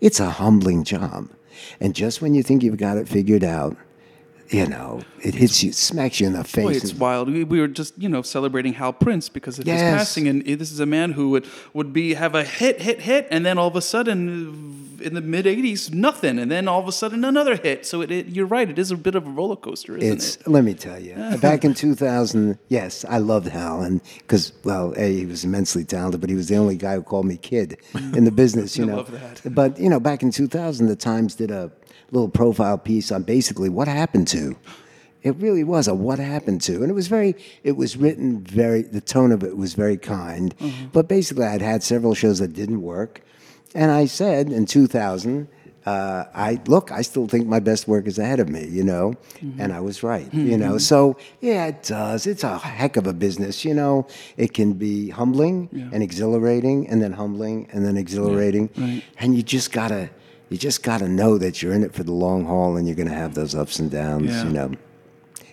it's 0.00 0.20
a 0.20 0.30
humbling 0.30 0.84
job. 0.84 1.30
And 1.80 1.96
just 1.96 2.22
when 2.22 2.32
you 2.34 2.44
think 2.44 2.62
you've 2.62 2.76
got 2.76 2.96
it 2.96 3.08
figured 3.08 3.42
out, 3.42 3.76
you 4.50 4.66
know, 4.66 5.00
it 5.20 5.34
hits 5.34 5.62
you, 5.62 5.72
smacks 5.72 6.20
you 6.20 6.26
in 6.26 6.32
the 6.32 6.44
face. 6.44 6.64
Boy, 6.64 6.72
it's 6.72 6.94
wild. 6.94 7.30
We, 7.30 7.44
we 7.44 7.60
were 7.60 7.68
just, 7.68 7.98
you 7.98 8.08
know, 8.08 8.22
celebrating 8.22 8.72
Hal 8.74 8.92
Prince 8.92 9.28
because 9.28 9.58
of 9.58 9.66
his 9.66 9.80
passing, 9.80 10.26
and 10.28 10.44
this 10.44 10.72
is 10.72 10.80
a 10.80 10.86
man 10.86 11.12
who 11.12 11.30
would 11.30 11.46
would 11.74 11.92
be 11.92 12.14
have 12.14 12.34
a 12.34 12.44
hit, 12.44 12.80
hit, 12.80 13.00
hit, 13.02 13.28
and 13.30 13.44
then 13.44 13.58
all 13.58 13.68
of 13.68 13.76
a 13.76 13.82
sudden, 13.82 14.98
in 15.00 15.14
the 15.14 15.20
mid 15.20 15.44
'80s, 15.44 15.92
nothing, 15.92 16.38
and 16.38 16.50
then 16.50 16.66
all 16.66 16.80
of 16.80 16.88
a 16.88 16.92
sudden 16.92 17.24
another 17.24 17.56
hit. 17.56 17.84
So 17.84 18.00
it, 18.00 18.10
it 18.10 18.26
you're 18.28 18.46
right. 18.46 18.68
It 18.68 18.78
is 18.78 18.90
a 18.90 18.96
bit 18.96 19.14
of 19.14 19.26
a 19.26 19.30
roller 19.30 19.56
coaster, 19.56 19.96
isn't 19.96 20.12
it's 20.12 20.36
it? 20.36 20.48
let 20.48 20.64
me 20.64 20.74
tell 20.74 20.98
you 20.98 21.14
back 21.40 21.64
in 21.64 21.74
2000 21.74 22.58
yes 22.68 23.04
i 23.08 23.18
loved 23.18 23.48
hal 23.48 23.82
and 23.82 24.00
because 24.18 24.52
well 24.64 24.94
a 24.96 25.18
he 25.18 25.26
was 25.26 25.44
immensely 25.44 25.84
talented 25.84 26.20
but 26.20 26.30
he 26.30 26.36
was 26.36 26.48
the 26.48 26.56
only 26.56 26.76
guy 26.76 26.94
who 26.94 27.02
called 27.02 27.26
me 27.26 27.36
kid 27.36 27.76
in 27.94 28.24
the 28.24 28.30
mm. 28.30 28.36
business 28.36 28.76
you 28.78 28.84
I 28.84 28.86
know 28.88 28.96
love 28.96 29.10
that. 29.10 29.54
but 29.54 29.78
you 29.78 29.88
know 29.88 30.00
back 30.00 30.22
in 30.22 30.30
2000 30.30 30.86
the 30.86 30.96
times 30.96 31.34
did 31.34 31.50
a 31.50 31.70
little 32.10 32.28
profile 32.28 32.78
piece 32.78 33.12
on 33.12 33.22
basically 33.22 33.68
what 33.68 33.88
happened 33.88 34.26
to 34.28 34.56
it 35.22 35.34
really 35.36 35.64
was 35.64 35.88
a 35.88 35.94
what 35.94 36.18
happened 36.18 36.60
to 36.62 36.74
and 36.82 36.90
it 36.90 36.94
was 36.94 37.08
very 37.08 37.34
it 37.64 37.72
was 37.76 37.96
written 37.96 38.40
very 38.42 38.82
the 38.82 39.00
tone 39.00 39.32
of 39.32 39.42
it 39.42 39.56
was 39.56 39.74
very 39.74 39.96
kind 39.96 40.54
but 40.92 41.08
basically 41.08 41.44
i'd 41.44 41.60
had 41.60 41.82
several 41.82 42.14
shows 42.14 42.38
that 42.38 42.52
didn't 42.54 42.82
work 42.82 43.20
and 43.74 43.90
i 43.90 44.04
said 44.06 44.50
in 44.50 44.64
2000 44.66 45.48
uh, 45.86 46.26
I 46.34 46.60
look. 46.66 46.92
I 46.92 47.00
still 47.00 47.26
think 47.26 47.46
my 47.46 47.60
best 47.60 47.88
work 47.88 48.06
is 48.06 48.18
ahead 48.18 48.40
of 48.40 48.48
me, 48.50 48.66
you 48.66 48.84
know, 48.84 49.14
and 49.58 49.72
I 49.72 49.80
was 49.80 50.02
right, 50.02 50.28
you 50.34 50.58
know. 50.58 50.72
Mhm. 50.74 50.80
So 50.82 51.16
yeah, 51.40 51.64
it 51.66 51.82
does. 51.84 52.26
It's 52.26 52.44
a 52.44 52.58
heck 52.58 52.98
of 52.98 53.06
a 53.06 53.14
business, 53.14 53.64
you 53.64 53.72
know. 53.72 54.06
It 54.36 54.52
can 54.52 54.74
be 54.74 55.08
humbling 55.08 55.70
Yeah. 55.72 55.88
and 55.92 56.02
exhilarating, 56.02 56.86
and 56.90 57.00
then 57.00 57.12
humbling 57.12 57.68
and 57.72 57.86
then 57.86 57.96
exhilarating, 57.96 58.68
right. 58.76 59.02
and 59.18 59.34
you 59.34 59.42
just 59.42 59.72
gotta, 59.72 60.10
you 60.50 60.56
just 60.58 60.82
gotta 60.82 61.08
know 61.08 61.38
that 61.38 61.62
you're 61.62 61.72
in 61.72 61.82
it 61.82 61.94
for 61.94 62.02
the 62.04 62.12
long 62.12 62.44
haul, 62.44 62.76
and 62.76 62.86
you're 62.86 62.96
gonna 62.96 63.10
have 63.14 63.34
those 63.34 63.54
ups 63.54 63.78
and 63.78 63.90
downs, 63.90 64.30
Yeah. 64.30 64.44
you 64.44 64.50
know. 64.50 64.72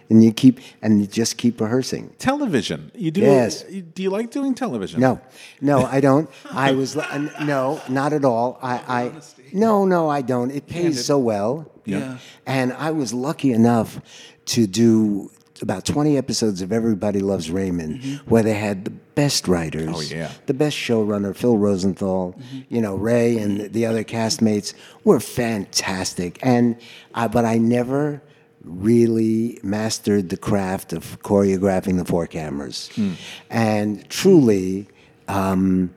And 0.07 0.23
you 0.23 0.31
keep, 0.31 0.59
and 0.83 1.01
you 1.01 1.07
just 1.07 1.35
keep 1.37 1.59
rehearsing. 1.59 2.13
Television. 2.19 2.91
You 2.93 3.09
do. 3.09 3.21
Yes. 3.21 3.63
Do 3.63 4.03
you 4.03 4.11
like 4.11 4.29
doing 4.29 4.53
television? 4.53 4.99
No, 4.99 5.19
no, 5.61 5.83
I 5.83 5.99
don't. 5.99 6.29
I 6.51 6.73
was 6.73 6.95
no, 7.41 7.81
not 7.89 8.13
at 8.13 8.23
all. 8.23 8.59
I, 8.61 8.75
I 8.87 9.11
no, 9.51 9.83
no, 9.85 10.07
I 10.07 10.21
don't. 10.21 10.51
It 10.51 10.67
pays 10.67 11.03
so 11.03 11.17
well. 11.17 11.71
Yeah. 11.85 12.19
And 12.45 12.71
I 12.73 12.91
was 12.91 13.13
lucky 13.13 13.51
enough 13.51 13.99
to 14.45 14.67
do 14.67 15.31
about 15.61 15.85
20 15.85 16.17
episodes 16.17 16.61
of 16.61 16.71
Everybody 16.71 17.19
Loves 17.19 17.49
Raymond, 17.49 18.01
mm-hmm. 18.01 18.29
where 18.29 18.43
they 18.43 18.53
had 18.53 18.85
the 18.85 18.91
best 18.91 19.47
writers, 19.47 19.89
Oh, 19.91 20.01
yeah. 20.01 20.31
the 20.45 20.53
best 20.53 20.75
showrunner, 20.75 21.35
Phil 21.35 21.57
Rosenthal, 21.57 22.33
mm-hmm. 22.33 22.59
you 22.73 22.81
know, 22.81 22.95
Ray 22.95 23.37
and 23.37 23.71
the 23.71 23.85
other 23.85 24.03
castmates 24.03 24.73
were 25.03 25.19
fantastic. 25.19 26.39
And 26.41 26.77
I, 27.13 27.27
but 27.27 27.45
I 27.45 27.57
never 27.57 28.21
really 28.63 29.59
mastered 29.63 30.29
the 30.29 30.37
craft 30.37 30.91
of 30.91 31.21
choreographing 31.21 31.97
the 31.97 32.05
four 32.05 32.27
cameras. 32.27 32.89
Hmm. 32.95 33.13
And 33.49 34.09
truly, 34.09 34.87
um, 35.27 35.93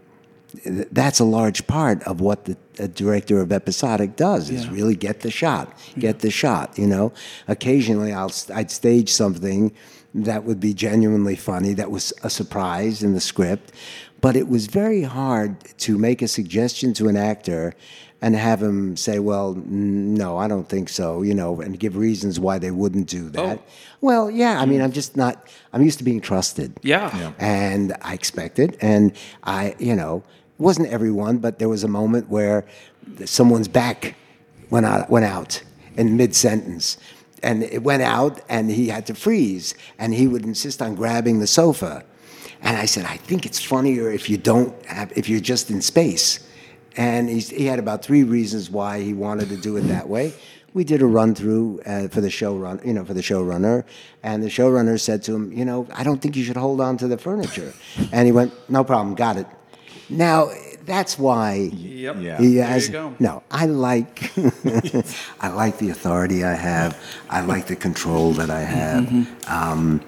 that's 0.65 1.21
a 1.21 1.25
large 1.25 1.67
part 1.67 2.03
of 2.05 2.21
what 2.21 2.45
the 2.47 2.57
a 2.79 2.89
director 2.89 3.41
of 3.41 3.51
episodic 3.53 4.17
does 4.17 4.51
is 4.51 4.65
Yeah. 4.65 4.73
really 4.73 4.95
get 4.95 5.21
the 5.21 5.31
shot, 5.31 5.77
get 5.99 6.21
the 6.21 6.31
shot. 6.31 6.79
You 6.79 6.87
know, 6.87 7.13
occasionally 7.49 8.13
I'll 8.13 8.33
I'd 8.55 8.71
stage 8.71 9.11
something 9.13 9.73
that 10.15 10.45
would 10.45 10.59
be 10.61 10.73
genuinely 10.73 11.37
funny, 11.37 11.75
that 11.75 11.91
was 11.91 12.13
a 12.23 12.31
surprise 12.31 13.03
in 13.03 13.13
the 13.15 13.21
script, 13.21 13.73
but 14.21 14.37
it 14.37 14.49
was 14.49 14.67
very 14.67 15.03
hard 15.03 15.57
to 15.79 15.99
make 15.99 16.23
a 16.23 16.29
suggestion 16.29 16.95
to 16.95 17.09
an 17.09 17.17
actor 17.17 17.75
and 18.21 18.35
have 18.35 18.61
him 18.63 18.97
say, 18.97 19.19
"Well, 19.21 19.55
no, 19.67 20.39
I 20.39 20.49
don't 20.49 20.69
think 20.69 20.89
so," 20.89 21.23
you 21.23 21.35
know, 21.35 21.61
and 21.61 21.79
give 21.79 21.97
reasons 21.97 22.41
why 22.41 22.59
they 22.59 22.71
wouldn't 22.73 23.07
do 23.07 23.27
oh. 23.37 23.47
that. 23.47 23.61
Well, 24.01 24.31
yeah, 24.31 24.61
I 24.61 24.67
mean, 24.67 24.81
I'm 24.81 24.93
just 24.93 25.17
not. 25.17 25.47
I'm 25.73 25.83
used 25.83 25.99
to 25.99 26.05
being 26.05 26.21
trusted 26.21 26.73
Yeah. 26.83 27.33
and 27.39 27.97
I 28.03 28.15
expect 28.15 28.59
it, 28.59 28.77
And 28.81 29.13
I, 29.45 29.75
you 29.79 29.95
know, 29.95 30.15
it 30.17 30.38
wasn't 30.59 30.89
everyone, 30.89 31.39
but 31.39 31.59
there 31.59 31.69
was 31.69 31.85
a 31.85 31.89
moment 31.89 32.29
where 32.29 32.65
someone's 33.25 33.69
back 33.69 34.17
went 34.71 34.87
out, 34.87 35.09
went 35.09 35.25
out 35.25 35.63
in 35.97 36.17
mid 36.17 36.35
sentence. 36.35 36.99
And 37.43 37.63
it 37.63 37.85
went 37.85 38.03
out, 38.03 38.41
and 38.49 38.69
he 38.69 38.89
had 38.89 39.07
to 39.07 39.15
freeze, 39.15 39.75
and 39.99 40.13
he 40.13 40.27
would 40.27 40.45
insist 40.45 40.83
on 40.83 40.97
grabbing 40.97 41.39
the 41.39 41.47
sofa. 41.47 42.05
And 42.61 42.77
I 42.77 42.87
said, 42.87 43.05
I 43.05 43.17
think 43.17 43.47
it's 43.47 43.63
funnier 43.63 44.11
if 44.11 44.29
you 44.29 44.37
don't 44.37 44.75
have, 44.87 45.13
if 45.17 45.29
you're 45.29 45.41
just 45.41 45.71
in 45.71 45.81
space. 45.81 46.41
And 46.97 47.29
he's, 47.29 47.49
he 47.51 47.67
had 47.67 47.79
about 47.79 48.03
three 48.03 48.25
reasons 48.25 48.71
why 48.71 49.01
he 49.01 49.15
wanted 49.15 49.49
to 49.51 49.57
do 49.57 49.77
it 49.77 49.83
that 49.83 50.09
way. 50.09 50.33
We 50.75 50.83
did 50.83 51.01
a 51.01 51.07
run 51.07 51.35
through 51.37 51.81
uh, 51.87 52.09
for 52.09 52.21
the 52.21 52.29
showrun, 52.29 52.85
you 52.85 52.93
know, 52.93 53.05
for 53.05 53.15
the 53.15 53.21
showrunner, 53.21 53.85
and 54.23 54.43
the 54.43 54.49
showrunner 54.49 55.01
said 55.01 55.23
to 55.25 55.35
him, 55.35 55.53
you 55.53 55.65
know, 55.65 55.87
I 55.95 56.03
don't 56.03 56.21
think 56.21 56.37
you 56.37 56.45
should 56.45 56.57
hold 56.57 56.81
on 56.81 56.97
to 56.99 57.09
the 57.09 57.17
furniture. 57.17 57.73
And 58.13 58.27
he 58.27 58.33
went, 58.33 58.53
no 58.69 58.83
problem, 58.85 59.15
got 59.15 59.37
it. 59.37 59.47
Now 60.11 60.51
that's 60.85 61.19
why. 61.19 61.71
Yep. 61.73 62.17
Yeah. 62.21 62.39
he 62.39 62.55
There 62.57 62.67
has- 62.67 62.87
you 62.87 62.93
go. 62.93 63.15
No, 63.19 63.43
I 63.51 63.67
like, 63.67 64.33
I 65.41 65.49
like 65.49 65.79
the 65.79 65.91
authority 65.91 66.45
I 66.45 66.55
have. 66.55 66.97
I 67.29 67.43
like 67.43 67.67
the 67.67 67.77
control 67.77 68.33
that 68.33 68.51
I 68.51 68.61
have. 68.63 69.05
Mm-hmm. 69.05 69.53
Um, 69.55 70.01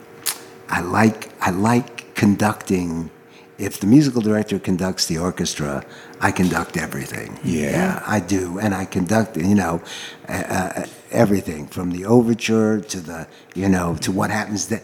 I 0.68 0.80
like, 0.80 1.30
I 1.40 1.50
like 1.50 2.14
conducting. 2.14 3.10
If 3.58 3.78
the 3.78 3.86
musical 3.86 4.22
director 4.22 4.58
conducts 4.58 5.04
the 5.04 5.18
orchestra, 5.18 5.84
I 6.18 6.30
conduct 6.32 6.78
everything. 6.78 7.38
Yeah. 7.44 8.02
I 8.06 8.18
do, 8.20 8.58
and 8.58 8.74
I 8.74 8.86
conduct, 8.86 9.36
you 9.36 9.54
know, 9.54 9.82
uh, 10.30 10.32
uh, 10.32 10.86
everything 11.10 11.66
from 11.66 11.90
the 11.90 12.06
overture 12.06 12.80
to 12.80 13.00
the, 13.00 13.28
you 13.54 13.68
know, 13.68 13.96
to 13.96 14.10
what 14.12 14.30
happens. 14.30 14.68
That 14.68 14.82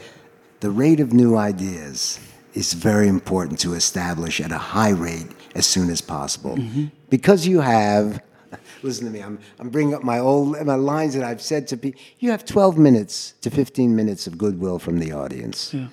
the 0.60 0.70
rate 0.70 1.00
of 1.00 1.14
new 1.14 1.36
ideas 1.38 2.18
is 2.56 2.72
very 2.72 3.06
important 3.06 3.60
to 3.60 3.74
establish 3.74 4.40
at 4.40 4.50
a 4.50 4.58
high 4.58 4.90
rate 4.90 5.28
as 5.54 5.66
soon 5.66 5.90
as 5.90 6.00
possible, 6.00 6.58
because 7.10 7.46
you 7.46 7.60
have. 7.60 8.22
Listen 8.82 9.06
to 9.06 9.10
me. 9.12 9.20
I'm, 9.20 9.38
I'm 9.58 9.70
bringing 9.70 9.94
up 9.94 10.02
my 10.02 10.18
old 10.18 10.64
my 10.64 10.74
lines 10.74 11.14
that 11.14 11.24
I've 11.24 11.42
said 11.42 11.66
to 11.68 11.76
people. 11.76 12.00
You 12.18 12.30
have 12.30 12.44
12 12.44 12.78
minutes 12.78 13.34
to 13.40 13.50
15 13.50 13.94
minutes 13.94 14.26
of 14.26 14.38
goodwill 14.38 14.78
from 14.78 14.98
the 14.98 15.12
audience. 15.12 15.74
Yeah. 15.74 15.88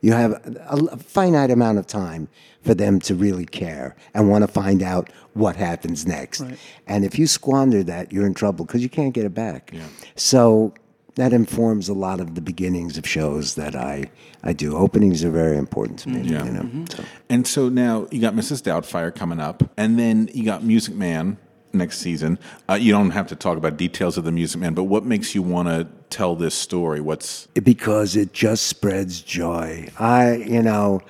You 0.00 0.12
have 0.12 0.32
a, 0.32 0.78
a 0.92 0.96
finite 0.96 1.50
amount 1.50 1.78
of 1.78 1.86
time 1.86 2.28
for 2.62 2.74
them 2.74 3.00
to 3.00 3.14
really 3.14 3.44
care 3.44 3.96
and 4.14 4.28
want 4.28 4.42
to 4.42 4.48
find 4.48 4.82
out 4.82 5.10
what 5.34 5.56
happens 5.56 6.06
next. 6.06 6.40
Right. 6.40 6.58
And 6.86 7.04
if 7.04 7.18
you 7.18 7.26
squander 7.26 7.82
that, 7.84 8.12
you're 8.12 8.26
in 8.26 8.34
trouble 8.34 8.64
because 8.64 8.82
you 8.82 8.88
can't 8.88 9.12
get 9.12 9.24
it 9.24 9.34
back. 9.34 9.70
Yeah. 9.72 9.86
So 10.16 10.74
that 11.18 11.32
informs 11.32 11.88
a 11.88 11.94
lot 11.94 12.20
of 12.20 12.36
the 12.36 12.40
beginnings 12.40 12.96
of 12.96 13.06
shows 13.06 13.56
that 13.56 13.74
I, 13.74 14.08
I 14.44 14.52
do. 14.52 14.76
Openings 14.76 15.24
are 15.24 15.30
very 15.30 15.58
important 15.58 15.98
to 16.00 16.08
me. 16.08 16.20
Yeah. 16.20 16.44
You 16.44 16.50
know, 16.52 16.84
so. 16.94 17.04
And 17.28 17.46
so 17.46 17.68
now 17.68 18.06
you 18.12 18.20
got 18.20 18.34
Mrs. 18.34 18.62
Doubtfire 18.62 19.12
coming 19.12 19.40
up, 19.40 19.68
and 19.76 19.98
then 19.98 20.30
you 20.32 20.44
got 20.44 20.62
Music 20.62 20.94
Man 20.94 21.36
next 21.72 21.98
season. 21.98 22.38
Uh, 22.68 22.74
you 22.74 22.92
don't 22.92 23.10
have 23.10 23.26
to 23.28 23.36
talk 23.36 23.58
about 23.58 23.76
details 23.76 24.16
of 24.16 24.24
the 24.24 24.32
Music 24.32 24.60
Man, 24.60 24.74
but 24.74 24.84
what 24.84 25.04
makes 25.04 25.34
you 25.34 25.42
want 25.42 25.66
to 25.68 25.88
tell 26.08 26.36
this 26.36 26.54
story? 26.54 27.00
What's 27.00 27.46
because 27.48 28.14
it 28.14 28.32
just 28.32 28.68
spreads 28.68 29.20
joy. 29.20 29.88
I, 29.98 30.36
you 30.36 30.62
know, 30.62 31.02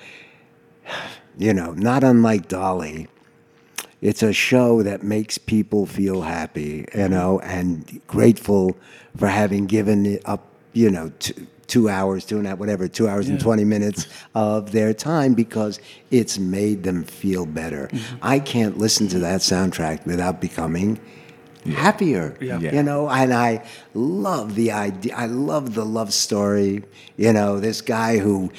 you 1.37 1.53
know, 1.53 1.73
not 1.73 2.03
unlike 2.03 2.47
Dolly, 2.47 3.07
it's 4.01 4.23
a 4.23 4.33
show 4.33 4.83
that 4.83 5.03
makes 5.03 5.37
people 5.37 5.85
feel 5.85 6.21
happy, 6.21 6.61
you 6.61 6.85
mm-hmm. 6.93 7.11
know, 7.11 7.39
and 7.41 8.01
grateful 8.07 8.77
for 9.17 9.27
having 9.27 9.65
given 9.65 10.19
up, 10.25 10.45
you 10.73 10.89
know, 10.89 11.11
two, 11.19 11.47
two 11.67 11.89
hours, 11.89 12.25
two 12.25 12.37
and 12.37 12.45
a 12.47 12.49
half, 12.49 12.59
whatever, 12.59 12.87
two 12.87 13.07
hours 13.07 13.29
and 13.29 13.39
20 13.39 13.63
minutes 13.63 14.07
of 14.33 14.71
their 14.71 14.93
time 14.93 15.33
because 15.33 15.79
it's 16.11 16.39
made 16.39 16.83
them 16.83 17.03
feel 17.03 17.45
better. 17.45 17.87
Mm-hmm. 17.91 18.15
I 18.21 18.39
can't 18.39 18.77
listen 18.77 19.07
to 19.09 19.19
that 19.19 19.41
soundtrack 19.41 20.05
without 20.05 20.41
becoming 20.41 20.99
happier. 21.65 22.35
Yeah. 22.41 22.59
Yeah. 22.59 22.73
You 22.73 22.83
know, 22.83 23.09
and 23.09 23.33
I 23.33 23.65
love 23.93 24.55
the 24.55 24.71
idea. 24.71 25.15
I 25.15 25.27
love 25.27 25.75
the 25.75 25.85
love 25.85 26.13
story. 26.13 26.83
You 27.17 27.33
know, 27.33 27.59
this 27.59 27.81
guy 27.81 28.17
who 28.17 28.51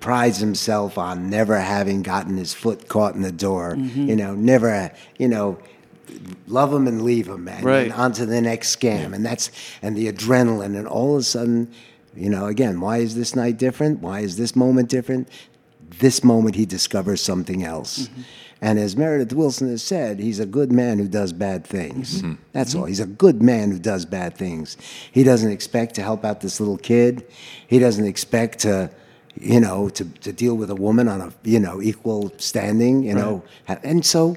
prides 0.00 0.38
himself 0.38 0.98
on 0.98 1.30
never 1.30 1.58
having 1.58 2.02
gotten 2.02 2.36
his 2.36 2.54
foot 2.54 2.88
caught 2.88 3.14
in 3.14 3.22
the 3.22 3.32
door. 3.32 3.74
Mm-hmm. 3.76 4.08
You 4.08 4.16
know, 4.16 4.34
never, 4.34 4.92
you 5.18 5.28
know, 5.28 5.58
love 6.46 6.72
him 6.72 6.86
and 6.86 7.02
leave 7.02 7.28
him, 7.28 7.44
man. 7.44 7.64
Right. 7.64 7.84
And 7.84 7.92
on 7.92 8.12
to 8.12 8.26
the 8.26 8.40
next 8.40 8.76
scam. 8.78 9.14
And 9.14 9.24
that's, 9.24 9.50
and 9.82 9.96
the 9.96 10.12
adrenaline. 10.12 10.76
And 10.76 10.86
all 10.86 11.14
of 11.14 11.20
a 11.20 11.24
sudden, 11.24 11.72
you 12.14 12.30
know, 12.30 12.46
again, 12.46 12.80
why 12.80 12.98
is 12.98 13.14
this 13.14 13.34
night 13.34 13.58
different? 13.58 14.00
Why 14.00 14.20
is 14.20 14.36
this 14.36 14.54
moment 14.54 14.88
different? 14.88 15.28
This 15.98 16.24
moment 16.24 16.56
he 16.56 16.66
discovers 16.66 17.20
something 17.20 17.64
else. 17.64 18.08
Mm-hmm. 18.08 18.22
And 18.62 18.78
as 18.78 18.96
Meredith 18.96 19.34
Willson 19.34 19.68
has 19.68 19.82
said, 19.82 20.18
he's 20.18 20.40
a 20.40 20.46
good 20.46 20.72
man 20.72 20.98
who 20.98 21.08
does 21.08 21.32
bad 21.32 21.66
things. 21.66 22.22
Mm-hmm. 22.22 22.34
That's 22.52 22.70
mm-hmm. 22.70 22.80
all. 22.80 22.86
He's 22.86 23.00
a 23.00 23.06
good 23.06 23.42
man 23.42 23.70
who 23.70 23.78
does 23.78 24.06
bad 24.06 24.34
things. 24.34 24.78
He 25.12 25.24
doesn't 25.24 25.50
expect 25.50 25.94
to 25.96 26.02
help 26.02 26.24
out 26.24 26.40
this 26.40 26.58
little 26.58 26.78
kid. 26.78 27.26
He 27.66 27.78
doesn't 27.78 28.06
expect 28.06 28.60
to, 28.60 28.90
you 29.40 29.60
know, 29.60 29.88
to, 29.90 30.04
to 30.04 30.32
deal 30.32 30.56
with 30.56 30.70
a 30.70 30.74
woman 30.74 31.08
on 31.08 31.20
a, 31.20 31.32
you 31.44 31.60
know, 31.60 31.82
equal 31.82 32.32
standing, 32.38 33.02
you 33.02 33.14
know. 33.14 33.42
And 33.68 34.04
so 34.04 34.36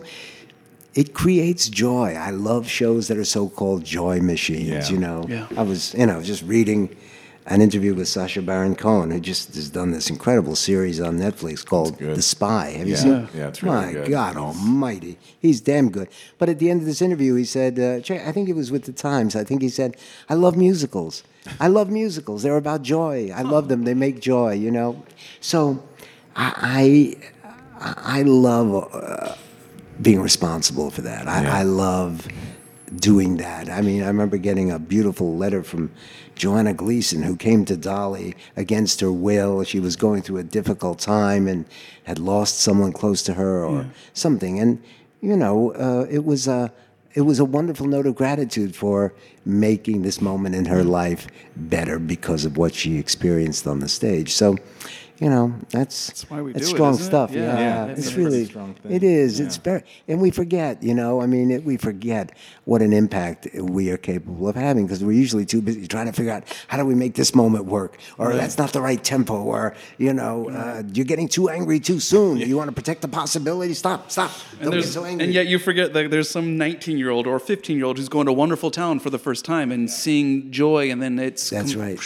it 0.96 1.14
creates 1.14 1.70
joy. 1.70 2.16
I 2.16 2.32
love 2.32 2.68
shows 2.68 3.08
that 3.08 3.18
are 3.18 3.24
so-called 3.26 3.84
joy 3.84 4.20
machines, 4.22 4.68
Yeah. 4.68 4.90
you 4.90 4.98
know. 4.98 5.26
Yeah. 5.30 5.48
I 5.56 5.62
was, 5.64 5.94
you 5.94 6.06
know, 6.06 6.22
just 6.22 6.44
reading 6.44 6.96
an 7.46 7.62
interview 7.62 7.96
with 7.96 8.08
Sacha 8.08 8.42
Baron 8.44 8.76
Cohen, 8.76 9.10
who 9.10 9.20
just 9.20 9.56
has 9.56 9.70
done 9.70 9.92
this 9.92 10.10
incredible 10.10 10.56
series 10.56 11.00
on 11.00 11.18
Netflix 11.18 11.66
called 11.66 11.98
The 11.98 12.22
Spy. 12.22 12.72
Have 12.78 12.88
you 12.88 12.94
Yeah. 12.94 13.00
seen? 13.00 13.12
Yeah. 13.12 13.28
Yeah, 13.36 13.48
it's 13.48 13.64
really 13.64 13.76
My 13.86 13.92
good. 13.94 14.10
God 14.10 14.36
Almighty, 14.38 15.18
he's 15.40 15.60
damn 15.62 15.90
good. 15.90 16.10
But 16.38 16.50
at 16.50 16.60
the 16.60 16.70
end 16.70 16.82
of 16.82 16.86
this 16.86 17.02
interview, 17.02 17.36
he 17.36 17.46
said, 17.46 17.80
uh, 17.80 18.14
I 18.14 18.32
think 18.32 18.50
it 18.50 18.56
was 18.56 18.70
with 18.72 18.84
the 18.84 18.92
Times. 18.92 19.36
I 19.36 19.44
think 19.44 19.62
he 19.64 19.70
said, 19.70 19.96
"I 20.30 20.36
love 20.36 20.58
musicals. 20.58 21.24
I 21.60 21.68
love 21.68 21.90
musicals. 21.90 22.44
They're 22.44 22.58
about 22.58 22.82
joy. 22.82 23.32
I 23.34 23.42
love 23.42 23.68
them. 23.68 23.84
They 23.84 23.94
make 23.94 24.20
joy. 24.20 24.54
You 24.54 24.72
know." 24.72 25.04
So, 25.42 25.84
I 26.36 27.16
I, 27.80 28.20
I 28.20 28.22
love. 28.24 28.94
Uh, 28.94 29.36
being 30.02 30.22
responsible 30.22 30.90
for 30.90 31.02
that. 31.02 31.28
I, 31.28 31.60
I 31.60 31.64
love 31.64 32.28
doing 32.96 33.38
that. 33.38 33.70
I 33.70 33.82
mean, 33.82 34.02
I 34.02 34.08
remember 34.08 34.38
getting 34.38 34.72
a 34.72 34.80
beautiful 34.80 35.36
letter 35.36 35.64
from 35.64 35.92
Joanna 36.36 36.74
Gleason, 36.74 37.22
who 37.22 37.36
came 37.36 37.66
to 37.66 37.76
Dolly 37.76 38.36
against 38.56 39.02
her 39.02 39.12
will. 39.12 39.64
She 39.64 39.80
was 39.80 39.96
going 39.96 40.22
through 40.22 40.38
a 40.38 40.44
difficult 40.44 41.00
time 41.00 41.48
and 41.48 41.66
had 42.06 42.18
lost 42.18 42.60
someone 42.60 42.94
close 42.94 43.22
to 43.24 43.34
her 43.34 43.64
or 43.64 43.88
something. 44.14 44.60
And 44.60 44.82
you 45.22 45.36
know, 45.36 45.74
uh, 45.74 46.08
it 46.10 46.24
was 46.24 46.48
a 46.48 46.72
it 47.14 47.22
was 47.22 47.40
a 47.40 47.46
wonderful 47.46 47.88
note 47.88 48.06
of 48.06 48.16
gratitude 48.16 48.76
for 48.76 49.14
making 49.46 50.04
this 50.04 50.22
moment 50.22 50.56
in 50.56 50.66
her 50.66 50.84
mm. 50.84 50.90
life 50.90 51.28
better 51.56 52.00
because 52.00 52.46
of 52.46 52.58
what 52.58 52.74
she 52.74 52.98
experienced 52.98 53.68
on 53.68 53.80
the 53.80 53.90
stage. 53.90 54.34
So. 54.34 54.58
You 55.20 55.30
know, 55.30 55.54
that's, 55.70 56.08
that's 56.08 56.30
why 56.30 56.42
we 56.42 56.52
it's 56.52 56.60
do 56.62 56.66
strong 56.66 56.94
it? 56.94 57.00
stuff. 57.00 57.32
Yeah. 57.32 57.42
Yeah, 57.42 57.60
Yeah, 57.60 57.86
it's 57.88 58.00
it's 58.00 58.10
a 58.10 58.14
pretty 58.14 58.26
really 58.30 58.46
strong 58.46 58.74
thing. 58.76 58.92
it 58.94 59.04
is. 59.04 59.40
It's 59.42 59.58
very, 59.58 59.84
and 60.08 60.22
we 60.22 60.32
forget. 60.32 60.82
You 60.82 60.94
know, 60.94 61.22
I 61.22 61.26
mean, 61.26 61.52
it, 61.52 61.66
we 61.66 61.76
forget 61.76 62.32
what 62.64 62.82
an 62.82 62.94
impact 62.94 63.48
we 63.60 63.90
are 63.92 63.98
capable 63.98 64.48
of 64.48 64.56
having 64.56 64.86
because 64.86 65.04
we're 65.04 65.12
usually 65.12 65.46
too 65.46 65.62
busy 65.62 65.88
trying 65.88 66.06
to 66.06 66.14
figure 66.14 66.32
out 66.32 66.44
how 66.70 66.78
do 66.78 66.86
we 66.86 66.96
make 66.96 67.16
this 67.16 67.36
moment 67.36 67.66
work, 67.66 67.98
or 68.18 68.34
that's 68.34 68.58
not 68.58 68.72
the 68.72 68.82
right 68.82 69.04
tempo, 69.04 69.36
or 69.44 69.76
you 69.98 70.14
know, 70.14 70.50
uh, 70.52 70.84
you're 70.94 71.06
getting 71.06 71.28
too 71.28 71.50
angry 71.50 71.82
too 71.82 72.00
soon. 72.00 72.38
You 72.38 72.56
want 72.56 72.70
to 72.70 72.76
protect 72.76 73.02
the 73.02 73.10
possibility. 73.10 73.74
Stop, 73.74 74.10
stop. 74.12 74.32
And, 74.62 74.72
Don't 74.72 74.80
get 74.80 74.86
so 74.88 75.04
angry. 75.04 75.26
and 75.26 75.34
yet 75.34 75.48
you 75.48 75.60
forget 75.60 75.92
that 75.94 76.12
there's 76.12 76.30
some 76.30 76.58
19 76.58 76.98
year 76.98 77.10
old 77.10 77.28
or 77.28 77.40
15 77.40 77.76
year 77.76 77.86
old 77.86 77.98
who's 77.98 78.08
going 78.10 78.28
to 78.28 78.32
a 78.32 78.34
wonderful 78.34 78.72
town 78.72 79.00
for 79.02 79.10
the 79.10 79.20
first 79.20 79.44
time 79.44 79.70
and 79.72 79.90
seeing 79.92 80.50
joy, 80.50 80.90
and 80.90 81.02
then 81.02 81.20
it's 81.20 81.50
That's 81.50 81.74
com- 81.74 81.82
right. 81.82 82.00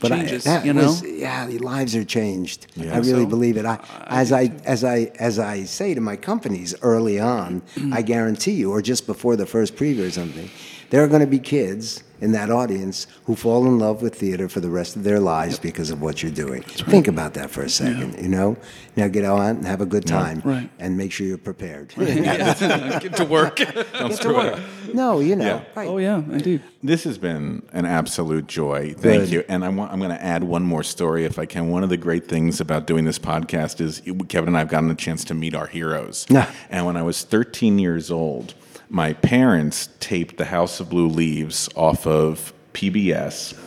But 0.00 0.12
I, 0.12 0.16
changes, 0.18 0.44
that 0.44 0.66
you 0.66 0.72
know. 0.74 0.86
was, 0.86 1.02
yeah, 1.02 1.46
the 1.46 1.58
lives 1.58 1.96
are 1.96 2.04
changed. 2.04 2.66
Yeah. 2.76 2.94
I 2.94 2.98
really 2.98 3.24
So, 3.24 3.26
believe 3.26 3.56
it. 3.56 3.64
I, 3.64 3.74
uh, 3.74 3.78
as 4.08 4.30
I 4.32 4.52
as 4.64 4.84
I 4.84 5.10
as 5.18 5.38
I 5.38 5.64
say 5.64 5.94
to 5.94 6.00
my 6.00 6.16
companies 6.16 6.74
early 6.82 7.18
on, 7.18 7.62
I 7.92 8.02
guarantee 8.02 8.52
you, 8.52 8.70
or 8.70 8.82
just 8.82 9.06
before 9.06 9.36
the 9.36 9.46
first 9.46 9.74
preview 9.76 10.06
or 10.06 10.10
something, 10.10 10.50
there 10.90 11.02
are 11.04 11.08
going 11.08 11.20
to 11.20 11.26
be 11.26 11.38
kids 11.38 12.02
in 12.18 12.32
that 12.32 12.50
audience 12.50 13.06
who 13.26 13.36
fall 13.36 13.66
in 13.66 13.78
love 13.78 14.00
with 14.00 14.14
theater 14.14 14.48
for 14.48 14.60
the 14.60 14.70
rest 14.70 14.96
of 14.96 15.04
their 15.04 15.20
lives 15.20 15.58
because 15.58 15.90
of 15.90 16.00
what 16.00 16.22
you're 16.22 16.32
doing. 16.32 16.62
Think 16.62 17.08
about 17.08 17.34
that 17.34 17.50
for 17.50 17.60
a 17.62 17.68
second. 17.68 18.18
You 18.18 18.28
know, 18.28 18.56
now 18.96 19.06
get 19.08 19.22
out 19.24 19.38
and 19.40 19.66
have 19.66 19.82
a 19.82 19.86
good 19.86 20.06
time, 20.06 20.40
Right. 20.42 20.70
and 20.78 20.96
make 20.96 21.12
sure 21.12 21.26
you're 21.26 21.36
prepared. 21.36 21.88
Get 21.96 23.16
to 23.16 23.26
work. 23.28 23.56
Don't 23.98 24.14
screw 24.14 24.40
it 24.40 24.54
up. 24.54 24.60
no, 24.94 25.20
you 25.20 25.36
know, 25.36 25.44
Yeah. 25.44 25.62
right. 25.74 25.88
oh 25.88 25.98
yeah, 25.98 26.16
indeed. 26.18 26.62
This 26.82 27.04
has 27.04 27.18
been 27.18 27.62
an 27.72 27.84
absolute 27.84 28.46
joy. 28.46 28.94
Thank 28.96 29.24
Good. 29.24 29.30
you. 29.32 29.44
And 29.48 29.62
I 29.62 29.68
want, 29.68 29.92
I'm 29.92 29.98
going 29.98 30.10
to 30.10 30.22
add 30.24 30.42
one 30.42 30.62
more 30.62 30.82
story 30.82 31.24
if 31.26 31.38
I 31.38 31.44
can. 31.44 31.68
One 31.68 31.82
of 31.82 31.90
the 31.90 31.96
great 31.98 32.28
things 32.28 32.60
about 32.62 32.86
doing 32.86 33.04
this 33.04 33.18
podcast 33.18 33.80
is 33.82 34.00
Kevin 34.28 34.48
and 34.48 34.56
I 34.56 34.60
have 34.60 34.68
gotten 34.68 34.90
a 34.90 34.94
chance 34.94 35.22
to 35.24 35.34
meet 35.34 35.54
our 35.54 35.66
heroes. 35.66 36.26
Yeah. 36.30 36.50
And 36.70 36.86
when 36.86 36.96
I 36.96 37.02
was 37.02 37.22
13 37.24 37.78
years 37.78 38.10
old, 38.10 38.54
my 38.88 39.12
parents 39.14 39.88
taped 40.00 40.36
The 40.36 40.46
House 40.46 40.80
of 40.80 40.90
Blue 40.90 41.08
Leaves 41.08 41.68
off 41.74 42.06
of 42.06 42.52
PBS, 42.72 43.58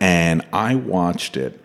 and 0.00 0.46
I 0.52 0.74
watched 0.74 1.36
it 1.36 1.60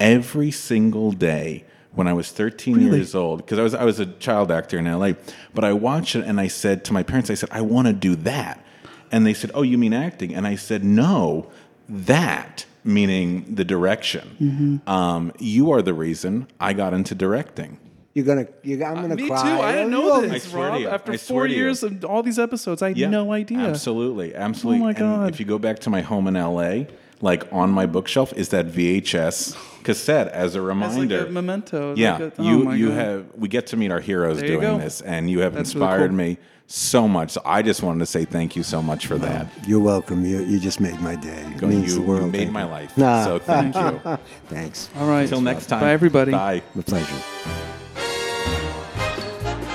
every 0.00 0.50
single 0.50 1.12
day 1.12 1.64
when 1.92 2.08
I 2.08 2.12
was 2.12 2.30
13 2.30 2.80
years 2.80 3.14
old 3.14 3.38
because 3.38 3.58
I 3.58 3.62
was 3.62 3.74
I 3.74 3.84
was 3.84 4.00
a 4.00 4.06
child 4.06 4.50
actor 4.50 4.78
in 4.78 4.84
LA. 4.84 5.12
But 5.54 5.64
I 5.64 5.72
watched 5.72 6.16
it 6.16 6.24
and 6.24 6.40
I 6.40 6.48
said 6.48 6.84
to 6.86 6.92
my 6.92 7.02
parents, 7.02 7.30
I 7.30 7.34
said, 7.34 7.48
I 7.52 7.60
want 7.60 7.86
to 7.86 7.92
do 7.92 8.16
that. 8.16 8.64
And 9.12 9.24
they 9.24 9.34
said, 9.34 9.52
Oh, 9.54 9.62
you 9.62 9.78
mean 9.78 9.92
acting? 9.92 10.34
And 10.34 10.46
I 10.46 10.56
said, 10.56 10.84
No, 10.84 11.50
that 11.88 12.66
meaning 12.82 13.54
the 13.54 13.64
direction. 13.64 14.82
Um, 14.86 15.32
you 15.38 15.70
are 15.70 15.82
the 15.82 15.94
reason 15.94 16.48
I 16.60 16.72
got 16.72 16.92
into 16.92 17.14
directing. 17.14 17.78
You're 18.14 18.24
gonna. 18.24 18.46
You, 18.62 18.82
I'm 18.84 18.98
uh, 18.98 19.02
gonna 19.02 19.16
Me 19.16 19.26
cry. 19.26 19.42
too. 19.42 19.60
I 19.62 19.72
didn't 19.72 19.90
know 19.90 20.20
this, 20.20 20.32
I 20.32 20.38
swear 20.38 20.66
to 20.66 20.70
Rob. 20.72 20.80
you. 20.80 20.88
After 20.88 21.12
I 21.12 21.16
swear 21.16 21.34
four 21.40 21.46
to 21.48 21.52
you. 21.52 21.58
years 21.58 21.82
of 21.82 22.04
all 22.04 22.22
these 22.22 22.38
episodes, 22.38 22.80
I 22.80 22.88
had 22.88 22.96
Yeah, 22.96 23.08
no 23.08 23.32
idea. 23.32 23.58
Absolutely, 23.58 24.34
absolutely. 24.36 24.80
Oh 24.80 24.84
my 24.84 24.90
And 24.90 24.98
God. 24.98 25.28
if 25.34 25.40
you 25.40 25.46
go 25.46 25.58
back 25.58 25.80
to 25.80 25.90
my 25.90 26.00
home 26.00 26.28
in 26.28 26.34
LA, 26.34 26.84
like 27.20 27.52
on 27.52 27.70
my 27.70 27.86
bookshelf 27.86 28.32
is 28.34 28.50
that 28.50 28.66
VHS 28.68 29.56
cassette 29.82 30.28
as 30.28 30.54
a 30.54 30.58
It's 30.60 30.64
reminder. 30.64 31.18
like 31.20 31.28
a 31.28 31.32
memento. 31.32 31.94
Yeah, 31.96 32.12
like 32.12 32.20
a- 32.20 32.32
oh 32.38 32.42
you 32.44 32.58
my 32.64 32.74
you 32.76 32.88
God. 32.90 32.98
have 32.98 33.26
we 33.36 33.48
get 33.48 33.66
to 33.68 33.76
meet 33.76 33.90
our 33.90 34.00
heroes 34.00 34.38
There 34.38 34.46
doing 34.46 34.60
go. 34.60 34.78
this, 34.78 35.00
and 35.00 35.28
you 35.28 35.40
have 35.40 35.54
That's 35.54 35.74
really 35.74 35.84
inspired 35.86 36.08
cool. 36.10 36.16
me 36.16 36.38
so 36.68 37.08
much. 37.08 37.32
So 37.32 37.42
I 37.44 37.62
just 37.62 37.82
wanted 37.82 37.98
to 37.98 38.06
say 38.06 38.24
thank 38.24 38.54
you 38.54 38.62
so 38.62 38.80
much 38.80 39.06
for 39.08 39.18
that. 39.18 39.48
You're 39.66 39.80
welcome. 39.80 40.24
You, 40.24 40.38
you 40.44 40.60
just 40.60 40.80
made 40.80 41.00
my 41.00 41.16
day. 41.16 41.44
It 41.56 41.62
means 41.62 41.88
you 41.92 42.00
the 42.00 42.06
world. 42.06 42.30
made 42.30 42.52
my 42.52 42.64
life. 42.64 42.96
Nah. 42.96 43.24
So 43.24 43.38
thank 43.40 43.74
you. 44.04 44.18
Thanks. 44.46 44.88
All 44.96 45.08
right. 45.08 45.22
Until 45.22 45.40
next 45.40 45.66
time. 45.66 45.80
Bye, 45.80 45.90
everybody. 45.92 46.30
Bye. 46.30 46.62
My 46.76 46.82
pleasure. 46.82 47.73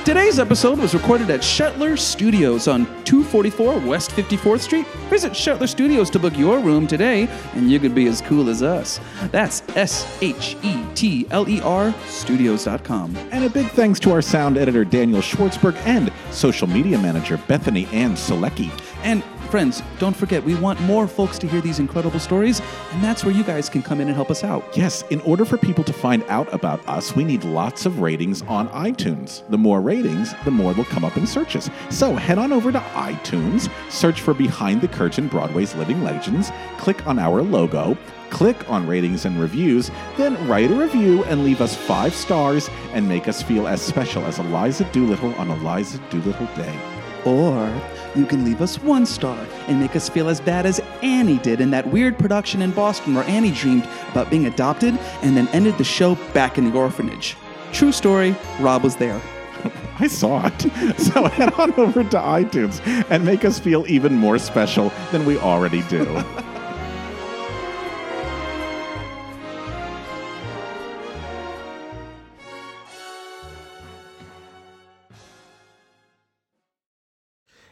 Today's 0.10 0.40
episode 0.40 0.80
was 0.80 0.96
recorded 0.96 1.30
at 1.30 1.42
Shetler 1.42 1.96
Studios 1.96 2.68
on 2.68 2.86
244 3.04 3.78
West 3.82 4.10
54th 4.10 4.62
Street. 4.62 4.88
Visit 5.08 5.34
Shetler 5.34 5.70
Studios 5.70 6.10
to 6.10 6.18
book 6.18 6.36
your 6.36 6.58
room 6.58 6.88
today, 6.88 7.28
and 7.54 7.70
you 7.70 7.80
could 7.80 7.94
be 7.94 8.08
as 8.08 8.20
cool 8.20 8.50
as 8.50 8.64
us. 8.64 9.00
That's 9.26 9.62
S 9.76 10.18
H 10.20 10.58
E 10.64 10.84
T 10.96 11.28
L 11.30 11.48
E 11.48 11.62
R 11.62 11.94
studios.com. 12.08 13.16
And 13.32 13.44
a 13.44 13.52
big 13.52 13.68
thanks 13.68 14.00
to 14.00 14.12
our 14.12 14.24
sound 14.24 14.58
editor 14.58 14.84
Daniel 14.84 15.22
Schwartzberg 15.22 15.76
and 15.86 16.12
social 16.32 16.66
media 16.66 16.98
manager 16.98 17.38
Bethany 17.48 17.86
Ann 17.92 18.14
Selecki. 18.14 18.72
And 19.04 19.22
friends, 19.50 19.82
don't 19.98 20.16
forget, 20.16 20.44
we 20.44 20.56
want 20.56 20.80
more 20.82 21.08
folks 21.08 21.40
to 21.40 21.48
hear 21.48 21.60
these 21.60 21.80
incredible 21.80 22.20
stories, 22.20 22.62
and 22.92 23.04
that's 23.04 23.26
where 23.26 23.34
you 23.34 23.44
guys 23.44 23.70
can 23.70 23.82
come 23.82 24.00
in 24.00 24.08
and 24.08 24.16
help 24.16 24.30
us 24.30 24.44
out. 24.44 24.78
Yes, 24.78 25.04
in 25.10 25.20
order 25.22 25.44
for 25.44 25.58
people 25.58 25.84
to 25.84 25.94
find 25.94 26.24
out 26.30 26.52
about 26.54 26.88
us, 26.88 27.16
we 27.16 27.24
need 27.24 27.44
lots 27.44 27.86
of 27.86 28.00
ratings 28.00 28.44
on 28.44 28.70
iTunes. 28.70 29.48
The 29.50 29.58
more 29.58 29.82
ratings, 29.82 30.34
the 30.46 30.52
more 30.52 30.74
they'll 30.74 30.86
come 30.86 31.04
up 31.04 31.18
in 31.18 31.26
searches. 31.26 31.70
So 31.90 32.16
head 32.16 32.38
on 32.38 32.54
over 32.54 32.72
to 32.72 32.80
iTunes, 32.80 33.70
search 33.92 34.22
for 34.22 34.34
Behind 34.34 34.82
the 34.82 34.88
Curtain 34.88 35.28
Broadway's 35.28 35.76
Living 35.76 36.04
Legends, 36.04 36.52
click 36.78 37.06
on 37.08 37.18
our 37.18 37.42
logo, 37.42 37.98
click 38.30 38.70
on 38.70 38.88
ratings 38.88 39.26
and 39.26 39.40
reviews, 39.42 39.90
then 40.18 40.48
write 40.48 40.70
a 40.70 40.76
review 40.76 41.24
and 41.24 41.44
leave 41.44 41.62
us 41.62 41.76
five 41.76 42.14
stars 42.14 42.70
and 42.94 43.08
make 43.08 43.28
us 43.28 43.42
feel 43.42 43.68
as 43.68 43.82
special 43.82 44.24
as 44.26 44.38
Eliza 44.38 44.84
Doolittle 44.92 45.34
on 45.36 45.50
Eliza 45.50 45.98
Doolittle 46.10 46.48
Day. 46.56 46.99
Or 47.26 47.70
you 48.16 48.26
can 48.26 48.44
leave 48.44 48.62
us 48.62 48.82
one 48.82 49.06
star 49.06 49.38
and 49.68 49.80
make 49.80 49.96
us 49.96 50.10
feel 50.10 50.30
as 50.30 50.42
bad 50.42 50.66
as 50.66 50.80
Annie 51.02 51.38
did 51.40 51.62
in 51.62 51.72
that 51.72 51.88
weird 51.88 52.18
production 52.18 52.62
in 52.62 52.72
Boston 52.72 53.14
where 53.14 53.24
Annie 53.26 53.52
dreamed 53.52 53.88
about 54.12 54.30
being 54.30 54.46
adopted 54.46 54.98
and 55.22 55.36
then 55.36 55.48
ended 55.50 55.78
the 55.78 55.84
show 55.84 56.16
back 56.34 56.58
in 56.58 56.70
the 56.70 56.78
orphanage. 56.78 57.36
True 57.72 57.92
story, 57.92 58.36
Rob 58.60 58.84
was 58.84 58.96
there. 58.96 59.22
I 60.00 60.08
saw 60.08 60.48
it. 60.48 60.66
So 61.00 61.26
head 61.26 61.54
on 61.54 61.74
over 61.74 62.04
to 62.04 62.18
iTunes 62.18 62.82
and 63.10 63.26
make 63.26 63.46
us 63.46 63.60
feel 63.60 63.86
even 63.88 64.16
more 64.16 64.38
special 64.38 64.92
than 65.12 65.26
we 65.26 65.38
already 65.38 65.82
do. 65.84 66.06